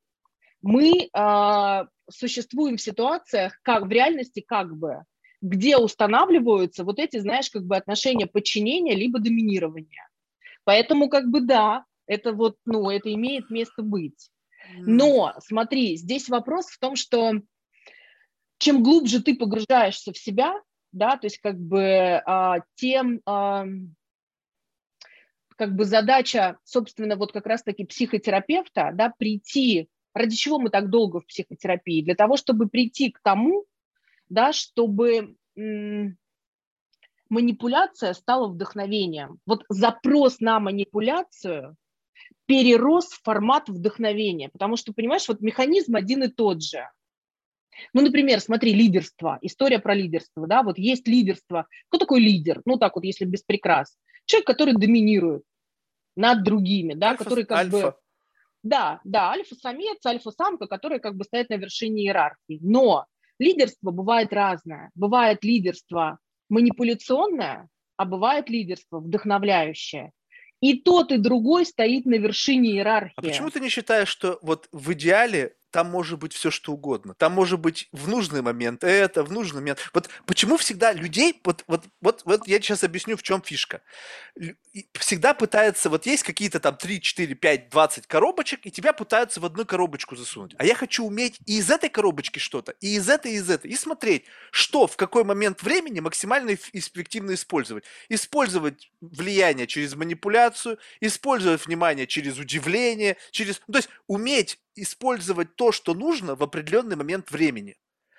мы 0.62 1.10
э, 1.12 1.84
существуем 2.10 2.76
в 2.76 2.80
ситуациях, 2.80 3.58
как 3.62 3.84
в 3.84 3.90
реальности, 3.90 4.40
как 4.46 4.76
бы, 4.76 5.04
где 5.42 5.76
устанавливаются 5.76 6.84
вот 6.84 6.98
эти, 6.98 7.18
знаешь, 7.18 7.50
как 7.50 7.64
бы 7.64 7.76
отношения 7.76 8.26
подчинения 8.26 8.94
либо 8.94 9.18
доминирования. 9.18 10.08
Поэтому, 10.64 11.10
как 11.10 11.28
бы, 11.28 11.42
да, 11.42 11.84
это 12.06 12.32
вот, 12.32 12.56
ну, 12.64 12.88
это 12.88 13.12
имеет 13.12 13.50
место 13.50 13.82
быть. 13.82 14.30
Но, 14.78 15.34
смотри, 15.40 15.96
здесь 15.96 16.30
вопрос 16.30 16.66
в 16.66 16.78
том, 16.78 16.96
что 16.96 17.32
чем 18.58 18.82
глубже 18.82 19.22
ты 19.22 19.36
погружаешься 19.36 20.12
в 20.12 20.18
себя, 20.18 20.54
да, 20.94 21.16
то 21.16 21.26
есть 21.26 21.38
как 21.38 21.58
бы 21.58 22.22
а, 22.24 22.60
тем, 22.76 23.20
а, 23.26 23.66
как 25.56 25.74
бы 25.74 25.84
задача, 25.84 26.58
собственно, 26.64 27.16
вот 27.16 27.32
как 27.32 27.46
раз-таки 27.46 27.84
психотерапевта, 27.84 28.90
да, 28.94 29.12
прийти, 29.16 29.88
ради 30.14 30.36
чего 30.36 30.58
мы 30.58 30.70
так 30.70 30.88
долго 30.90 31.20
в 31.20 31.26
психотерапии? 31.26 32.02
Для 32.02 32.14
того, 32.14 32.36
чтобы 32.36 32.68
прийти 32.68 33.10
к 33.10 33.20
тому, 33.20 33.64
да, 34.28 34.52
чтобы 34.52 35.36
манипуляция 37.28 38.12
стала 38.14 38.48
вдохновением. 38.48 39.38
Вот 39.46 39.64
запрос 39.68 40.40
на 40.40 40.60
манипуляцию 40.60 41.76
перерос 42.46 43.08
в 43.08 43.22
формат 43.22 43.68
вдохновения, 43.68 44.48
потому 44.48 44.76
что, 44.76 44.92
понимаешь, 44.92 45.26
вот 45.28 45.40
механизм 45.40 45.96
один 45.96 46.22
и 46.22 46.28
тот 46.28 46.62
же. 46.62 46.88
Ну, 47.92 48.02
например, 48.02 48.40
смотри, 48.40 48.72
лидерство, 48.72 49.38
история 49.42 49.78
про 49.78 49.94
лидерство, 49.94 50.46
да, 50.46 50.62
вот 50.62 50.78
есть 50.78 51.06
лидерство. 51.08 51.66
Кто 51.88 51.98
такой 51.98 52.20
лидер? 52.20 52.60
Ну, 52.64 52.76
так 52.78 52.94
вот, 52.96 53.04
если 53.04 53.24
без 53.24 53.42
прикрас. 53.42 53.96
Человек, 54.26 54.46
который 54.46 54.74
доминирует 54.74 55.42
над 56.16 56.42
другими, 56.44 56.94
да, 56.94 57.10
альфа, 57.10 57.24
который 57.24 57.44
как 57.44 57.58
альфа. 57.58 57.76
бы... 57.76 57.94
Да, 58.62 59.00
да, 59.04 59.30
альфа-самец, 59.30 60.04
альфа-самка, 60.06 60.66
которые 60.66 60.98
как 60.98 61.16
бы 61.16 61.24
стоят 61.24 61.50
на 61.50 61.54
вершине 61.54 62.04
иерархии. 62.04 62.58
Но 62.62 63.06
лидерство 63.38 63.90
бывает 63.90 64.32
разное. 64.32 64.90
Бывает 64.94 65.44
лидерство 65.44 66.18
манипуляционное, 66.48 67.68
а 67.96 68.04
бывает 68.04 68.48
лидерство 68.48 69.00
вдохновляющее. 69.00 70.12
И 70.60 70.80
тот, 70.80 71.12
и 71.12 71.18
другой 71.18 71.66
стоит 71.66 72.06
на 72.06 72.14
вершине 72.14 72.70
иерархии. 72.70 73.12
А 73.16 73.22
почему 73.22 73.50
ты 73.50 73.60
не 73.60 73.68
считаешь, 73.68 74.08
что 74.08 74.38
вот 74.40 74.66
в 74.72 74.92
идеале 74.94 75.56
там 75.74 75.90
может 75.90 76.20
быть 76.20 76.32
все 76.32 76.52
что 76.52 76.72
угодно. 76.72 77.14
Там 77.14 77.32
может 77.32 77.58
быть 77.58 77.88
в 77.90 78.06
нужный 78.06 78.42
момент 78.42 78.84
это, 78.84 79.24
в 79.24 79.32
нужный 79.32 79.56
момент. 79.60 79.80
Вот 79.92 80.08
почему 80.24 80.56
всегда 80.56 80.92
людей, 80.92 81.40
вот, 81.42 81.64
вот, 81.66 81.86
вот, 82.00 82.22
вот 82.24 82.46
я 82.46 82.60
сейчас 82.60 82.84
объясню, 82.84 83.16
в 83.16 83.24
чем 83.24 83.42
фишка. 83.42 83.82
Всегда 84.92 85.34
пытаются, 85.34 85.90
вот 85.90 86.06
есть 86.06 86.22
какие-то 86.22 86.60
там 86.60 86.76
3, 86.76 87.00
4, 87.00 87.34
5, 87.34 87.70
20 87.70 88.06
коробочек, 88.06 88.60
и 88.66 88.70
тебя 88.70 88.92
пытаются 88.92 89.40
в 89.40 89.46
одну 89.46 89.64
коробочку 89.64 90.14
засунуть. 90.14 90.54
А 90.58 90.64
я 90.64 90.76
хочу 90.76 91.04
уметь 91.04 91.40
и 91.44 91.58
из 91.58 91.68
этой 91.68 91.90
коробочки 91.90 92.38
что-то, 92.38 92.76
и 92.80 92.94
из 92.94 93.08
этой, 93.08 93.32
и 93.32 93.34
из 93.34 93.50
этой, 93.50 93.72
и 93.72 93.74
смотреть, 93.74 94.26
что 94.52 94.86
в 94.86 94.96
какой 94.96 95.24
момент 95.24 95.60
времени 95.64 95.98
максимально 95.98 96.54
эффективно 96.54 97.34
использовать. 97.34 97.82
Использовать 98.08 98.92
влияние 99.00 99.66
через 99.66 99.96
манипуляцию, 99.96 100.78
использовать 101.00 101.66
внимание 101.66 102.06
через 102.06 102.38
удивление, 102.38 103.16
через... 103.32 103.60
Ну, 103.66 103.72
то 103.72 103.78
есть 103.78 103.88
уметь 104.06 104.60
использовать 104.76 105.56
то, 105.56 105.72
что 105.72 105.94
нужно 105.94 106.34
в 106.34 106.42
определенный 106.42 106.96
момент 106.96 107.30
времени. 107.30 107.76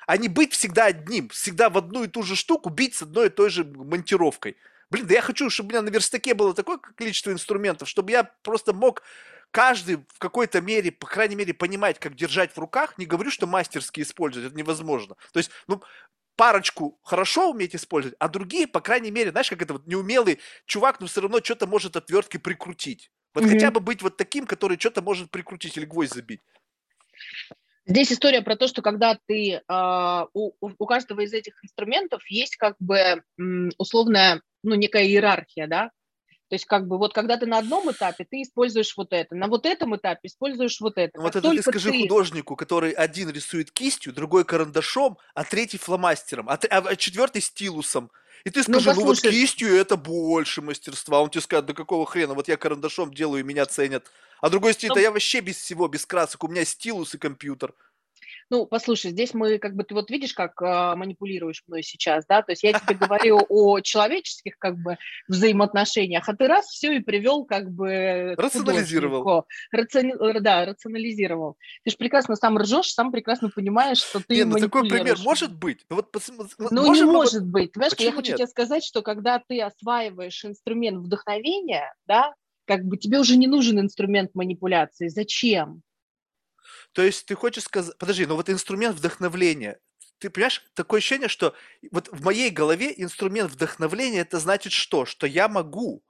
А 0.08 0.18
не 0.18 0.28
быть 0.28 0.54
всегда 0.54 0.86
одним, 0.86 1.30
всегда 1.30 1.70
в 1.70 1.78
одну 1.78 2.04
и 2.04 2.08
ту 2.08 2.24
же 2.24 2.36
штуку 2.36 2.70
бить 2.70 2.96
с 2.96 3.02
одной 3.02 3.28
и 3.28 3.30
той 3.30 3.50
же 3.50 3.64
монтировкой. 3.64 4.56
Блин, 4.92 5.08
да 5.08 5.16
я 5.16 5.22
хочу, 5.22 5.50
чтобы 5.50 5.68
у 5.68 5.72
меня 5.72 5.82
на 5.82 5.90
верстаке 5.90 6.34
было 6.34 6.54
такое 6.54 6.78
количество 6.78 7.32
инструментов, 7.32 7.90
чтобы 7.90 8.12
я 8.12 8.24
просто 8.24 8.72
мог 8.72 9.02
каждый 9.52 10.06
в 10.14 10.20
какой-то 10.20 10.62
мере, 10.62 10.92
по 10.92 11.08
крайней 11.08 11.36
мере, 11.36 11.54
понимать, 11.54 12.00
как 12.00 12.16
держать 12.16 12.52
в 12.56 12.60
руках. 12.60 12.98
Не 12.98 13.06
говорю, 13.06 13.32
что 13.32 13.48
мастерски 13.48 14.02
использовать, 14.02 14.48
это 14.48 14.58
невозможно. 14.58 15.16
То 15.32 15.40
есть, 15.40 15.50
ну, 15.68 15.82
парочку 16.36 17.00
хорошо 17.04 17.52
уметь 17.52 17.76
использовать, 17.76 18.16
а 18.20 18.28
другие, 18.28 18.68
по 18.68 18.82
крайней 18.82 19.12
мере, 19.12 19.32
знаешь, 19.32 19.50
как 19.50 19.62
это 19.62 19.74
вот 19.74 19.88
неумелый 19.88 20.40
чувак, 20.66 21.00
но 21.00 21.08
все 21.08 21.22
равно 21.22 21.40
что-то 21.42 21.68
может 21.68 21.96
отверткой 21.96 22.40
прикрутить. 22.40 23.12
Вот 23.36 23.44
mm-hmm. 23.44 23.50
хотя 23.50 23.72
бы 23.72 23.80
быть 23.80 24.02
вот 24.02 24.18
таким, 24.18 24.48
который 24.48 24.80
что-то 24.80 25.02
может 25.02 25.30
прикрутить 25.30 25.78
или 25.78 25.86
гвоздь 25.86 26.14
забить. 26.14 26.42
Здесь 27.86 28.12
история 28.12 28.42
про 28.42 28.56
то, 28.56 28.68
что 28.68 28.82
когда 28.82 29.20
ты 29.28 29.62
э, 29.62 30.26
у, 30.34 30.54
у 30.60 30.86
каждого 30.88 31.22
из 31.22 31.34
этих 31.34 31.54
инструментов 31.64 32.24
есть 32.30 32.56
как 32.56 32.76
бы 32.80 33.22
условная, 33.78 34.42
ну, 34.64 34.74
некая 34.74 35.06
иерархия, 35.06 35.68
да, 35.68 35.92
то 36.48 36.56
есть 36.56 36.66
как 36.66 36.88
бы 36.88 36.98
вот 36.98 37.14
когда 37.14 37.38
ты 37.38 37.48
на 37.48 37.58
одном 37.58 37.92
этапе, 37.92 38.26
ты 38.30 38.42
используешь 38.42 38.96
вот 38.96 39.14
это, 39.14 39.36
на 39.36 39.48
вот 39.48 39.66
этом 39.66 39.96
этапе 39.96 40.28
используешь 40.28 40.80
вот 40.80 40.98
это. 40.98 41.20
Вот 41.20 41.36
это 41.36 41.50
ты 41.50 41.62
скажи 41.62 41.92
ты... 41.92 42.02
художнику, 42.02 42.56
который 42.56 42.92
один 42.92 43.30
рисует 43.30 43.72
кистью, 43.72 44.14
другой 44.14 44.46
карандашом, 44.46 45.18
а 45.34 45.44
третий 45.44 45.78
фломастером, 45.78 46.48
а, 46.50 46.60
а, 46.70 46.78
а 46.78 46.96
четвертый 46.96 47.42
стилусом. 47.42 48.12
И 48.46 48.52
ты 48.52 48.60
ну, 48.68 48.80
скажи, 48.80 48.94
ну, 48.94 49.02
ну 49.02 49.08
вот 49.08 49.22
кистью 49.22 49.76
это 49.76 49.98
больше 49.98 50.62
мастерства. 50.62 51.20
Он 51.20 51.30
тебе 51.30 51.42
скажет, 51.42 51.66
да 51.66 51.74
какого 51.74 52.06
хрена, 52.06 52.36
вот 52.36 52.48
я 52.48 52.58
карандашом 52.58 53.12
делаю, 53.12 53.42
и 53.42 53.44
меня 53.44 53.66
ценят. 53.66 54.06
А 54.40 54.50
другой 54.50 54.74
стиль, 54.74 54.92
да 54.94 55.00
я 55.02 55.12
вообще 55.12 55.40
без 55.40 55.58
всего, 55.58 55.88
без 55.88 56.06
красок, 56.06 56.44
у 56.44 56.48
меня 56.48 56.64
стилус 56.64 57.16
и 57.16 57.18
компьютер. 57.18 57.74
Ну, 58.52 58.68
послушай, 58.68 59.12
здесь 59.12 59.34
мы 59.34 59.58
как 59.58 59.76
бы, 59.76 59.84
ты 59.84 59.96
вот 59.96 60.12
видишь, 60.12 60.34
как 60.34 60.62
э, 60.62 60.96
манипулируешь 60.96 61.64
мной 61.68 61.82
сейчас, 61.82 62.26
да, 62.28 62.44
то 62.44 62.52
есть 62.52 62.64
я 62.64 62.74
тебе 62.74 62.96
говорю 62.96 63.40
о 63.50 63.80
человеческих 63.80 64.58
как 64.60 64.78
бы 64.78 64.98
взаимоотношениях, 65.28 66.30
а 66.30 66.36
ты 66.36 66.48
раз 66.48 66.68
все 66.68 66.94
и 66.94 67.00
привел 67.00 67.46
как 67.46 67.72
бы 67.72 68.36
Рационализировал. 68.38 69.46
Рацион... 69.72 70.44
Да, 70.44 70.66
рационализировал. 70.66 71.58
Ты 71.84 71.92
же 71.92 71.98
прекрасно 71.98 72.36
сам 72.36 72.58
ржешь, 72.58 72.90
сам 72.90 73.12
прекрасно 73.12 73.50
понимаешь, 73.50 73.98
что 73.98 74.20
ты 74.20 74.36
Нет, 74.36 74.48
ну 74.48 74.60
такой 74.60 74.88
пример 74.88 75.18
может 75.24 75.56
быть? 75.56 75.86
Ну, 75.90 75.96
вот, 75.96 76.16
ну 76.72 76.94
не 76.94 77.04
может 77.04 77.42
вот... 77.42 77.52
быть. 77.52 77.72
Понимаешь, 77.72 77.94
я 77.98 78.12
хочу 78.12 78.32
нет? 78.32 78.38
тебе 78.38 78.48
сказать, 78.48 78.84
что 78.84 79.02
когда 79.02 79.40
ты 79.40 79.60
осваиваешь 79.62 80.46
инструмент 80.46 81.00
вдохновения, 81.00 81.94
да, 82.06 82.34
как 82.66 82.84
бы 82.84 82.98
тебе 82.98 83.20
уже 83.20 83.38
не 83.38 83.48
нужен 83.48 83.80
инструмент 83.80 84.32
манипуляции. 84.36 85.08
Зачем? 85.08 85.82
То 86.96 87.04
есть 87.04 87.26
ты 87.26 87.36
хочешь 87.36 87.66
сказать... 87.66 87.98
Подожди, 87.98 88.26
но 88.26 88.38
вот 88.38 88.50
инструмент 88.50 88.96
вдохновления, 88.96 89.82
ты 90.18 90.30
понимаешь, 90.30 90.66
такое 90.76 91.00
ощущение, 91.00 91.28
что 91.28 91.54
вот 91.92 92.08
в 92.08 92.24
моей 92.24 92.50
голове 92.50 92.94
инструмент 92.96 93.52
вдохновления 93.52 94.22
это 94.22 94.40
значит 94.40 94.72
что? 94.72 95.06
Что 95.06 95.28
я 95.28 95.50
могу 95.50 96.06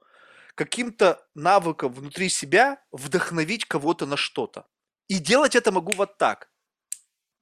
каким-то 0.54 1.28
навыком 1.34 1.92
внутри 1.92 2.30
себя 2.30 2.80
вдохновить 2.92 3.66
кого-то 3.66 4.06
на 4.06 4.16
что-то. 4.16 4.68
И 5.08 5.18
делать 5.18 5.56
это 5.56 5.72
могу 5.72 5.92
вот 5.94 6.20
так. 6.20 6.52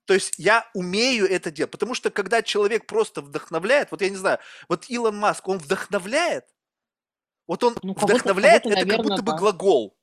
То 0.06 0.14
есть 0.14 0.36
я 0.38 0.66
умею 0.74 1.30
это 1.30 1.52
делать. 1.52 1.72
Потому 1.72 1.96
что 1.96 2.12
когда 2.12 2.42
человек 2.42 2.88
просто 2.88 3.22
вдохновляет, 3.22 3.92
вот 3.92 4.02
я 4.02 4.10
не 4.10 4.16
знаю, 4.16 4.40
вот 4.70 4.90
Илон 4.90 5.18
Маск, 5.18 5.46
он 5.50 5.58
вдохновляет, 5.58 6.46
вот 7.46 7.62
он 7.66 7.76
ну, 7.84 7.94
вдохновляет, 7.94 8.66
это 8.66 8.70
наверное, 8.70 8.96
как 8.96 9.06
будто 9.06 9.22
бы 9.22 9.36
глагол. 9.36 9.98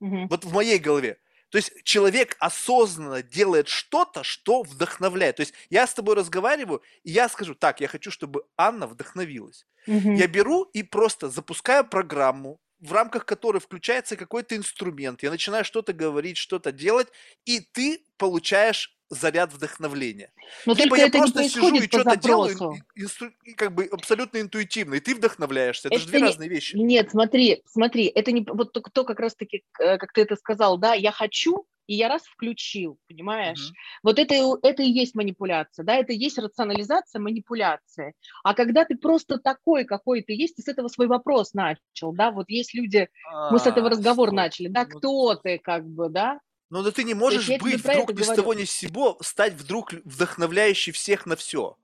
Угу. 0.00 0.26
Вот 0.28 0.44
в 0.44 0.52
моей 0.52 0.78
голове. 0.78 1.18
То 1.50 1.58
есть 1.58 1.72
человек 1.84 2.36
осознанно 2.40 3.22
делает 3.22 3.68
что-то, 3.68 4.24
что 4.24 4.62
вдохновляет. 4.62 5.36
То 5.36 5.42
есть 5.42 5.54
я 5.70 5.86
с 5.86 5.94
тобой 5.94 6.14
разговариваю, 6.14 6.82
и 7.04 7.10
я 7.10 7.28
скажу, 7.28 7.54
так, 7.54 7.80
я 7.80 7.88
хочу, 7.88 8.10
чтобы 8.10 8.44
Анна 8.56 8.86
вдохновилась. 8.86 9.66
Угу. 9.86 10.12
Я 10.12 10.26
беру 10.26 10.64
и 10.64 10.82
просто 10.82 11.28
запускаю 11.28 11.86
программу, 11.86 12.60
в 12.80 12.92
рамках 12.92 13.24
которой 13.24 13.58
включается 13.58 14.16
какой-то 14.16 14.56
инструмент. 14.56 15.22
Я 15.22 15.30
начинаю 15.30 15.64
что-то 15.64 15.92
говорить, 15.92 16.36
что-то 16.36 16.72
делать, 16.72 17.08
и 17.44 17.60
ты 17.60 18.04
получаешь 18.18 18.95
заряд 19.08 19.52
вдохновения. 19.52 20.32
Но 20.64 20.74
Либо 20.74 20.96
я 20.96 21.08
просто 21.08 21.48
сижу 21.48 21.74
и 21.74 21.86
что-то 21.86 22.16
делаю, 22.16 22.74
и, 22.94 23.02
и, 23.02 23.06
и, 23.44 23.52
как 23.54 23.74
бы 23.74 23.84
абсолютно 23.84 24.40
интуитивно, 24.40 24.94
и 24.94 25.00
ты 25.00 25.14
вдохновляешься. 25.14 25.88
Это, 25.88 25.96
это 25.96 26.04
же 26.04 26.08
две 26.08 26.20
не, 26.20 26.26
разные 26.26 26.48
вещи. 26.48 26.76
Нет, 26.76 27.10
смотри, 27.10 27.62
смотри, 27.66 28.06
это 28.06 28.32
не 28.32 28.46
вот 28.48 28.72
то, 28.72 28.80
то 28.80 29.04
как 29.04 29.20
раз-таки, 29.20 29.64
э, 29.78 29.98
как 29.98 30.12
ты 30.12 30.22
это 30.22 30.36
сказал, 30.36 30.78
да, 30.78 30.94
я 30.94 31.12
хочу, 31.12 31.66
и 31.86 31.94
я 31.94 32.08
раз 32.08 32.22
включил, 32.22 32.98
понимаешь? 33.08 33.70
Mm-hmm. 33.70 34.00
Вот 34.02 34.18
это, 34.18 34.34
это 34.62 34.82
и 34.82 34.90
есть 34.90 35.14
манипуляция, 35.14 35.84
да, 35.84 35.94
это 35.94 36.12
и 36.12 36.18
есть 36.18 36.38
рационализация 36.38 37.20
манипуляции. 37.20 38.14
А 38.42 38.54
когда 38.54 38.84
ты 38.84 38.96
просто 38.96 39.38
такой, 39.38 39.84
какой 39.84 40.22
ты 40.22 40.32
есть, 40.32 40.56
ты 40.56 40.62
с 40.62 40.68
этого 40.68 40.88
свой 40.88 41.06
вопрос 41.06 41.54
начал, 41.54 42.12
да, 42.12 42.30
вот 42.30 42.48
есть 42.48 42.74
люди, 42.74 43.08
а, 43.32 43.52
мы 43.52 43.58
с 43.58 43.66
этого 43.66 43.90
разговор 43.90 44.28
что? 44.28 44.36
начали, 44.36 44.68
да, 44.68 44.84
кто 44.84 45.34
ты, 45.36 45.58
как 45.58 45.86
бы, 45.86 46.08
да, 46.08 46.40
ну 46.70 46.82
да 46.82 46.90
ты 46.90 47.04
не 47.04 47.14
можешь 47.14 47.48
быть 47.48 47.76
вдруг 47.76 48.12
ни 48.12 48.22
с 48.22 48.28
того 48.28 48.54
ни 48.54 48.64
с 48.64 48.70
сего, 48.70 49.18
стать 49.20 49.54
вдруг 49.54 49.92
вдохновляющий 49.92 50.92
всех 50.92 51.26
на 51.26 51.36
все. 51.36 51.76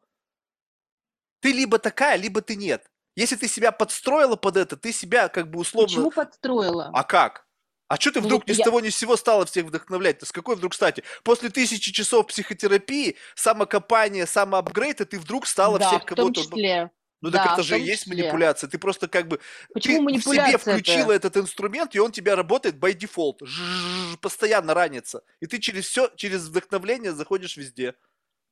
Ты 1.41 1.53
либо 1.53 1.79
такая, 1.79 2.17
либо 2.17 2.41
ты 2.41 2.57
нет. 2.57 2.91
Если 3.15 3.37
ты 3.37 3.49
себя 3.49 3.73
подстроила 3.73 4.37
под 4.37 4.57
это, 4.57 4.77
ты 4.77 4.93
себя 4.93 5.29
как 5.29 5.51
бы 5.51 5.61
условно... 5.61 5.89
Почему 5.89 6.11
подстроила? 6.11 6.91
А 6.95 7.05
как? 7.05 7.47
А 7.89 7.97
что 7.97 8.11
ты 8.11 8.21
ну, 8.21 8.27
вдруг 8.27 8.47
ни 8.47 8.53
я... 8.53 8.57
с 8.57 8.65
того 8.65 8.81
ни 8.81 8.89
с 8.89 8.97
сего 8.97 9.17
стала 9.17 9.45
всех 9.45 9.67
вдохновлять-то? 9.67 10.25
С 10.25 10.33
какой 10.33 10.57
вдруг 10.57 10.73
стати? 10.73 11.05
После 11.25 11.51
тысячи 11.51 11.93
часов 11.93 12.29
психотерапии, 12.29 13.17
самокопания, 13.35 14.25
самоапгрейда 14.25 15.05
ты 15.05 15.19
вдруг 15.19 15.47
стала 15.47 15.79
да, 15.79 15.89
всех 15.89 16.07
кого-то... 16.07 16.41
Числе. 16.41 16.91
Ну 17.23 17.31
да, 17.31 17.45
так 17.45 17.53
это 17.55 17.63
же 17.63 17.79
и 17.79 17.83
есть 17.83 18.09
манипуляция. 18.09 18.69
Ты 18.69 18.79
просто 18.79 19.07
как 19.07 19.29
бы 19.29 19.39
Почему 19.73 20.11
ты 20.11 20.19
в 20.19 20.23
себе 20.25 20.59
включила 20.59 21.13
это? 21.13 21.29
этот 21.29 21.37
инструмент, 21.45 21.95
и 21.95 22.01
он 22.01 22.11
тебя 22.11 22.35
работает 22.35 22.75
by 22.75 22.93
default. 22.95 23.47
Ж-ж-ж, 23.47 24.19
постоянно 24.19 24.75
ранится. 24.75 25.23
И 25.41 25.47
ты 25.47 25.61
через 25.61 25.87
все, 25.87 26.11
через 26.17 26.49
вдохновление 26.49 27.13
заходишь 27.13 27.57
везде. 27.57 27.95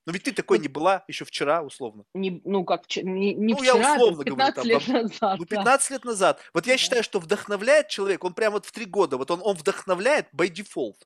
Но 0.06 0.12
ведь 0.12 0.22
ты 0.22 0.32
такой 0.32 0.58
не 0.58 0.68
была 0.68 1.04
еще 1.08 1.24
вчера, 1.24 1.62
условно. 1.62 2.04
Не, 2.14 2.40
ну, 2.44 2.64
как 2.64 2.84
не, 2.96 3.34
не 3.34 3.52
ну, 3.52 3.58
вчера, 3.58 3.78
я 3.78 3.94
условно 3.96 4.24
15 4.24 4.54
говорю, 4.54 4.70
лет 4.70 4.86
там, 4.86 5.02
назад. 5.02 5.38
Ну, 5.38 5.46
15 5.46 5.88
да. 5.88 5.94
лет 5.94 6.04
назад. 6.04 6.40
Вот 6.54 6.66
я 6.66 6.76
считаю, 6.78 7.02
что 7.02 7.18
вдохновляет 7.18 7.88
человек, 7.88 8.24
он 8.24 8.34
прямо 8.34 8.54
вот 8.54 8.66
в 8.66 8.72
три 8.72 8.86
года, 8.86 9.18
вот 9.18 9.30
он, 9.30 9.40
он 9.42 9.56
вдохновляет 9.56 10.28
by 10.32 10.48
default. 10.48 10.96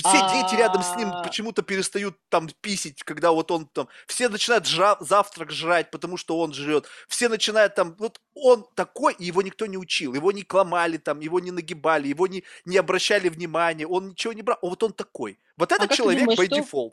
Все 0.00 0.28
дети 0.32 0.54
рядом 0.56 0.82
с 0.82 0.96
ним 0.96 1.08
а. 1.08 1.22
почему-то 1.22 1.62
перестают 1.62 2.16
там 2.28 2.48
писить, 2.60 3.02
когда 3.02 3.32
вот 3.32 3.50
он 3.50 3.66
там... 3.66 3.88
Все 4.06 4.28
начинают 4.28 4.66
жра- 4.66 4.96
завтрак 5.00 5.50
жрать, 5.50 5.90
потому 5.90 6.16
что 6.16 6.38
он 6.38 6.52
жрет. 6.52 6.86
Все 7.08 7.28
начинают 7.28 7.74
там... 7.74 7.94
Вот 7.98 8.20
он 8.34 8.66
такой, 8.74 9.14
и 9.14 9.24
его 9.24 9.42
никто 9.42 9.66
не 9.66 9.76
учил. 9.76 10.14
Его 10.14 10.32
не 10.32 10.42
кломали 10.42 10.96
там, 10.96 11.20
его 11.20 11.40
не 11.40 11.50
нагибали, 11.50 12.08
его 12.08 12.26
не, 12.26 12.44
не 12.64 12.76
обращали 12.76 13.28
внимания, 13.28 13.86
он 13.86 14.10
ничего 14.10 14.32
не 14.32 14.42
брал. 14.42 14.58
Вот 14.62 14.82
он 14.82 14.92
такой. 14.92 15.38
Вот 15.56 15.72
а 15.72 15.76
этот 15.76 15.92
а 15.92 15.94
человек 15.94 16.28
by 16.28 16.46
что... 16.46 16.56
default. 16.56 16.92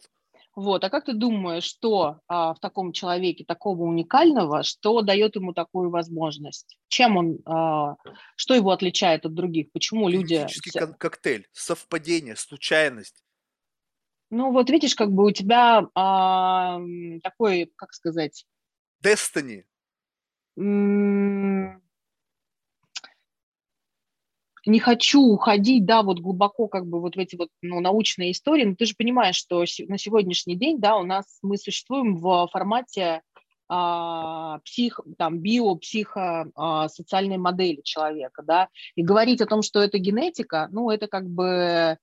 Вот, 0.57 0.83
а 0.83 0.89
как 0.89 1.05
ты 1.05 1.13
думаешь, 1.13 1.65
что 1.65 2.21
а, 2.27 2.55
в 2.55 2.59
таком 2.59 2.91
человеке 2.91 3.45
такого 3.45 3.83
уникального, 3.83 4.63
что 4.63 5.03
дает 5.03 5.35
ему 5.35 5.53
такую 5.53 5.91
возможность? 5.91 6.79
Чем 6.87 7.15
он, 7.15 7.37
а, 7.45 7.95
что 8.35 8.55
его 8.55 8.71
отличает 8.71 9.27
от 9.27 9.35
других? 9.35 9.71
Почему 9.71 10.09
люди... 10.09 10.47
Кон- 10.73 10.95
коктейль, 10.95 11.45
совпадение, 11.51 12.35
случайность. 12.35 13.23
Ну 14.31 14.51
вот 14.51 14.71
видишь, 14.71 14.95
как 14.95 15.11
бы 15.11 15.25
у 15.25 15.31
тебя 15.31 15.87
а, 15.93 16.79
такой, 17.21 17.71
как 17.75 17.93
сказать... 17.93 18.47
Destiny 19.03 19.65
не 24.67 24.79
хочу 24.79 25.21
уходить, 25.21 25.85
да, 25.85 26.03
вот 26.03 26.19
глубоко 26.19 26.67
как 26.67 26.85
бы 26.85 26.99
вот 26.99 27.15
в 27.15 27.19
эти 27.19 27.35
вот 27.35 27.49
ну, 27.61 27.79
научные 27.79 28.31
истории, 28.31 28.65
но 28.65 28.75
ты 28.75 28.85
же 28.85 28.95
понимаешь, 28.97 29.35
что 29.35 29.63
на 29.87 29.97
сегодняшний 29.97 30.55
день, 30.55 30.79
да, 30.79 30.97
у 30.97 31.03
нас 31.03 31.39
мы 31.41 31.57
существуем 31.57 32.17
в 32.17 32.47
формате 32.51 33.21
а, 33.69 34.59
псих, 34.59 34.99
там, 35.17 35.39
био, 35.39 35.75
психо, 35.75 36.49
а, 36.55 36.89
социальной 36.89 37.37
модели 37.37 37.81
человека, 37.81 38.43
да, 38.43 38.69
и 38.95 39.03
говорить 39.03 39.41
о 39.41 39.45
том, 39.45 39.61
что 39.61 39.81
это 39.81 39.97
генетика, 39.97 40.67
ну, 40.71 40.89
это 40.89 41.07
как 41.07 41.25
бы, 41.27 41.97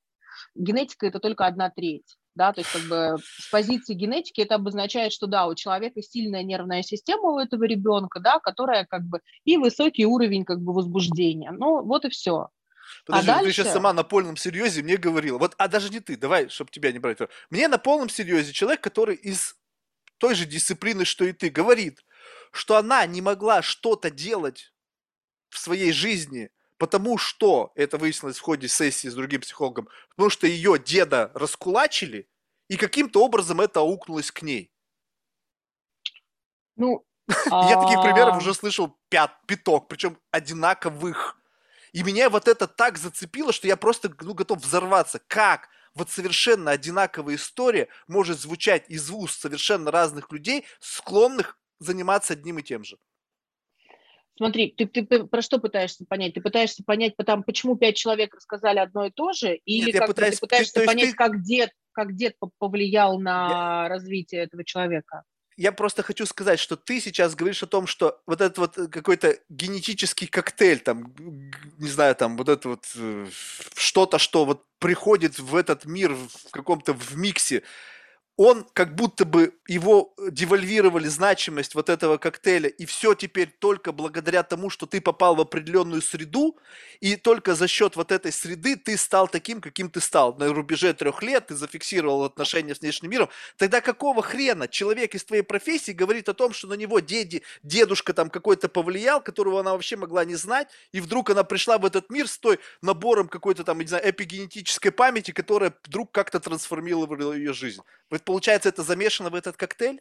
генетика– 0.54 1.06
это 1.08 1.20
только 1.20 1.46
одна 1.46 1.70
треть, 1.70 2.16
да, 2.34 2.52
то 2.52 2.60
есть 2.60 2.70
как 2.70 2.82
бы 2.82 3.16
с 3.22 3.50
позиции 3.50 3.94
генетики 3.94 4.40
это 4.40 4.56
обозначает, 4.56 5.12
что 5.12 5.26
да, 5.26 5.46
у 5.46 5.54
человека 5.54 6.02
сильная 6.02 6.42
нервная 6.42 6.82
система 6.82 7.30
у 7.30 7.38
этого 7.38 7.64
ребенка, 7.64 8.20
да, 8.20 8.40
которая 8.40 8.84
как 8.84 9.04
бы 9.04 9.20
и 9.44 9.56
высокий 9.56 10.06
уровень 10.06 10.44
как 10.44 10.60
бы 10.60 10.72
возбуждения. 10.72 11.52
Ну, 11.52 11.82
вот 11.84 12.04
и 12.04 12.10
все. 12.10 12.48
Подожди, 13.06 13.30
а 13.30 13.34
дальше... 13.34 13.48
ты 13.48 13.52
сейчас 13.52 13.72
сама 13.72 13.92
на 13.92 14.04
полном 14.04 14.36
серьезе 14.36 14.82
мне 14.82 14.96
говорила. 14.96 15.38
Вот, 15.38 15.54
а 15.58 15.68
даже 15.68 15.90
не 15.90 16.00
ты, 16.00 16.16
давай, 16.16 16.48
чтобы 16.48 16.70
тебя 16.70 16.92
не 16.92 16.98
брать. 16.98 17.18
Мне 17.50 17.68
на 17.68 17.78
полном 17.78 18.08
серьезе 18.08 18.52
человек, 18.52 18.80
который 18.80 19.16
из 19.16 19.56
той 20.18 20.34
же 20.34 20.44
дисциплины, 20.44 21.04
что 21.04 21.24
и 21.24 21.32
ты, 21.32 21.50
говорит, 21.50 22.04
что 22.52 22.76
она 22.76 23.04
не 23.06 23.20
могла 23.20 23.62
что-то 23.62 24.10
делать 24.10 24.72
в 25.50 25.58
своей 25.58 25.92
жизни, 25.92 26.50
Потому 26.76 27.18
что, 27.18 27.72
это 27.76 27.98
выяснилось 27.98 28.36
в 28.36 28.42
ходе 28.42 28.68
сессии 28.68 29.08
с 29.08 29.14
другим 29.14 29.40
психологом, 29.40 29.88
потому 30.10 30.28
что 30.28 30.46
ее 30.46 30.78
деда 30.78 31.30
раскулачили, 31.34 32.28
и 32.68 32.76
каким-то 32.76 33.24
образом 33.24 33.60
это 33.60 33.80
аукнулось 33.80 34.32
к 34.32 34.42
ней. 34.42 34.72
Ну, 36.76 37.06
Я 37.46 37.80
таких 37.80 38.02
примеров 38.02 38.34
а 38.34 38.38
уже 38.38 38.52
слышал 38.54 38.98
пят, 39.08 39.38
пяток, 39.46 39.88
причем 39.88 40.18
одинаковых. 40.30 41.38
И 41.94 42.02
меня 42.02 42.28
вот 42.28 42.48
это 42.48 42.66
так 42.66 42.98
зацепило, 42.98 43.52
что 43.52 43.68
я 43.68 43.76
просто 43.76 44.12
ну, 44.20 44.34
готов 44.34 44.58
взорваться. 44.58 45.20
Как 45.28 45.68
вот 45.94 46.10
совершенно 46.10 46.72
одинаковая 46.72 47.36
история 47.36 47.86
может 48.08 48.40
звучать 48.40 48.90
из 48.90 49.08
уст 49.10 49.40
совершенно 49.40 49.92
разных 49.92 50.32
людей, 50.32 50.64
склонных 50.80 51.56
заниматься 51.78 52.32
одним 52.32 52.58
и 52.58 52.64
тем 52.64 52.82
же? 52.82 52.98
Смотри, 54.36 54.74
ты, 54.76 54.86
ты 54.86 55.24
про 55.24 55.40
что 55.40 55.60
пытаешься 55.60 56.04
понять? 56.04 56.34
Ты 56.34 56.40
пытаешься 56.40 56.82
понять, 56.82 57.14
потому, 57.14 57.44
почему 57.44 57.76
пять 57.76 57.94
человек 57.94 58.34
рассказали 58.34 58.80
одно 58.80 59.06
и 59.06 59.12
то 59.12 59.32
же, 59.32 59.54
или 59.64 59.92
Нет, 59.92 59.98
как 59.98 60.08
пытаюсь, 60.08 60.34
ты 60.34 60.40
пытаешься 60.40 60.80
ты, 60.80 60.86
понять, 60.86 61.10
ты... 61.10 61.16
как 61.16 61.42
дед, 61.44 61.70
как 61.92 62.16
дед 62.16 62.34
повлиял 62.58 63.20
на 63.20 63.84
я... 63.84 63.88
развитие 63.88 64.42
этого 64.42 64.64
человека? 64.64 65.22
Я 65.56 65.72
просто 65.72 66.02
хочу 66.02 66.26
сказать, 66.26 66.58
что 66.58 66.76
ты 66.76 67.00
сейчас 67.00 67.34
говоришь 67.34 67.62
о 67.62 67.66
том, 67.66 67.86
что 67.86 68.20
вот 68.26 68.40
этот 68.40 68.58
вот 68.58 68.78
э, 68.78 68.88
какой-то 68.88 69.38
генетический 69.48 70.26
коктейль, 70.26 70.80
там, 70.80 71.14
не 71.78 71.88
знаю, 71.88 72.14
там, 72.16 72.36
вот 72.36 72.48
это 72.48 72.70
вот 72.70 72.84
э, 72.96 73.26
что-то, 73.76 74.18
что 74.18 74.44
вот 74.44 74.64
приходит 74.78 75.38
в 75.38 75.54
этот 75.54 75.84
мир 75.84 76.14
в 76.14 76.50
каком-то 76.50 76.92
в 76.92 77.16
миксе, 77.16 77.62
он 78.36 78.66
как 78.72 78.96
будто 78.96 79.24
бы 79.24 79.54
его 79.68 80.12
э, 80.18 80.30
девальвировали 80.30 81.06
значимость 81.06 81.74
вот 81.74 81.88
этого 81.88 82.16
коктейля, 82.16 82.68
и 82.68 82.84
все 82.84 83.14
теперь 83.14 83.54
только 83.58 83.92
благодаря 83.92 84.42
тому, 84.42 84.70
что 84.70 84.86
ты 84.86 85.00
попал 85.00 85.36
в 85.36 85.40
определенную 85.40 86.02
среду, 86.02 86.58
и 87.00 87.14
только 87.16 87.54
за 87.54 87.68
счет 87.68 87.94
вот 87.94 88.10
этой 88.10 88.32
среды 88.32 88.76
ты 88.76 88.96
стал 88.96 89.28
таким, 89.28 89.60
каким 89.60 89.88
ты 89.88 90.00
стал. 90.00 90.34
На 90.36 90.52
рубеже 90.52 90.94
трех 90.94 91.22
лет 91.22 91.46
ты 91.46 91.54
зафиксировал 91.54 92.24
отношения 92.24 92.74
с 92.74 92.80
внешним 92.80 93.10
миром. 93.10 93.28
Тогда 93.56 93.80
какого 93.80 94.20
хрена 94.20 94.66
человек 94.66 95.14
из 95.14 95.24
твоей 95.24 95.42
профессии 95.42 95.92
говорит 95.92 96.28
о 96.28 96.34
том, 96.34 96.52
что 96.52 96.66
на 96.66 96.74
него 96.74 96.98
деди, 96.98 97.42
дедушка 97.62 98.14
там 98.14 98.30
какой-то 98.30 98.68
повлиял, 98.68 99.20
которого 99.20 99.60
она 99.60 99.72
вообще 99.72 99.96
могла 99.96 100.24
не 100.24 100.34
знать, 100.34 100.68
и 100.90 101.00
вдруг 101.00 101.30
она 101.30 101.44
пришла 101.44 101.78
в 101.78 101.86
этот 101.86 102.10
мир 102.10 102.26
с 102.26 102.38
той 102.38 102.58
набором 102.82 103.28
какой-то 103.28 103.62
там, 103.62 103.78
не 103.78 103.86
знаю, 103.86 104.10
эпигенетической 104.10 104.90
памяти, 104.90 105.30
которая 105.30 105.72
вдруг 105.84 106.10
как-то 106.10 106.40
трансформировала 106.40 107.32
ее 107.32 107.52
жизнь. 107.52 107.82
Получается, 108.24 108.68
это 108.68 108.82
замешано 108.82 109.30
в 109.30 109.34
этот 109.34 109.56
коктейль? 109.56 110.00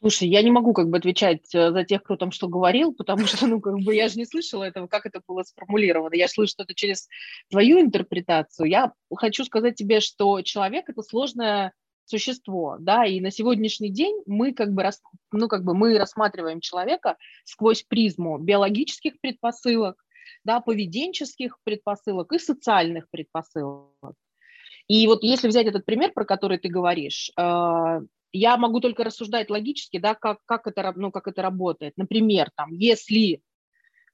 Слушай, 0.00 0.28
я 0.28 0.42
не 0.42 0.50
могу 0.52 0.74
как 0.74 0.88
бы 0.90 0.98
отвечать 0.98 1.52
э, 1.54 1.72
за 1.72 1.84
тех, 1.84 2.04
кто 2.04 2.16
там 2.16 2.30
что 2.30 2.46
говорил, 2.46 2.94
потому 2.94 3.26
что, 3.26 3.46
ну, 3.48 3.60
как 3.60 3.74
бы 3.80 3.94
я 3.94 4.08
же 4.08 4.16
не 4.16 4.26
слышала 4.26 4.62
этого, 4.62 4.86
как 4.86 5.06
это 5.06 5.20
было 5.26 5.42
сформулировано. 5.42 6.14
Я 6.14 6.28
слышу 6.28 6.52
что-то 6.52 6.72
через 6.74 7.08
твою 7.50 7.80
интерпретацию. 7.80 8.68
Я 8.68 8.92
хочу 9.12 9.44
сказать 9.44 9.74
тебе, 9.74 9.98
что 10.00 10.40
человек– 10.42 10.84
это 10.88 11.02
сложное 11.02 11.72
существо, 12.04 12.76
да, 12.80 13.04
и 13.04 13.20
на 13.20 13.30
сегодняшний 13.30 13.90
день 13.90 14.22
мы 14.26 14.54
как 14.54 14.72
бы, 14.72 14.88
ну, 15.32 15.48
как 15.48 15.64
бы 15.64 15.74
мы 15.74 15.98
рассматриваем 15.98 16.60
человека 16.60 17.16
сквозь 17.44 17.82
призму 17.82 18.38
биологических 18.38 19.20
предпосылок, 19.20 20.02
да, 20.44 20.60
поведенческих 20.60 21.58
предпосылок 21.64 22.32
и 22.32 22.38
социальных 22.38 23.10
предпосылок. 23.10 24.14
И 24.88 25.06
вот 25.06 25.22
если 25.22 25.48
взять 25.48 25.66
этот 25.66 25.84
пример, 25.84 26.12
про 26.12 26.24
который 26.24 26.58
ты 26.58 26.68
говоришь, 26.68 27.30
э, 27.38 28.00
я 28.32 28.56
могу 28.56 28.80
только 28.80 29.04
рассуждать 29.04 29.50
логически, 29.50 29.98
да, 29.98 30.14
как, 30.14 30.38
как, 30.44 30.66
это, 30.66 30.92
ну, 30.96 31.10
как 31.10 31.28
это 31.28 31.42
работает. 31.42 31.94
Например, 31.96 32.50
там, 32.56 32.72
если 32.72 33.42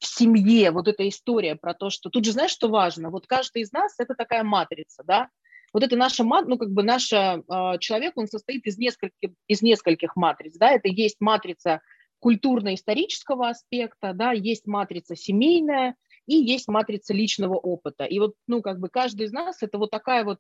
в 0.01 0.07
семье 0.07 0.71
вот 0.73 0.89
эта 0.89 1.09
история 1.09 1.57
про 1.57 1.75
то, 1.75 1.91
что 1.91 2.11
тут 2.11 2.25
же 2.25 2.33
знаешь, 2.33 2.51
что 2.51 2.69
важно, 2.69 3.11
вот 3.11 3.27
каждый 3.27 3.63
из 3.63 3.73
нас 3.73 3.95
это 3.99 4.15
такая 4.15 4.43
матрица, 4.43 5.03
да, 5.07 5.29
вот 5.73 5.83
это 5.83 5.97
наша, 5.97 6.23
ну, 6.23 6.59
как 6.59 6.71
бы 6.71 6.83
наш 6.83 7.13
э, 7.13 7.43
человек, 7.81 8.17
он 8.17 8.29
состоит 8.29 8.67
из 8.67 8.79
нескольких, 8.79 9.31
из 9.49 9.63
нескольких 9.63 10.15
матриц, 10.17 10.57
да, 10.57 10.71
это 10.71 10.89
есть 10.89 11.17
матрица 11.21 11.81
культурно-исторического 12.21 13.49
аспекта, 13.49 14.13
да, 14.15 14.33
есть 14.33 14.67
матрица 14.67 15.15
семейная 15.17 15.97
и 16.27 16.37
есть 16.37 16.69
матрица 16.69 17.13
личного 17.13 17.55
опыта. 17.55 18.05
И 18.05 18.19
вот, 18.19 18.35
ну, 18.47 18.63
как 18.63 18.81
бы 18.81 18.89
каждый 18.89 19.27
из 19.27 19.33
нас 19.33 19.63
это 19.63 19.79
вот 19.79 19.91
такая 19.91 20.25
вот 20.25 20.39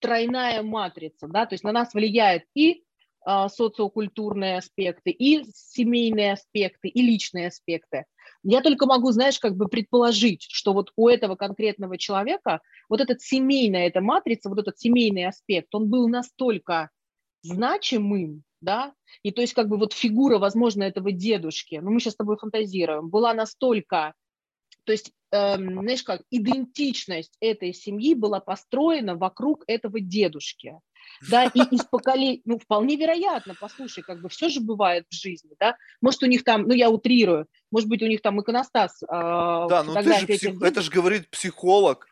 тройная 0.00 0.62
матрица, 0.62 1.28
да, 1.28 1.46
то 1.46 1.54
есть 1.54 1.64
на 1.64 1.72
нас 1.72 1.94
влияют 1.94 2.44
и 2.54 2.84
а, 3.24 3.48
социокультурные 3.48 4.58
аспекты, 4.58 5.10
и 5.10 5.44
семейные 5.52 6.34
аспекты, 6.34 6.88
и 6.88 7.02
личные 7.02 7.48
аспекты. 7.48 8.04
Я 8.42 8.60
только 8.60 8.86
могу, 8.86 9.10
знаешь, 9.10 9.40
как 9.40 9.56
бы 9.56 9.66
предположить, 9.68 10.46
что 10.48 10.72
вот 10.72 10.92
у 10.96 11.08
этого 11.08 11.34
конкретного 11.34 11.98
человека 11.98 12.60
вот 12.88 13.00
этот 13.00 13.20
семейная 13.20 13.88
эта 13.88 14.00
матрица, 14.00 14.48
вот 14.48 14.60
этот 14.60 14.78
семейный 14.78 15.26
аспект, 15.26 15.74
он 15.74 15.88
был 15.88 16.08
настолько 16.08 16.90
значимым, 17.42 18.44
да, 18.60 18.92
и 19.22 19.32
то 19.32 19.40
есть 19.40 19.54
как 19.54 19.68
бы 19.68 19.76
вот 19.76 19.92
фигура, 19.92 20.38
возможно, 20.38 20.84
этого 20.84 21.10
дедушки, 21.10 21.80
ну 21.82 21.90
мы 21.90 22.00
сейчас 22.00 22.14
с 22.14 22.16
тобой 22.16 22.36
фантазируем, 22.36 23.08
была 23.08 23.34
настолько 23.34 24.14
то 24.86 24.92
есть, 24.92 25.10
знаешь 25.58 26.02
как, 26.02 26.22
идентичность 26.30 27.36
этой 27.40 27.72
семьи 27.72 28.14
была 28.14 28.40
построена 28.40 29.16
вокруг 29.16 29.64
этого 29.66 30.00
дедушки. 30.00 30.78
Да, 31.30 31.44
и 31.44 31.60
из 31.70 31.84
поколений, 31.84 32.42
ну, 32.44 32.58
вполне 32.58 32.96
вероятно, 32.96 33.54
послушай, 33.58 34.02
как 34.02 34.20
бы 34.20 34.28
все 34.28 34.48
же 34.48 34.60
бывает 34.60 35.04
в 35.08 35.14
жизни, 35.14 35.50
да, 35.58 35.76
может, 36.00 36.22
у 36.22 36.26
них 36.26 36.44
там, 36.44 36.62
ну, 36.62 36.74
я 36.74 36.90
утрирую, 36.90 37.46
может 37.70 37.88
быть, 37.88 38.02
у 38.02 38.06
них 38.06 38.22
там 38.22 38.40
иконостас. 38.40 39.02
Э, 39.02 39.06
да, 39.08 39.84
ну, 39.84 39.94
ты 39.94 40.18
же 40.18 40.26
псих... 40.26 40.60
это 40.60 40.82
же 40.82 40.90
говорит 40.90 41.30
психолог, 41.30 42.08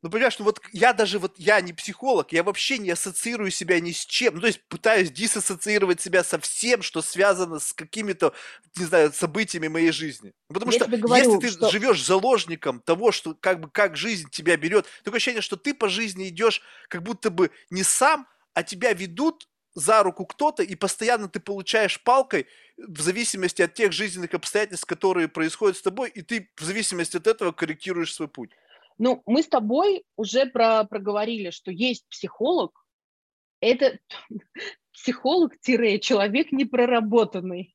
ну, 0.00 0.10
понимаешь, 0.10 0.38
ну 0.38 0.44
вот 0.44 0.60
я 0.72 0.92
даже 0.92 1.18
вот, 1.18 1.34
я 1.38 1.60
не 1.60 1.72
психолог, 1.72 2.32
я 2.32 2.44
вообще 2.44 2.78
не 2.78 2.90
ассоциирую 2.90 3.50
себя 3.50 3.80
ни 3.80 3.90
с 3.90 4.06
чем. 4.06 4.36
Ну, 4.36 4.40
то 4.42 4.46
есть 4.46 4.62
пытаюсь 4.68 5.10
диссоциировать 5.10 6.00
себя 6.00 6.22
со 6.22 6.38
всем, 6.38 6.82
что 6.82 7.02
связано 7.02 7.58
с 7.58 7.72
какими-то, 7.72 8.32
не 8.76 8.84
знаю, 8.84 9.12
событиями 9.12 9.66
моей 9.66 9.90
жизни. 9.90 10.34
Ну, 10.48 10.54
потому 10.54 10.70
я 10.70 10.78
что 10.78 10.96
говорю, 10.96 11.32
если 11.32 11.48
ты 11.48 11.52
что... 11.52 11.68
живешь 11.68 12.04
заложником 12.04 12.80
того, 12.80 13.10
что 13.10 13.34
как 13.34 13.60
бы 13.60 13.68
как 13.68 13.96
жизнь 13.96 14.28
тебя 14.30 14.56
берет, 14.56 14.86
такое 15.02 15.16
ощущение, 15.16 15.42
что 15.42 15.56
ты 15.56 15.74
по 15.74 15.88
жизни 15.88 16.28
идешь 16.28 16.62
как 16.88 17.02
будто 17.02 17.30
бы 17.30 17.50
не 17.70 17.82
сам, 17.82 18.28
а 18.54 18.62
тебя 18.62 18.92
ведут 18.92 19.48
за 19.74 20.02
руку 20.02 20.26
кто-то, 20.26 20.62
и 20.62 20.74
постоянно 20.76 21.28
ты 21.28 21.40
получаешь 21.40 22.00
палкой 22.02 22.46
в 22.76 23.00
зависимости 23.00 23.62
от 23.62 23.74
тех 23.74 23.92
жизненных 23.92 24.34
обстоятельств, 24.34 24.86
которые 24.86 25.28
происходят 25.28 25.76
с 25.76 25.82
тобой, 25.82 26.10
и 26.10 26.22
ты 26.22 26.50
в 26.56 26.62
зависимости 26.62 27.16
от 27.16 27.26
этого 27.26 27.50
корректируешь 27.50 28.14
свой 28.14 28.28
путь. 28.28 28.50
Ну, 28.98 29.22
мы 29.26 29.42
с 29.42 29.48
тобой 29.48 30.04
уже 30.16 30.46
про, 30.46 30.84
проговорили, 30.84 31.50
что 31.50 31.70
есть 31.70 32.06
психолог. 32.08 32.84
Это 33.60 33.98
психолог-человек 34.92 36.52
непроработанный. 36.52 37.74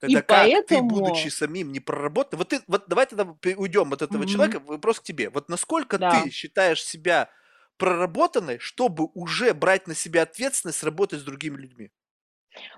Тогда 0.00 0.18
и 0.18 0.22
как 0.22 0.26
поэтому... 0.26 0.88
ты, 0.88 0.94
будучи 0.94 1.28
самим 1.28 1.72
не 1.72 1.80
проработанным, 1.80 2.38
вот, 2.38 2.48
ты, 2.48 2.60
вот 2.66 2.84
давай 2.88 3.06
тогда 3.06 3.36
уйдем 3.56 3.92
от 3.92 4.02
этого 4.02 4.24
mm-hmm. 4.24 4.26
человека, 4.26 4.60
вопрос 4.60 5.00
к 5.00 5.04
тебе. 5.04 5.30
Вот 5.30 5.48
насколько 5.48 5.98
да. 5.98 6.22
ты 6.22 6.30
считаешь 6.30 6.84
себя 6.84 7.30
проработанной, 7.76 8.58
чтобы 8.58 9.08
уже 9.14 9.54
брать 9.54 9.86
на 9.86 9.94
себя 9.94 10.22
ответственность 10.22 10.82
работать 10.82 11.20
с 11.20 11.24
другими 11.24 11.56
людьми? 11.56 11.90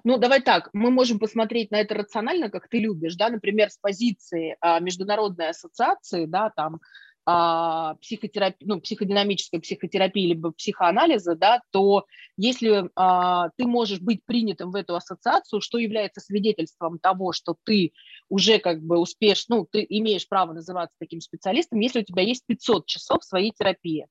Ну, 0.04 0.18
давай 0.18 0.42
так, 0.42 0.68
мы 0.74 0.90
можем 0.90 1.18
посмотреть 1.18 1.70
на 1.70 1.80
это 1.80 1.94
рационально, 1.94 2.50
как 2.50 2.68
ты 2.68 2.78
любишь, 2.78 3.16
да, 3.16 3.30
например, 3.30 3.70
с 3.70 3.78
позиции 3.78 4.56
а, 4.60 4.80
Международной 4.80 5.48
ассоциации, 5.48 6.26
да, 6.26 6.50
там, 6.50 6.80
а, 7.24 7.94
психотерапии, 7.96 8.66
ну, 8.66 8.80
психодинамической 8.80 9.60
психотерапии 9.60 10.26
либо 10.26 10.50
психоанализа, 10.52 11.36
да, 11.36 11.60
то 11.70 12.06
если 12.36 12.90
а, 12.96 13.50
ты 13.56 13.66
можешь 13.66 14.00
быть 14.00 14.24
принятым 14.24 14.70
в 14.72 14.74
эту 14.74 14.96
ассоциацию, 14.96 15.60
что 15.60 15.78
является 15.78 16.20
свидетельством 16.20 16.98
того, 16.98 17.32
что 17.32 17.56
ты 17.64 17.92
уже 18.28 18.58
как 18.58 18.82
бы 18.82 18.98
успешно, 18.98 19.56
ну, 19.56 19.68
ты 19.70 19.86
имеешь 19.88 20.28
право 20.28 20.52
называться 20.52 20.96
таким 20.98 21.20
специалистом, 21.20 21.78
если 21.80 22.00
у 22.00 22.04
тебя 22.04 22.22
есть 22.22 22.44
500 22.46 22.86
часов 22.86 23.24
своей 23.24 23.52
терапии. 23.52 24.06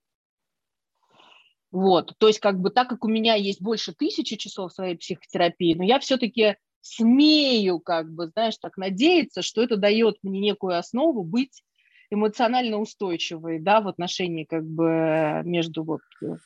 Вот, 1.71 2.13
то 2.17 2.27
есть 2.27 2.39
как 2.39 2.59
бы 2.59 2.69
так 2.69 2.89
как 2.89 3.05
у 3.05 3.07
меня 3.07 3.35
есть 3.35 3.61
больше 3.61 3.93
тысячи 3.93 4.35
часов 4.35 4.73
своей 4.73 4.97
психотерапии, 4.97 5.73
но 5.73 5.83
я 5.83 5.99
все-таки 5.99 6.57
смею, 6.81 7.79
как 7.79 8.11
бы, 8.11 8.27
знаешь, 8.27 8.57
так 8.57 8.75
надеяться, 8.75 9.41
что 9.41 9.61
это 9.61 9.77
дает 9.77 10.17
мне 10.21 10.39
некую 10.39 10.77
основу 10.77 11.23
быть 11.23 11.63
эмоционально 12.11 12.77
устойчивой, 12.77 13.59
да, 13.59 13.81
в 13.81 13.87
отношении 13.87 14.43
как 14.43 14.63
бы 14.63 15.41
между 15.45 15.83
вот 15.83 16.01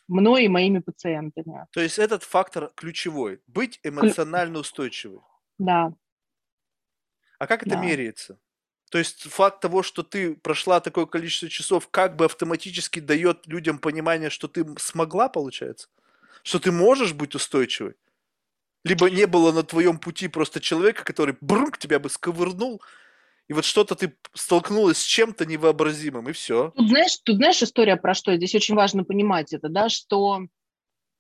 мной 0.08 0.46
и 0.46 0.48
моими 0.48 0.80
пациентами. 0.80 1.66
То 1.72 1.82
есть 1.82 2.00
этот 2.00 2.24
фактор 2.24 2.72
ключевой, 2.76 3.42
быть 3.48 3.80
эмоционально 3.84 4.60
устойчивой. 4.60 5.20
Да. 5.58 5.94
А 7.40 7.48
как 7.48 7.64
это 7.64 7.76
да. 7.76 7.82
меряется? 7.82 8.40
То 8.92 9.00
есть 9.00 9.24
факт 9.24 9.60
того, 9.60 9.82
что 9.84 10.04
ты 10.04 10.36
прошла 10.36 10.80
такое 10.80 11.08
количество 11.08 11.50
часов, 11.50 11.90
как 11.90 12.16
бы 12.16 12.26
автоматически 12.26 13.00
дает 13.00 13.48
людям 13.48 13.80
понимание, 13.80 14.30
что 14.30 14.48
ты 14.48 14.66
смогла, 14.78 15.28
получается? 15.28 15.90
Что 16.44 16.60
ты 16.60 16.72
можешь 16.72 17.14
быть 17.14 17.34
устойчивой? 17.34 17.96
Либо 18.84 19.10
не 19.10 19.26
было 19.26 19.52
на 19.52 19.64
твоем 19.64 19.98
пути 19.98 20.28
просто 20.28 20.62
человека, 20.62 21.04
который 21.04 21.36
брунг 21.42 21.80
тебя 21.80 22.00
бы 22.00 22.08
сковырнул, 22.08 22.84
и 23.48 23.54
вот 23.54 23.66
что-то 23.66 23.96
ты 23.96 24.18
столкнулась 24.34 24.98
с 24.98 25.04
чем-то 25.04 25.46
невообразимым, 25.46 26.30
и 26.30 26.32
все. 26.34 26.72
Тут 26.76 26.90
знаешь, 26.90 27.18
тут 27.24 27.36
знаешь 27.36 27.62
история 27.62 27.96
про 27.96 28.14
что? 28.14 28.36
Здесь 28.36 28.56
очень 28.56 28.76
важно 28.76 29.04
понимать 29.04 29.54
это, 29.54 29.70
да, 29.70 29.90
что 29.90 30.42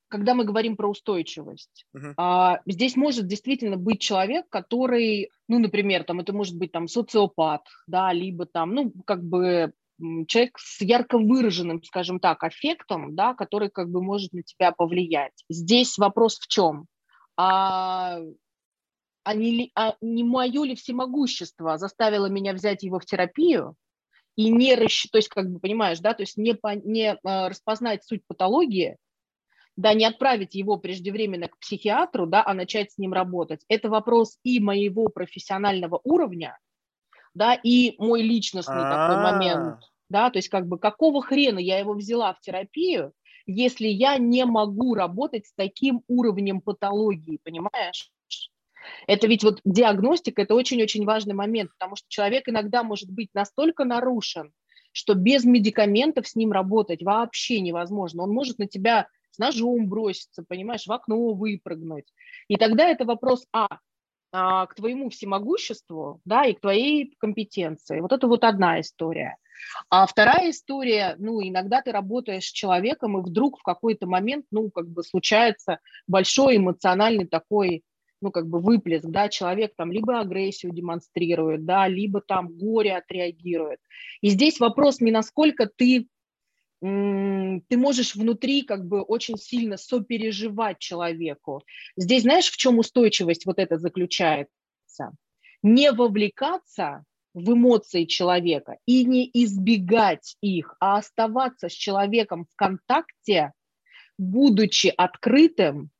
когда 0.07 0.33
мы 0.33 0.45
говорим 0.45 0.75
про 0.75 0.89
устойчивость, 0.89 1.85
uh-huh. 1.95 2.13
а, 2.17 2.61
здесь 2.65 2.95
может 2.95 3.27
действительно 3.27 3.75
быть 3.75 3.99
человек, 3.99 4.45
который, 4.49 5.29
ну, 5.47 5.59
например, 5.59 6.03
там 6.03 6.19
это 6.19 6.31
может 6.31 6.55
быть 6.57 6.71
там 6.71 6.87
социопат, 6.87 7.67
да, 7.87 8.13
либо 8.13 8.45
там, 8.45 8.73
ну, 8.73 8.93
как 9.05 9.23
бы 9.23 9.73
человек 10.27 10.57
с 10.57 10.81
ярко 10.81 11.17
выраженным, 11.17 11.81
скажем 11.83 12.19
так, 12.19 12.43
аффектом, 12.43 13.15
да, 13.15 13.33
который 13.33 13.69
как 13.69 13.89
бы 13.89 14.01
может 14.01 14.33
на 14.33 14.43
тебя 14.43 14.71
повлиять. 14.71 15.33
Здесь 15.49 15.97
вопрос 15.97 16.37
в 16.37 16.47
чем? 16.47 16.85
А 17.37 18.19
а 19.25 19.33
не, 19.33 19.71
а 19.75 19.95
не 20.01 20.23
мое 20.23 20.63
ли 20.63 20.75
всемогущество 20.75 21.77
заставило 21.77 22.27
меня 22.27 22.53
взять 22.53 22.83
его 22.83 22.99
в 22.99 23.05
терапию 23.05 23.75
и 24.35 24.49
не 24.49 24.75
расщ... 24.75 25.07
то 25.11 25.17
есть, 25.17 25.29
как 25.29 25.49
бы, 25.49 25.59
понимаешь, 25.59 25.99
да, 25.99 26.13
то 26.13 26.21
есть 26.23 26.37
не, 26.37 26.53
по... 26.53 26.75
не 26.75 27.17
а, 27.23 27.49
распознать 27.49 28.03
суть 28.05 28.21
патологии, 28.27 28.97
да, 29.75 29.93
не 29.93 30.05
отправить 30.05 30.53
его 30.53 30.77
преждевременно 30.77 31.47
к 31.47 31.57
психиатру, 31.57 32.27
да, 32.27 32.43
а 32.45 32.53
начать 32.53 32.91
с 32.91 32.97
ним 32.97 33.13
работать. 33.13 33.65
Это 33.67 33.89
вопрос 33.89 34.37
и 34.43 34.59
моего 34.59 35.07
профессионального 35.07 35.99
уровня, 36.03 36.57
да, 37.33 37.55
и 37.55 37.95
мой 37.97 38.21
личностный 38.21 38.83
такой 38.83 39.17
момент, 39.17 39.79
да, 40.09 40.29
то 40.29 40.37
есть 40.37 40.49
как 40.49 40.67
бы 40.67 40.77
какого 40.77 41.23
хрена 41.23 41.59
я 41.59 41.79
его 41.79 41.93
взяла 41.93 42.33
в 42.33 42.41
терапию, 42.41 43.11
если 43.47 43.87
я 43.87 44.17
не 44.17 44.45
могу 44.45 44.93
работать 44.93 45.47
с 45.47 45.53
таким 45.53 46.03
уровнем 46.07 46.61
патологии, 46.61 47.39
понимаешь? 47.43 48.11
Это 49.07 49.27
ведь 49.27 49.43
вот 49.43 49.59
диагностика– 49.65 50.41
это 50.43 50.55
очень-очень 50.55 51.05
важный 51.05 51.33
момент, 51.33 51.71
потому 51.77 51.95
что 51.95 52.05
человек 52.09 52.47
иногда 52.47 52.83
может 52.83 53.09
быть 53.09 53.29
настолько 53.33 53.85
нарушен, 53.85 54.51
что 54.91 55.13
без 55.13 55.43
медикаментов 55.43 56.27
с 56.27 56.35
ним 56.35 56.51
работать 56.51 57.03
вообще 57.03 57.59
невозможно. 57.59 58.23
Он 58.23 58.31
может 58.31 58.59
на 58.59 58.67
тебя 58.67 59.07
с 59.31 59.37
ножом 59.37 59.87
броситься, 59.89 60.43
понимаешь, 60.47 60.87
в 60.87 60.91
окно 60.91 61.33
выпрыгнуть. 61.33 62.05
И 62.47 62.55
тогда 62.55 62.87
это 62.87 63.05
вопрос, 63.05 63.45
а, 63.51 63.67
а, 64.31 64.65
к 64.65 64.75
твоему 64.75 65.09
всемогуществу, 65.09 66.21
да, 66.25 66.45
и 66.45 66.53
к 66.53 66.61
твоей 66.61 67.15
компетенции. 67.19 67.99
Вот 67.99 68.11
это 68.11 68.27
вот 68.27 68.43
одна 68.43 68.79
история. 68.79 69.37
А 69.89 70.05
вторая 70.05 70.51
история, 70.51 71.15
ну, 71.17 71.41
иногда 71.41 71.81
ты 71.81 71.91
работаешь 71.91 72.45
с 72.45 72.51
человеком, 72.51 73.17
и 73.17 73.21
вдруг 73.21 73.59
в 73.59 73.63
какой-то 73.63 74.07
момент, 74.07 74.45
ну, 74.51 74.69
как 74.69 74.87
бы 74.87 75.03
случается 75.03 75.79
большой 76.07 76.57
эмоциональный 76.57 77.25
такой 77.25 77.83
ну, 78.25 78.31
как 78.31 78.47
бы 78.47 78.59
выплеск, 78.59 79.05
да, 79.05 79.29
человек 79.29 79.73
там 79.77 79.91
либо 79.91 80.19
агрессию 80.19 80.73
демонстрирует, 80.73 81.63
да, 81.63 81.87
либо 81.87 82.21
там 82.21 82.47
горе 82.47 82.97
отреагирует. 82.97 83.79
И 84.21 84.29
здесь 84.29 84.59
вопрос 84.59 84.99
не 84.99 85.11
насколько 85.11 85.67
ты 85.67 86.07
ты 86.81 87.77
можешь 87.77 88.15
внутри 88.15 88.63
как 88.63 88.85
бы 88.85 89.01
очень 89.01 89.37
сильно 89.37 89.77
сопереживать 89.77 90.77
человеку. 90.79 91.63
Здесь 91.95 92.23
знаешь, 92.23 92.51
в 92.51 92.57
чем 92.57 92.79
устойчивость 92.79 93.45
вот 93.45 93.59
это 93.59 93.77
заключается? 93.77 95.15
Не 95.63 95.91
вовлекаться 95.91 97.05
в 97.33 97.53
эмоции 97.53 98.05
человека 98.05 98.77
и 98.85 99.05
не 99.05 99.29
избегать 99.33 100.35
их, 100.41 100.75
а 100.79 100.97
оставаться 100.97 101.69
с 101.69 101.73
человеком 101.73 102.45
в 102.51 102.55
контакте, 102.55 103.53
будучи 104.17 104.93
открытым 104.95 105.91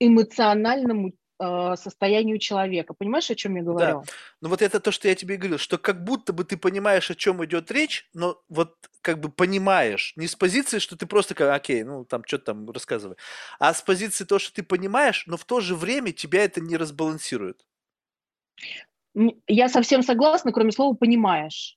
эмоциональному 0.00 1.12
э, 1.38 1.76
состоянию 1.76 2.38
человека. 2.38 2.94
Понимаешь, 2.94 3.30
о 3.30 3.34
чем 3.34 3.56
я 3.56 3.62
говорю? 3.62 4.02
Да. 4.02 4.12
Ну 4.40 4.48
вот 4.48 4.62
это 4.62 4.80
то, 4.80 4.90
что 4.90 5.08
я 5.08 5.14
тебе 5.14 5.36
говорил, 5.36 5.58
что 5.58 5.78
как 5.78 6.04
будто 6.04 6.32
бы 6.32 6.44
ты 6.44 6.56
понимаешь, 6.56 7.10
о 7.10 7.14
чем 7.14 7.44
идет 7.44 7.70
речь, 7.70 8.08
но 8.14 8.42
вот 8.48 8.76
как 9.02 9.20
бы 9.20 9.30
понимаешь, 9.30 10.12
не 10.16 10.26
с 10.26 10.34
позиции, 10.34 10.78
что 10.78 10.96
ты 10.96 11.06
просто 11.06 11.34
как, 11.34 11.54
окей, 11.54 11.82
ну 11.82 12.04
там 12.04 12.22
что-то 12.26 12.46
там 12.46 12.70
рассказывай, 12.70 13.16
а 13.58 13.72
с 13.72 13.82
позиции 13.82 14.24
того, 14.24 14.38
что 14.38 14.54
ты 14.54 14.62
понимаешь, 14.62 15.24
но 15.26 15.36
в 15.36 15.44
то 15.44 15.60
же 15.60 15.74
время 15.74 16.12
тебя 16.12 16.44
это 16.44 16.60
не 16.60 16.76
разбалансирует. 16.76 17.64
Я 19.46 19.68
совсем 19.68 20.02
согласна, 20.02 20.52
кроме 20.52 20.72
слова 20.72 20.94
«понимаешь». 20.94 21.76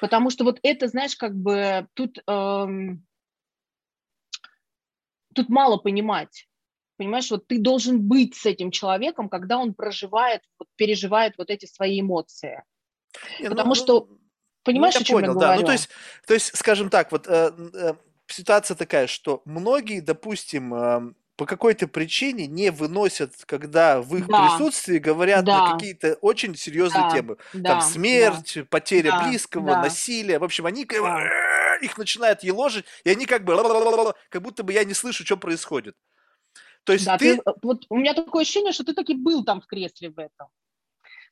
Потому 0.00 0.30
что 0.30 0.44
вот 0.44 0.58
это, 0.62 0.86
знаешь, 0.88 1.16
как 1.16 1.34
бы 1.34 1.86
тут, 1.94 2.18
эм, 2.26 3.04
тут 5.34 5.48
мало 5.48 5.76
понимать. 5.76 6.47
Понимаешь, 6.98 7.30
вот 7.30 7.46
ты 7.46 7.58
должен 7.58 8.00
быть 8.00 8.34
с 8.34 8.44
этим 8.44 8.72
человеком, 8.72 9.28
когда 9.28 9.56
он 9.56 9.72
проживает, 9.72 10.42
вот, 10.58 10.68
переживает 10.74 11.34
вот 11.38 11.48
эти 11.48 11.64
свои 11.64 12.00
эмоции. 12.00 12.64
Не, 13.40 13.48
Потому 13.48 13.70
ну, 13.70 13.74
что, 13.76 14.06
ну, 14.10 14.18
понимаешь, 14.64 14.94
ну, 14.94 14.98
я 14.98 15.02
о 15.02 15.04
чем 15.04 15.14
понял, 15.14 15.34
я 15.34 15.40
да. 15.40 15.56
Ну, 15.56 15.62
то 15.62 15.72
есть, 15.72 15.88
то 16.26 16.34
есть, 16.34 16.56
скажем 16.56 16.90
так, 16.90 17.12
вот 17.12 17.28
э, 17.28 17.52
э, 17.72 17.94
ситуация 18.26 18.74
такая, 18.74 19.06
что 19.06 19.42
многие, 19.44 20.00
допустим, 20.00 20.74
э, 20.74 21.12
по 21.36 21.46
какой-то 21.46 21.86
причине 21.86 22.48
не 22.48 22.72
выносят, 22.72 23.32
когда 23.46 24.02
в 24.02 24.16
их 24.16 24.26
да. 24.26 24.48
присутствии 24.48 24.98
говорят 24.98 25.44
да. 25.44 25.68
на 25.68 25.72
какие-то 25.74 26.14
очень 26.14 26.56
серьезные 26.56 27.02
да. 27.02 27.10
темы. 27.10 27.36
Да. 27.52 27.70
Там 27.70 27.80
смерть, 27.82 28.54
да. 28.56 28.64
потеря 28.68 29.12
да. 29.12 29.28
близкого, 29.28 29.66
да. 29.66 29.82
насилие. 29.82 30.40
В 30.40 30.44
общем, 30.44 30.66
они 30.66 30.84
да. 30.84 31.76
их 31.80 31.96
начинают 31.96 32.42
еложить, 32.42 32.86
и 33.04 33.10
они 33.10 33.24
как 33.24 33.44
бы 33.44 33.54
как 34.30 34.42
будто 34.42 34.64
бы 34.64 34.72
я 34.72 34.82
не 34.82 34.94
слышу, 34.94 35.24
что 35.24 35.36
происходит. 35.36 35.94
То 36.84 36.92
есть 36.92 37.04
да, 37.04 37.18
ты... 37.18 37.36
ты... 37.36 37.42
Вот 37.62 37.84
у 37.88 37.96
меня 37.96 38.14
такое 38.14 38.42
ощущение, 38.42 38.72
что 38.72 38.84
ты 38.84 38.94
таки 38.94 39.14
был 39.14 39.44
там 39.44 39.60
в 39.60 39.66
кресле 39.66 40.10
в 40.10 40.18
этом. 40.18 40.48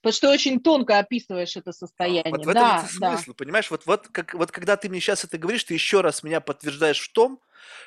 Потому 0.03 0.13
что 0.13 0.27
ты 0.29 0.33
очень 0.35 0.61
тонко 0.61 0.99
описываешь 0.99 1.57
это 1.57 1.73
состояние. 1.73 2.31
Вот 2.31 2.45
в 2.45 2.49
этом 2.49 2.63
да, 2.63 2.79
это 2.79 2.93
смысл, 2.93 3.31
да. 3.31 3.35
понимаешь? 3.35 3.71
Вот, 3.71 3.87
вот, 3.87 4.09
как, 4.09 4.35
вот 4.35 4.53
когда 4.53 4.77
ты 4.77 4.89
мне 4.89 5.01
сейчас 5.01 5.25
это 5.25 5.39
говоришь, 5.39 5.65
ты 5.65 5.75
еще 5.75 6.01
раз 6.01 6.23
меня 6.23 6.41
подтверждаешь 6.41 7.01
в 7.01 7.13
том, 7.13 7.41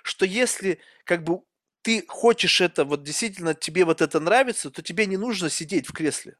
что 0.03 0.25
если 0.25 0.79
как 1.05 1.23
бы 1.23 1.41
ты 1.81 2.03
хочешь 2.07 2.61
это, 2.61 2.83
вот 2.83 3.03
действительно 3.03 3.53
тебе 3.53 3.85
вот 3.85 4.01
это 4.01 4.19
нравится, 4.19 4.69
то 4.69 4.81
тебе 4.81 5.05
не 5.05 5.17
нужно 5.17 5.49
сидеть 5.49 5.87
в 5.87 5.93
кресле. 5.93 6.35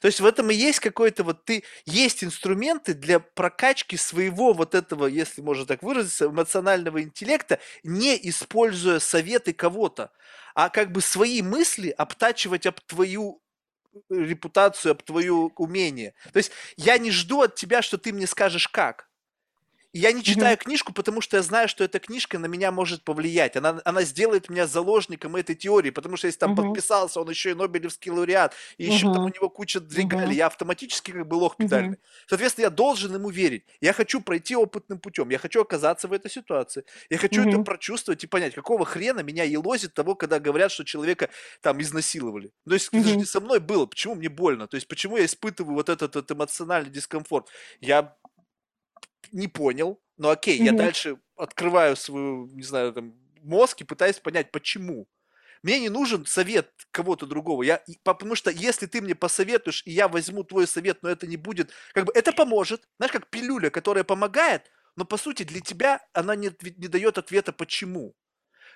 То 0.00 0.06
есть 0.06 0.20
в 0.20 0.26
этом 0.26 0.50
и 0.50 0.54
есть 0.54 0.80
какой-то 0.80 1.24
вот 1.24 1.44
ты, 1.44 1.64
есть 1.84 2.24
инструменты 2.24 2.94
для 2.94 3.20
прокачки 3.20 3.96
своего 3.96 4.52
вот 4.52 4.74
этого, 4.74 5.06
если 5.06 5.42
можно 5.42 5.66
так 5.66 5.82
выразиться, 5.82 6.26
эмоционального 6.26 7.02
интеллекта, 7.02 7.58
не 7.82 8.16
используя 8.28 8.98
советы 8.98 9.52
кого-то, 9.52 10.10
а 10.54 10.68
как 10.68 10.92
бы 10.92 11.00
свои 11.00 11.42
мысли 11.42 11.90
обтачивать 11.90 12.66
об 12.66 12.80
твою 12.80 13.40
э, 13.94 13.98
репутацию, 14.10 14.92
об 14.92 15.02
твое 15.02 15.32
умение. 15.32 16.14
То 16.32 16.38
есть 16.38 16.52
я 16.76 16.98
не 16.98 17.10
жду 17.10 17.42
от 17.42 17.54
тебя, 17.54 17.82
что 17.82 17.98
ты 17.98 18.12
мне 18.12 18.26
скажешь 18.26 18.68
как. 18.68 19.08
Я 19.92 20.12
не 20.12 20.24
читаю 20.24 20.54
угу. 20.54 20.64
книжку, 20.64 20.92
потому 20.94 21.20
что 21.20 21.36
я 21.36 21.42
знаю, 21.42 21.68
что 21.68 21.84
эта 21.84 21.98
книжка 21.98 22.38
на 22.38 22.46
меня 22.46 22.72
может 22.72 23.02
повлиять. 23.02 23.56
Она, 23.56 23.80
она 23.84 24.02
сделает 24.04 24.48
меня 24.48 24.66
заложником 24.66 25.36
этой 25.36 25.54
теории, 25.54 25.90
потому 25.90 26.16
что 26.16 26.28
если 26.28 26.38
там 26.38 26.52
угу. 26.52 26.62
подписался, 26.62 27.20
он 27.20 27.28
еще 27.28 27.50
и 27.50 27.54
Нобелевский 27.54 28.10
лауреат, 28.10 28.54
и 28.78 28.86
еще 28.86 29.06
угу. 29.06 29.14
там 29.14 29.24
у 29.24 29.28
него 29.28 29.50
куча 29.50 29.80
регалий, 29.94 30.26
угу. 30.28 30.32
я 30.32 30.46
автоматически 30.46 31.10
как 31.10 31.28
бы 31.28 31.34
лох 31.34 31.56
педальный. 31.56 31.94
Угу. 31.94 32.00
Соответственно, 32.26 32.64
я 32.64 32.70
должен 32.70 33.14
ему 33.14 33.28
верить. 33.28 33.64
Я 33.82 33.92
хочу 33.92 34.22
пройти 34.22 34.56
опытным 34.56 34.98
путем, 34.98 35.28
я 35.28 35.38
хочу 35.38 35.60
оказаться 35.60 36.08
в 36.08 36.12
этой 36.14 36.30
ситуации, 36.30 36.84
я 37.10 37.18
хочу 37.18 37.42
угу. 37.42 37.50
это 37.50 37.58
прочувствовать 37.62 38.24
и 38.24 38.26
понять, 38.26 38.54
какого 38.54 38.86
хрена 38.86 39.20
меня 39.20 39.44
елозит 39.44 39.92
того, 39.92 40.14
когда 40.14 40.40
говорят, 40.40 40.72
что 40.72 40.84
человека 40.84 41.28
там 41.60 41.82
изнасиловали. 41.82 42.50
То 42.66 42.72
есть 42.72 42.88
угу. 42.88 43.00
это 43.00 43.08
же 43.10 43.16
не 43.16 43.26
со 43.26 43.40
мной 43.40 43.60
было, 43.60 43.84
почему 43.84 44.14
мне 44.14 44.30
больно, 44.30 44.68
то 44.68 44.76
есть 44.76 44.88
почему 44.88 45.18
я 45.18 45.26
испытываю 45.26 45.74
вот 45.74 45.90
этот, 45.90 46.16
этот 46.16 46.32
эмоциональный 46.32 46.90
дискомфорт. 46.90 47.48
Я 47.82 48.16
не 49.32 49.48
понял, 49.48 50.00
но 50.16 50.30
окей, 50.30 50.60
mm-hmm. 50.60 50.64
я 50.64 50.72
дальше 50.72 51.18
открываю 51.36 51.96
свою, 51.96 52.46
не 52.46 52.62
знаю, 52.62 52.92
там, 52.92 53.14
мозг 53.42 53.80
и 53.80 53.84
пытаюсь 53.84 54.20
понять, 54.20 54.50
почему. 54.52 55.08
Мне 55.62 55.78
не 55.78 55.88
нужен 55.88 56.26
совет 56.26 56.72
кого-то 56.90 57.26
другого. 57.26 57.62
Я, 57.62 57.82
потому 58.02 58.34
что 58.34 58.50
если 58.50 58.86
ты 58.86 59.00
мне 59.00 59.14
посоветуешь, 59.14 59.82
и 59.86 59.92
я 59.92 60.08
возьму 60.08 60.42
твой 60.42 60.66
совет, 60.66 61.02
но 61.02 61.08
это 61.08 61.26
не 61.26 61.36
будет... 61.36 61.70
Как 61.92 62.04
бы 62.04 62.12
это 62.14 62.32
поможет. 62.32 62.88
Знаешь, 62.98 63.12
как 63.12 63.30
пилюля, 63.30 63.70
которая 63.70 64.02
помогает, 64.02 64.70
но 64.96 65.04
по 65.04 65.16
сути 65.16 65.44
для 65.44 65.60
тебя 65.60 66.04
она 66.12 66.34
не, 66.34 66.50
не 66.76 66.88
дает 66.88 67.16
ответа 67.16 67.52
почему. 67.52 68.14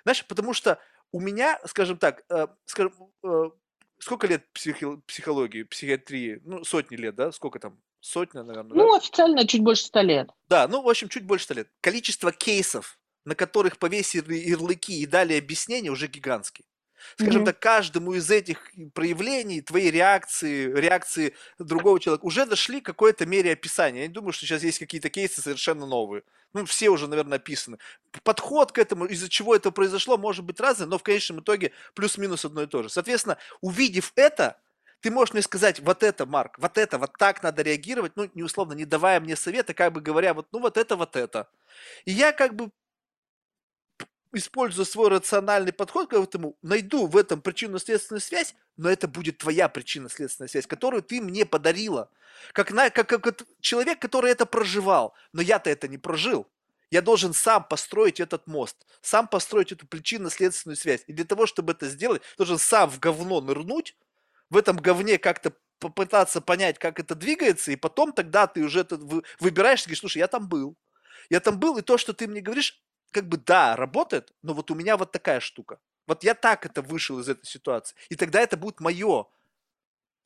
Знаешь, 0.05 0.25
потому 0.27 0.53
что 0.55 0.79
у 1.11 1.21
меня, 1.21 1.61
скажем 1.67 1.99
так, 1.99 2.23
э, 2.29 2.47
скажем, 2.67 2.95
э, 3.25 3.51
сколько 3.99 4.29
лет 4.29 4.47
психи- 4.53 5.01
психологии, 5.07 5.65
психиатрии? 5.65 6.41
Ну, 6.45 6.65
сотни 6.65 6.97
лет, 6.97 7.17
да? 7.17 7.33
Сколько 7.33 7.59
там? 7.59 7.81
Сотня, 8.01 8.43
наверное. 8.43 8.77
Ну, 8.77 8.93
да? 8.93 8.99
официально 8.99 9.47
чуть 9.47 9.63
больше 9.63 9.85
ста 9.85 10.03
лет. 10.03 10.31
Да, 10.49 10.69
ну, 10.69 10.83
в 10.83 10.89
общем, 10.89 11.09
чуть 11.09 11.25
больше 11.25 11.45
ста 11.45 11.55
лет. 11.55 11.69
Количество 11.81 12.33
кейсов, 12.33 12.99
на 13.25 13.35
которых 13.35 13.79
повесили 13.79 14.35
ярлыки 14.35 15.01
и 15.01 15.07
дали 15.07 15.35
объяснения, 15.35 15.91
уже 15.91 16.07
гигантский. 16.07 16.65
Скажем 17.15 17.43
mm-hmm. 17.43 17.47
так, 17.47 17.59
каждому 17.61 18.15
из 18.15 18.31
этих 18.31 18.71
проявлений, 18.95 19.61
твоей 19.61 19.91
реакции, 19.91 20.73
реакции 20.73 21.35
другого 21.59 22.01
человека, 22.01 22.25
уже 22.25 22.47
дошли 22.47 22.81
к 22.81 22.87
какой-то 22.87 23.27
мере 23.27 23.53
описания. 23.53 24.03
Я 24.03 24.07
не 24.09 24.13
думаю, 24.13 24.33
что 24.33 24.47
сейчас 24.47 24.63
есть 24.63 24.79
какие-то 24.79 25.11
кейсы 25.11 25.41
совершенно 25.41 25.87
новые. 25.87 26.23
Ну, 26.53 26.65
все 26.65 26.89
уже, 26.89 27.07
наверное, 27.07 27.37
описаны. 27.37 27.79
Подход 28.23 28.73
к 28.73 28.79
этому, 28.79 29.05
из-за 29.07 29.29
чего 29.29 29.55
это 29.55 29.71
произошло, 29.71 30.17
может 30.17 30.45
быть 30.45 30.59
разный, 30.59 30.87
но 30.87 30.99
в 30.99 31.03
конечном 31.03 31.41
итоге 31.41 31.73
плюс-минус 31.95 32.45
одно 32.45 32.63
и 32.63 32.67
то 32.67 32.83
же. 32.83 32.89
Соответственно, 32.89 33.37
увидев 33.61 34.13
это, 34.17 34.59
ты 35.07 35.13
можешь 35.13 35.35
мне 35.35 35.43
сказать, 35.43 35.79
вот 35.79 36.03
это, 36.03 36.27
Марк, 36.27 36.59
вот 36.59 36.77
это, 36.77 36.99
вот 36.99 37.13
так 37.17 37.41
надо 37.41 37.63
реагировать, 37.63 38.17
ну, 38.17 38.29
не 38.35 38.43
условно, 38.43 38.73
не 38.73 38.85
давая 38.85 39.21
мне 39.21 39.37
совета, 39.37 39.73
как 39.73 39.93
бы 39.93 40.01
говоря, 40.01 40.35
вот, 40.35 40.49
ну, 40.51 40.59
вот 40.59 40.77
это, 40.77 40.97
вот 40.97 41.15
это. 41.15 41.49
И 42.07 42.11
я 42.11 42.33
как 42.33 42.57
бы 42.57 42.73
используя 44.33 44.85
свой 44.85 45.09
рациональный 45.11 45.73
подход 45.73 46.11
к 46.11 46.13
этому, 46.13 46.57
найду 46.61 47.07
в 47.07 47.17
этом 47.17 47.41
причинно-следственную 47.41 48.21
связь, 48.21 48.57
но 48.77 48.91
это 48.91 49.07
будет 49.07 49.39
твоя 49.39 49.69
причинно-следственная 49.69 50.49
связь, 50.49 50.67
которую 50.67 51.05
ты 51.05 51.21
мне 51.21 51.47
подарила. 51.47 52.11
Как, 52.53 52.73
на, 52.73 52.91
как, 52.91 53.07
как 53.07 53.45
человек, 53.61 54.01
который 54.01 54.33
это 54.33 54.45
проживал. 54.45 55.15
Но 55.33 55.41
я-то 55.41 55.71
это 55.71 55.87
не 55.87 55.99
прожил. 55.99 56.49
Я 56.91 57.01
должен 57.01 57.33
сам 57.33 57.63
построить 57.63 58.19
этот 58.19 58.49
мост, 58.49 58.89
сам 59.03 59.29
построить 59.29 59.71
эту 59.71 59.87
причинно-следственную 59.87 60.77
связь. 60.77 61.05
И 61.07 61.13
для 61.13 61.25
того, 61.25 61.47
чтобы 61.47 61.75
это 61.75 61.89
сделать, 61.89 62.23
должен 62.37 62.59
сам 62.59 62.91
в 62.91 62.99
говно 62.99 63.41
нырнуть, 63.41 63.95
в 64.51 64.57
этом 64.57 64.77
говне 64.77 65.19
как-то 65.19 65.53
попытаться 65.79 66.41
понять, 66.41 66.79
как 66.79 66.99
это 66.99 67.15
двигается, 67.15 67.73
и 67.73 67.77
потом 67.77 68.13
тогда 68.13 68.47
ты 68.47 68.63
уже 68.63 68.81
это 68.81 68.97
выбираешь 69.41 69.83
и 69.83 69.85
говоришь, 69.85 70.01
слушай, 70.01 70.19
я 70.19 70.29
там 70.29 70.49
был. 70.49 70.77
Я 71.29 71.41
там 71.41 71.59
был, 71.59 71.77
и 71.77 71.83
то, 71.83 71.99
что 71.99 72.13
ты 72.13 72.27
мне 72.27 72.41
говоришь, 72.41 72.83
как 73.11 73.29
бы 73.29 73.37
да, 73.37 73.77
работает, 73.77 74.33
но 74.43 74.55
вот 74.55 74.71
у 74.71 74.75
меня 74.75 74.97
вот 74.97 75.13
такая 75.13 75.41
штука. 75.41 75.79
Вот 76.07 76.23
я 76.23 76.35
так 76.35 76.65
это 76.65 76.83
вышел 76.83 77.19
из 77.19 77.29
этой 77.29 77.45
ситуации. 77.45 77.97
И 78.09 78.17
тогда 78.17 78.41
это 78.41 78.57
будет 78.57 78.81
мое. 78.81 79.27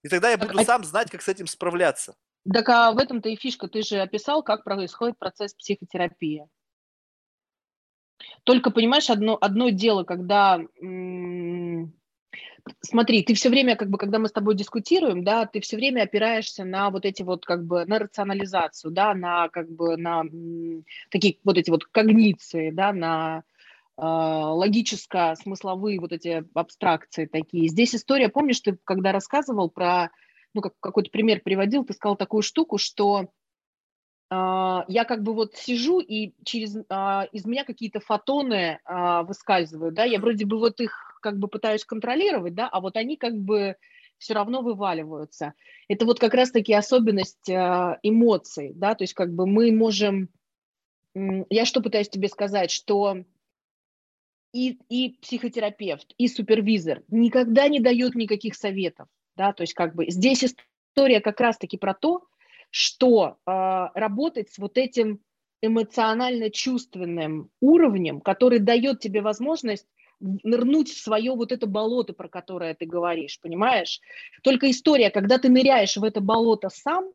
И 0.02 0.08
тогда 0.08 0.30
я 0.30 0.38
буду 0.38 0.58
а... 0.58 0.64
сам 0.64 0.84
знать, 0.84 1.10
как 1.10 1.22
с 1.22 1.28
этим 1.28 1.46
справляться. 1.46 2.16
Так 2.52 2.68
а 2.68 2.92
в 2.92 2.98
этом-то 2.98 3.28
и 3.28 3.36
фишка. 3.36 3.68
Ты 3.68 3.82
же 3.82 4.00
описал, 4.00 4.42
как 4.42 4.64
происходит 4.64 5.18
процесс 5.18 5.54
психотерапии. 5.54 6.48
Только, 8.44 8.70
понимаешь, 8.70 9.10
одно, 9.10 9.38
одно 9.40 9.70
дело, 9.70 10.04
когда 10.04 10.58
м- 10.80 11.92
смотри, 12.80 13.22
ты 13.22 13.34
все 13.34 13.48
время, 13.48 13.76
как 13.76 13.90
бы, 13.90 13.98
когда 13.98 14.18
мы 14.18 14.28
с 14.28 14.32
тобой 14.32 14.54
дискутируем, 14.54 15.24
да, 15.24 15.46
ты 15.46 15.60
все 15.60 15.76
время 15.76 16.02
опираешься 16.02 16.64
на 16.64 16.90
вот 16.90 17.04
эти 17.04 17.22
вот, 17.22 17.44
как 17.44 17.64
бы, 17.64 17.84
на 17.86 17.98
рационализацию, 17.98 18.90
да, 18.90 19.14
на, 19.14 19.48
как 19.48 19.70
бы, 19.70 19.96
на 19.96 20.24
такие 21.10 21.38
вот 21.44 21.58
эти 21.58 21.70
вот 21.70 21.84
когниции, 21.84 22.70
да, 22.70 22.92
на 22.92 23.44
э, 23.96 24.02
логическо-смысловые 24.02 26.00
вот 26.00 26.12
эти 26.12 26.44
абстракции 26.54 27.26
такие. 27.26 27.68
Здесь 27.68 27.94
история, 27.94 28.28
помнишь, 28.28 28.60
ты 28.60 28.78
когда 28.84 29.12
рассказывал 29.12 29.70
про, 29.70 30.10
ну, 30.54 30.60
как, 30.60 30.74
какой-то 30.80 31.10
пример 31.10 31.40
приводил, 31.42 31.84
ты 31.84 31.92
сказал 31.94 32.16
такую 32.16 32.42
штуку, 32.42 32.78
что 32.78 33.30
Uh, 34.32 34.84
я 34.86 35.04
как 35.04 35.24
бы 35.24 35.34
вот 35.34 35.56
сижу, 35.56 35.98
и 35.98 36.34
через, 36.44 36.76
uh, 36.76 37.28
из 37.32 37.46
меня 37.46 37.64
какие-то 37.64 37.98
фотоны 37.98 38.78
выскальзывают, 39.24 39.96
да, 39.96 40.04
я 40.04 40.20
вроде 40.20 40.46
бы 40.46 40.56
вот 40.60 40.80
их 40.80 41.09
как 41.20 41.38
бы 41.38 41.48
пытаюсь 41.48 41.84
контролировать, 41.84 42.54
да, 42.54 42.68
а 42.68 42.80
вот 42.80 42.96
они 42.96 43.16
как 43.16 43.36
бы 43.36 43.76
все 44.18 44.34
равно 44.34 44.62
вываливаются. 44.62 45.54
Это 45.88 46.04
вот 46.04 46.20
как 46.20 46.34
раз-таки 46.34 46.72
особенность 46.74 47.48
э, 47.48 47.98
эмоций, 48.02 48.72
да, 48.74 48.94
то 48.94 49.04
есть 49.04 49.14
как 49.14 49.32
бы 49.32 49.46
мы 49.46 49.72
можем, 49.72 50.28
я 51.14 51.64
что 51.64 51.80
пытаюсь 51.80 52.08
тебе 52.08 52.28
сказать, 52.28 52.70
что 52.70 53.24
и, 54.52 54.78
и 54.88 55.16
психотерапевт, 55.22 56.12
и 56.18 56.28
супервизор 56.28 57.02
никогда 57.08 57.68
не 57.68 57.80
дает 57.80 58.14
никаких 58.14 58.56
советов, 58.56 59.08
да, 59.36 59.52
то 59.52 59.62
есть 59.62 59.74
как 59.74 59.94
бы 59.94 60.10
здесь 60.10 60.44
история 60.44 61.20
как 61.20 61.40
раз-таки 61.40 61.78
про 61.78 61.94
то, 61.94 62.26
что 62.70 63.38
э, 63.46 63.50
работать 63.94 64.50
с 64.50 64.58
вот 64.58 64.76
этим 64.76 65.20
эмоционально-чувственным 65.62 67.50
уровнем, 67.60 68.20
который 68.20 68.58
дает 68.58 69.00
тебе 69.00 69.20
возможность 69.20 69.86
нырнуть 70.20 70.90
в 70.90 71.02
свое 71.02 71.32
вот 71.32 71.52
это 71.52 71.66
болото, 71.66 72.12
про 72.12 72.28
которое 72.28 72.74
ты 72.74 72.86
говоришь, 72.86 73.40
понимаешь? 73.40 74.00
Только 74.42 74.70
история, 74.70 75.10
когда 75.10 75.38
ты 75.38 75.48
ныряешь 75.48 75.96
в 75.96 76.04
это 76.04 76.20
болото 76.20 76.68
сам, 76.68 77.10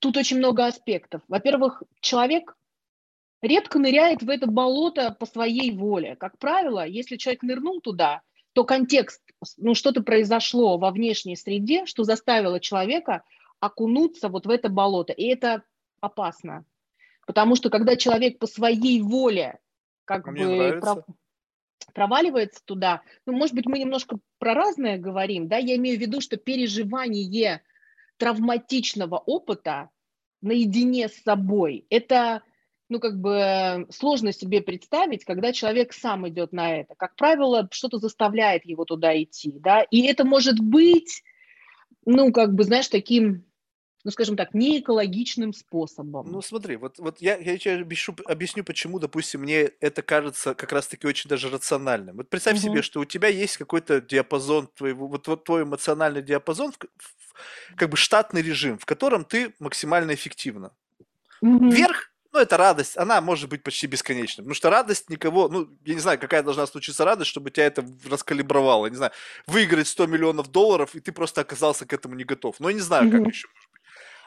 тут 0.00 0.16
очень 0.16 0.38
много 0.38 0.66
аспектов. 0.66 1.22
Во-первых, 1.28 1.82
человек 2.00 2.56
редко 3.40 3.78
ныряет 3.78 4.22
в 4.22 4.28
это 4.28 4.46
болото 4.46 5.16
по 5.18 5.26
своей 5.26 5.72
воле. 5.72 6.16
Как 6.16 6.38
правило, 6.38 6.86
если 6.86 7.16
человек 7.16 7.42
нырнул 7.42 7.80
туда, 7.80 8.22
то 8.52 8.64
контекст, 8.64 9.22
ну 9.56 9.74
что-то 9.74 10.02
произошло 10.02 10.76
во 10.76 10.90
внешней 10.90 11.36
среде, 11.36 11.86
что 11.86 12.04
заставило 12.04 12.58
человека 12.60 13.22
окунуться 13.60 14.28
вот 14.28 14.46
в 14.46 14.50
это 14.50 14.68
болото. 14.68 15.12
И 15.12 15.24
это 15.24 15.62
опасно. 16.00 16.64
Потому 17.26 17.54
что 17.54 17.70
когда 17.70 17.96
человек 17.96 18.38
по 18.38 18.46
своей 18.46 19.00
воле 19.00 19.60
как 20.04 20.26
а 20.26 20.32
бы 20.32 20.80
проваливается 21.94 22.60
туда. 22.64 23.02
Ну, 23.26 23.32
может 23.32 23.54
быть, 23.54 23.66
мы 23.66 23.78
немножко 23.78 24.18
про 24.38 24.54
разное 24.54 24.98
говорим, 24.98 25.48
да, 25.48 25.56
я 25.56 25.76
имею 25.76 25.98
в 25.98 26.00
виду, 26.00 26.20
что 26.20 26.36
переживание 26.36 27.62
травматичного 28.16 29.16
опыта 29.16 29.90
наедине 30.42 31.08
с 31.08 31.22
собой, 31.22 31.86
это, 31.90 32.42
ну, 32.88 33.00
как 33.00 33.20
бы 33.20 33.86
сложно 33.90 34.32
себе 34.32 34.60
представить, 34.60 35.24
когда 35.24 35.52
человек 35.52 35.92
сам 35.92 36.28
идет 36.28 36.52
на 36.52 36.76
это. 36.76 36.94
Как 36.94 37.16
правило, 37.16 37.68
что-то 37.70 37.98
заставляет 37.98 38.64
его 38.64 38.84
туда 38.84 39.20
идти, 39.22 39.52
да, 39.58 39.82
и 39.82 40.02
это 40.02 40.24
может 40.24 40.60
быть, 40.60 41.22
ну, 42.06 42.32
как 42.32 42.54
бы, 42.54 42.64
знаешь, 42.64 42.88
таким 42.88 43.44
ну, 44.04 44.10
скажем 44.10 44.36
так, 44.36 44.54
не 44.54 44.80
экологичным 44.80 45.52
способом. 45.52 46.30
Ну, 46.30 46.40
смотри, 46.40 46.76
вот, 46.76 46.98
вот 46.98 47.20
я, 47.20 47.36
я 47.36 47.58
тебе 47.58 47.80
объясню, 47.80 48.16
объясню, 48.26 48.64
почему, 48.64 48.98
допустим, 48.98 49.42
мне 49.42 49.70
это 49.80 50.02
кажется 50.02 50.54
как 50.54 50.72
раз-таки 50.72 51.06
очень 51.06 51.28
даже 51.28 51.50
рациональным. 51.50 52.16
Вот 52.16 52.28
представь 52.28 52.56
угу. 52.56 52.62
себе, 52.62 52.82
что 52.82 53.00
у 53.00 53.04
тебя 53.04 53.28
есть 53.28 53.58
какой-то 53.58 54.00
диапазон 54.00 54.68
твоего, 54.68 55.06
вот, 55.06 55.28
вот 55.28 55.44
твой 55.44 55.64
эмоциональный 55.64 56.22
диапазон, 56.22 56.72
как 57.76 57.90
бы 57.90 57.96
штатный 57.96 58.42
режим, 58.42 58.78
в 58.78 58.86
котором 58.86 59.24
ты 59.24 59.54
максимально 59.58 60.14
эффективна. 60.14 60.72
Угу. 61.42 61.70
Вверх 61.70 62.10
ну, 62.32 62.38
это 62.38 62.56
радость, 62.56 62.96
она 62.96 63.20
может 63.20 63.48
быть 63.50 63.64
почти 63.64 63.88
бесконечной, 63.88 64.44
потому 64.44 64.54
что 64.54 64.70
радость 64.70 65.10
никого, 65.10 65.48
ну, 65.48 65.68
я 65.84 65.94
не 65.94 66.00
знаю, 66.00 66.16
какая 66.18 66.44
должна 66.44 66.64
случиться 66.66 67.04
радость, 67.04 67.28
чтобы 67.28 67.50
тебя 67.50 67.66
это 67.66 67.84
раскалибровало, 68.08 68.86
не 68.86 68.94
знаю, 68.94 69.10
выиграть 69.48 69.88
100 69.88 70.06
миллионов 70.06 70.48
долларов, 70.48 70.94
и 70.94 71.00
ты 71.00 71.10
просто 71.10 71.40
оказался 71.40 71.86
к 71.86 71.92
этому 71.92 72.14
не 72.14 72.22
готов. 72.22 72.60
Но 72.60 72.68
я 72.68 72.74
не 72.74 72.80
знаю, 72.80 73.08
mm-hmm. 73.08 73.24
как 73.24 73.34
еще 73.34 73.48
может. 73.48 73.69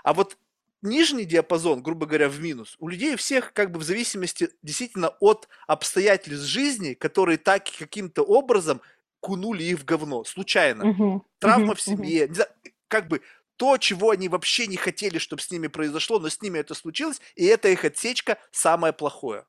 А 0.04 0.14
вот 0.14 0.38
нижний 0.82 1.26
диапазон, 1.26 1.82
грубо 1.82 2.06
говоря, 2.06 2.30
в 2.30 2.40
минус, 2.40 2.76
у 2.80 2.88
людей 2.88 3.16
всех 3.16 3.54
как 3.54 3.72
бы 3.72 3.80
в 3.80 3.84
зависимости 3.84 4.50
действительно 4.62 5.10
от 5.20 5.48
обстоятельств 5.66 6.46
жизни, 6.46 6.94
которые 6.94 7.38
так 7.38 7.64
каким-то 7.78 8.22
образом 8.22 8.82
кунули 9.20 9.64
их 9.64 9.80
в 9.80 9.86
говно, 9.86 10.24
случайно. 10.26 10.84
Uh-huh. 10.84 11.22
Травма 11.40 11.74
uh-huh. 11.74 11.76
в 11.76 11.82
семье, 11.82 12.34
знаю, 12.34 12.50
как 12.90 13.08
бы 13.08 13.22
то, 13.56 13.78
чего 13.78 14.10
они 14.10 14.28
вообще 14.28 14.68
не 14.68 14.76
хотели, 14.76 15.18
чтобы 15.18 15.42
с 15.42 15.50
ними 15.50 15.68
произошло, 15.68 16.20
но 16.20 16.30
с 16.30 16.42
ними 16.42 16.60
это 16.60 16.74
случилось, 16.74 17.22
и 17.36 17.46
эта 17.46 17.70
их 17.70 17.86
отсечка 17.86 18.38
самое 18.52 18.92
плохое. 18.92 19.46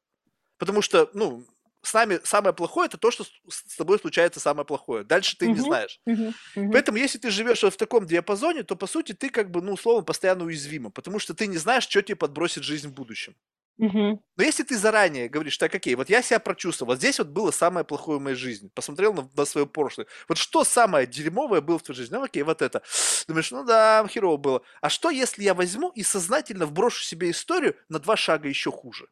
Потому 0.59 0.83
что, 0.83 1.11
ну, 1.15 1.45
с 1.85 1.93
нами 1.93 2.21
самое 2.25 2.55
плохое 2.55 2.87
это 2.87 2.99
то, 2.99 3.11
что 3.11 3.25
с 3.49 3.77
тобой 3.77 3.99
случается 3.99 4.41
самое 4.41 4.65
плохое. 4.65 5.05
Дальше 5.05 5.37
ты 5.37 5.47
uh-huh, 5.47 5.53
не 5.53 5.61
знаешь. 5.61 6.01
Uh-huh, 6.09 6.35
uh-huh. 6.57 6.73
Поэтому, 6.73 6.99
если 6.99 7.19
ты 7.19 7.31
живешь 7.31 7.63
вот 7.63 7.75
в 7.75 7.77
таком 7.77 8.07
диапазоне, 8.07 8.63
то 8.63 8.77
по 8.77 8.87
сути 8.87 9.13
ты 9.13 9.31
как 9.31 9.51
бы, 9.51 9.63
ну, 9.63 9.73
условно, 9.73 10.03
постоянно 10.03 10.45
уязвима, 10.45 10.91
потому 10.91 11.19
что 11.19 11.35
ты 11.35 11.47
не 11.47 11.59
знаешь, 11.59 11.85
что 11.85 12.03
тебе 12.03 12.17
подбросит 12.17 12.65
жизнь 12.65 12.89
в 12.89 12.93
будущем. 12.93 13.35
Uh-huh. 13.81 14.19
Но 14.37 14.45
если 14.45 14.63
ты 14.63 14.79
заранее 14.79 15.29
говоришь, 15.29 15.59
так, 15.59 15.75
окей, 15.75 15.97
вот 15.97 16.09
я 16.09 16.23
себя 16.23 16.39
прочувствовал, 16.39 16.93
вот 16.93 16.99
здесь 16.99 17.19
вот 17.19 17.29
было 17.29 17.51
самое 17.51 17.85
плохое 17.85 18.21
в 18.21 18.23
моей 18.23 18.37
жизни, 18.37 18.71
посмотрел 18.73 19.13
на, 19.13 19.29
на 19.37 19.45
свое 19.45 19.67
прошлое, 19.67 20.07
вот 20.29 20.39
что 20.39 20.63
самое 20.63 21.09
дерьмовое 21.09 21.61
было 21.61 21.79
в 21.79 21.83
твоей 21.83 21.99
жизни? 21.99 22.15
Ну, 22.15 22.23
окей, 22.23 22.45
вот 22.45 22.63
это. 22.63 22.83
Думаешь, 23.27 23.51
ну 23.51 23.65
да, 23.65 24.07
херово 24.09 24.37
было. 24.37 24.63
А 24.81 24.89
что, 24.89 25.11
если 25.11 25.43
я 25.43 25.55
возьму 25.55 25.91
и 25.91 26.05
сознательно 26.05 26.67
вброшу 26.67 27.03
себе 27.03 27.31
историю 27.31 27.75
на 27.89 27.99
два 27.99 28.17
шага 28.17 28.49
еще 28.49 28.71
хуже? 28.71 29.09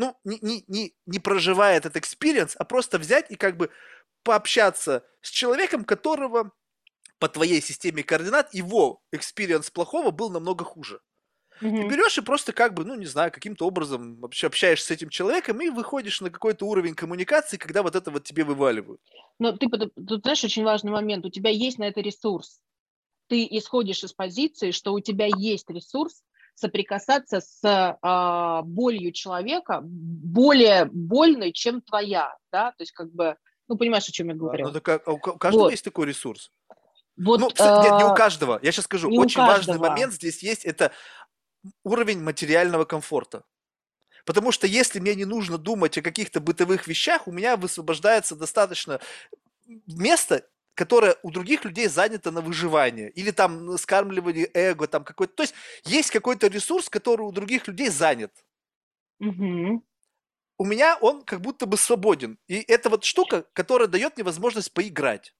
Ну, 0.00 0.16
не, 0.24 0.38
не, 0.40 0.64
не, 0.66 0.94
не 1.04 1.18
проживая 1.18 1.76
этот 1.76 1.94
experience, 1.94 2.56
а 2.58 2.64
просто 2.64 2.98
взять 2.98 3.30
и 3.30 3.36
как 3.36 3.58
бы 3.58 3.70
пообщаться 4.22 5.04
с 5.20 5.28
человеком, 5.28 5.84
которого 5.84 6.52
по 7.18 7.28
твоей 7.28 7.60
системе 7.60 8.02
координат 8.02 8.54
его 8.54 9.02
experience 9.12 9.70
плохого 9.70 10.10
был 10.10 10.30
намного 10.30 10.64
хуже. 10.64 11.00
Mm-hmm. 11.60 11.82
Ты 11.82 11.88
берешь 11.88 12.16
и 12.16 12.22
просто 12.22 12.54
как 12.54 12.72
бы, 12.72 12.86
ну, 12.86 12.94
не 12.94 13.04
знаю, 13.04 13.30
каким-то 13.30 13.66
образом 13.66 14.18
вообще 14.20 14.46
общаешься 14.46 14.86
с 14.86 14.90
этим 14.90 15.10
человеком 15.10 15.60
и 15.60 15.68
выходишь 15.68 16.22
на 16.22 16.30
какой-то 16.30 16.64
уровень 16.64 16.94
коммуникации, 16.94 17.58
когда 17.58 17.82
вот 17.82 17.94
это 17.94 18.10
вот 18.10 18.24
тебе 18.24 18.44
вываливают. 18.44 19.02
Но 19.38 19.52
ты, 19.52 19.68
тут, 19.68 20.22
знаешь, 20.22 20.42
очень 20.42 20.64
важный 20.64 20.92
момент. 20.92 21.26
У 21.26 21.30
тебя 21.30 21.50
есть 21.50 21.78
на 21.78 21.84
это 21.84 22.00
ресурс. 22.00 22.62
Ты 23.26 23.46
исходишь 23.50 24.02
из 24.02 24.14
позиции, 24.14 24.70
что 24.70 24.94
у 24.94 25.00
тебя 25.00 25.26
есть 25.26 25.68
ресурс 25.68 26.22
соприкасаться 26.60 27.40
с 27.40 27.64
э, 27.64 28.62
болью 28.66 29.12
человека 29.12 29.80
более 29.82 30.84
больной, 30.86 31.52
чем 31.52 31.80
твоя, 31.80 32.36
да, 32.52 32.70
то 32.72 32.82
есть 32.82 32.92
как 32.92 33.12
бы, 33.12 33.36
ну, 33.68 33.76
понимаешь, 33.76 34.08
о 34.08 34.12
чем 34.12 34.28
я 34.28 34.34
говорю. 34.34 34.68
Ну, 34.68 34.80
так, 34.80 35.06
а 35.06 35.12
у 35.12 35.18
каждого 35.18 35.64
вот. 35.64 35.70
есть 35.70 35.84
такой 35.84 36.06
ресурс? 36.06 36.50
Вот, 37.16 37.40
ну, 37.40 37.50
кстати, 37.50 37.88
нет, 37.88 37.98
не 37.98 38.04
у 38.04 38.14
каждого. 38.14 38.58
Я 38.62 38.72
сейчас 38.72 38.84
скажу, 38.86 39.10
очень 39.10 39.40
важный 39.40 39.78
момент 39.78 40.12
здесь 40.12 40.42
есть, 40.42 40.64
это 40.64 40.92
уровень 41.84 42.22
материального 42.22 42.84
комфорта. 42.84 43.44
Потому 44.24 44.52
что 44.52 44.66
если 44.66 45.00
мне 45.00 45.14
не 45.14 45.24
нужно 45.24 45.58
думать 45.58 45.96
о 45.98 46.02
каких-то 46.02 46.40
бытовых 46.40 46.86
вещах, 46.86 47.26
у 47.26 47.32
меня 47.32 47.56
высвобождается 47.56 48.36
достаточно 48.36 49.00
места 49.86 50.44
которая 50.74 51.16
у 51.22 51.30
других 51.30 51.64
людей 51.64 51.88
занята 51.88 52.30
на 52.30 52.40
выживание 52.40 53.10
или 53.10 53.30
там 53.30 53.76
скармливание 53.78 54.50
эго, 54.54 54.86
там 54.86 55.04
какой-то. 55.04 55.34
То 55.34 55.42
есть 55.42 55.54
есть 55.84 56.10
какой-то 56.10 56.46
ресурс, 56.46 56.88
который 56.88 57.22
у 57.22 57.32
других 57.32 57.68
людей 57.68 57.88
занят. 57.88 58.32
Угу. 59.20 59.84
У 60.58 60.64
меня 60.64 60.98
он 61.00 61.22
как 61.22 61.40
будто 61.40 61.66
бы 61.66 61.76
свободен. 61.76 62.38
И 62.48 62.64
это 62.68 62.90
вот 62.90 63.04
штука, 63.04 63.44
которая 63.52 63.88
дает 63.88 64.16
мне 64.16 64.24
возможность 64.24 64.72
поиграть. 64.72 65.34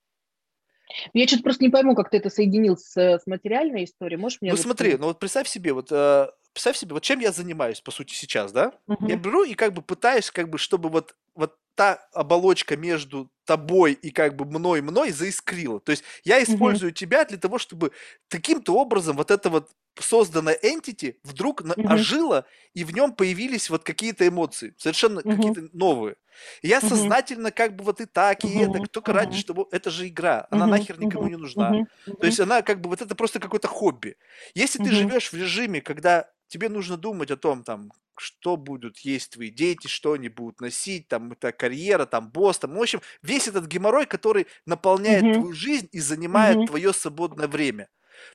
Я 1.12 1.26
что-то 1.26 1.44
просто 1.44 1.64
не 1.64 1.70
пойму, 1.70 1.94
как 1.94 2.10
ты 2.10 2.16
это 2.16 2.30
соединил 2.30 2.76
с, 2.76 2.96
с 2.96 3.26
материальной 3.26 3.84
историей. 3.84 4.18
Можешь 4.18 4.38
мне... 4.40 4.50
Ну 4.50 4.56
смотри, 4.56 4.96
ну 4.96 5.06
вот 5.06 5.18
представь 5.18 5.48
себе, 5.48 5.72
вот 5.72 5.92
э, 5.92 6.28
представь 6.52 6.76
себе, 6.76 6.94
вот 6.94 7.02
чем 7.02 7.20
я 7.20 7.32
занимаюсь, 7.32 7.80
по 7.80 7.90
сути, 7.90 8.14
сейчас, 8.14 8.52
да? 8.52 8.72
Угу. 8.86 9.06
Я 9.06 9.16
беру 9.16 9.44
и 9.44 9.54
как 9.54 9.72
бы 9.72 9.82
пытаюсь, 9.82 10.30
как 10.30 10.48
бы, 10.48 10.58
чтобы 10.58 10.88
вот, 10.88 11.14
вот 11.40 11.56
та 11.74 11.98
оболочка 12.12 12.76
между 12.76 13.30
тобой 13.44 13.94
и 13.94 14.10
как 14.10 14.36
бы 14.36 14.44
мной-мной 14.44 15.10
заискрила. 15.12 15.80
То 15.80 15.90
есть 15.90 16.04
я 16.24 16.42
использую 16.42 16.92
mm-hmm. 16.92 16.94
тебя 16.94 17.24
для 17.24 17.38
того, 17.38 17.58
чтобы 17.58 17.90
каким-то 18.28 18.74
образом 18.74 19.16
вот 19.16 19.30
это 19.30 19.50
вот 19.50 19.70
созданное 19.98 20.58
entity 20.62 21.16
вдруг 21.24 21.62
mm-hmm. 21.62 21.92
ожило, 21.92 22.46
и 22.74 22.84
в 22.84 22.94
нем 22.94 23.12
появились 23.12 23.70
вот 23.70 23.82
какие-то 23.82 24.28
эмоции, 24.28 24.74
совершенно 24.76 25.20
mm-hmm. 25.20 25.36
какие-то 25.36 25.68
новые. 25.72 26.16
И 26.62 26.68
я 26.68 26.78
mm-hmm. 26.78 26.88
сознательно 26.88 27.50
как 27.50 27.76
бы 27.76 27.84
вот 27.84 28.00
и 28.00 28.06
так, 28.06 28.44
и 28.44 28.48
mm-hmm. 28.48 28.78
это, 28.78 28.86
только 28.88 29.12
mm-hmm. 29.12 29.14
ради, 29.14 29.38
чтобы... 29.38 29.66
Это 29.70 29.90
же 29.90 30.06
игра, 30.06 30.46
она 30.50 30.66
mm-hmm. 30.66 30.70
нахер 30.70 31.00
никому 31.00 31.26
mm-hmm. 31.26 31.30
не 31.30 31.36
нужна. 31.36 31.72
Mm-hmm. 31.72 32.20
То 32.20 32.26
есть 32.26 32.40
она 32.40 32.62
как 32.62 32.80
бы 32.80 32.90
вот 32.90 33.00
это 33.02 33.14
просто 33.14 33.40
какое-то 33.40 33.68
хобби. 33.68 34.16
Если 34.54 34.80
mm-hmm. 34.80 34.84
ты 34.84 34.94
живешь 34.94 35.32
в 35.32 35.34
режиме, 35.34 35.80
когда 35.80 36.30
тебе 36.48 36.68
нужно 36.68 36.96
думать 36.96 37.30
о 37.30 37.36
том, 37.36 37.64
там, 37.64 37.90
что 38.20 38.56
будут 38.56 38.98
есть 38.98 39.32
твои 39.32 39.50
дети, 39.50 39.86
что 39.86 40.12
они 40.12 40.28
будут 40.28 40.60
носить, 40.60 41.08
там, 41.08 41.32
это 41.32 41.52
карьера, 41.52 42.06
там, 42.06 42.30
босс, 42.30 42.58
там, 42.58 42.74
в 42.74 42.80
общем, 42.80 43.00
весь 43.22 43.48
этот 43.48 43.66
геморрой, 43.66 44.06
который 44.06 44.46
наполняет 44.66 45.24
mm-hmm. 45.24 45.34
твою 45.34 45.52
жизнь 45.52 45.88
и 45.92 46.00
занимает 46.00 46.58
mm-hmm. 46.58 46.66
твое 46.66 46.92
свободное 46.92 47.48
время. 47.48 47.88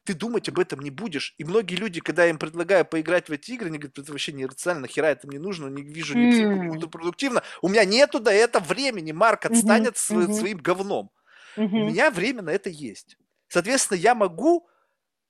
Ты 0.03 0.15
думать 0.15 0.49
об 0.49 0.57
этом 0.57 0.79
не 0.79 0.89
будешь. 0.89 1.35
И 1.37 1.43
многие 1.43 1.75
люди, 1.75 2.01
когда 2.01 2.23
я 2.23 2.31
им 2.31 2.39
предлагаю 2.39 2.85
поиграть 2.85 3.29
в 3.29 3.31
эти 3.31 3.51
игры, 3.51 3.67
они 3.67 3.77
говорят, 3.77 3.99
это 3.99 4.11
вообще 4.11 4.33
нерационально, 4.33 4.87
нахера 4.87 5.07
это 5.07 5.27
мне 5.27 5.39
нужно, 5.39 5.67
не 5.67 5.83
вижу, 5.83 6.17
не 6.17 6.31
mm-hmm. 6.31 6.89
продуктивно. 6.89 7.43
У 7.61 7.69
меня 7.69 7.85
нету 7.85 8.19
до 8.19 8.31
этого 8.31 8.63
времени, 8.63 9.11
Марк, 9.11 9.45
отстанет 9.45 9.93
mm-hmm. 9.93 10.33
с 10.33 10.39
своим 10.39 10.57
говном. 10.57 11.11
Mm-hmm. 11.57 11.63
У 11.63 11.89
меня 11.89 12.09
время 12.09 12.41
на 12.41 12.49
это 12.49 12.69
есть. 12.69 13.17
Соответственно, 13.47 13.97
я 13.97 14.15
могу 14.15 14.67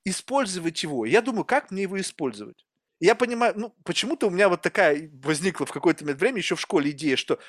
использовать 0.05 0.81
его. 0.83 1.05
Я 1.05 1.21
думаю, 1.21 1.43
как 1.43 1.71
мне 1.71 1.83
его 1.83 1.99
использовать? 1.99 2.65
Я 3.05 3.15
понимаю, 3.15 3.53
ну, 3.55 3.75
почему-то 3.83 4.27
у 4.27 4.29
меня 4.29 4.49
вот 4.49 4.61
такая 4.61 5.09
возникла 5.23 5.65
в 5.65 5.71
какое-то 5.71 6.05
время 6.05 6.37
еще 6.37 6.55
в 6.55 6.61
школе 6.61 6.91
идея, 6.91 7.15
что 7.15 7.39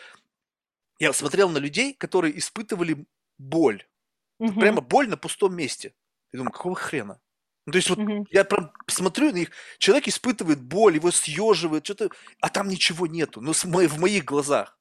я 0.98 1.12
смотрел 1.12 1.48
на 1.48 1.58
людей, 1.58 1.94
которые 1.94 2.38
испытывали 2.38 3.06
боль. 3.38 3.84
Угу. 4.38 4.60
Прямо 4.60 4.80
боль 4.80 5.08
на 5.08 5.16
пустом 5.16 5.54
месте. 5.54 5.94
Я 6.32 6.38
думаю, 6.38 6.52
какого 6.52 6.74
хрена? 6.74 7.20
Ну, 7.66 7.72
то 7.72 7.76
есть 7.76 7.90
вот 7.90 7.98
угу. 7.98 8.26
я 8.30 8.44
прям 8.44 8.70
смотрю 8.86 9.32
на 9.32 9.36
них, 9.36 9.50
человек 9.78 10.08
испытывает 10.08 10.62
боль, 10.62 10.94
его 10.94 11.10
съеживает, 11.10 11.84
что-то, 11.84 12.10
а 12.40 12.48
там 12.48 12.68
ничего 12.68 13.06
нету, 13.06 13.40
ну, 13.40 13.52
в 13.52 13.98
моих 13.98 14.24
глазах. 14.24 14.78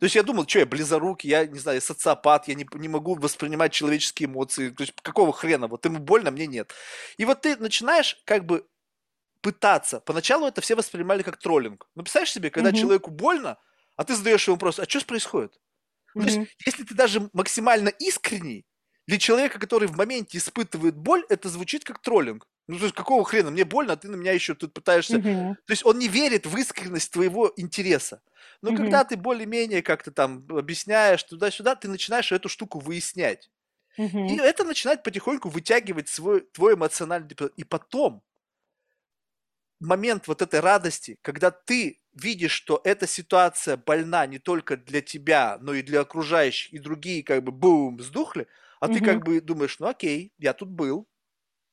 То 0.00 0.04
есть 0.04 0.16
я 0.16 0.22
думал, 0.22 0.46
что 0.46 0.58
я 0.58 0.66
близорукий, 0.66 1.30
я, 1.30 1.46
не 1.46 1.58
знаю, 1.58 1.80
социопат, 1.80 2.48
я 2.48 2.54
не, 2.54 2.66
не 2.74 2.88
могу 2.88 3.14
воспринимать 3.14 3.72
человеческие 3.72 4.28
эмоции. 4.28 4.70
То 4.70 4.82
есть 4.82 4.94
какого 5.00 5.32
хрена? 5.32 5.68
Вот 5.68 5.84
ему 5.84 5.98
больно, 5.98 6.30
мне 6.30 6.46
нет. 6.46 6.72
И 7.16 7.24
вот 7.24 7.42
ты 7.42 7.56
начинаешь 7.56 8.20
как 8.24 8.44
бы 8.44 8.66
пытаться. 9.40 10.00
Поначалу 10.00 10.46
это 10.46 10.60
все 10.60 10.74
воспринимали 10.74 11.22
как 11.22 11.38
троллинг. 11.38 11.88
Ну, 11.94 12.02
представляешь 12.02 12.32
себе, 12.32 12.50
когда 12.50 12.70
угу. 12.70 12.78
человеку 12.78 13.10
больно, 13.10 13.58
а 13.96 14.04
ты 14.04 14.14
задаешь 14.14 14.46
ему 14.46 14.56
вопрос, 14.56 14.78
а 14.78 14.88
что 14.88 15.04
происходит? 15.04 15.58
Угу. 16.14 16.24
То 16.24 16.28
есть, 16.28 16.56
если 16.66 16.84
ты 16.84 16.94
даже 16.94 17.28
максимально 17.32 17.88
искренний, 17.88 18.64
для 19.06 19.18
человека, 19.18 19.58
который 19.58 19.88
в 19.88 19.96
моменте 19.96 20.36
испытывает 20.36 20.94
боль, 20.94 21.24
это 21.30 21.48
звучит 21.48 21.82
как 21.82 22.02
троллинг. 22.02 22.46
Ну, 22.66 22.76
то 22.76 22.84
есть, 22.84 22.94
какого 22.94 23.24
хрена? 23.24 23.50
Мне 23.50 23.64
больно, 23.64 23.94
а 23.94 23.96
ты 23.96 24.06
на 24.08 24.16
меня 24.16 24.32
еще 24.32 24.54
тут 24.54 24.74
пытаешься... 24.74 25.16
Угу. 25.16 25.56
То 25.64 25.70
есть, 25.72 25.86
он 25.86 25.98
не 25.98 26.08
верит 26.08 26.44
в 26.44 26.54
искренность 26.58 27.10
твоего 27.10 27.50
интереса. 27.56 28.20
Но 28.60 28.70
угу. 28.70 28.76
когда 28.76 29.04
ты 29.04 29.16
более-менее 29.16 29.80
как-то 29.82 30.10
там 30.12 30.44
объясняешь 30.50 31.22
туда-сюда, 31.22 31.74
ты 31.74 31.88
начинаешь 31.88 32.30
эту 32.32 32.50
штуку 32.50 32.80
выяснять. 32.80 33.50
Угу. 33.96 34.26
И 34.26 34.36
это 34.36 34.64
начинает 34.64 35.02
потихоньку 35.02 35.48
вытягивать 35.48 36.08
свой, 36.08 36.42
твой 36.42 36.74
эмоциональный... 36.74 37.34
И 37.56 37.64
потом, 37.64 38.22
момент 39.80 40.28
вот 40.28 40.42
этой 40.42 40.60
радости, 40.60 41.18
когда 41.22 41.50
ты 41.50 42.00
видишь, 42.14 42.52
что 42.52 42.80
эта 42.84 43.06
ситуация 43.06 43.76
больна 43.76 44.26
не 44.26 44.38
только 44.38 44.76
для 44.76 45.00
тебя, 45.00 45.58
но 45.60 45.74
и 45.74 45.82
для 45.82 46.00
окружающих, 46.00 46.72
и 46.72 46.78
другие 46.78 47.22
как 47.22 47.42
бы 47.42 47.52
бум, 47.52 48.00
сдохли, 48.00 48.46
а 48.80 48.86
угу. 48.86 48.94
ты 48.94 49.04
как 49.04 49.24
бы 49.24 49.40
думаешь, 49.40 49.78
ну 49.78 49.88
окей, 49.88 50.32
я 50.38 50.52
тут 50.52 50.68
был, 50.68 51.06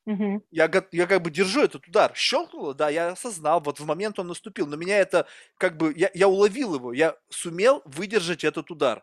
угу. 0.06 0.44
я, 0.50 0.70
я 0.92 1.06
как 1.06 1.22
бы 1.22 1.30
держу 1.30 1.62
этот 1.62 1.86
удар. 1.88 2.12
Щелкнуло, 2.14 2.74
да, 2.74 2.88
я 2.88 3.10
осознал, 3.10 3.60
вот 3.60 3.80
в 3.80 3.86
момент 3.86 4.18
он 4.18 4.28
наступил, 4.28 4.66
но 4.66 4.76
меня 4.76 4.98
это 4.98 5.26
как 5.58 5.76
бы, 5.76 5.92
я, 5.96 6.10
я 6.14 6.28
уловил 6.28 6.74
его, 6.74 6.92
я 6.92 7.16
сумел 7.28 7.82
выдержать 7.84 8.44
этот 8.44 8.70
удар. 8.70 9.02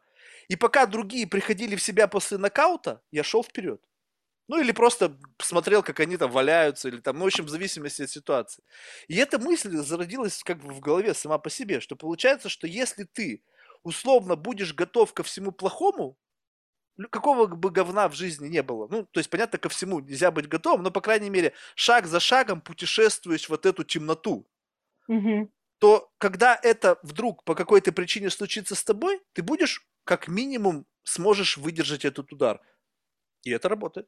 И 0.50 0.56
пока 0.56 0.86
другие 0.86 1.28
приходили 1.28 1.76
в 1.76 1.82
себя 1.82 2.08
после 2.08 2.38
нокаута, 2.38 3.02
я 3.12 3.24
шел 3.24 3.44
вперед. 3.44 3.82
Ну, 4.48 4.60
или 4.60 4.72
просто 4.72 5.18
смотрел, 5.40 5.84
как 5.84 6.00
они 6.02 6.18
там 6.18 6.30
валяются, 6.30 6.90
или 6.90 7.00
там, 7.00 7.18
ну, 7.18 7.24
в 7.24 7.28
общем, 7.28 7.46
в 7.46 7.50
зависимости 7.50 8.02
от 8.02 8.10
ситуации. 8.10 8.64
И 9.08 9.16
эта 9.16 9.40
мысль 9.40 9.76
зародилась 9.78 10.44
как 10.44 10.60
бы 10.60 10.74
в 10.74 10.80
голове 10.82 11.14
сама 11.14 11.38
по 11.38 11.50
себе, 11.50 11.80
что 11.80 11.96
получается, 11.96 12.50
что 12.50 12.68
если 12.68 13.06
ты 13.06 13.44
условно 13.84 14.36
будешь 14.36 14.74
готов 14.74 15.14
ко 15.14 15.24
всему 15.24 15.52
плохому, 15.52 16.18
какого 17.10 17.48
бы 17.48 17.70
говна 17.70 18.08
в 18.08 18.16
жизни 18.16 18.48
не 18.48 18.62
было. 18.62 18.88
Ну, 18.90 19.06
то 19.06 19.20
есть, 19.20 19.30
понятно, 19.30 19.58
ко 19.60 19.70
всему 19.70 20.00
нельзя 20.00 20.32
быть 20.32 20.48
готовым, 20.48 20.84
но, 20.84 20.92
по 20.92 21.02
крайней 21.02 21.30
мере, 21.30 21.54
шаг 21.76 22.06
за 22.06 22.20
шагом 22.20 22.62
путешествуешь 22.62 23.50
вот 23.50 23.66
эту 23.66 23.84
темноту. 23.84 24.48
Угу. 25.08 25.52
То, 25.80 26.12
когда 26.18 26.60
это 26.62 27.00
вдруг 27.04 27.44
по 27.44 27.56
какой-то 27.56 27.92
причине 27.92 28.30
случится 28.30 28.76
с 28.76 28.84
тобой, 28.84 29.22
ты 29.34 29.42
будешь 29.42 29.86
как 30.04 30.28
минимум 30.28 30.86
сможешь 31.04 31.58
выдержать 31.58 32.06
этот 32.06 32.32
удар. 32.32 32.62
И 33.44 33.50
это 33.50 33.70
работает. 33.70 34.08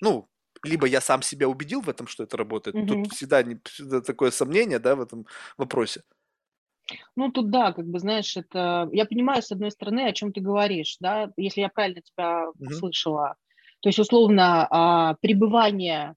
Ну, 0.00 0.28
либо 0.62 0.86
я 0.86 1.00
сам 1.00 1.22
себя 1.22 1.48
убедил 1.48 1.80
в 1.80 1.88
этом, 1.88 2.06
что 2.06 2.24
это 2.24 2.36
работает. 2.36 2.76
Угу. 2.76 2.86
Тут 2.86 3.12
всегда, 3.12 3.42
всегда 3.64 4.00
такое 4.00 4.30
сомнение, 4.30 4.78
да, 4.78 4.96
в 4.96 5.00
этом 5.00 5.26
вопросе. 5.56 6.02
Ну, 7.16 7.30
тут 7.30 7.50
да, 7.50 7.72
как 7.72 7.86
бы, 7.86 7.98
знаешь, 7.98 8.36
это... 8.36 8.88
Я 8.92 9.04
понимаю, 9.04 9.42
с 9.42 9.52
одной 9.52 9.70
стороны, 9.70 10.06
о 10.06 10.12
чем 10.12 10.32
ты 10.32 10.40
говоришь, 10.40 10.96
да, 11.00 11.30
если 11.36 11.60
я 11.60 11.68
правильно 11.68 12.00
тебя 12.00 12.48
угу. 12.48 12.70
услышала. 12.70 13.36
То 13.80 13.90
есть, 13.90 13.98
условно, 13.98 14.66
а, 14.70 15.14
пребывание 15.20 16.14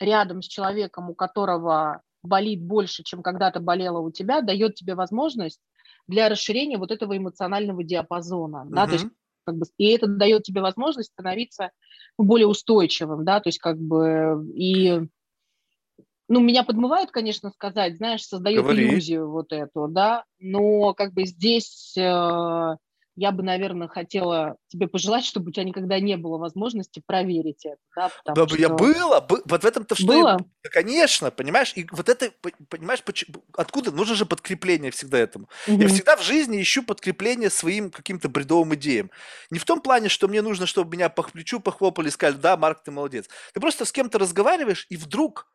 рядом 0.00 0.42
с 0.42 0.46
человеком, 0.46 1.10
у 1.10 1.14
которого 1.14 2.02
болит 2.22 2.62
больше, 2.62 3.02
чем 3.02 3.22
когда-то 3.22 3.60
болело 3.60 3.98
у 3.98 4.10
тебя, 4.10 4.42
дает 4.42 4.74
тебе 4.74 4.94
возможность 4.94 5.60
для 6.06 6.28
расширения 6.28 6.78
вот 6.78 6.90
этого 6.90 7.16
эмоционального 7.16 7.82
диапазона, 7.84 8.64
uh-huh. 8.66 8.74
да, 8.74 8.86
то 8.86 8.92
есть 8.92 9.06
как 9.44 9.56
бы, 9.56 9.66
и 9.78 9.90
это 9.90 10.06
дает 10.06 10.42
тебе 10.42 10.60
возможность 10.60 11.12
становиться 11.12 11.70
более 12.18 12.46
устойчивым, 12.46 13.24
да, 13.24 13.40
то 13.40 13.48
есть 13.48 13.58
как 13.58 13.78
бы 13.78 14.46
и 14.54 15.00
ну, 16.28 16.40
меня 16.40 16.64
подмывает, 16.64 17.10
конечно, 17.10 17.50
сказать, 17.50 17.96
знаешь, 17.96 18.24
создает 18.24 18.62
Говори. 18.62 18.84
иллюзию 18.84 19.30
вот 19.30 19.52
эту, 19.52 19.88
да, 19.88 20.24
но 20.38 20.94
как 20.94 21.12
бы 21.12 21.26
здесь 21.26 21.94
э, 21.96 22.76
я 23.14 23.30
бы, 23.30 23.42
наверное, 23.42 23.88
хотела 23.88 24.56
тебе 24.68 24.88
пожелать, 24.88 25.24
чтобы 25.24 25.50
у 25.50 25.52
тебя 25.52 25.64
никогда 25.64 26.00
не 26.00 26.16
было 26.16 26.38
возможности 26.38 27.02
проверить 27.04 27.66
это. 27.66 27.76
Да, 28.24 28.34
да 28.34 28.48
что... 28.48 28.56
я 28.56 28.70
было, 28.70 29.20
бы, 29.20 29.42
вот 29.44 29.62
в 29.62 29.66
этом-то 29.66 29.94
что... 29.94 30.06
Было? 30.06 30.38
И, 30.64 30.68
конечно, 30.68 31.30
понимаешь, 31.30 31.72
и 31.76 31.86
вот 31.90 32.08
это, 32.08 32.30
понимаешь, 32.68 33.02
почему, 33.02 33.44
откуда, 33.54 33.90
нужно 33.90 34.14
же 34.14 34.24
подкрепление 34.24 34.90
всегда 34.90 35.18
этому. 35.18 35.48
Угу. 35.68 35.80
Я 35.80 35.88
всегда 35.88 36.16
в 36.16 36.22
жизни 36.22 36.60
ищу 36.60 36.82
подкрепление 36.82 37.50
своим 37.50 37.90
каким-то 37.90 38.28
бредовым 38.28 38.74
идеям. 38.74 39.10
Не 39.50 39.58
в 39.58 39.64
том 39.64 39.80
плане, 39.82 40.08
что 40.08 40.26
мне 40.28 40.40
нужно, 40.40 40.66
чтобы 40.66 40.96
меня 40.96 41.08
по 41.08 41.22
плечу 41.22 41.60
похлопали 41.60 42.08
и 42.08 42.10
сказали, 42.10 42.40
да, 42.40 42.56
Марк, 42.56 42.82
ты 42.82 42.90
молодец. 42.90 43.28
Ты 43.52 43.60
просто 43.60 43.84
с 43.84 43.92
кем-то 43.92 44.18
разговариваешь, 44.18 44.86
и 44.88 44.96
вдруг 44.96 45.52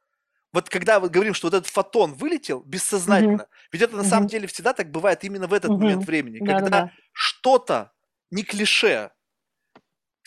вот 0.53 0.69
когда 0.69 0.99
мы 0.99 1.09
говорим, 1.09 1.33
что 1.33 1.47
вот 1.47 1.53
этот 1.53 1.69
фотон 1.69 2.13
вылетел 2.13 2.61
бессознательно, 2.61 3.43
угу. 3.43 3.51
ведь 3.71 3.81
это 3.81 3.95
на 3.95 4.01
угу. 4.01 4.09
самом 4.09 4.27
деле 4.27 4.47
всегда 4.47 4.73
так 4.73 4.91
бывает 4.91 5.23
именно 5.23 5.47
в 5.47 5.53
этот 5.53 5.71
угу. 5.71 5.79
момент 5.79 6.05
времени, 6.05 6.39
да, 6.39 6.59
когда 6.59 6.69
да, 6.69 6.91
что-то 7.11 7.91
не 8.31 8.43
клише 8.43 9.11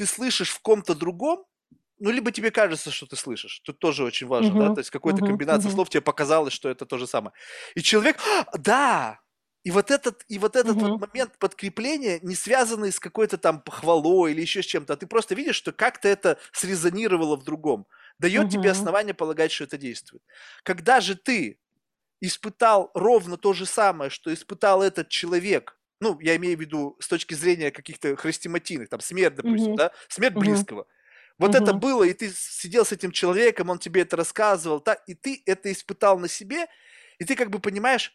ты 0.01 0.07
слышишь 0.07 0.49
в 0.49 0.61
ком-то 0.61 0.95
другом, 0.95 1.45
ну, 1.99 2.11
либо 2.11 2.33
тебе 2.33 2.51
кажется, 2.51 2.91
что 2.91 3.05
ты 3.05 3.17
слышишь. 3.17 3.61
Тут 3.61 3.79
тоже 3.79 4.03
очень 4.03 4.27
важно, 4.27 4.57
uh-huh, 4.57 4.69
да, 4.69 4.75
то 4.75 4.81
есть 4.81 4.89
какая-то 4.89 5.23
uh-huh, 5.23 5.27
комбинация 5.27 5.69
uh-huh. 5.69 5.75
слов 5.75 5.91
тебе 5.91 6.01
показалось, 6.01 6.55
что 6.55 6.71
это 6.71 6.87
то 6.87 6.97
же 6.97 7.07
самое. 7.07 7.35
И 7.75 7.83
человек, 7.83 8.17
«А, 8.47 8.57
да, 8.57 9.21
и 9.63 9.71
вот 9.71 9.91
этот, 9.91 10.25
и 10.29 10.39
вот 10.39 10.57
этот 10.57 10.79
uh-huh. 10.79 10.93
вот 10.93 11.01
момент 11.07 11.39
подкрепления 11.39 12.19
не 12.23 12.35
связанный 12.35 12.93
с 12.93 12.99
какой-то 12.99 13.37
там 13.37 13.61
похвалой 13.61 14.33
или 14.33 14.41
еще 14.41 14.63
с 14.63 14.67
чем-то, 14.67 14.95
а 14.95 14.97
ты 14.97 15.07
просто 15.07 15.35
видишь, 15.35 15.57
что 15.57 15.73
как-то 15.73 16.09
это 16.09 16.39
срезонировало 16.53 17.37
в 17.37 17.45
другом 17.45 17.87
дает 18.21 18.45
угу. 18.45 18.51
тебе 18.51 18.71
основание 18.71 19.15
полагать, 19.15 19.51
что 19.51 19.65
это 19.65 19.79
действует. 19.79 20.23
Когда 20.63 21.01
же 21.01 21.17
ты 21.17 21.59
испытал 22.21 22.91
ровно 22.95 23.39
то 23.39 23.55
же 23.55 23.65
самое, 23.65 24.11
что 24.11 24.33
испытал 24.33 24.83
этот 24.83 25.09
человек, 25.09 25.79
ну, 26.01 26.19
я 26.21 26.37
имею 26.37 26.57
в 26.57 26.61
виду 26.61 26.97
с 27.01 27.09
точки 27.09 27.35
зрения 27.35 27.71
каких-то 27.71 28.15
хрестиматийных, 28.17 28.91
там, 28.91 29.01
смерть, 29.01 29.37
допустим, 29.37 29.71
угу. 29.71 29.77
да, 29.77 29.93
смерть 30.09 30.35
угу. 30.35 30.41
близкого. 30.41 30.87
Вот 31.39 31.55
угу. 31.55 31.63
это 31.63 31.73
было, 31.73 32.05
и 32.05 32.13
ты 32.13 32.31
сидел 32.31 32.85
с 32.85 32.93
этим 32.93 33.11
человеком, 33.11 33.71
он 33.71 33.79
тебе 33.79 34.03
это 34.03 34.17
рассказывал, 34.17 34.81
так, 34.81 35.03
и 35.07 35.15
ты 35.15 35.43
это 35.47 35.73
испытал 35.73 36.19
на 36.19 36.29
себе, 36.29 36.67
и 37.19 37.25
ты 37.25 37.35
как 37.35 37.49
бы 37.49 37.59
понимаешь, 37.59 38.15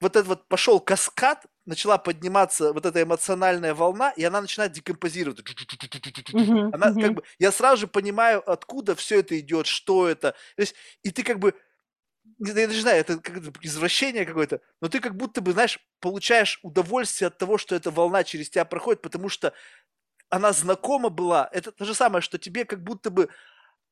вот 0.00 0.16
этот 0.16 0.28
вот 0.28 0.48
пошел 0.48 0.80
каскад, 0.80 1.46
начала 1.66 1.98
подниматься 1.98 2.72
вот 2.72 2.86
эта 2.86 3.02
эмоциональная 3.02 3.74
волна, 3.74 4.10
и 4.10 4.24
она 4.24 4.40
начинает 4.40 4.72
декомпозировать. 4.72 5.42
Она 6.72 6.92
как 6.94 7.14
бы, 7.14 7.22
я 7.38 7.52
сразу 7.52 7.82
же 7.82 7.86
понимаю, 7.86 8.42
откуда 8.50 8.94
все 8.94 9.20
это 9.20 9.38
идет, 9.38 9.66
что 9.66 10.08
это. 10.08 10.32
То 10.56 10.62
есть, 10.62 10.74
и 11.02 11.10
ты 11.10 11.22
как 11.22 11.38
бы, 11.38 11.54
я 12.38 12.54
даже 12.54 12.68
не 12.68 12.80
знаю, 12.80 13.00
это 13.00 13.18
как 13.18 13.64
извращение 13.64 14.24
какое-то, 14.24 14.60
но 14.80 14.88
ты 14.88 15.00
как 15.00 15.16
будто 15.16 15.40
бы, 15.40 15.52
знаешь, 15.52 15.78
получаешь 16.00 16.58
удовольствие 16.62 17.28
от 17.28 17.38
того, 17.38 17.58
что 17.58 17.74
эта 17.74 17.90
волна 17.90 18.24
через 18.24 18.50
тебя 18.50 18.64
проходит, 18.64 19.02
потому 19.02 19.28
что 19.28 19.52
она 20.30 20.52
знакома 20.52 21.08
была. 21.08 21.48
Это 21.52 21.72
то 21.72 21.84
же 21.84 21.94
самое, 21.94 22.22
что 22.22 22.38
тебе 22.38 22.64
как 22.64 22.82
будто 22.82 23.10
бы 23.10 23.28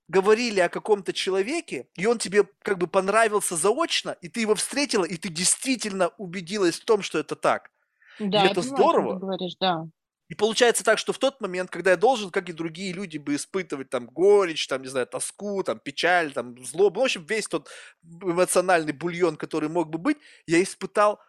говорили 0.08 0.60
о 0.60 0.68
каком-то 0.68 1.12
человеке, 1.12 1.88
и 1.96 2.06
он 2.06 2.18
тебе 2.18 2.48
как 2.62 2.78
бы 2.78 2.86
понравился 2.86 3.56
заочно, 3.56 4.16
и 4.20 4.28
ты 4.28 4.40
его 4.40 4.54
встретила, 4.54 5.04
и 5.04 5.16
ты 5.16 5.28
действительно 5.28 6.08
убедилась 6.16 6.78
в 6.78 6.84
том, 6.84 7.02
что 7.02 7.18
это 7.18 7.36
так. 7.36 7.70
Да, 8.18 8.44
и 8.44 8.46
это 8.46 8.60
понимаю, 8.60 8.76
здорово. 8.76 9.14
Ты 9.14 9.20
говоришь, 9.20 9.56
да. 9.60 9.86
И 10.28 10.34
получается 10.34 10.82
так, 10.82 10.98
что 10.98 11.12
в 11.12 11.18
тот 11.18 11.40
момент, 11.40 11.70
когда 11.70 11.92
я 11.92 11.96
должен, 11.96 12.30
как 12.30 12.48
и 12.48 12.52
другие 12.52 12.92
люди, 12.92 13.18
бы 13.18 13.36
испытывать 13.36 13.90
там 13.90 14.06
горечь, 14.06 14.66
там, 14.66 14.82
не 14.82 14.88
знаю, 14.88 15.06
тоску, 15.06 15.62
там, 15.62 15.78
печаль, 15.78 16.32
там, 16.32 16.64
злобу, 16.64 17.00
в 17.00 17.04
общем, 17.04 17.24
весь 17.24 17.46
тот 17.46 17.68
эмоциональный 18.02 18.92
бульон, 18.92 19.36
который 19.36 19.68
мог 19.68 19.88
бы 19.88 19.98
быть, 19.98 20.18
я 20.46 20.60
испытал 20.62 21.20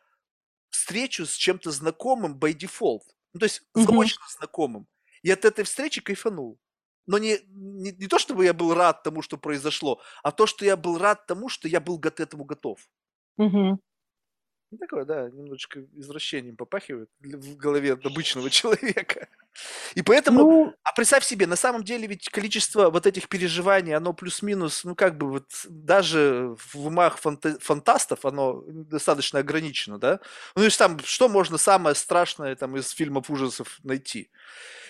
встречу 0.69 1.25
с 1.25 1.35
чем-то 1.35 1.71
знакомым 1.71 2.37
by 2.39 2.53
default. 2.53 3.03
Ну, 3.33 3.39
то 3.39 3.45
есть 3.45 3.61
заочно 3.75 4.23
угу. 4.23 4.31
знакомым. 4.37 4.87
И 5.21 5.29
от 5.29 5.45
этой 5.45 5.63
встречи 5.63 6.01
кайфанул 6.01 6.59
но 7.07 7.17
не, 7.17 7.39
не, 7.47 7.91
не 7.91 8.07
то, 8.07 8.19
чтобы 8.19 8.45
я 8.45 8.53
был 8.53 8.73
рад 8.73 9.03
тому, 9.03 9.21
что 9.21 9.37
произошло, 9.37 10.01
а 10.23 10.31
то, 10.31 10.45
что 10.45 10.65
я 10.65 10.77
был 10.77 10.97
рад 10.97 11.25
тому, 11.25 11.49
что 11.49 11.67
я 11.67 11.79
был 11.79 11.99
к 11.99 12.19
этому 12.19 12.43
готов. 12.43 12.79
Угу. 13.37 13.79
Ну, 14.69 14.77
такое, 14.77 15.05
да, 15.05 15.29
немножечко 15.29 15.85
извращением 15.93 16.57
попахивает 16.57 17.09
в 17.21 17.55
голове 17.55 17.93
обычного 17.93 18.49
человека. 18.49 19.29
И 19.95 20.01
поэтому, 20.01 20.39
ну, 20.39 20.73
а 20.83 20.91
представь 20.91 21.23
себе, 21.23 21.47
на 21.47 21.55
самом 21.55 21.83
деле 21.85 22.05
ведь 22.05 22.27
количество 22.27 22.89
вот 22.89 23.07
этих 23.07 23.29
переживаний, 23.29 23.95
оно 23.95 24.11
плюс-минус, 24.13 24.83
ну 24.83 24.93
как 24.93 25.17
бы 25.17 25.29
вот 25.31 25.45
даже 25.69 26.53
в 26.57 26.85
умах 26.85 27.17
фанта- 27.17 27.57
фантастов 27.59 28.25
оно 28.25 28.61
достаточно 28.67 29.39
ограничено, 29.39 29.99
да? 29.99 30.19
Ну 30.55 30.61
то 30.61 30.65
есть 30.65 30.77
там, 30.77 30.99
что 30.99 31.29
можно 31.29 31.57
самое 31.57 31.95
страшное 31.95 32.55
там 32.57 32.75
из 32.75 32.89
фильмов 32.89 33.29
ужасов 33.29 33.79
найти? 33.83 34.29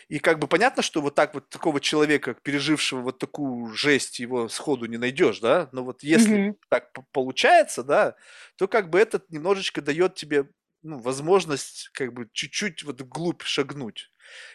И 0.10 0.20
как 0.20 0.40
бы 0.40 0.48
понятно, 0.48 0.82
что 0.82 1.02
вот 1.02 1.16
так 1.16 1.34
вот 1.34 1.50
такого 1.50 1.82
человека, 1.82 2.34
пережившего 2.34 3.02
вот 3.02 3.20
такую 3.20 3.74
жесть, 3.74 4.20
его 4.20 4.48
сходу 4.48 4.86
не 4.86 4.98
найдешь, 4.98 5.40
да? 5.40 5.70
Но 5.74 5.84
вот 5.84 6.02
если 6.02 6.50
угу. 6.50 6.60
так 6.70 6.92
получается, 7.12 7.84
да, 7.84 8.16
то 8.58 8.68
как 8.68 8.90
бы 8.90 9.00
этот 9.00 9.30
немножечко 9.30 9.82
дает 9.82 10.16
тебе 10.16 10.50
ну, 10.82 10.98
возможность 11.00 11.90
как 11.94 12.14
бы 12.14 12.30
чуть-чуть 12.32 12.84
вот 12.84 13.02
вглубь 13.02 13.44
шагнуть. 13.44 14.12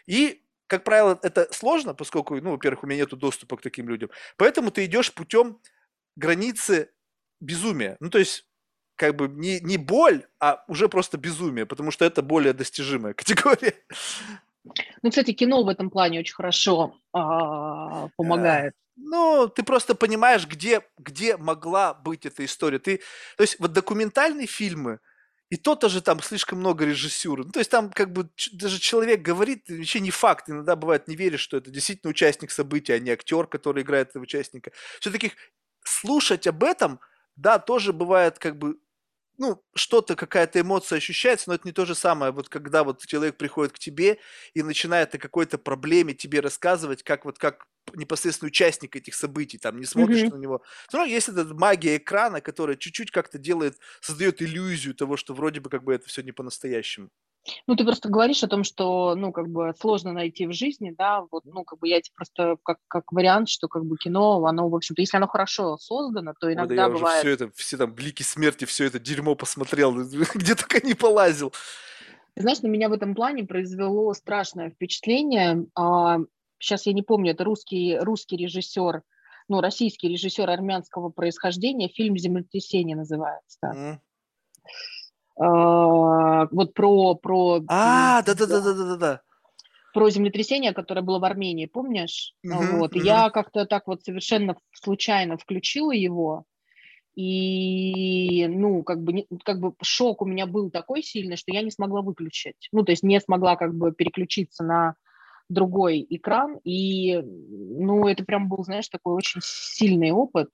И 0.06 0.42
как 0.66 0.84
правило, 0.84 1.18
это 1.22 1.52
сложно, 1.52 1.94
поскольку, 1.94 2.34
ну, 2.36 2.52
во-первых, 2.52 2.84
у 2.84 2.86
меня 2.86 3.00
нет 3.00 3.10
доступа 3.10 3.58
к 3.58 3.62
таким 3.62 3.90
людям. 3.90 4.08
Поэтому 4.38 4.70
ты 4.70 4.86
идешь 4.86 5.12
путем 5.12 5.60
границы 6.16 6.90
безумия. 7.40 7.98
Ну, 8.00 8.08
то 8.08 8.18
есть, 8.18 8.46
как 8.96 9.16
бы 9.16 9.28
не, 9.28 9.60
не 9.60 9.76
боль, 9.76 10.24
а 10.40 10.64
уже 10.68 10.88
просто 10.88 11.18
безумие, 11.18 11.66
потому 11.66 11.90
что 11.90 12.06
это 12.06 12.22
более 12.22 12.54
достижимая 12.54 13.12
категория. 13.14 13.74
Ну, 15.02 15.10
кстати, 15.10 15.32
кино 15.32 15.64
в 15.64 15.68
этом 15.68 15.90
плане 15.90 16.20
очень 16.20 16.34
хорошо 16.34 16.94
а, 17.12 18.08
помогает. 18.16 18.74
Ну, 18.96 19.48
ты 19.48 19.62
просто 19.62 19.94
понимаешь, 19.94 20.46
где, 20.46 20.82
где 20.98 21.36
могла 21.36 21.94
быть 21.94 22.26
эта 22.26 22.44
история. 22.44 22.78
Ты, 22.78 22.98
то 23.36 23.42
есть 23.42 23.58
вот 23.58 23.72
документальные 23.72 24.46
фильмы, 24.46 25.00
и 25.50 25.56
то 25.56 25.74
тоже 25.74 26.00
там 26.00 26.22
слишком 26.22 26.60
много 26.60 26.84
режиссуры. 26.84 27.44
Ну, 27.44 27.50
то 27.50 27.58
есть 27.58 27.70
там 27.70 27.90
как 27.90 28.12
бы 28.12 28.30
даже 28.52 28.78
человек 28.78 29.20
говорит, 29.20 29.68
вообще 29.68 30.00
не 30.00 30.10
факт. 30.10 30.48
Иногда 30.48 30.76
бывает 30.76 31.08
не 31.08 31.16
веришь, 31.16 31.40
что 31.40 31.58
это 31.58 31.70
действительно 31.70 32.10
участник 32.10 32.50
события, 32.50 32.94
а 32.94 32.98
не 32.98 33.10
актер, 33.10 33.46
который 33.46 33.82
играет 33.82 34.10
этого 34.10 34.22
участника. 34.22 34.72
Все-таки 35.00 35.32
слушать 35.84 36.46
об 36.46 36.64
этом, 36.64 37.00
да, 37.36 37.58
тоже 37.58 37.92
бывает 37.92 38.38
как 38.38 38.56
бы 38.56 38.78
ну, 39.38 39.62
что-то, 39.74 40.14
какая-то 40.14 40.60
эмоция 40.60 40.98
ощущается, 40.98 41.48
но 41.48 41.54
это 41.54 41.66
не 41.66 41.72
то 41.72 41.84
же 41.84 41.94
самое, 41.94 42.32
вот 42.32 42.48
когда 42.48 42.84
вот 42.84 43.04
человек 43.06 43.36
приходит 43.36 43.72
к 43.72 43.78
тебе 43.78 44.18
и 44.54 44.62
начинает 44.62 45.14
о 45.14 45.18
какой-то 45.18 45.58
проблеме 45.58 46.14
тебе 46.14 46.40
рассказывать, 46.40 47.02
как 47.02 47.24
вот 47.24 47.38
как 47.38 47.66
непосредственно 47.94 48.48
участник 48.48 48.94
этих 48.96 49.14
событий, 49.14 49.58
там 49.58 49.78
не 49.78 49.86
смотришь 49.86 50.22
mm-hmm. 50.22 50.34
на 50.34 50.38
него. 50.38 50.62
Все 50.88 50.98
равно 50.98 51.12
есть 51.12 51.28
эта 51.28 51.44
магия 51.54 51.96
экрана, 51.96 52.40
которая 52.40 52.76
чуть-чуть 52.76 53.10
как-то 53.10 53.38
делает, 53.38 53.78
создает 54.00 54.40
иллюзию 54.42 54.94
того, 54.94 55.16
что 55.16 55.34
вроде 55.34 55.60
бы 55.60 55.70
как 55.70 55.82
бы 55.82 55.94
это 55.94 56.08
все 56.08 56.22
не 56.22 56.32
по-настоящему. 56.32 57.10
Ну, 57.66 57.74
ты 57.74 57.84
просто 57.84 58.08
говоришь 58.08 58.44
о 58.44 58.48
том, 58.48 58.62
что, 58.62 59.14
ну, 59.16 59.32
как 59.32 59.48
бы 59.48 59.74
сложно 59.78 60.12
найти 60.12 60.46
в 60.46 60.52
жизни, 60.52 60.94
да, 60.96 61.26
вот, 61.30 61.44
ну, 61.44 61.64
как 61.64 61.78
бы 61.80 61.88
я 61.88 62.00
тебе 62.00 62.14
просто 62.14 62.56
как, 62.62 62.78
как 62.88 63.10
вариант, 63.12 63.48
что 63.48 63.68
как 63.68 63.84
бы 63.84 63.96
кино, 63.96 64.44
оно, 64.46 64.68
в 64.68 64.74
общем-то, 64.76 65.02
если 65.02 65.16
оно 65.16 65.26
хорошо 65.26 65.76
создано, 65.76 66.34
то 66.38 66.52
иногда 66.52 66.88
вот, 66.88 66.92
я 66.92 66.98
бывает... 66.98 67.24
уже 67.24 67.36
все 67.36 67.44
это, 67.44 67.56
все 67.56 67.76
там 67.76 67.94
блики 67.94 68.22
смерти, 68.22 68.64
все 68.64 68.84
это 68.84 69.00
дерьмо 69.00 69.34
посмотрел, 69.34 69.92
где 70.34 70.54
только 70.54 70.86
не 70.86 70.94
полазил. 70.94 71.52
Знаешь, 72.36 72.62
на 72.62 72.68
меня 72.68 72.88
в 72.88 72.92
этом 72.92 73.14
плане 73.14 73.44
произвело 73.44 74.12
страшное 74.14 74.70
впечатление. 74.70 75.66
А, 75.74 76.18
сейчас 76.58 76.86
я 76.86 76.92
не 76.92 77.02
помню, 77.02 77.32
это 77.32 77.44
русский, 77.44 77.98
русский 77.98 78.36
режиссер, 78.36 79.02
ну, 79.48 79.60
российский 79.60 80.08
режиссер 80.08 80.48
армянского 80.48 81.10
происхождения, 81.10 81.88
фильм 81.88 82.16
«Землетрясение» 82.16 82.96
называется. 82.96 83.60
Mm. 83.62 83.98
А, 85.38 86.46
вот 86.46 86.74
про... 86.74 87.14
про 87.14 87.60
а, 87.68 88.22
да-да-да-да-да-да. 88.22 89.22
Про 89.94 90.10
землетрясение, 90.10 90.72
которое 90.72 91.02
было 91.02 91.18
в 91.18 91.24
Армении, 91.24 91.66
помнишь? 91.66 92.34
Uh-huh, 92.46 92.78
вот. 92.78 92.94
Uh-huh. 92.94 93.02
Я 93.02 93.30
как-то 93.30 93.66
так 93.66 93.86
вот 93.86 94.02
совершенно 94.02 94.56
случайно 94.72 95.36
включила 95.36 95.92
его, 95.92 96.46
и, 97.14 98.46
ну, 98.46 98.82
как 98.82 99.02
бы, 99.02 99.26
как 99.44 99.60
бы 99.60 99.74
шок 99.82 100.22
у 100.22 100.24
меня 100.24 100.46
был 100.46 100.70
такой 100.70 101.02
сильный, 101.02 101.36
что 101.36 101.52
я 101.52 101.62
не 101.62 101.70
смогла 101.70 102.00
выключить. 102.00 102.68
Ну, 102.72 102.84
то 102.84 102.92
есть 102.92 103.02
не 103.02 103.20
смогла 103.20 103.56
как 103.56 103.74
бы 103.74 103.92
переключиться 103.92 104.64
на 104.64 104.94
другой 105.50 106.06
экран, 106.08 106.58
и, 106.64 107.20
ну, 107.20 108.06
это 108.06 108.24
прям 108.24 108.48
был, 108.48 108.64
знаешь, 108.64 108.88
такой 108.88 109.14
очень 109.14 109.42
сильный 109.42 110.10
опыт. 110.10 110.48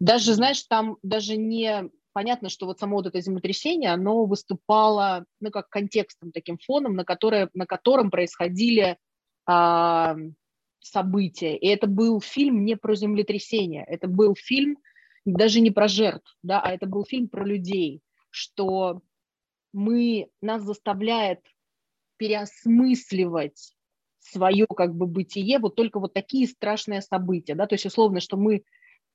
Даже, 0.00 0.34
знаешь, 0.34 0.62
там 0.64 0.96
даже 1.02 1.36
не 1.36 1.88
понятно, 2.16 2.48
что 2.48 2.64
вот 2.64 2.78
само 2.78 2.96
вот 2.96 3.06
это 3.06 3.20
землетрясение, 3.20 3.90
оно 3.90 4.24
выступало, 4.24 5.26
ну, 5.38 5.50
как 5.50 5.68
контекстом, 5.68 6.32
таким 6.32 6.56
фоном, 6.56 6.94
на, 6.94 7.04
которое, 7.04 7.50
на 7.52 7.66
котором 7.66 8.10
происходили 8.10 8.96
а, 9.44 10.16
события. 10.80 11.58
И 11.58 11.66
это 11.66 11.86
был 11.86 12.22
фильм 12.22 12.64
не 12.64 12.74
про 12.74 12.94
землетрясение, 12.94 13.84
это 13.84 14.08
был 14.08 14.34
фильм 14.34 14.78
даже 15.26 15.60
не 15.60 15.70
про 15.70 15.88
жертв, 15.88 16.34
да, 16.42 16.58
а 16.62 16.72
это 16.72 16.86
был 16.86 17.04
фильм 17.04 17.28
про 17.28 17.44
людей, 17.44 18.00
что 18.30 19.02
мы, 19.74 20.30
нас 20.40 20.62
заставляет 20.62 21.40
переосмысливать 22.16 23.76
свое 24.20 24.66
как 24.74 24.94
бы 24.94 25.06
бытие, 25.06 25.58
вот 25.58 25.74
только 25.74 26.00
вот 26.00 26.14
такие 26.14 26.48
страшные 26.48 27.02
события, 27.02 27.54
да, 27.54 27.66
то 27.66 27.74
есть 27.74 27.84
условно, 27.84 28.20
что 28.20 28.38
мы, 28.38 28.64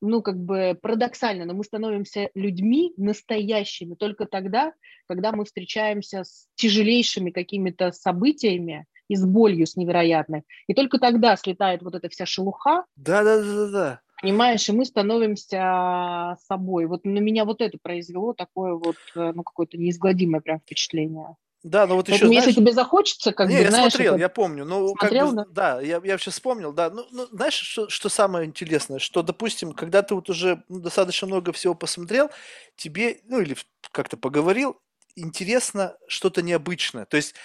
ну 0.02 0.22
как 0.22 0.38
бы 0.38 0.78
парадоксально, 0.82 1.46
но 1.46 1.54
мы 1.54 1.64
становимся 1.64 2.30
людьми 2.34 2.94
настоящими 2.98 3.96
только 3.96 4.26
тогда, 4.26 4.74
когда 5.08 5.32
мы 5.32 5.46
встречаемся 5.46 6.24
с 6.24 6.48
тяжелейшими 6.56 7.32
какими-то 7.32 7.92
событиями 7.92 8.86
и 9.08 9.16
с 9.16 9.26
болью, 9.26 9.68
с 9.68 9.76
невероятной, 9.76 10.44
и 10.68 10.74
только 10.74 10.98
тогда 10.98 11.36
слетает 11.36 11.84
вот 11.84 11.96
эта 11.96 12.10
вся 12.10 12.26
шелуха. 12.26 12.86
Да, 12.96 13.24
да, 13.24 13.38
да, 13.38 13.44
да, 13.44 13.72
да. 13.72 14.02
Понимаешь, 14.22 14.70
и 14.70 14.72
мы 14.72 14.86
становимся 14.86 16.38
собой. 16.48 16.86
Вот 16.86 17.06
на 17.06 17.18
меня 17.18 17.44
вот 17.44 17.60
это 17.60 17.80
произвело 17.82 18.34
такое 18.34 18.74
вот, 18.74 18.98
э, 19.16 19.32
ну, 19.34 19.42
какое-то 19.42 19.78
неизгладимое 19.78 20.42
прям 20.42 20.60
впечатление. 20.60 21.36
Да, 21.64 21.86
но 21.86 21.96
вот 21.96 22.08
еще, 22.08 22.16
Поэтому, 22.16 22.34
знаешь... 22.34 22.48
если 22.48 22.60
тебе 22.60 22.74
захочется, 22.74 23.34
как 23.34 23.48
не, 23.48 23.58
бы, 23.58 23.62
я 23.62 23.70
знаешь... 23.70 23.94
смотрел, 23.94 24.14
это... 24.14 24.22
я 24.22 24.30
помню. 24.30 24.66
Ну, 24.66 24.96
смотрел, 24.98 25.28
как 25.28 25.36
бы, 25.36 25.54
да? 25.54 25.76
да, 25.76 25.82
я, 25.82 26.02
я 26.04 26.14
вообще 26.14 26.32
вспомнил, 26.32 26.74
да. 26.74 26.90
Ну, 26.90 27.06
ну 27.12 27.28
знаешь, 27.32 27.54
что, 27.54 27.88
что 27.88 28.10
самое 28.10 28.48
интересное? 28.48 28.98
Что, 28.98 29.22
допустим, 29.22 29.74
когда 29.74 30.02
ты 30.02 30.16
вот 30.16 30.30
уже 30.30 30.64
ну, 30.70 30.80
достаточно 30.80 31.28
много 31.28 31.52
всего 31.52 31.76
посмотрел, 31.76 32.32
тебе, 32.76 33.20
ну, 33.26 33.42
или 33.42 33.56
как-то 33.92 34.18
поговорил, 34.18 34.80
интересно 35.16 35.96
что-то 36.08 36.42
необычное. 36.42 37.06
То 37.06 37.18
есть, 37.18 37.36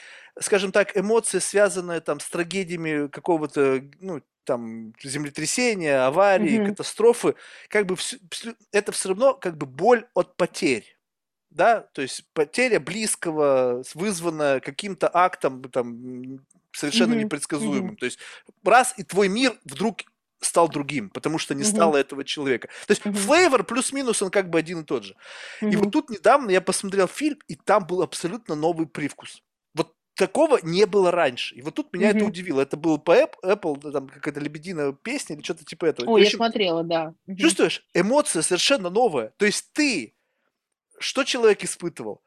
скажем 0.41 0.73
так, 0.73 0.97
эмоции, 0.97 1.39
связанные 1.39 2.01
там 2.01 2.19
с 2.19 2.29
трагедиями 2.31 3.09
какого-то, 3.09 3.83
ну, 4.01 4.23
там, 4.45 4.95
землетрясения, 5.03 6.07
аварии, 6.07 6.61
mm-hmm. 6.61 6.69
катастрофы, 6.69 7.35
как 7.69 7.85
бы 7.85 7.97
все, 7.97 8.17
это 8.73 8.93
все 8.93 9.11
равно 9.11 9.35
как 9.35 9.59
бы 9.59 9.67
боль 9.67 10.07
от 10.15 10.37
потерь 10.37 10.96
да, 11.57 11.81
то 11.81 12.03
есть 12.03 12.25
потеря 12.35 12.79
близкого, 12.79 13.83
вызвана 13.95 14.61
каким-то 14.61 15.11
актом 15.13 15.63
там 15.63 16.41
совершенно 16.71 17.15
mm-hmm. 17.15 17.25
непредсказуемым. 17.25 17.93
Mm-hmm. 17.93 17.97
То 17.97 18.05
есть 18.05 18.19
раз 18.63 18.95
и 18.99 19.03
твой 19.03 19.29
мир 19.29 19.59
вдруг 19.65 20.03
стал 20.41 20.69
другим, 20.69 21.09
потому 21.09 21.39
что 21.39 21.55
не 21.55 21.63
mm-hmm. 21.63 21.65
стало 21.65 21.97
этого 21.97 22.25
человека. 22.25 22.69
То 22.87 22.93
есть 22.93 23.03
mm-hmm. 23.03 23.15
флейвор 23.15 23.65
плюс-минус 23.65 24.21
он 24.21 24.31
как 24.31 24.51
бы 24.51 24.59
один 24.59 24.81
и 24.81 24.85
тот 24.85 25.05
же. 25.05 25.17
Mm-hmm. 25.63 25.73
И 25.73 25.77
вот 25.77 25.93
тут 25.93 26.11
недавно 26.11 26.51
я 26.51 26.61
посмотрел 26.61 27.09
фильм, 27.09 27.39
и 27.49 27.55
там 27.55 27.87
был 27.87 28.03
абсолютно 28.03 28.55
новый 28.55 28.87
привкус. 28.87 29.43
Вот 29.73 29.95
такого 30.15 30.61
не 30.63 30.85
было 30.85 31.11
раньше. 31.11 31.55
И 31.55 31.63
вот 31.63 31.75
тут 31.75 31.91
меня 31.95 32.11
mm-hmm. 32.11 32.17
это 32.17 32.25
удивило. 32.27 32.61
Это 32.61 32.77
был 32.77 32.99
по 32.99 33.17
Apple, 33.17 33.93
там 33.93 34.09
какая-то 34.09 34.41
лебединая 34.41 34.93
песня 34.93 35.37
или 35.37 35.43
что-то 35.43 35.65
типа 35.65 35.87
этого. 35.87 36.11
Ой, 36.11 36.25
я 36.25 36.31
смотрела, 36.31 36.85
да. 36.85 37.15
Mm-hmm. 37.27 37.37
Чувствуешь? 37.37 37.87
Эмоция 37.95 38.43
совершенно 38.43 38.91
новая. 38.91 39.33
То 39.39 39.47
есть 39.47 39.73
ты 39.73 40.13
что 40.99 41.25
человек 41.25 41.65
испытывал? 41.65 42.23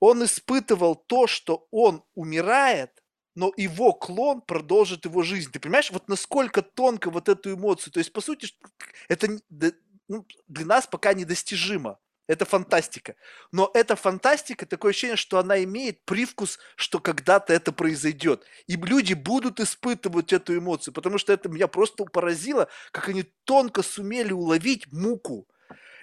Он 0.00 0.24
испытывал 0.24 0.96
то, 0.96 1.26
что 1.26 1.66
он 1.70 2.04
умирает, 2.14 3.02
но 3.34 3.52
его 3.56 3.92
клон 3.92 4.42
продолжит 4.42 5.04
его 5.04 5.22
жизнь. 5.22 5.50
Ты 5.50 5.60
понимаешь, 5.60 5.90
вот 5.90 6.08
насколько 6.08 6.62
тонко 6.62 7.10
вот 7.10 7.28
эту 7.28 7.54
эмоцию. 7.54 7.92
То 7.92 7.98
есть, 7.98 8.12
по 8.12 8.20
сути, 8.20 8.48
это 9.08 9.28
ну, 10.08 10.26
для 10.48 10.66
нас 10.66 10.86
пока 10.86 11.14
недостижимо. 11.14 11.98
Это 12.26 12.46
фантастика. 12.46 13.16
Но 13.52 13.70
эта 13.74 13.96
фантастика, 13.96 14.64
такое 14.64 14.90
ощущение, 14.90 15.16
что 15.16 15.38
она 15.38 15.62
имеет 15.62 16.04
привкус, 16.06 16.58
что 16.74 16.98
когда-то 16.98 17.52
это 17.52 17.70
произойдет. 17.70 18.44
И 18.66 18.76
люди 18.76 19.12
будут 19.12 19.60
испытывать 19.60 20.32
эту 20.32 20.56
эмоцию, 20.56 20.94
потому 20.94 21.18
что 21.18 21.34
это 21.34 21.50
меня 21.50 21.68
просто 21.68 22.04
поразило, 22.04 22.68
как 22.92 23.10
они 23.10 23.24
тонко 23.44 23.82
сумели 23.82 24.32
уловить 24.32 24.90
муку. 24.90 25.46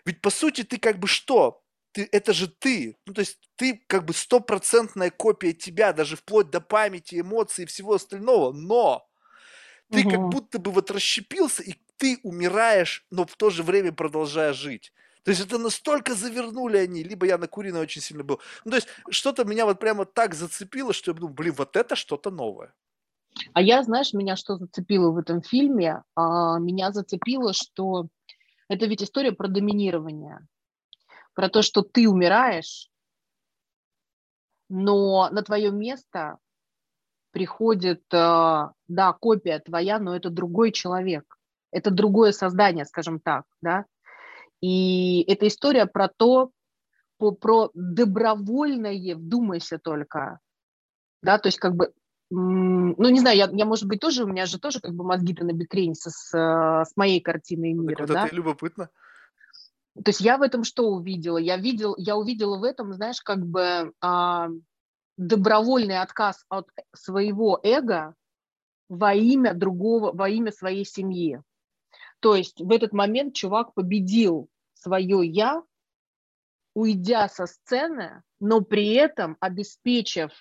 Ведь 0.05 0.21
по 0.21 0.29
сути 0.29 0.63
ты 0.63 0.77
как 0.77 0.99
бы 0.99 1.07
что? 1.07 1.63
Ты, 1.91 2.07
это 2.11 2.33
же 2.33 2.47
ты. 2.47 2.97
Ну, 3.05 3.13
то 3.13 3.21
есть 3.21 3.39
ты 3.55 3.83
как 3.87 4.05
бы 4.05 4.13
стопроцентная 4.13 5.09
копия 5.09 5.53
тебя, 5.53 5.93
даже 5.93 6.15
вплоть 6.15 6.49
до 6.49 6.61
памяти, 6.61 7.19
эмоций 7.19 7.63
и 7.63 7.67
всего 7.67 7.95
остального. 7.95 8.51
Но 8.51 9.07
ты 9.89 10.01
угу. 10.01 10.09
как 10.09 10.19
будто 10.29 10.59
бы 10.59 10.71
вот 10.71 10.91
расщепился, 10.91 11.63
и 11.63 11.75
ты 11.97 12.19
умираешь, 12.23 13.05
но 13.11 13.25
в 13.25 13.35
то 13.35 13.49
же 13.49 13.63
время 13.63 13.91
продолжая 13.91 14.53
жить. 14.53 14.93
То 15.23 15.29
есть 15.29 15.41
это 15.41 15.59
настолько 15.59 16.15
завернули 16.15 16.77
они, 16.77 17.03
либо 17.03 17.27
я 17.27 17.37
на 17.37 17.47
Куриной 17.47 17.81
очень 17.81 18.01
сильно 18.01 18.23
был. 18.23 18.39
Ну, 18.65 18.71
то 18.71 18.77
есть 18.77 18.87
что-то 19.09 19.43
меня 19.43 19.65
вот 19.65 19.79
прямо 19.79 20.05
так 20.05 20.33
зацепило, 20.33 20.93
что 20.93 21.11
я 21.11 21.17
думаю, 21.17 21.35
блин, 21.35 21.53
вот 21.57 21.75
это 21.75 21.95
что-то 21.95 22.31
новое. 22.31 22.73
А 23.53 23.61
я, 23.61 23.83
знаешь, 23.83 24.13
меня 24.13 24.35
что 24.35 24.57
зацепило 24.57 25.11
в 25.11 25.17
этом 25.17 25.41
фильме? 25.41 26.01
А, 26.15 26.57
меня 26.57 26.91
зацепило, 26.91 27.53
что 27.53 28.07
это 28.67 28.87
ведь 28.87 29.03
история 29.03 29.31
про 29.31 29.47
доминирование 29.47 30.39
про 31.33 31.49
то, 31.49 31.61
что 31.61 31.81
ты 31.81 32.09
умираешь, 32.09 32.89
но 34.69 35.29
на 35.31 35.43
твое 35.43 35.71
место 35.71 36.37
приходит, 37.31 38.03
э, 38.13 38.69
да, 38.87 39.13
копия 39.13 39.59
твоя, 39.59 39.99
но 39.99 40.15
это 40.15 40.29
другой 40.29 40.71
человек, 40.71 41.23
это 41.71 41.91
другое 41.91 42.31
создание, 42.31 42.85
скажем 42.85 43.19
так, 43.19 43.45
да. 43.61 43.85
И 44.61 45.23
эта 45.23 45.47
история 45.47 45.85
про 45.87 46.07
то, 46.07 46.51
по, 47.17 47.31
про 47.31 47.71
добровольное, 47.73 49.15
вдумайся 49.15 49.79
только, 49.79 50.39
да, 51.21 51.37
то 51.37 51.47
есть 51.47 51.59
как 51.59 51.75
бы, 51.75 51.93
ну, 52.29 53.09
не 53.09 53.19
знаю, 53.19 53.37
я, 53.37 53.49
я, 53.51 53.65
может 53.65 53.85
быть, 53.87 53.99
тоже, 53.99 54.23
у 54.23 54.27
меня 54.27 54.45
же 54.45 54.59
тоже 54.59 54.79
как 54.79 54.93
бы 54.93 55.03
мозги-то 55.03 55.43
на 55.43 55.51
бекрень 55.51 55.95
с, 55.95 56.09
с, 56.09 56.31
с 56.31 56.95
моей 56.95 57.19
картиной 57.19 57.73
мира, 57.73 57.97
так 57.97 58.07
вот 58.07 58.13
да. 58.13 58.25
это 58.27 58.35
любопытно. 58.35 58.89
То 59.95 60.09
есть 60.09 60.21
я 60.21 60.37
в 60.37 60.41
этом 60.41 60.63
что 60.63 60.89
увидела? 60.89 61.37
Я, 61.37 61.57
видел, 61.57 61.95
я 61.97 62.15
увидела 62.15 62.57
в 62.57 62.63
этом, 62.63 62.93
знаешь, 62.93 63.21
как 63.21 63.45
бы 63.45 63.93
а, 64.01 64.47
добровольный 65.17 65.99
отказ 65.99 66.45
от 66.49 66.67
своего 66.95 67.59
эго 67.61 68.15
во 68.87 69.13
имя 69.13 69.53
другого, 69.53 70.11
во 70.13 70.29
имя 70.29 70.51
своей 70.51 70.85
семьи. 70.85 71.41
То 72.19 72.35
есть 72.35 72.61
в 72.61 72.71
этот 72.71 72.93
момент 72.93 73.35
чувак 73.35 73.73
победил 73.73 74.49
свое 74.73 75.27
«я», 75.27 75.63
уйдя 76.73 77.27
со 77.27 77.47
сцены, 77.47 78.23
но 78.39 78.61
при 78.61 78.93
этом 78.93 79.35
обеспечив 79.39 80.31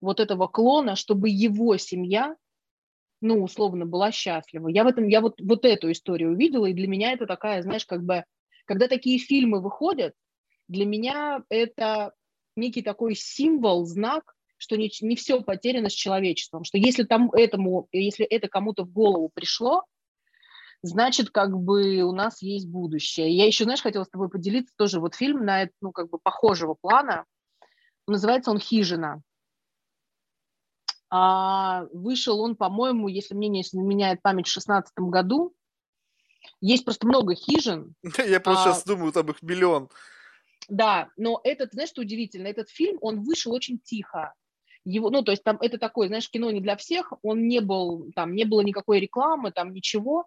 вот 0.00 0.20
этого 0.20 0.46
клона, 0.46 0.96
чтобы 0.96 1.28
его 1.28 1.76
семья, 1.76 2.36
ну, 3.20 3.42
условно, 3.42 3.84
была 3.84 4.12
счастлива. 4.12 4.68
Я 4.68 4.84
в 4.84 4.86
этом, 4.86 5.08
я 5.08 5.20
вот, 5.20 5.40
вот 5.40 5.64
эту 5.64 5.90
историю 5.90 6.32
увидела, 6.32 6.66
и 6.66 6.72
для 6.72 6.86
меня 6.86 7.12
это 7.12 7.26
такая, 7.26 7.62
знаешь, 7.62 7.84
как 7.84 8.02
бы 8.02 8.24
когда 8.68 8.86
такие 8.86 9.18
фильмы 9.18 9.60
выходят, 9.60 10.14
для 10.68 10.84
меня 10.84 11.42
это 11.48 12.12
некий 12.54 12.82
такой 12.82 13.14
символ, 13.14 13.86
знак, 13.86 14.34
что 14.58 14.76
не, 14.76 14.90
не 15.00 15.16
все 15.16 15.40
потеряно 15.40 15.88
с 15.88 15.94
человечеством, 15.94 16.64
что 16.64 16.76
если 16.76 17.04
там 17.04 17.30
этому, 17.32 17.88
если 17.92 18.26
это 18.26 18.48
кому-то 18.48 18.84
в 18.84 18.92
голову 18.92 19.30
пришло, 19.32 19.84
значит, 20.82 21.30
как 21.30 21.56
бы 21.56 22.02
у 22.02 22.12
нас 22.12 22.42
есть 22.42 22.68
будущее. 22.68 23.34
Я 23.34 23.46
еще, 23.46 23.64
знаешь, 23.64 23.80
хотела 23.80 24.04
с 24.04 24.10
тобой 24.10 24.28
поделиться 24.28 24.74
тоже 24.76 25.00
вот 25.00 25.14
фильм 25.14 25.46
на, 25.46 25.70
ну, 25.80 25.90
как 25.90 26.10
бы 26.10 26.18
похожего 26.18 26.74
плана. 26.74 27.24
Называется 28.06 28.50
он 28.50 28.58
«Хижина». 28.58 29.22
А 31.10 31.86
вышел 31.94 32.38
он, 32.40 32.54
по-моему, 32.54 33.08
если 33.08 33.34
мне 33.34 33.48
не 33.48 33.62
изменяет 33.62 34.20
память, 34.20 34.46
в 34.46 34.52
2016 34.52 34.92
году. 34.98 35.54
Есть 36.60 36.84
просто 36.84 37.06
много 37.06 37.34
хижин. 37.34 37.94
Я 38.26 38.40
просто 38.40 38.70
а, 38.70 38.72
сейчас 38.72 38.84
думаю, 38.84 39.12
там 39.12 39.30
их 39.30 39.42
миллион. 39.42 39.88
Да, 40.68 41.08
но 41.16 41.40
этот, 41.44 41.72
знаешь, 41.72 41.90
что 41.90 42.02
удивительно, 42.02 42.46
этот 42.46 42.68
фильм, 42.68 42.98
он 43.00 43.22
вышел 43.22 43.52
очень 43.52 43.78
тихо. 43.78 44.34
Его, 44.84 45.10
ну, 45.10 45.22
то 45.22 45.32
есть 45.32 45.42
там 45.42 45.58
это 45.60 45.78
такое, 45.78 46.08
знаешь, 46.08 46.30
кино 46.30 46.50
не 46.50 46.60
для 46.60 46.76
всех, 46.76 47.12
он 47.22 47.46
не 47.46 47.60
был, 47.60 48.10
там 48.14 48.34
не 48.34 48.44
было 48.44 48.60
никакой 48.60 49.00
рекламы, 49.00 49.50
там 49.50 49.72
ничего, 49.72 50.26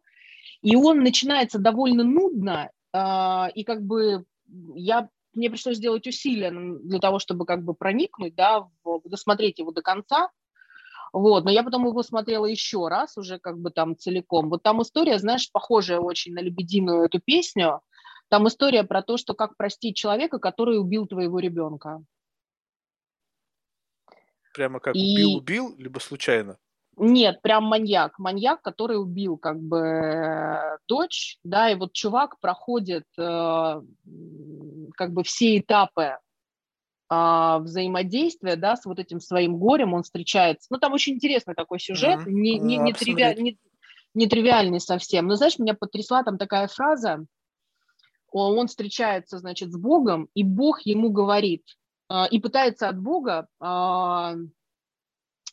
и 0.61 0.75
он 0.75 0.99
начинается 1.03 1.57
довольно 1.57 2.03
нудно, 2.03 2.69
э, 2.93 3.51
и 3.55 3.63
как 3.63 3.83
бы 3.83 4.25
я, 4.75 5.09
мне 5.33 5.49
пришлось 5.49 5.77
сделать 5.77 6.05
усилия 6.05 6.51
для 6.51 6.99
того, 6.99 7.19
чтобы 7.19 7.45
как 7.45 7.63
бы 7.63 7.73
проникнуть, 7.73 8.35
да, 8.35 8.67
в, 8.83 9.01
досмотреть 9.05 9.59
его 9.59 9.71
до 9.71 9.81
конца, 9.81 10.29
вот, 11.13 11.43
но 11.43 11.51
я 11.51 11.63
потом 11.63 11.85
его 11.85 12.03
смотрела 12.03 12.45
еще 12.45 12.87
раз, 12.87 13.17
уже 13.17 13.37
как 13.37 13.59
бы 13.59 13.69
там 13.69 13.97
целиком. 13.97 14.49
Вот 14.49 14.63
там 14.63 14.81
история, 14.81 15.19
знаешь, 15.19 15.51
похожая 15.51 15.99
очень 15.99 16.33
на 16.33 16.39
«Лебединую» 16.39 17.03
эту 17.03 17.19
песню. 17.19 17.81
Там 18.29 18.47
история 18.47 18.83
про 18.83 19.01
то, 19.01 19.17
что 19.17 19.33
как 19.33 19.57
простить 19.57 19.97
человека, 19.97 20.39
который 20.39 20.79
убил 20.79 21.05
твоего 21.05 21.39
ребенка. 21.39 22.01
Прямо 24.53 24.79
как 24.79 24.95
И... 24.95 25.15
убил-убил, 25.15 25.75
либо 25.77 25.99
случайно? 25.99 26.57
Нет, 26.97 27.41
прям 27.41 27.63
маньяк. 27.65 28.17
Маньяк, 28.19 28.61
который 28.61 29.01
убил 29.01 29.37
как 29.37 29.59
бы 29.59 30.77
дочь, 30.87 31.39
да, 31.43 31.69
и 31.69 31.75
вот 31.75 31.93
чувак 31.93 32.39
проходит 32.39 33.05
э, 33.17 33.81
как 34.95 35.13
бы 35.13 35.23
все 35.23 35.57
этапы 35.57 36.17
э, 37.11 37.57
взаимодействия, 37.59 38.55
да, 38.55 38.75
с 38.75 38.85
вот 38.85 38.99
этим 38.99 39.19
своим 39.19 39.57
горем, 39.57 39.93
он 39.93 40.03
встречается. 40.03 40.67
Ну, 40.69 40.79
там 40.79 40.93
очень 40.93 41.15
интересный 41.15 41.55
такой 41.55 41.79
сюжет, 41.79 42.21
mm-hmm. 42.21 42.31
не, 42.31 42.59
не, 42.59 42.77
не, 42.77 42.93
тривиаль, 42.93 43.41
не, 43.41 43.57
не 44.13 44.27
тривиальный 44.27 44.79
совсем. 44.79 45.27
Но, 45.27 45.35
знаешь, 45.35 45.59
меня 45.59 45.73
потрясла 45.73 46.23
там 46.23 46.37
такая 46.37 46.67
фраза, 46.67 47.25
он 48.31 48.67
встречается, 48.67 49.39
значит, 49.39 49.73
с 49.73 49.77
Богом, 49.77 50.29
и 50.33 50.43
Бог 50.43 50.81
ему 50.81 51.09
говорит, 51.09 51.63
э, 52.09 52.29
и 52.31 52.39
пытается 52.39 52.87
от 52.87 52.97
Бога 52.97 53.47
э, 53.61 54.35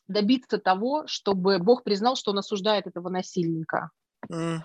добиться 0.07 0.59
того, 0.59 1.07
чтобы 1.07 1.59
Бог 1.59 1.83
признал, 1.83 2.15
что 2.15 2.31
он 2.31 2.39
осуждает 2.39 2.87
этого 2.87 3.09
насильника. 3.09 3.91
Mm. 4.31 4.59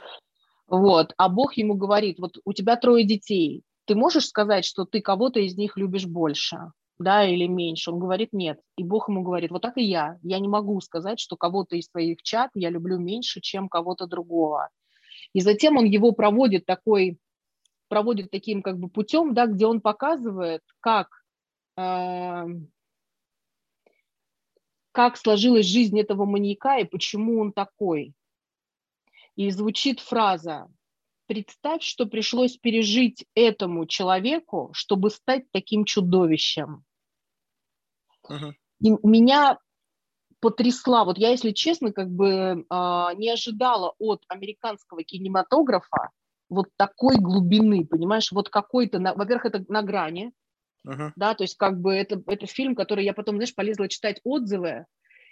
Вот. 0.67 1.13
А 1.17 1.29
Бог 1.29 1.55
ему 1.55 1.73
говорит, 1.75 2.19
вот 2.19 2.37
у 2.45 2.53
тебя 2.53 2.75
трое 2.77 3.03
детей, 3.03 3.63
ты 3.85 3.95
можешь 3.95 4.27
сказать, 4.27 4.65
что 4.65 4.85
ты 4.85 5.01
кого-то 5.01 5.39
из 5.39 5.57
них 5.57 5.77
любишь 5.77 6.05
больше, 6.05 6.71
да, 6.99 7.25
или 7.25 7.47
меньше? 7.47 7.91
Он 7.91 7.99
говорит, 7.99 8.29
нет. 8.33 8.59
И 8.77 8.83
Бог 8.83 9.09
ему 9.09 9.23
говорит, 9.23 9.51
вот 9.51 9.61
так 9.61 9.77
и 9.77 9.83
я. 9.83 10.17
Я 10.21 10.39
не 10.39 10.47
могу 10.47 10.79
сказать, 10.81 11.19
что 11.19 11.35
кого-то 11.35 11.75
из 11.75 11.89
твоих 11.89 12.21
чат 12.21 12.51
я 12.53 12.69
люблю 12.69 12.97
меньше, 12.97 13.41
чем 13.41 13.69
кого-то 13.69 14.05
другого. 14.05 14.69
И 15.33 15.41
затем 15.41 15.77
он 15.77 15.85
его 15.85 16.11
проводит 16.11 16.65
такой, 16.65 17.17
проводит 17.87 18.31
таким 18.31 18.61
как 18.61 18.77
бы 18.79 18.89
путем, 18.89 19.33
да, 19.33 19.47
где 19.47 19.65
он 19.65 19.81
показывает, 19.81 20.61
как 20.79 21.09
э, 21.77 22.45
как 24.91 25.17
сложилась 25.17 25.65
жизнь 25.65 25.99
этого 25.99 26.25
маньяка 26.25 26.77
и 26.77 26.85
почему 26.85 27.41
он 27.41 27.51
такой. 27.51 28.13
И 29.35 29.49
звучит 29.49 29.99
фраза 29.99 30.67
«Представь, 31.27 31.83
что 31.83 32.05
пришлось 32.05 32.57
пережить 32.57 33.25
этому 33.35 33.85
человеку, 33.85 34.69
чтобы 34.73 35.09
стать 35.09 35.45
таким 35.51 35.85
чудовищем». 35.85 36.83
Uh-huh. 38.29 38.51
И 38.81 38.91
меня 39.03 39.59
потрясла. 40.39 41.05
Вот 41.05 41.17
я, 41.17 41.29
если 41.29 41.51
честно, 41.51 41.91
как 41.91 42.09
бы 42.09 42.27
э, 42.27 42.63
не 43.15 43.29
ожидала 43.29 43.95
от 43.99 44.23
американского 44.27 45.03
кинематографа 45.03 46.09
вот 46.49 46.67
такой 46.75 47.17
глубины, 47.17 47.85
понимаешь, 47.85 48.31
вот 48.31 48.49
какой-то, 48.49 48.99
во-первых, 48.99 49.45
это 49.45 49.63
на 49.67 49.81
грани, 49.81 50.33
Uh-huh. 50.85 51.11
Да, 51.15 51.33
то 51.33 51.45
есть 51.45 51.55
как 51.55 51.79
бы 51.79 51.93
это, 51.93 52.21
это 52.27 52.45
фильм, 52.45 52.75
который 52.75 53.05
я 53.05 53.13
потом, 53.13 53.35
знаешь, 53.35 53.55
полезла 53.55 53.87
читать 53.87 54.19
отзывы 54.25 54.85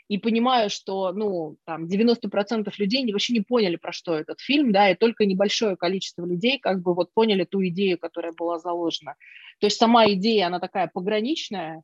и 0.08 0.18
понимаю, 0.18 0.70
что, 0.70 1.12
ну, 1.14 1.58
там, 1.66 1.86
90% 1.86 2.72
людей 2.78 3.12
вообще 3.12 3.34
не 3.34 3.42
поняли, 3.42 3.76
про 3.76 3.92
что 3.92 4.14
этот 4.14 4.40
фильм, 4.40 4.72
да, 4.72 4.90
и 4.90 4.96
только 4.96 5.26
небольшое 5.26 5.76
количество 5.76 6.26
людей 6.26 6.60
как 6.60 6.82
бы 6.82 6.94
вот 6.94 7.14
поняли 7.14 7.44
ту 7.44 7.66
идею, 7.68 7.98
которая 7.98 8.34
была 8.34 8.60
заложена. 8.60 9.16
То 9.60 9.68
есть 9.68 9.78
сама 9.78 10.10
идея, 10.12 10.48
она 10.48 10.60
такая 10.60 10.90
пограничная, 10.94 11.84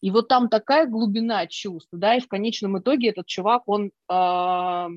и 0.00 0.10
вот 0.10 0.28
там 0.28 0.48
такая 0.48 0.86
глубина 0.86 1.46
чувств, 1.46 1.90
да, 1.92 2.16
и 2.16 2.20
в 2.20 2.28
конечном 2.28 2.78
итоге 2.78 3.08
этот 3.10 3.26
чувак, 3.26 3.62
он, 3.66 3.90
э, 4.08 4.88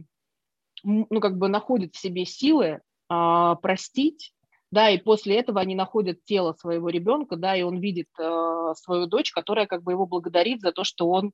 ну, 0.83 1.19
как 1.19 1.37
бы 1.37 1.47
находит 1.47 1.95
в 1.95 1.99
себе 1.99 2.25
силы 2.25 2.81
э, 3.09 3.55
простить, 3.61 4.33
да, 4.71 4.89
и 4.89 4.97
после 4.97 5.37
этого 5.37 5.59
они 5.59 5.75
находят 5.75 6.23
тело 6.23 6.53
своего 6.53 6.89
ребенка, 6.89 7.35
да, 7.35 7.55
и 7.55 7.63
он 7.63 7.79
видит 7.79 8.07
э, 8.19 8.73
свою 8.75 9.07
дочь, 9.07 9.31
которая 9.31 9.65
как 9.65 9.83
бы 9.83 9.91
его 9.91 10.05
благодарит 10.05 10.61
за 10.61 10.71
то, 10.71 10.83
что 10.83 11.09
он 11.09 11.31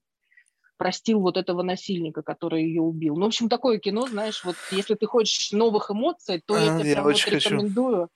простил 0.77 1.19
вот 1.19 1.37
этого 1.37 1.63
насильника, 1.63 2.21
который 2.21 2.63
ее 2.63 2.81
убил. 2.81 3.15
Ну, 3.15 3.25
в 3.25 3.27
общем, 3.27 3.49
такое 3.49 3.79
кино, 3.79 4.07
знаешь, 4.07 4.43
вот 4.45 4.55
если 4.71 4.95
ты 4.95 5.05
хочешь 5.05 5.51
новых 5.51 5.91
эмоций, 5.91 6.41
то 6.45 6.55
а, 6.55 6.59
я 6.59 6.79
тебе 6.79 6.89
я 6.89 6.95
прям 6.95 7.05
вот 7.05 7.27
рекомендую. 7.27 8.09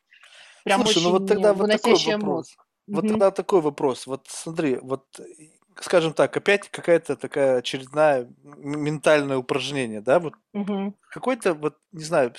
Прям 0.64 0.82
Слушай, 0.82 0.98
очень 0.98 1.04
ну 1.04 1.12
вот 1.12 1.28
тогда 1.28 1.54
вот 1.54 1.72
такой 1.72 1.94
вопрос. 1.94 2.22
Мозг. 2.22 2.66
Вот 2.88 3.04
угу. 3.04 3.10
тогда 3.10 3.32
такой 3.32 3.62
вопрос. 3.62 4.08
Вот 4.08 4.28
смотри, 4.28 4.78
вот 4.82 5.06
скажем 5.80 6.14
так, 6.14 6.36
опять 6.36 6.70
какая-то 6.70 7.16
такая 7.16 7.58
очередная 7.58 8.30
ментальное 8.44 9.38
упражнение, 9.38 10.02
да, 10.02 10.20
вот 10.20 10.34
угу. 10.54 10.96
какой-то 11.10 11.54
вот, 11.54 11.78
не 11.92 12.04
знаю, 12.04 12.34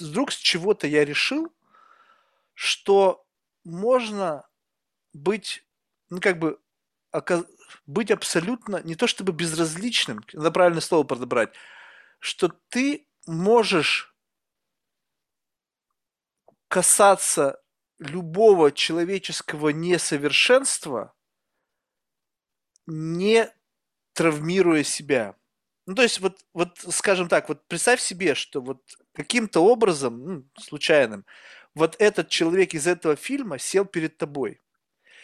вдруг 0.00 0.32
с 0.32 0.36
чего-то 0.36 0.86
я 0.86 1.04
решил, 1.04 1.52
что 2.54 3.24
можно 3.64 4.46
быть, 5.12 5.64
ну, 6.10 6.20
как 6.20 6.38
бы, 6.38 6.58
быть 7.86 8.10
абсолютно, 8.10 8.82
не 8.84 8.94
то 8.94 9.06
чтобы 9.06 9.32
безразличным, 9.32 10.24
надо 10.32 10.50
правильное 10.50 10.80
слово 10.80 11.04
подобрать, 11.04 11.50
что 12.20 12.50
ты 12.70 13.06
можешь 13.26 14.14
касаться 16.68 17.60
любого 17.98 18.70
человеческого 18.72 19.70
несовершенства, 19.70 21.14
не 22.86 23.48
травмируя 24.14 24.82
себя. 24.84 25.36
Ну, 25.86 25.94
то 25.94 26.02
есть, 26.02 26.20
вот, 26.20 26.38
вот, 26.54 26.78
скажем 26.90 27.28
так, 27.28 27.48
вот 27.48 27.66
представь 27.68 28.00
себе, 28.00 28.34
что 28.34 28.60
вот 28.60 28.82
каким-то 29.14 29.60
образом, 29.60 30.24
ну, 30.24 30.44
случайным, 30.60 31.24
вот 31.74 31.96
этот 32.00 32.28
человек 32.28 32.74
из 32.74 32.86
этого 32.86 33.16
фильма 33.16 33.58
сел 33.58 33.84
перед 33.84 34.18
тобой. 34.18 34.60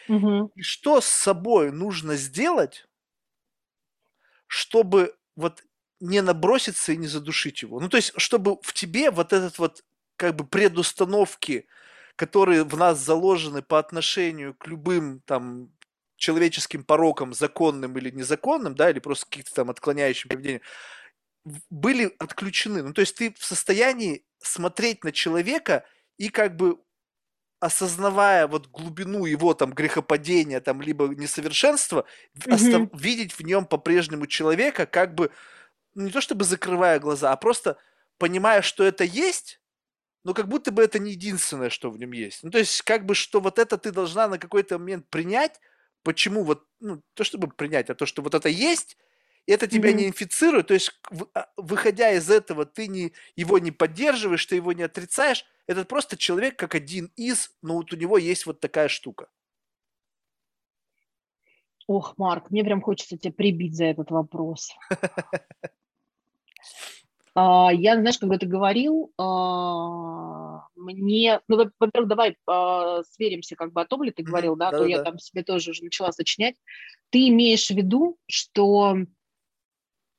Угу. 0.07 0.51
И 0.55 0.61
что 0.61 1.01
с 1.01 1.05
собой 1.05 1.71
нужно 1.71 2.15
сделать, 2.15 2.87
чтобы 4.47 5.15
вот 5.35 5.63
не 5.99 6.21
наброситься 6.21 6.91
и 6.91 6.97
не 6.97 7.07
задушить 7.07 7.61
его? 7.61 7.79
Ну, 7.79 7.89
то 7.89 7.97
есть, 7.97 8.13
чтобы 8.17 8.57
в 8.61 8.73
тебе 8.73 9.11
вот 9.11 9.33
этот 9.33 9.57
вот 9.59 9.83
как 10.15 10.35
бы 10.35 10.45
предустановки, 10.45 11.67
которые 12.15 12.63
в 12.63 12.77
нас 12.77 12.99
заложены 12.99 13.61
по 13.61 13.79
отношению 13.79 14.53
к 14.53 14.67
любым 14.67 15.21
там 15.25 15.71
человеческим 16.17 16.83
порокам, 16.83 17.33
законным 17.33 17.97
или 17.97 18.09
незаконным, 18.09 18.75
да, 18.75 18.89
или 18.89 18.99
просто 18.99 19.25
каких-то 19.25 19.53
там 19.53 19.69
отклоняющим 19.69 20.29
поведением, 20.29 20.61
были 21.69 22.15
отключены. 22.19 22.83
Ну, 22.83 22.93
то 22.93 23.01
есть 23.01 23.15
ты 23.17 23.33
в 23.37 23.43
состоянии 23.43 24.25
смотреть 24.39 25.03
на 25.03 25.11
человека 25.11 25.85
и 26.17 26.29
как 26.29 26.55
бы 26.55 26.79
осознавая 27.65 28.47
вот 28.47 28.67
глубину 28.67 29.25
его 29.25 29.53
там 29.53 29.73
грехопадения, 29.73 30.59
там, 30.61 30.81
либо 30.81 31.07
несовершенства, 31.07 32.05
mm-hmm. 32.37 32.53
остав- 32.53 32.89
видеть 33.01 33.33
в 33.33 33.41
нем 33.41 33.65
по-прежнему 33.65 34.27
человека, 34.27 34.85
как 34.85 35.15
бы, 35.15 35.31
ну, 35.95 36.03
не 36.03 36.11
то 36.11 36.21
чтобы 36.21 36.45
закрывая 36.45 36.99
глаза, 36.99 37.31
а 37.31 37.37
просто 37.37 37.77
понимая, 38.17 38.61
что 38.61 38.83
это 38.83 39.03
есть, 39.03 39.61
но 40.23 40.33
как 40.33 40.47
будто 40.47 40.71
бы 40.71 40.83
это 40.83 40.99
не 40.99 41.11
единственное, 41.11 41.69
что 41.69 41.91
в 41.91 41.97
нем 41.97 42.11
есть. 42.11 42.43
Ну, 42.43 42.51
то 42.51 42.57
есть, 42.57 42.81
как 42.81 43.05
бы, 43.05 43.15
что 43.15 43.39
вот 43.41 43.59
это 43.59 43.77
ты 43.77 43.91
должна 43.91 44.27
на 44.27 44.39
какой-то 44.39 44.79
момент 44.79 45.07
принять, 45.09 45.59
почему 46.03 46.43
вот, 46.43 46.63
ну, 46.79 47.01
то 47.13 47.23
чтобы 47.23 47.47
принять, 47.47 47.89
а 47.89 47.95
то, 47.95 48.05
что 48.05 48.21
вот 48.21 48.33
это 48.33 48.49
есть, 48.49 48.97
это 49.53 49.67
тебя 49.67 49.91
mm-hmm. 49.91 49.93
не 49.93 50.07
инфицирует, 50.07 50.67
то 50.67 50.73
есть, 50.73 50.91
а, 51.33 51.47
выходя 51.57 52.11
из 52.11 52.29
этого, 52.29 52.65
ты 52.65 52.87
не, 52.87 53.13
его 53.35 53.59
не 53.59 53.71
поддерживаешь, 53.71 54.45
ты 54.45 54.55
его 54.55 54.73
не 54.73 54.83
отрицаешь, 54.83 55.45
это 55.67 55.85
просто 55.85 56.17
человек 56.17 56.57
как 56.57 56.75
один 56.75 57.11
из, 57.15 57.51
но 57.61 57.75
вот 57.75 57.93
у 57.93 57.95
него 57.95 58.17
есть 58.17 58.45
вот 58.45 58.59
такая 58.59 58.87
штука. 58.87 59.27
Ох, 61.87 62.17
Марк, 62.17 62.49
мне 62.49 62.63
прям 62.63 62.81
хочется 62.81 63.17
тебя 63.17 63.31
прибить 63.31 63.75
за 63.75 63.85
этот 63.85 64.09
вопрос. 64.09 64.71
А, 67.37 67.69
я, 67.73 67.95
знаешь, 67.95 68.17
когда 68.17 68.37
ты 68.37 68.45
говорил, 68.45 69.11
а, 69.17 70.67
мне, 70.75 71.41
ну, 71.49 71.69
во-первых, 71.79 72.07
давай 72.07 72.37
сверимся, 73.11 73.57
как 73.57 73.73
бы 73.73 73.81
о 73.81 73.85
том 73.85 74.03
ли 74.03 74.11
ты 74.11 74.23
говорил, 74.23 74.55
да, 74.55 74.71
то 74.71 74.85
я 74.85 75.03
там 75.03 75.19
себе 75.19 75.43
тоже 75.43 75.71
уже 75.71 75.83
начала 75.83 76.13
сочинять. 76.13 76.55
Ты 77.09 77.27
имеешь 77.27 77.67
в 77.67 77.75
виду, 77.75 78.17
что 78.25 78.95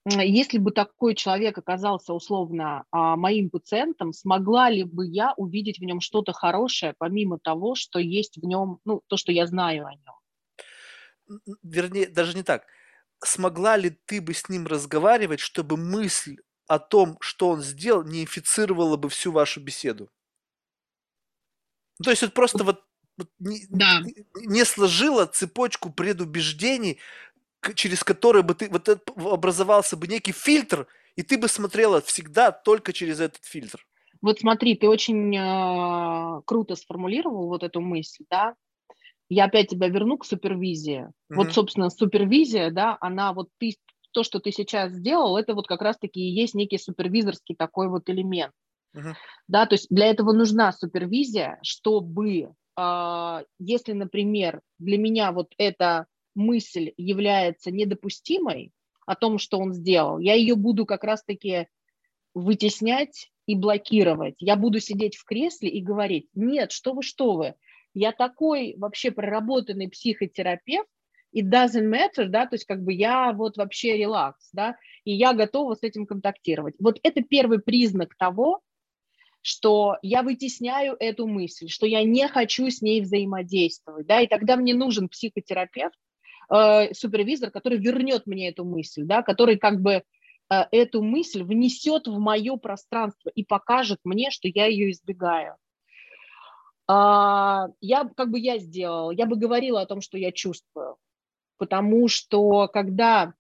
если 0.08 0.58
бы 0.58 0.70
такой 0.70 1.14
человек 1.14 1.58
оказался 1.58 2.12
условно 2.12 2.84
а, 2.90 3.16
моим 3.16 3.50
пациентом, 3.50 4.12
смогла 4.12 4.70
ли 4.70 4.84
бы 4.84 5.06
я 5.06 5.34
увидеть 5.36 5.78
в 5.78 5.82
нем 5.82 6.00
что-то 6.00 6.32
хорошее, 6.32 6.94
помимо 6.96 7.38
того, 7.40 7.74
что 7.74 7.98
есть 7.98 8.36
в 8.36 8.44
нем, 8.44 8.78
ну, 8.84 9.02
то, 9.08 9.16
что 9.16 9.32
я 9.32 9.46
знаю 9.46 9.86
о 9.86 9.94
нем? 9.94 11.40
Вернее, 11.62 12.06
даже 12.06 12.36
не 12.36 12.44
так. 12.44 12.66
Смогла 13.24 13.76
ли 13.76 13.90
ты 14.04 14.20
бы 14.20 14.32
с 14.32 14.48
ним 14.48 14.66
разговаривать, 14.66 15.40
чтобы 15.40 15.76
мысль 15.76 16.36
о 16.68 16.78
том, 16.78 17.16
что 17.20 17.48
он 17.48 17.62
сделал, 17.62 18.04
не 18.04 18.22
инфицировала 18.22 18.96
бы 18.96 19.08
всю 19.08 19.32
вашу 19.32 19.60
беседу? 19.60 20.08
Ну, 21.98 22.04
то 22.04 22.10
есть 22.10 22.22
это 22.22 22.32
просто 22.32 22.62
вот, 22.62 22.84
вот 23.16 23.28
не, 23.40 23.66
да. 23.70 24.02
не 24.34 24.64
сложила 24.64 25.26
цепочку 25.26 25.90
предубеждений, 25.90 27.00
через 27.74 28.04
который 28.04 28.42
бы 28.42 28.54
ты, 28.54 28.68
вот 28.68 28.88
образовался 29.16 29.96
бы 29.96 30.06
некий 30.06 30.32
фильтр, 30.32 30.86
и 31.16 31.22
ты 31.22 31.38
бы 31.38 31.48
смотрела 31.48 32.00
всегда 32.00 32.52
только 32.52 32.92
через 32.92 33.20
этот 33.20 33.44
фильтр. 33.44 33.86
Вот 34.22 34.40
смотри, 34.40 34.76
ты 34.76 34.88
очень 34.88 35.36
э, 35.36 36.42
круто 36.46 36.74
сформулировал 36.74 37.48
вот 37.48 37.62
эту 37.62 37.80
мысль, 37.80 38.24
да. 38.30 38.54
Я 39.28 39.46
опять 39.46 39.68
тебя 39.68 39.88
верну 39.88 40.18
к 40.18 40.24
супервизии. 40.24 41.02
Mm-hmm. 41.02 41.34
Вот, 41.34 41.52
собственно, 41.52 41.90
супервизия, 41.90 42.70
да, 42.70 42.96
она 43.00 43.32
вот 43.32 43.48
ты 43.58 43.74
то, 44.12 44.22
что 44.22 44.40
ты 44.40 44.50
сейчас 44.50 44.92
сделал, 44.92 45.36
это 45.36 45.54
вот 45.54 45.66
как 45.66 45.82
раз-таки 45.82 46.20
и 46.20 46.32
есть 46.32 46.54
некий 46.54 46.78
супервизорский 46.78 47.54
такой 47.54 47.88
вот 47.88 48.08
элемент. 48.08 48.52
Uh-huh. 48.96 49.12
Да, 49.46 49.66
то 49.66 49.74
есть 49.74 49.88
для 49.90 50.06
этого 50.06 50.32
нужна 50.32 50.72
супервизия, 50.72 51.58
чтобы, 51.62 52.54
э, 52.78 53.44
если, 53.58 53.92
например, 53.92 54.62
для 54.78 54.96
меня 54.96 55.32
вот 55.32 55.52
эта 55.58 56.06
мысль 56.36 56.92
является 56.96 57.70
недопустимой 57.70 58.72
о 59.06 59.16
том, 59.16 59.38
что 59.38 59.58
он 59.58 59.72
сделал, 59.72 60.18
я 60.18 60.34
ее 60.34 60.54
буду 60.54 60.86
как 60.86 61.04
раз-таки 61.04 61.68
вытеснять 62.34 63.30
и 63.46 63.54
блокировать. 63.54 64.34
Я 64.38 64.56
буду 64.56 64.80
сидеть 64.80 65.16
в 65.16 65.24
кресле 65.24 65.70
и 65.70 65.80
говорить, 65.80 66.28
нет, 66.34 66.72
что 66.72 66.92
вы, 66.92 67.02
что 67.02 67.36
вы, 67.36 67.54
я 67.94 68.12
такой 68.12 68.74
вообще 68.76 69.10
проработанный 69.10 69.88
психотерапевт, 69.88 70.88
it 71.34 71.48
doesn't 71.48 71.88
matter, 71.88 72.26
да, 72.26 72.46
то 72.46 72.54
есть 72.54 72.64
как 72.64 72.82
бы 72.82 72.92
я 72.92 73.32
вот 73.32 73.56
вообще 73.56 73.96
релакс, 73.96 74.50
да, 74.52 74.76
и 75.04 75.12
я 75.12 75.32
готова 75.32 75.74
с 75.74 75.82
этим 75.82 76.06
контактировать. 76.06 76.74
Вот 76.78 76.98
это 77.02 77.22
первый 77.22 77.60
признак 77.60 78.14
того, 78.16 78.60
что 79.40 79.96
я 80.02 80.22
вытесняю 80.22 80.96
эту 80.98 81.26
мысль, 81.26 81.68
что 81.68 81.86
я 81.86 82.02
не 82.02 82.26
хочу 82.28 82.68
с 82.68 82.82
ней 82.82 83.00
взаимодействовать, 83.00 84.06
да, 84.06 84.20
и 84.20 84.26
тогда 84.26 84.56
мне 84.56 84.74
нужен 84.74 85.08
психотерапевт, 85.08 85.94
э, 86.50 86.94
супервизор, 86.94 87.50
который 87.50 87.78
вернет 87.78 88.26
мне 88.26 88.48
эту 88.48 88.64
мысль, 88.64 89.04
да, 89.04 89.22
который 89.22 89.58
как 89.58 89.80
бы 89.80 89.92
э, 89.92 90.02
эту 90.70 91.02
мысль 91.02 91.42
внесет 91.42 92.06
в 92.06 92.18
мое 92.18 92.56
пространство 92.56 93.30
и 93.34 93.44
покажет 93.44 93.98
мне, 94.04 94.30
что 94.30 94.48
я 94.48 94.66
ее 94.66 94.90
избегаю. 94.90 95.56
А, 96.88 97.68
я, 97.80 98.08
как 98.16 98.30
бы 98.30 98.38
я 98.38 98.58
сделала, 98.58 99.10
я 99.10 99.26
бы 99.26 99.36
говорила 99.36 99.80
о 99.80 99.86
том, 99.86 100.00
что 100.00 100.18
я 100.18 100.30
чувствую, 100.30 100.96
потому 101.58 102.06
что 102.06 102.68
когда, 102.68 103.34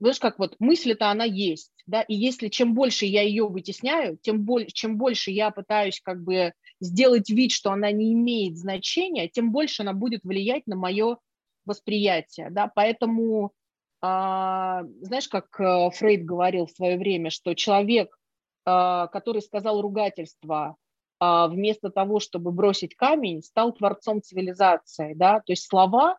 знаешь, 0.00 0.18
как 0.18 0.38
вот 0.38 0.56
мысль-то 0.58 1.10
она 1.10 1.24
есть, 1.24 1.70
да, 1.86 2.00
и 2.00 2.14
если 2.14 2.48
чем 2.48 2.74
больше 2.74 3.04
я 3.04 3.22
ее 3.22 3.46
вытесняю, 3.46 4.16
тем 4.22 4.44
более, 4.44 4.70
чем 4.70 4.96
больше 4.96 5.30
я 5.30 5.50
пытаюсь 5.50 6.00
как 6.00 6.22
бы 6.22 6.54
сделать 6.80 7.28
вид, 7.28 7.52
что 7.52 7.72
она 7.72 7.90
не 7.90 8.14
имеет 8.14 8.56
значения, 8.56 9.28
тем 9.28 9.52
больше 9.52 9.82
она 9.82 9.92
будет 9.92 10.22
влиять 10.24 10.66
на 10.66 10.76
мое 10.76 11.18
восприятие, 11.64 12.50
да, 12.50 12.70
поэтому, 12.74 13.52
а, 14.00 14.82
знаешь, 15.00 15.28
как 15.28 15.58
э, 15.60 15.90
Фрейд 15.90 16.24
говорил 16.24 16.66
в 16.66 16.70
свое 16.70 16.98
время, 16.98 17.30
что 17.30 17.54
человек, 17.54 18.16
а, 18.64 19.06
который 19.08 19.42
сказал 19.42 19.80
ругательство, 19.80 20.76
а, 21.24 21.46
вместо 21.46 21.90
того, 21.90 22.18
чтобы 22.18 22.50
бросить 22.50 22.96
камень, 22.96 23.42
стал 23.42 23.72
творцом 23.72 24.20
цивилизации. 24.22 25.14
Да? 25.14 25.36
То 25.38 25.52
есть 25.52 25.68
слова 25.68 26.18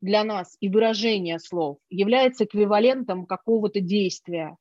для 0.00 0.24
нас 0.24 0.56
и 0.60 0.70
выражение 0.70 1.38
слов 1.38 1.76
является 1.90 2.44
эквивалентом 2.44 3.26
какого-то 3.26 3.80
действия. 3.80 4.56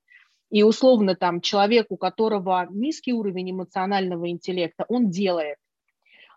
И 0.49 0.61
условно 0.61 1.15
там 1.15 1.39
человек, 1.39 1.87
у 1.87 1.95
которого 1.95 2.67
низкий 2.69 3.13
уровень 3.13 3.51
эмоционального 3.51 4.29
интеллекта, 4.29 4.83
он 4.89 5.09
делает. 5.09 5.55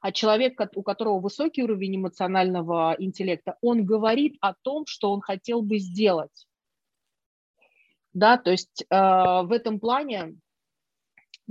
А 0.01 0.13
человек, 0.13 0.61
у 0.75 0.83
которого 0.83 1.21
высокий 1.21 1.63
уровень 1.63 1.97
эмоционального 1.97 2.97
интеллекта, 2.99 3.57
он 3.61 3.85
говорит 3.85 4.37
о 4.41 4.55
том, 4.55 4.87
что 4.87 5.13
он 5.13 5.21
хотел 5.21 5.63
бы 5.63 5.79
сделать. 5.79 6.47
Да, 8.13 8.39
то 8.39 8.51
есть 8.51 8.85
э, 8.91 8.95
в 8.97 9.53
этом 9.53 9.79
плане 9.79 10.35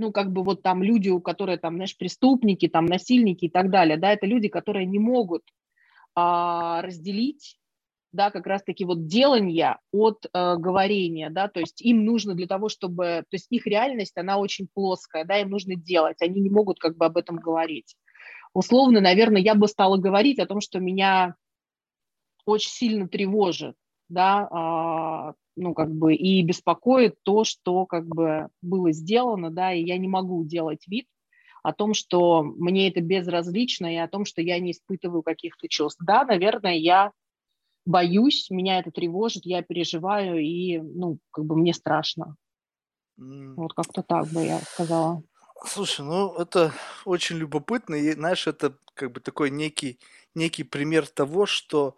ну, 0.00 0.12
как 0.12 0.32
бы 0.32 0.42
вот 0.42 0.62
там 0.62 0.82
люди, 0.82 1.10
у 1.10 1.20
которые 1.20 1.58
там, 1.58 1.74
знаешь, 1.74 1.96
преступники, 1.96 2.68
там, 2.68 2.86
насильники 2.86 3.44
и 3.44 3.50
так 3.50 3.70
далее, 3.70 3.98
да, 3.98 4.12
это 4.12 4.26
люди, 4.26 4.48
которые 4.48 4.86
не 4.86 4.98
могут 4.98 5.42
а, 6.14 6.80
разделить, 6.80 7.58
да, 8.12 8.30
как 8.30 8.46
раз-таки 8.46 8.84
вот 8.84 9.06
делание 9.06 9.76
от 9.92 10.26
э, 10.32 10.56
говорения, 10.56 11.30
да, 11.30 11.48
то 11.48 11.60
есть 11.60 11.80
им 11.82 12.04
нужно 12.04 12.34
для 12.34 12.46
того, 12.46 12.68
чтобы, 12.68 13.24
то 13.28 13.34
есть 13.34 13.46
их 13.50 13.66
реальность, 13.66 14.16
она 14.16 14.38
очень 14.38 14.68
плоская, 14.72 15.24
да, 15.24 15.38
им 15.38 15.50
нужно 15.50 15.76
делать, 15.76 16.20
они 16.20 16.40
не 16.40 16.50
могут 16.50 16.80
как 16.80 16.96
бы 16.96 17.04
об 17.04 17.16
этом 17.16 17.36
говорить. 17.36 17.94
Условно, 18.54 19.00
наверное, 19.00 19.40
я 19.40 19.54
бы 19.54 19.68
стала 19.68 19.96
говорить 19.96 20.38
о 20.38 20.46
том, 20.46 20.60
что 20.60 20.80
меня 20.80 21.36
очень 22.46 22.70
сильно 22.70 23.08
тревожит, 23.08 23.76
да, 24.08 24.48
а, 24.50 25.34
ну, 25.56 25.74
как 25.74 25.92
бы, 25.94 26.14
и 26.14 26.42
беспокоит 26.42 27.16
то, 27.22 27.44
что, 27.44 27.86
как 27.86 28.06
бы, 28.06 28.48
было 28.62 28.92
сделано, 28.92 29.50
да, 29.50 29.72
и 29.72 29.84
я 29.84 29.98
не 29.98 30.08
могу 30.08 30.44
делать 30.44 30.86
вид 30.88 31.06
о 31.62 31.72
том, 31.72 31.94
что 31.94 32.42
мне 32.42 32.88
это 32.88 33.00
безразлично, 33.02 33.92
и 33.92 33.96
о 33.96 34.08
том, 34.08 34.24
что 34.24 34.40
я 34.40 34.58
не 34.58 34.72
испытываю 34.72 35.22
каких-то 35.22 35.68
чувств. 35.68 36.00
Да, 36.04 36.24
наверное, 36.24 36.74
я 36.74 37.12
боюсь, 37.84 38.48
меня 38.50 38.78
это 38.78 38.90
тревожит, 38.90 39.44
я 39.44 39.62
переживаю, 39.62 40.38
и, 40.40 40.78
ну, 40.78 41.18
как 41.30 41.44
бы, 41.44 41.56
мне 41.56 41.74
страшно. 41.74 42.36
Mm. 43.20 43.54
Вот 43.56 43.74
как-то 43.74 44.02
так 44.02 44.26
бы 44.28 44.42
я 44.42 44.58
сказала. 44.60 45.22
Слушай, 45.66 46.04
ну 46.06 46.34
это 46.36 46.72
очень 47.04 47.36
любопытно, 47.36 47.94
и 47.94 48.12
знаешь, 48.12 48.46
это 48.46 48.74
как 48.94 49.12
бы 49.12 49.20
такой 49.20 49.50
некий, 49.50 49.98
некий 50.34 50.64
пример 50.64 51.06
того, 51.06 51.44
что 51.46 51.96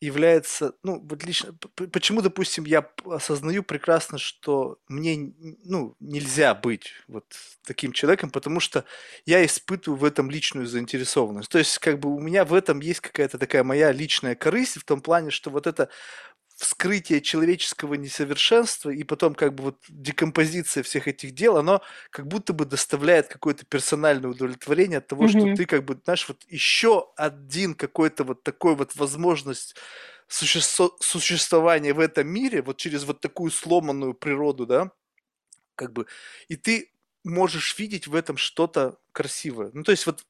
является, 0.00 0.74
ну, 0.82 1.00
вот 1.00 1.24
лично, 1.24 1.54
почему, 1.92 2.22
допустим, 2.22 2.64
я 2.64 2.88
осознаю 3.06 3.62
прекрасно, 3.64 4.18
что 4.18 4.78
мне, 4.88 5.32
ну, 5.64 5.96
нельзя 6.00 6.54
быть 6.54 6.92
вот 7.08 7.26
таким 7.66 7.92
человеком, 7.92 8.30
потому 8.30 8.60
что 8.60 8.84
я 9.26 9.44
испытываю 9.46 9.98
в 10.00 10.04
этом 10.04 10.30
личную 10.30 10.66
заинтересованность. 10.66 11.50
То 11.50 11.58
есть, 11.58 11.78
как 11.78 12.00
бы 12.00 12.14
у 12.14 12.20
меня 12.20 12.44
в 12.46 12.54
этом 12.54 12.80
есть 12.80 13.00
какая-то 13.00 13.38
такая 13.38 13.64
моя 13.64 13.92
личная 13.92 14.36
корысть 14.36 14.78
в 14.78 14.84
том 14.84 15.02
плане, 15.02 15.30
что 15.30 15.50
вот 15.50 15.66
это 15.66 15.90
вскрытие 16.56 17.20
человеческого 17.20 17.94
несовершенства 17.94 18.90
и 18.90 19.04
потом 19.04 19.34
как 19.34 19.54
бы 19.54 19.64
вот 19.64 19.76
декомпозиция 19.88 20.82
всех 20.82 21.06
этих 21.06 21.32
дел, 21.32 21.58
оно 21.58 21.82
как 22.10 22.26
будто 22.26 22.54
бы 22.54 22.64
доставляет 22.64 23.28
какое-то 23.28 23.66
персональное 23.66 24.30
удовлетворение 24.30 24.98
от 24.98 25.06
того, 25.06 25.26
mm-hmm. 25.26 25.28
что 25.28 25.56
ты 25.56 25.66
как 25.66 25.84
бы, 25.84 26.00
знаешь, 26.02 26.26
вот 26.28 26.42
еще 26.48 27.12
один 27.16 27.74
какой-то 27.74 28.24
вот 28.24 28.42
такой 28.42 28.74
вот 28.74 28.96
возможность 28.96 29.76
суще- 30.28 30.90
существования 31.00 31.92
в 31.92 32.00
этом 32.00 32.26
мире, 32.26 32.62
вот 32.62 32.78
через 32.78 33.04
вот 33.04 33.20
такую 33.20 33.50
сломанную 33.50 34.14
природу, 34.14 34.66
да, 34.66 34.90
как 35.74 35.92
бы, 35.92 36.06
и 36.48 36.56
ты 36.56 36.90
можешь 37.22 37.78
видеть 37.78 38.06
в 38.06 38.14
этом 38.14 38.38
что-то 38.38 38.98
красивое. 39.12 39.70
Ну, 39.74 39.82
то 39.82 39.90
есть 39.90 40.06
вот 40.06 40.24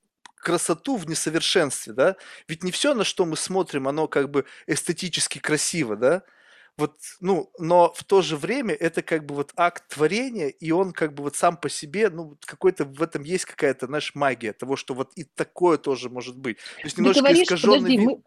красоту 0.47 0.97
в 0.97 1.09
несовершенстве, 1.09 1.93
да? 1.93 2.17
Ведь 2.47 2.63
не 2.63 2.71
все, 2.71 2.95
на 2.95 3.03
что 3.03 3.27
мы 3.27 3.37
смотрим, 3.37 3.89
оно 3.89 4.07
как 4.07 4.31
бы 4.31 4.45
эстетически 4.69 5.41
красиво, 5.41 5.97
да? 5.97 6.23
Вот, 6.79 6.93
ну, 7.21 7.51
но 7.59 7.93
в 7.93 8.05
то 8.05 8.23
же 8.23 8.37
время 8.37 8.73
это 8.73 9.03
как 9.03 9.27
бы 9.27 9.35
вот 9.35 9.51
акт 9.57 9.89
творения, 9.89 10.47
и 10.47 10.71
он 10.71 10.93
как 10.93 11.15
бы 11.15 11.25
вот 11.25 11.35
сам 11.35 11.57
по 11.57 11.69
себе, 11.69 12.11
ну, 12.11 12.37
какой-то 12.47 12.85
в 12.85 13.03
этом 13.03 13.25
есть 13.25 13.45
какая-то, 13.45 13.87
знаешь, 13.87 14.15
магия 14.15 14.53
того, 14.53 14.77
что 14.77 14.95
вот 14.95 15.11
и 15.17 15.25
такое 15.25 15.79
тоже 15.79 16.11
может 16.11 16.39
быть. 16.39 16.59
То 16.59 16.85
есть 16.85 16.97
немножечко 16.97 17.25
говоришь, 17.25 17.43
искаженный 17.43 17.79
подожди, 17.79 17.97
вид. 17.97 18.07
Мы, 18.07 18.23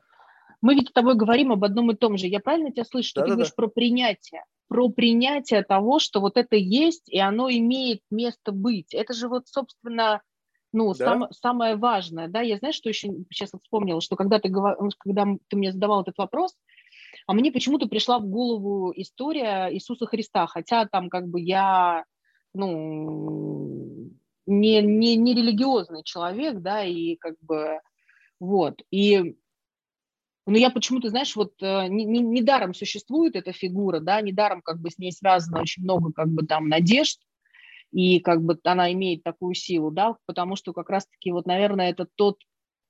мы 0.61 0.75
ведь 0.75 0.89
с 0.89 0.91
тобой 0.91 1.15
говорим 1.15 1.53
об 1.53 1.63
одном 1.63 1.89
и 1.91 1.95
том 1.95 2.17
же. 2.17 2.27
Я 2.27 2.41
правильно 2.41 2.69
тебя 2.69 2.83
слышу, 2.83 3.07
что 3.07 3.21
да, 3.21 3.27
ты 3.27 3.29
да, 3.29 3.35
говоришь 3.35 3.53
да. 3.55 3.63
про 3.63 3.67
принятие? 3.67 4.43
Про 4.67 4.89
принятие 4.89 5.63
того, 5.63 5.99
что 5.99 6.19
вот 6.19 6.35
это 6.35 6.57
есть, 6.57 7.07
и 7.07 7.17
оно 7.17 7.49
имеет 7.49 8.01
место 8.11 8.51
быть. 8.51 8.93
Это 8.93 9.13
же 9.13 9.29
вот, 9.29 9.47
собственно, 9.47 10.21
ну, 10.71 10.93
да? 10.93 11.05
сам, 11.05 11.27
самое 11.31 11.75
важное, 11.75 12.27
да, 12.27 12.41
я 12.41 12.57
знаю, 12.57 12.73
что 12.73 12.89
еще 12.89 13.09
сейчас 13.31 13.51
вспомнила, 13.51 14.01
что 14.01 14.15
когда 14.15 14.39
ты, 14.39 14.51
когда 14.99 15.25
ты 15.47 15.57
мне 15.57 15.71
задавал 15.71 16.01
этот 16.01 16.17
вопрос, 16.17 16.55
а 17.27 17.33
мне 17.33 17.51
почему-то 17.51 17.87
пришла 17.87 18.19
в 18.19 18.27
голову 18.27 18.93
история 18.95 19.69
Иисуса 19.73 20.05
Христа, 20.05 20.47
хотя 20.47 20.85
там 20.85 21.09
как 21.09 21.27
бы 21.27 21.41
я, 21.41 22.05
ну, 22.53 24.11
не, 24.45 24.81
не, 24.81 25.15
не 25.15 25.33
религиозный 25.33 26.03
человек, 26.03 26.59
да, 26.59 26.83
и 26.83 27.15
как 27.15 27.35
бы, 27.41 27.79
вот, 28.39 28.81
и 28.91 29.35
но 30.49 30.57
я 30.57 30.71
почему-то, 30.71 31.09
знаешь, 31.09 31.35
вот 31.35 31.53
э, 31.61 31.87
недаром 31.89 32.69
не, 32.69 32.73
не 32.73 32.77
существует 32.79 33.35
эта 33.35 33.51
фигура, 33.51 33.99
да, 33.99 34.19
недаром 34.19 34.63
как 34.63 34.79
бы 34.79 34.89
с 34.89 34.97
ней 34.97 35.11
связано 35.11 35.61
очень 35.61 35.83
много 35.83 36.11
как 36.11 36.27
бы 36.29 36.45
там 36.45 36.67
надежд, 36.67 37.19
и 37.91 38.19
как 38.19 38.43
бы 38.43 38.59
она 38.63 38.91
имеет 38.93 39.23
такую 39.23 39.55
силу, 39.55 39.91
да, 39.91 40.15
потому 40.25 40.55
что 40.55 40.73
как 40.73 40.89
раз-таки 40.89 41.31
вот, 41.31 41.45
наверное, 41.45 41.89
это 41.89 42.07
тот 42.15 42.37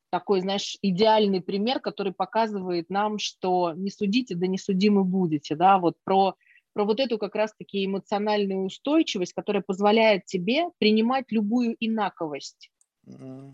такой, 0.09 0.41
знаешь, 0.41 0.77
идеальный 0.81 1.41
пример, 1.41 1.79
который 1.79 2.13
показывает 2.13 2.89
нам, 2.89 3.19
что 3.19 3.73
не 3.73 3.91
судите, 3.91 4.35
да 4.35 4.47
не 4.47 4.57
судимы 4.57 5.03
будете, 5.03 5.55
да, 5.55 5.77
вот 5.77 5.95
про, 6.03 6.35
про 6.73 6.85
вот 6.85 6.99
эту 6.99 7.17
как 7.17 7.35
раз-таки 7.35 7.85
эмоциональную 7.85 8.65
устойчивость, 8.65 9.33
которая 9.33 9.63
позволяет 9.65 10.25
тебе 10.25 10.65
принимать 10.79 11.25
любую 11.31 11.75
инаковость. 11.79 12.71
Mm-hmm. 13.07 13.53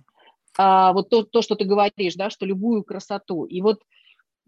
А, 0.58 0.94
вот 0.94 1.10
то, 1.10 1.24
то, 1.24 1.42
что 1.42 1.56
ты 1.56 1.66
говоришь, 1.66 2.16
да, 2.16 2.30
что 2.30 2.46
любую 2.46 2.84
красоту. 2.84 3.44
И 3.44 3.62
вот 3.62 3.82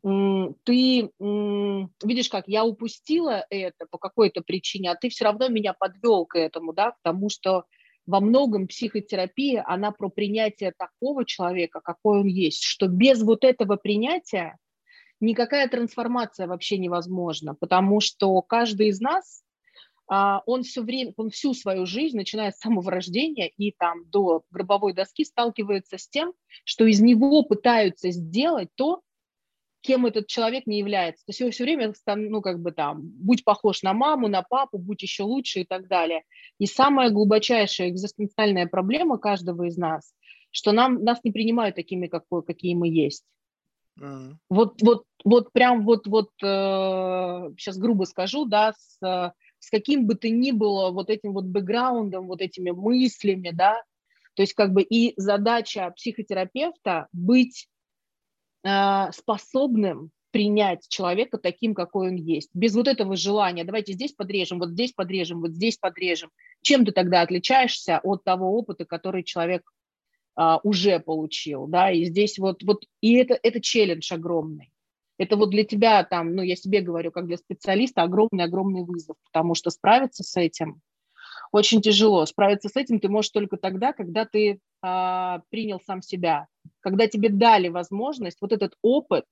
ты 0.04 1.12
видишь, 1.20 2.30
как 2.30 2.48
я 2.48 2.66
упустила 2.66 3.46
это 3.50 3.86
по 3.90 3.98
какой-то 3.98 4.42
причине, 4.42 4.92
а 4.92 4.96
ты 4.96 5.10
все 5.10 5.26
равно 5.26 5.50
меня 5.50 5.74
подвел 5.74 6.26
к 6.26 6.38
этому, 6.38 6.74
да, 6.74 6.92
к 6.92 6.98
тому, 7.02 7.30
что 7.30 7.66
во 8.06 8.22
многом 8.22 8.68
психотерапия, 8.68 9.64
она 9.68 9.92
про 9.92 10.10
принятие 10.10 10.72
такого 10.72 11.26
человека, 11.26 11.82
какой 11.82 12.22
он 12.22 12.28
есть, 12.28 12.64
что 12.64 12.88
без 12.88 13.22
вот 13.22 13.44
этого 13.44 13.76
принятия 13.76 14.58
никакая 15.20 15.68
трансформация 15.68 16.48
вообще 16.48 16.78
невозможна, 16.78 17.54
потому 17.54 18.00
что 18.00 18.42
каждый 18.42 18.90
из 18.90 19.02
нас, 19.02 19.44
а, 20.10 20.42
он 20.46 20.64
все 20.64 20.84
время, 20.84 21.12
он 21.18 21.32
всю 21.32 21.54
свою 21.54 21.86
жизнь, 21.86 22.16
начиная 22.16 22.52
с 22.52 22.60
самого 22.60 22.90
рождения 22.90 23.50
и 23.58 23.74
там 23.74 24.10
до 24.10 24.44
гробовой 24.52 24.94
доски, 24.94 25.26
сталкивается 25.26 25.98
с 25.98 26.08
тем, 26.08 26.34
что 26.64 26.86
из 26.86 27.02
него 27.02 27.44
пытаются 27.44 28.12
сделать 28.12 28.70
то, 28.76 29.02
кем 29.88 30.06
этот 30.06 30.28
человек 30.28 30.68
не 30.68 30.80
является. 30.80 31.26
То 31.26 31.30
есть 31.30 31.40
его 31.40 31.50
все 31.50 31.64
время, 31.64 31.94
ну, 32.16 32.42
как 32.42 32.60
бы 32.60 32.74
там, 32.74 33.02
будь 33.02 33.46
похож 33.46 33.84
на 33.84 33.94
маму, 33.94 34.28
на 34.28 34.44
папу, 34.44 34.78
будь 34.78 35.02
еще 35.02 35.24
лучше 35.24 35.62
и 35.62 35.64
так 35.64 35.88
далее. 35.88 36.24
И 36.60 36.66
самая 36.66 37.10
глубочайшая 37.10 37.90
экзистенциальная 37.90 38.68
проблема 38.68 39.18
каждого 39.18 39.64
из 39.64 39.78
нас, 39.78 40.14
что 40.52 40.74
нам, 40.74 41.04
нас 41.06 41.20
не 41.24 41.32
принимают 41.32 41.78
такими, 41.78 42.08
какой, 42.08 42.44
какие 42.44 42.76
мы 42.76 42.90
есть. 42.90 43.24
Mm. 43.98 44.34
Вот, 44.50 44.82
вот, 44.82 45.06
вот 45.24 45.54
прям 45.54 45.86
вот, 45.86 46.06
вот 46.06 46.32
э, 46.44 47.52
сейчас 47.58 47.78
грубо 47.78 48.04
скажу, 48.04 48.46
да, 48.46 48.74
с, 48.78 48.98
с 49.60 49.70
каким 49.72 50.06
бы 50.06 50.16
ты 50.16 50.32
ни 50.32 50.52
было 50.52 50.92
вот 50.92 51.10
этим 51.10 51.32
вот 51.32 51.46
бэкграундом, 51.46 52.28
вот 52.28 52.42
этими 52.42 52.72
мыслями, 52.72 53.52
да, 53.54 53.82
то 54.36 54.44
есть 54.44 54.54
как 54.54 54.74
бы 54.74 54.84
и 54.84 55.14
задача 55.16 55.90
психотерапевта 55.96 57.08
быть 57.14 57.68
способным 59.14 60.12
принять 60.32 60.88
человека 60.88 61.38
таким, 61.38 61.74
какой 61.74 62.10
он 62.10 62.16
есть. 62.16 62.50
Без 62.54 62.76
вот 62.76 62.88
этого 62.88 63.16
желания, 63.16 63.64
давайте 63.64 63.94
здесь 63.94 64.14
подрежем, 64.14 64.60
вот 64.60 64.70
здесь 64.70 64.94
подрежем, 64.94 65.42
вот 65.42 65.52
здесь 65.52 65.78
подрежем. 65.78 66.30
Чем 66.62 66.86
ты 66.86 66.92
тогда 66.92 67.22
отличаешься 67.22 68.00
от 68.04 68.24
того 68.24 68.58
опыта, 68.58 68.86
который 68.86 69.24
человек 69.24 69.64
а, 70.36 70.60
уже 70.64 71.00
получил, 71.00 71.66
да, 71.68 71.92
и 71.92 72.06
здесь 72.06 72.38
вот, 72.38 72.62
вот 72.64 72.84
и 73.02 73.16
это, 73.16 73.40
это 73.42 73.60
челлендж 73.62 74.14
огромный. 74.14 74.72
Это 75.18 75.36
вот 75.36 75.50
для 75.50 75.64
тебя 75.64 76.04
там, 76.04 76.36
ну, 76.36 76.44
я 76.44 76.56
себе 76.56 76.82
говорю, 76.82 77.12
как 77.12 77.26
для 77.26 77.38
специалиста, 77.38 78.04
огромный-огромный 78.04 78.84
вызов, 78.84 79.16
потому 79.24 79.56
что 79.56 79.72
справиться 79.72 80.24
с 80.24 80.38
этим 80.38 80.82
очень 81.52 81.82
тяжело. 81.82 82.26
Справиться 82.26 82.70
с 82.70 82.76
этим 82.76 83.00
ты 83.00 83.10
можешь 83.10 83.32
только 83.32 83.58
тогда, 83.58 83.94
когда 83.94 84.26
ты 84.26 84.60
а, 84.82 85.42
принял 85.50 85.80
сам 85.80 86.02
себя, 86.02 86.48
когда 86.82 87.08
тебе 87.08 87.30
дали 87.30 87.70
возможность, 87.70 88.38
вот 88.42 88.52
этот 88.52 88.76
опыт, 88.82 89.26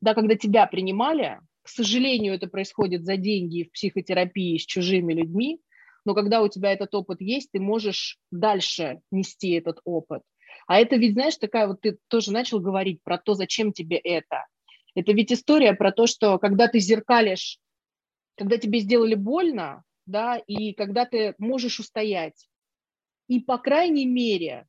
да, 0.00 0.14
когда 0.14 0.36
тебя 0.36 0.66
принимали, 0.66 1.40
к 1.62 1.68
сожалению, 1.68 2.34
это 2.34 2.46
происходит 2.46 3.04
за 3.04 3.16
деньги 3.16 3.64
в 3.64 3.72
психотерапии 3.72 4.56
с 4.56 4.64
чужими 4.64 5.12
людьми, 5.12 5.60
но 6.04 6.14
когда 6.14 6.42
у 6.42 6.48
тебя 6.48 6.72
этот 6.72 6.94
опыт 6.94 7.20
есть, 7.20 7.50
ты 7.52 7.60
можешь 7.60 8.18
дальше 8.30 9.00
нести 9.10 9.50
этот 9.50 9.80
опыт. 9.84 10.22
А 10.66 10.78
это 10.78 10.96
ведь, 10.96 11.12
знаешь, 11.12 11.36
такая 11.36 11.66
вот 11.66 11.80
ты 11.80 11.98
тоже 12.08 12.32
начал 12.32 12.60
говорить 12.60 13.02
про 13.02 13.18
то, 13.18 13.34
зачем 13.34 13.72
тебе 13.72 13.96
это. 13.98 14.46
Это 14.94 15.12
ведь 15.12 15.32
история 15.32 15.74
про 15.74 15.92
то, 15.92 16.06
что 16.06 16.38
когда 16.38 16.68
ты 16.68 16.78
зеркалишь, 16.78 17.58
когда 18.36 18.56
тебе 18.56 18.80
сделали 18.80 19.14
больно, 19.14 19.84
да, 20.06 20.36
и 20.36 20.72
когда 20.72 21.04
ты 21.04 21.34
можешь 21.38 21.78
устоять, 21.78 22.48
и, 23.30 23.38
по 23.38 23.58
крайней 23.58 24.06
мере, 24.06 24.66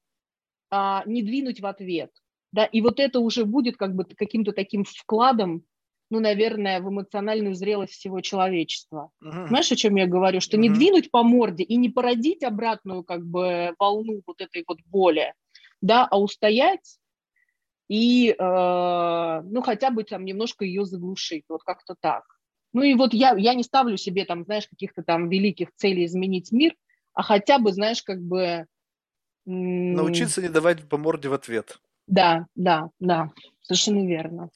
а, 0.70 1.04
не 1.08 1.24
двинуть 1.24 1.62
в 1.62 1.66
ответ. 1.66 2.12
Да, 2.52 2.66
и 2.66 2.82
вот 2.82 3.00
это 3.00 3.20
уже 3.20 3.44
будет 3.44 3.76
как 3.76 3.96
бы 3.96 4.06
каким-то 4.06 4.52
таким 4.52 4.84
вкладом, 4.84 5.64
ну, 6.12 6.20
наверное, 6.20 6.80
в 6.80 6.88
эмоциональную 6.90 7.56
зрелость 7.56 7.94
всего 7.94 8.22
человечества. 8.22 9.10
Uh-huh. 9.24 9.48
Знаешь, 9.48 9.72
о 9.72 9.76
чем 9.76 9.96
я 9.96 10.06
говорю? 10.06 10.42
Что 10.42 10.58
uh-huh. 10.58 10.60
не 10.60 10.70
двинуть 10.70 11.10
по 11.10 11.24
морде 11.24 11.64
и 11.64 11.76
не 11.76 11.90
породить 11.90 12.44
обратную 12.44 13.04
как 13.04 13.26
бы 13.26 13.74
волну 13.80 14.22
вот 14.28 14.42
этой 14.42 14.64
вот 14.68 14.78
боли, 14.86 15.34
да, 15.82 16.06
а 16.06 16.20
устоять 16.20 17.00
и, 17.88 18.30
э, 18.30 19.42
ну, 19.44 19.62
хотя 19.64 19.90
бы 19.90 20.04
там 20.04 20.24
немножко 20.24 20.66
ее 20.66 20.86
заглушить, 20.86 21.46
вот 21.50 21.64
как-то 21.64 21.96
так. 22.00 22.26
Ну 22.74 22.84
и 22.84 22.94
вот 22.94 23.14
я, 23.14 23.36
я 23.38 23.56
не 23.56 23.64
ставлю 23.64 23.98
себе 23.98 24.24
там, 24.24 24.44
знаешь, 24.44 24.68
каких-то 24.68 25.02
там 25.04 25.30
великих 25.30 25.74
целей 25.76 26.06
изменить 26.06 26.52
мир, 26.52 26.76
а 27.14 27.24
хотя 27.24 27.60
бы, 27.60 27.72
знаешь, 27.72 28.04
как 28.04 28.22
бы... 28.22 28.66
Научиться 29.46 30.42
не 30.42 30.50
давать 30.50 30.88
по 30.88 30.98
морде 30.98 31.28
в 31.28 31.34
ответ. 31.34 31.80
Да, 32.08 32.46
да, 32.56 32.90
да, 33.00 33.32
совершенно 33.64 34.06
верно. 34.06 34.50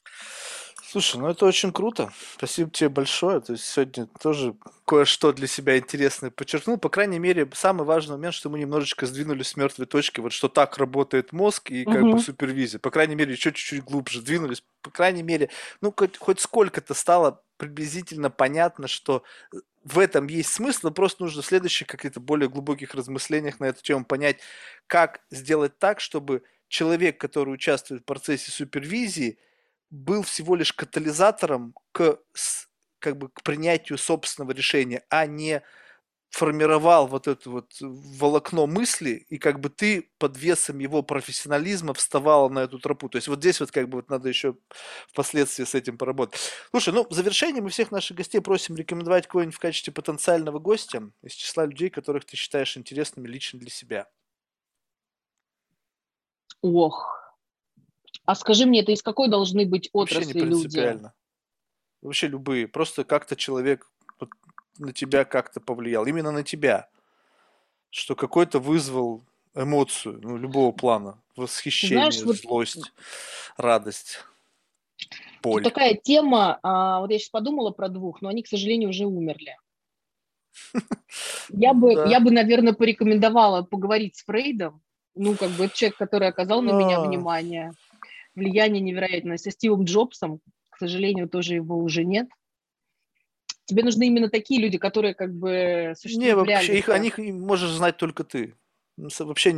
Слушай, 0.88 1.20
ну 1.20 1.28
это 1.28 1.44
очень 1.46 1.72
круто. 1.72 2.12
Спасибо 2.36 2.70
тебе 2.70 2.88
большое. 2.88 3.40
То 3.40 3.54
есть 3.54 3.64
сегодня 3.64 4.06
тоже 4.20 4.54
кое-что 4.86 5.32
для 5.32 5.48
себя 5.48 5.76
интересное 5.76 6.30
подчеркнул. 6.30 6.78
По 6.78 6.88
крайней 6.88 7.18
мере, 7.18 7.48
самый 7.54 7.84
важный 7.84 8.16
момент, 8.16 8.34
что 8.34 8.50
мы 8.50 8.60
немножечко 8.60 9.04
сдвинулись 9.04 9.48
с 9.48 9.56
мертвой 9.56 9.86
точки, 9.86 10.20
вот 10.20 10.32
что 10.32 10.48
так 10.48 10.78
работает 10.78 11.32
мозг 11.32 11.70
и 11.70 11.84
как 11.84 12.02
угу. 12.02 12.12
бы 12.12 12.18
супервизия. 12.20 12.78
По 12.78 12.90
крайней 12.90 13.16
мере, 13.16 13.32
еще 13.32 13.52
чуть-чуть 13.52 13.82
глубже 13.82 14.22
двинулись. 14.22 14.62
По 14.80 14.90
крайней 14.90 15.24
мере, 15.24 15.50
ну 15.80 15.92
хоть, 15.94 16.16
хоть 16.18 16.38
сколько-то 16.38 16.94
стало 16.94 17.42
приблизительно 17.56 18.30
понятно, 18.30 18.88
что 18.88 19.22
э, 19.52 19.58
в 19.84 19.98
этом 19.98 20.26
есть 20.26 20.52
смысл, 20.52 20.80
но 20.84 20.90
просто 20.90 21.22
нужно 21.22 21.42
в 21.42 21.46
следующих 21.46 21.86
каких-то 21.86 22.20
более 22.20 22.48
глубоких 22.48 22.94
размышлениях 22.94 23.60
на 23.60 23.66
эту 23.66 23.82
тему 23.82 24.04
понять, 24.04 24.40
как 24.86 25.20
сделать 25.30 25.78
так, 25.78 26.00
чтобы 26.00 26.42
человек, 26.68 27.18
который 27.20 27.54
участвует 27.54 28.02
в 28.02 28.04
процессе 28.04 28.50
супервизии, 28.50 29.38
был 29.90 30.22
всего 30.22 30.56
лишь 30.56 30.72
катализатором 30.72 31.74
к, 31.92 32.18
как 32.98 33.16
бы, 33.16 33.28
к 33.28 33.42
принятию 33.42 33.98
собственного 33.98 34.52
решения, 34.52 35.04
а 35.08 35.26
не 35.26 35.62
формировал 36.30 37.06
вот 37.06 37.28
это 37.28 37.48
вот 37.48 37.72
волокно 37.80 38.66
мысли, 38.66 39.24
и 39.28 39.38
как 39.38 39.60
бы 39.60 39.70
ты 39.70 40.10
под 40.18 40.36
весом 40.36 40.78
его 40.78 41.02
профессионализма 41.02 41.94
вставала 41.94 42.48
на 42.48 42.60
эту 42.60 42.78
тропу. 42.78 43.08
То 43.08 43.16
есть 43.16 43.28
вот 43.28 43.38
здесь 43.38 43.60
вот 43.60 43.70
как 43.70 43.88
бы 43.88 43.96
вот 43.96 44.10
надо 44.10 44.28
еще 44.28 44.56
впоследствии 45.08 45.64
с 45.64 45.74
этим 45.74 45.96
поработать. 45.98 46.40
Слушай, 46.70 46.92
ну 46.94 47.06
в 47.08 47.12
завершении 47.12 47.60
мы 47.60 47.70
всех 47.70 47.90
наших 47.90 48.16
гостей 48.16 48.40
просим 48.40 48.76
рекомендовать 48.76 49.26
кого-нибудь 49.26 49.54
в 49.54 49.60
качестве 49.60 49.92
потенциального 49.92 50.58
гостя 50.58 51.10
из 51.22 51.32
числа 51.32 51.64
людей, 51.64 51.90
которых 51.90 52.24
ты 52.24 52.36
считаешь 52.36 52.76
интересными 52.76 53.28
лично 53.28 53.58
для 53.58 53.70
себя. 53.70 54.08
Ох. 56.60 57.16
А 58.24 58.34
скажи 58.34 58.66
мне, 58.66 58.82
это 58.82 58.92
из 58.92 59.02
какой 59.02 59.30
должны 59.30 59.66
быть 59.66 59.88
отрасли 59.92 60.24
Вообще 60.24 60.40
не 60.40 60.46
принципиально. 60.46 61.02
люди? 61.02 61.14
Вообще 62.02 62.26
любые. 62.26 62.68
Просто 62.68 63.04
как-то 63.04 63.36
человек 63.36 63.90
на 64.78 64.92
тебя 64.92 65.24
как-то 65.24 65.60
повлиял, 65.60 66.06
именно 66.06 66.30
на 66.30 66.42
тебя, 66.42 66.88
что 67.90 68.14
какой-то 68.14 68.58
вызвал 68.58 69.22
эмоцию, 69.54 70.20
ну, 70.22 70.36
любого 70.36 70.72
плана, 70.72 71.18
восхищение, 71.34 72.10
Знаешь, 72.10 72.22
вот... 72.22 72.36
злость, 72.36 72.92
радость, 73.56 74.20
боль. 75.42 75.62
Тут 75.62 75.72
такая 75.72 75.94
тема, 75.94 76.58
а, 76.62 77.00
вот 77.00 77.10
я 77.10 77.18
сейчас 77.18 77.30
подумала 77.30 77.70
про 77.70 77.88
двух, 77.88 78.20
но 78.22 78.28
они, 78.28 78.42
к 78.42 78.48
сожалению, 78.48 78.90
уже 78.90 79.06
умерли. 79.06 79.56
Я 81.50 81.74
бы, 81.74 81.94
да. 81.94 82.06
я 82.06 82.20
бы, 82.20 82.30
наверное, 82.30 82.72
порекомендовала 82.72 83.62
поговорить 83.62 84.16
с 84.16 84.24
Фрейдом, 84.24 84.82
ну, 85.14 85.34
как 85.34 85.50
бы 85.50 85.70
человек, 85.72 85.96
который 85.96 86.28
оказал 86.28 86.62
на 86.62 86.72
меня 86.72 87.00
внимание, 87.00 87.72
влияние 88.34 88.82
невероятное, 88.82 89.38
со 89.38 89.50
Стивом 89.50 89.84
Джобсом, 89.84 90.40
к 90.70 90.78
сожалению, 90.78 91.28
тоже 91.28 91.54
его 91.54 91.78
уже 91.78 92.04
нет. 92.04 92.28
Тебе 93.66 93.82
нужны 93.82 94.06
именно 94.06 94.30
такие 94.30 94.60
люди, 94.60 94.78
которые 94.78 95.14
как 95.14 95.34
бы 95.34 95.92
существуют 95.96 96.28
Не, 96.28 96.34
вообще, 96.36 96.78
их, 96.78 96.88
о 96.88 96.98
них 96.98 97.18
можешь 97.18 97.70
знать 97.70 97.96
только 97.96 98.24
ты. 98.24 98.54
Вообще, 98.96 99.50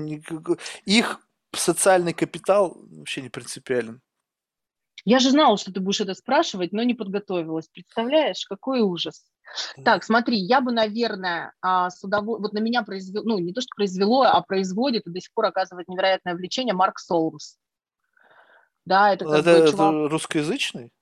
их 0.84 1.20
социальный 1.54 2.14
капитал 2.14 2.76
вообще 2.90 3.22
не 3.22 3.28
принципиален. 3.28 4.00
Я 5.04 5.20
же 5.20 5.30
знала, 5.30 5.56
что 5.56 5.72
ты 5.72 5.80
будешь 5.80 6.00
это 6.00 6.14
спрашивать, 6.14 6.72
но 6.72 6.82
не 6.82 6.94
подготовилась. 6.94 7.68
Представляешь, 7.68 8.44
какой 8.46 8.80
ужас. 8.80 9.24
Так, 9.82 10.04
смотри, 10.04 10.36
я 10.36 10.60
бы, 10.60 10.72
наверное, 10.72 11.54
а, 11.62 11.88
с 11.88 12.02
удовольствием, 12.04 12.42
вот 12.42 12.52
на 12.52 12.58
меня 12.58 12.82
произвело, 12.82 13.24
ну, 13.24 13.38
не 13.38 13.54
то, 13.54 13.62
что 13.62 13.70
произвело, 13.74 14.22
а 14.22 14.42
производит 14.42 15.06
и 15.06 15.10
до 15.10 15.20
сих 15.20 15.32
пор 15.32 15.46
оказывает 15.46 15.88
невероятное 15.88 16.34
влечение 16.34 16.74
Марк 16.74 16.98
Солмс. 16.98 17.56
Да, 18.84 19.12
это 19.12 19.24
как 19.24 19.40
это, 19.40 19.60
бы 19.60 19.70
чувак... 19.70 19.94
это 19.94 20.08
русскоязычный? 20.08 20.92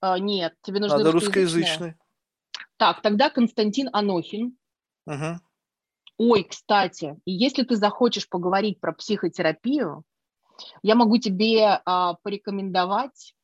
А, 0.00 0.18
нет, 0.18 0.54
тебе 0.62 0.80
нужно 0.80 0.98
Надо 0.98 1.12
русскоязычный. 1.12 1.96
Так, 2.78 3.02
тогда 3.02 3.28
Константин 3.28 3.90
Анохин. 3.92 4.56
Угу. 5.06 5.40
Ой, 6.18 6.44
кстати, 6.44 7.16
если 7.26 7.64
ты 7.64 7.76
захочешь 7.76 8.28
поговорить 8.28 8.80
про 8.80 8.92
психотерапию, 8.92 10.04
я 10.82 10.94
могу 10.94 11.18
тебе 11.18 11.80
а, 11.84 12.14
порекомендовать 12.22 13.34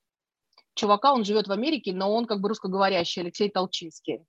чувака, 0.75 1.13
он 1.13 1.25
живет 1.25 1.47
в 1.47 1.53
Америке, 1.53 1.93
но 1.93 2.13
он 2.13 2.27
как 2.27 2.41
бы 2.41 2.49
русскоговорящий, 2.49 3.23
Алексей 3.23 3.51
Толчинский. 3.51 4.25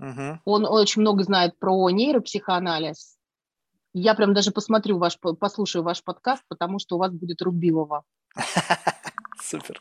Угу. 0.00 0.40
Он 0.44 0.64
очень 0.66 1.02
много 1.02 1.22
знает 1.22 1.58
про 1.58 1.88
нейропсихоанализ. 1.90 3.16
Я 3.92 4.14
прям 4.14 4.34
даже 4.34 4.50
посмотрю 4.50 4.98
ваш, 4.98 5.18
послушаю 5.20 5.84
ваш 5.84 6.02
подкаст, 6.02 6.42
потому 6.48 6.80
что 6.80 6.96
у 6.96 6.98
вас 6.98 7.12
будет 7.12 7.40
Рубилова. 7.42 8.02
Супер. 9.40 9.80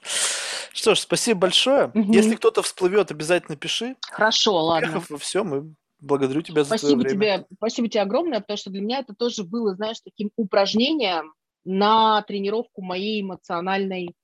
Что 0.73 0.95
ж, 0.95 0.99
спасибо 0.99 1.41
большое. 1.41 1.85
Угу. 1.93 2.11
Если 2.11 2.35
кто-то 2.35 2.63
всплывет, 2.63 3.11
обязательно 3.11 3.55
пиши. 3.55 3.95
Хорошо, 4.01 4.55
ладно. 4.55 5.01
во 5.07 5.17
всем 5.17 5.55
и 5.55 5.73
благодарю 5.99 6.41
тебя 6.41 6.65
спасибо 6.65 6.89
за 6.89 6.95
твое 6.95 7.17
время. 7.17 7.37
Тебе, 7.37 7.47
спасибо 7.57 7.87
тебе 7.87 8.01
огромное, 8.01 8.39
потому 8.39 8.57
что 8.57 8.71
для 8.71 8.81
меня 8.81 8.99
это 8.99 9.13
тоже 9.13 9.43
было, 9.43 9.75
знаешь, 9.75 9.97
таким 10.03 10.31
упражнением 10.35 11.33
на 11.63 12.21
тренировку 12.23 12.81
моей 12.81 13.21
эмоциональной 13.21 14.15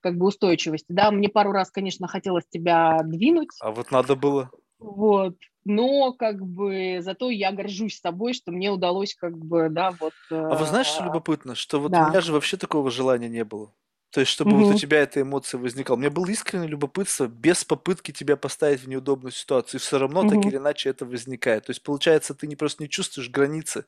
как 0.00 0.18
бы 0.18 0.26
устойчивости, 0.26 0.86
да, 0.88 1.12
мне 1.12 1.28
пару 1.28 1.52
раз, 1.52 1.70
конечно, 1.70 2.08
хотелось 2.08 2.44
тебя 2.50 2.98
двинуть. 3.04 3.50
А 3.60 3.70
вот 3.70 3.92
надо 3.92 4.16
было. 4.16 4.50
Вот, 4.80 5.36
но 5.64 6.12
как 6.12 6.44
бы 6.44 6.98
зато 7.00 7.30
я 7.30 7.52
горжусь 7.52 8.00
собой, 8.00 8.34
что 8.34 8.50
мне 8.50 8.72
удалось 8.72 9.14
как 9.14 9.38
бы, 9.38 9.68
да, 9.70 9.92
вот. 10.00 10.12
А 10.30 10.56
вы 10.56 10.66
знаешь, 10.66 10.88
что 10.88 11.04
э, 11.04 11.06
любопытно, 11.06 11.54
что 11.54 11.78
вот 11.78 11.92
да. 11.92 12.06
у 12.06 12.10
меня 12.10 12.20
же 12.20 12.32
вообще 12.32 12.56
такого 12.56 12.90
желания 12.90 13.28
не 13.28 13.44
было. 13.44 13.72
То 14.12 14.20
есть, 14.20 14.30
чтобы 14.30 14.52
угу. 14.52 14.66
вот 14.66 14.74
у 14.74 14.78
тебя 14.78 15.00
эта 15.00 15.22
эмоция 15.22 15.58
возникала. 15.58 15.96
Мне 15.96 16.10
было 16.10 16.26
искреннее 16.26 16.68
любопытство, 16.68 17.26
без 17.26 17.64
попытки 17.64 18.12
тебя 18.12 18.36
поставить 18.36 18.80
в 18.80 18.88
неудобную 18.88 19.32
ситуацию. 19.32 19.80
И 19.80 19.82
все 19.82 19.98
равно 19.98 20.20
угу. 20.20 20.28
так 20.28 20.44
или 20.44 20.58
иначе 20.58 20.90
это 20.90 21.06
возникает. 21.06 21.64
То 21.64 21.70
есть, 21.70 21.82
получается, 21.82 22.34
ты 22.34 22.46
не 22.46 22.54
просто 22.54 22.82
не 22.82 22.90
чувствуешь 22.90 23.30
границы. 23.30 23.86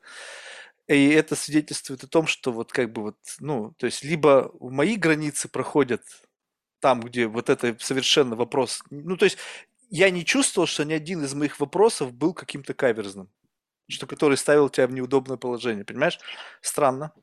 И 0.87 1.09
это 1.09 1.35
свидетельствует 1.35 2.03
о 2.03 2.07
том, 2.07 2.25
что 2.25 2.51
вот 2.51 2.71
как 2.71 2.91
бы 2.91 3.03
вот, 3.03 3.17
ну, 3.39 3.73
то 3.77 3.85
есть, 3.85 4.03
либо 4.03 4.51
мои 4.59 4.95
границы 4.95 5.47
проходят 5.47 6.01
там, 6.79 7.01
где 7.01 7.27
вот 7.27 7.51
это 7.51 7.75
совершенно 7.79 8.35
вопрос. 8.35 8.81
Ну, 8.89 9.17
то 9.17 9.25
есть, 9.25 9.37
я 9.91 10.09
не 10.09 10.25
чувствовал, 10.25 10.65
что 10.65 10.85
ни 10.85 10.93
один 10.93 11.23
из 11.23 11.35
моих 11.35 11.59
вопросов 11.59 12.13
был 12.13 12.33
каким-то 12.33 12.73
каверзным, 12.73 13.29
что 13.87 14.07
который 14.07 14.37
ставил 14.37 14.69
тебя 14.69 14.87
в 14.87 14.91
неудобное 14.91 15.37
положение, 15.37 15.85
понимаешь? 15.85 16.19
Странно. 16.61 17.13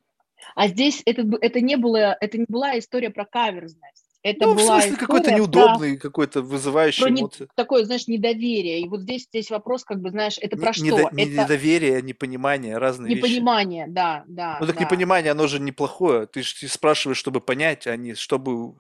А 0.55 0.69
здесь 0.69 1.02
это, 1.06 1.24
это, 1.40 1.60
не 1.60 1.77
было, 1.77 2.16
это 2.20 2.39
не 2.39 2.47
была 2.48 2.78
история 2.78 3.10
про 3.10 3.24
каверзность. 3.24 4.05
Это 4.23 4.47
ну, 4.47 4.55
была 4.55 4.78
в 4.78 4.82
смысле, 4.82 4.98
какой-то 4.98 5.32
неудобный, 5.32 5.97
про, 5.97 6.01
какой-то 6.01 6.43
вызывающий 6.43 7.02
про 7.02 7.10
эмоции. 7.10 7.43
Не, 7.43 7.48
такое, 7.56 7.85
знаешь, 7.85 8.06
недоверие. 8.06 8.81
И 8.81 8.89
вот 8.89 9.01
здесь, 9.01 9.24
здесь 9.24 9.51
вопрос, 9.51 9.82
как 9.82 10.01
бы, 10.01 10.10
знаешь, 10.10 10.39
это 10.40 10.56
про 10.56 10.69
не, 10.69 10.73
что? 10.73 11.10
Не, 11.10 11.24
это... 11.24 11.43
Недоверие, 11.43 12.02
непонимание, 12.02 12.78
разные 12.78 13.16
непонимание, 13.16 13.86
вещи. 13.86 13.86
Непонимание, 13.86 13.86
да, 13.89 14.24
да. 14.28 14.59
Ну 14.60 14.66
так 14.66 14.77
да. 14.77 14.82
непонимание, 14.82 15.32
оно 15.32 15.48
же 15.48 15.59
неплохое. 15.59 16.27
Ты 16.27 16.43
же 16.43 16.69
спрашиваешь, 16.69 17.19
чтобы 17.19 17.40
понять, 17.40 17.89
а 17.89 17.97
не 17.97 18.14
чтобы 18.14 18.77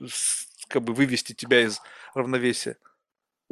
как 0.68 0.84
бы 0.84 0.94
вывести 0.94 1.32
тебя 1.32 1.62
из 1.62 1.80
равновесия. 2.14 2.76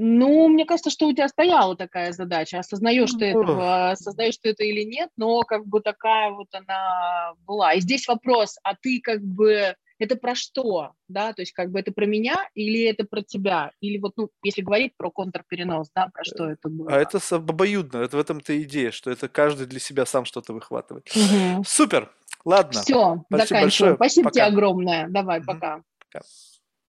Ну, 0.03 0.49
мне 0.49 0.65
кажется, 0.65 0.89
что 0.89 1.09
у 1.09 1.13
тебя 1.13 1.29
стояла 1.29 1.77
такая 1.77 2.13
задача. 2.13 2.59
Осознаешь 2.59 3.11
ты 3.11 3.27
этого, 3.27 3.91
осознаешь 3.91 4.39
ты 4.39 4.49
это 4.49 4.65
или 4.65 4.83
нет, 4.83 5.11
но 5.19 5.43
как 5.43 5.67
бы 5.67 5.83
такая 5.83 6.31
вот 6.31 6.49
она 6.55 7.35
была. 7.47 7.75
И 7.75 7.81
здесь 7.81 8.09
вопрос, 8.09 8.57
а 8.63 8.75
ты 8.77 9.01
как 9.03 9.21
бы 9.23 9.75
это 9.99 10.17
про 10.17 10.35
что, 10.35 10.93
да, 11.09 11.35
то 11.35 11.43
есть 11.43 11.53
как 11.53 11.71
бы 11.71 11.79
это 11.79 11.93
про 11.93 12.07
меня 12.07 12.49
или 12.55 12.85
это 12.85 13.05
про 13.05 13.21
тебя, 13.21 13.73
или 13.83 13.99
вот, 13.99 14.15
ну, 14.17 14.31
если 14.43 14.63
говорить 14.63 14.95
про 14.97 15.11
контрперенос, 15.11 15.91
да, 15.95 16.09
про 16.15 16.25
что 16.25 16.49
это 16.49 16.61
а 16.65 16.69
было. 16.71 16.91
А 16.91 16.97
это 16.97 17.21
обоюдно, 17.37 17.99
это 17.99 18.17
в 18.17 18.21
этом-то 18.21 18.59
идея, 18.63 18.93
что 18.93 19.11
это 19.11 19.29
каждый 19.29 19.67
для 19.67 19.81
себя 19.81 20.07
сам 20.07 20.25
что-то 20.25 20.55
выхватывает. 20.55 21.11
Угу. 21.15 21.65
Супер, 21.67 22.11
ладно. 22.47 22.81
Все, 22.81 23.23
заканчиваем. 23.29 23.97
Спасибо 23.97 24.31
пока. 24.31 24.35
тебе 24.35 24.45
огромное, 24.45 25.09
давай, 25.11 25.41
угу. 25.41 25.47
пока. 25.49 25.83
Пока. 26.11 26.25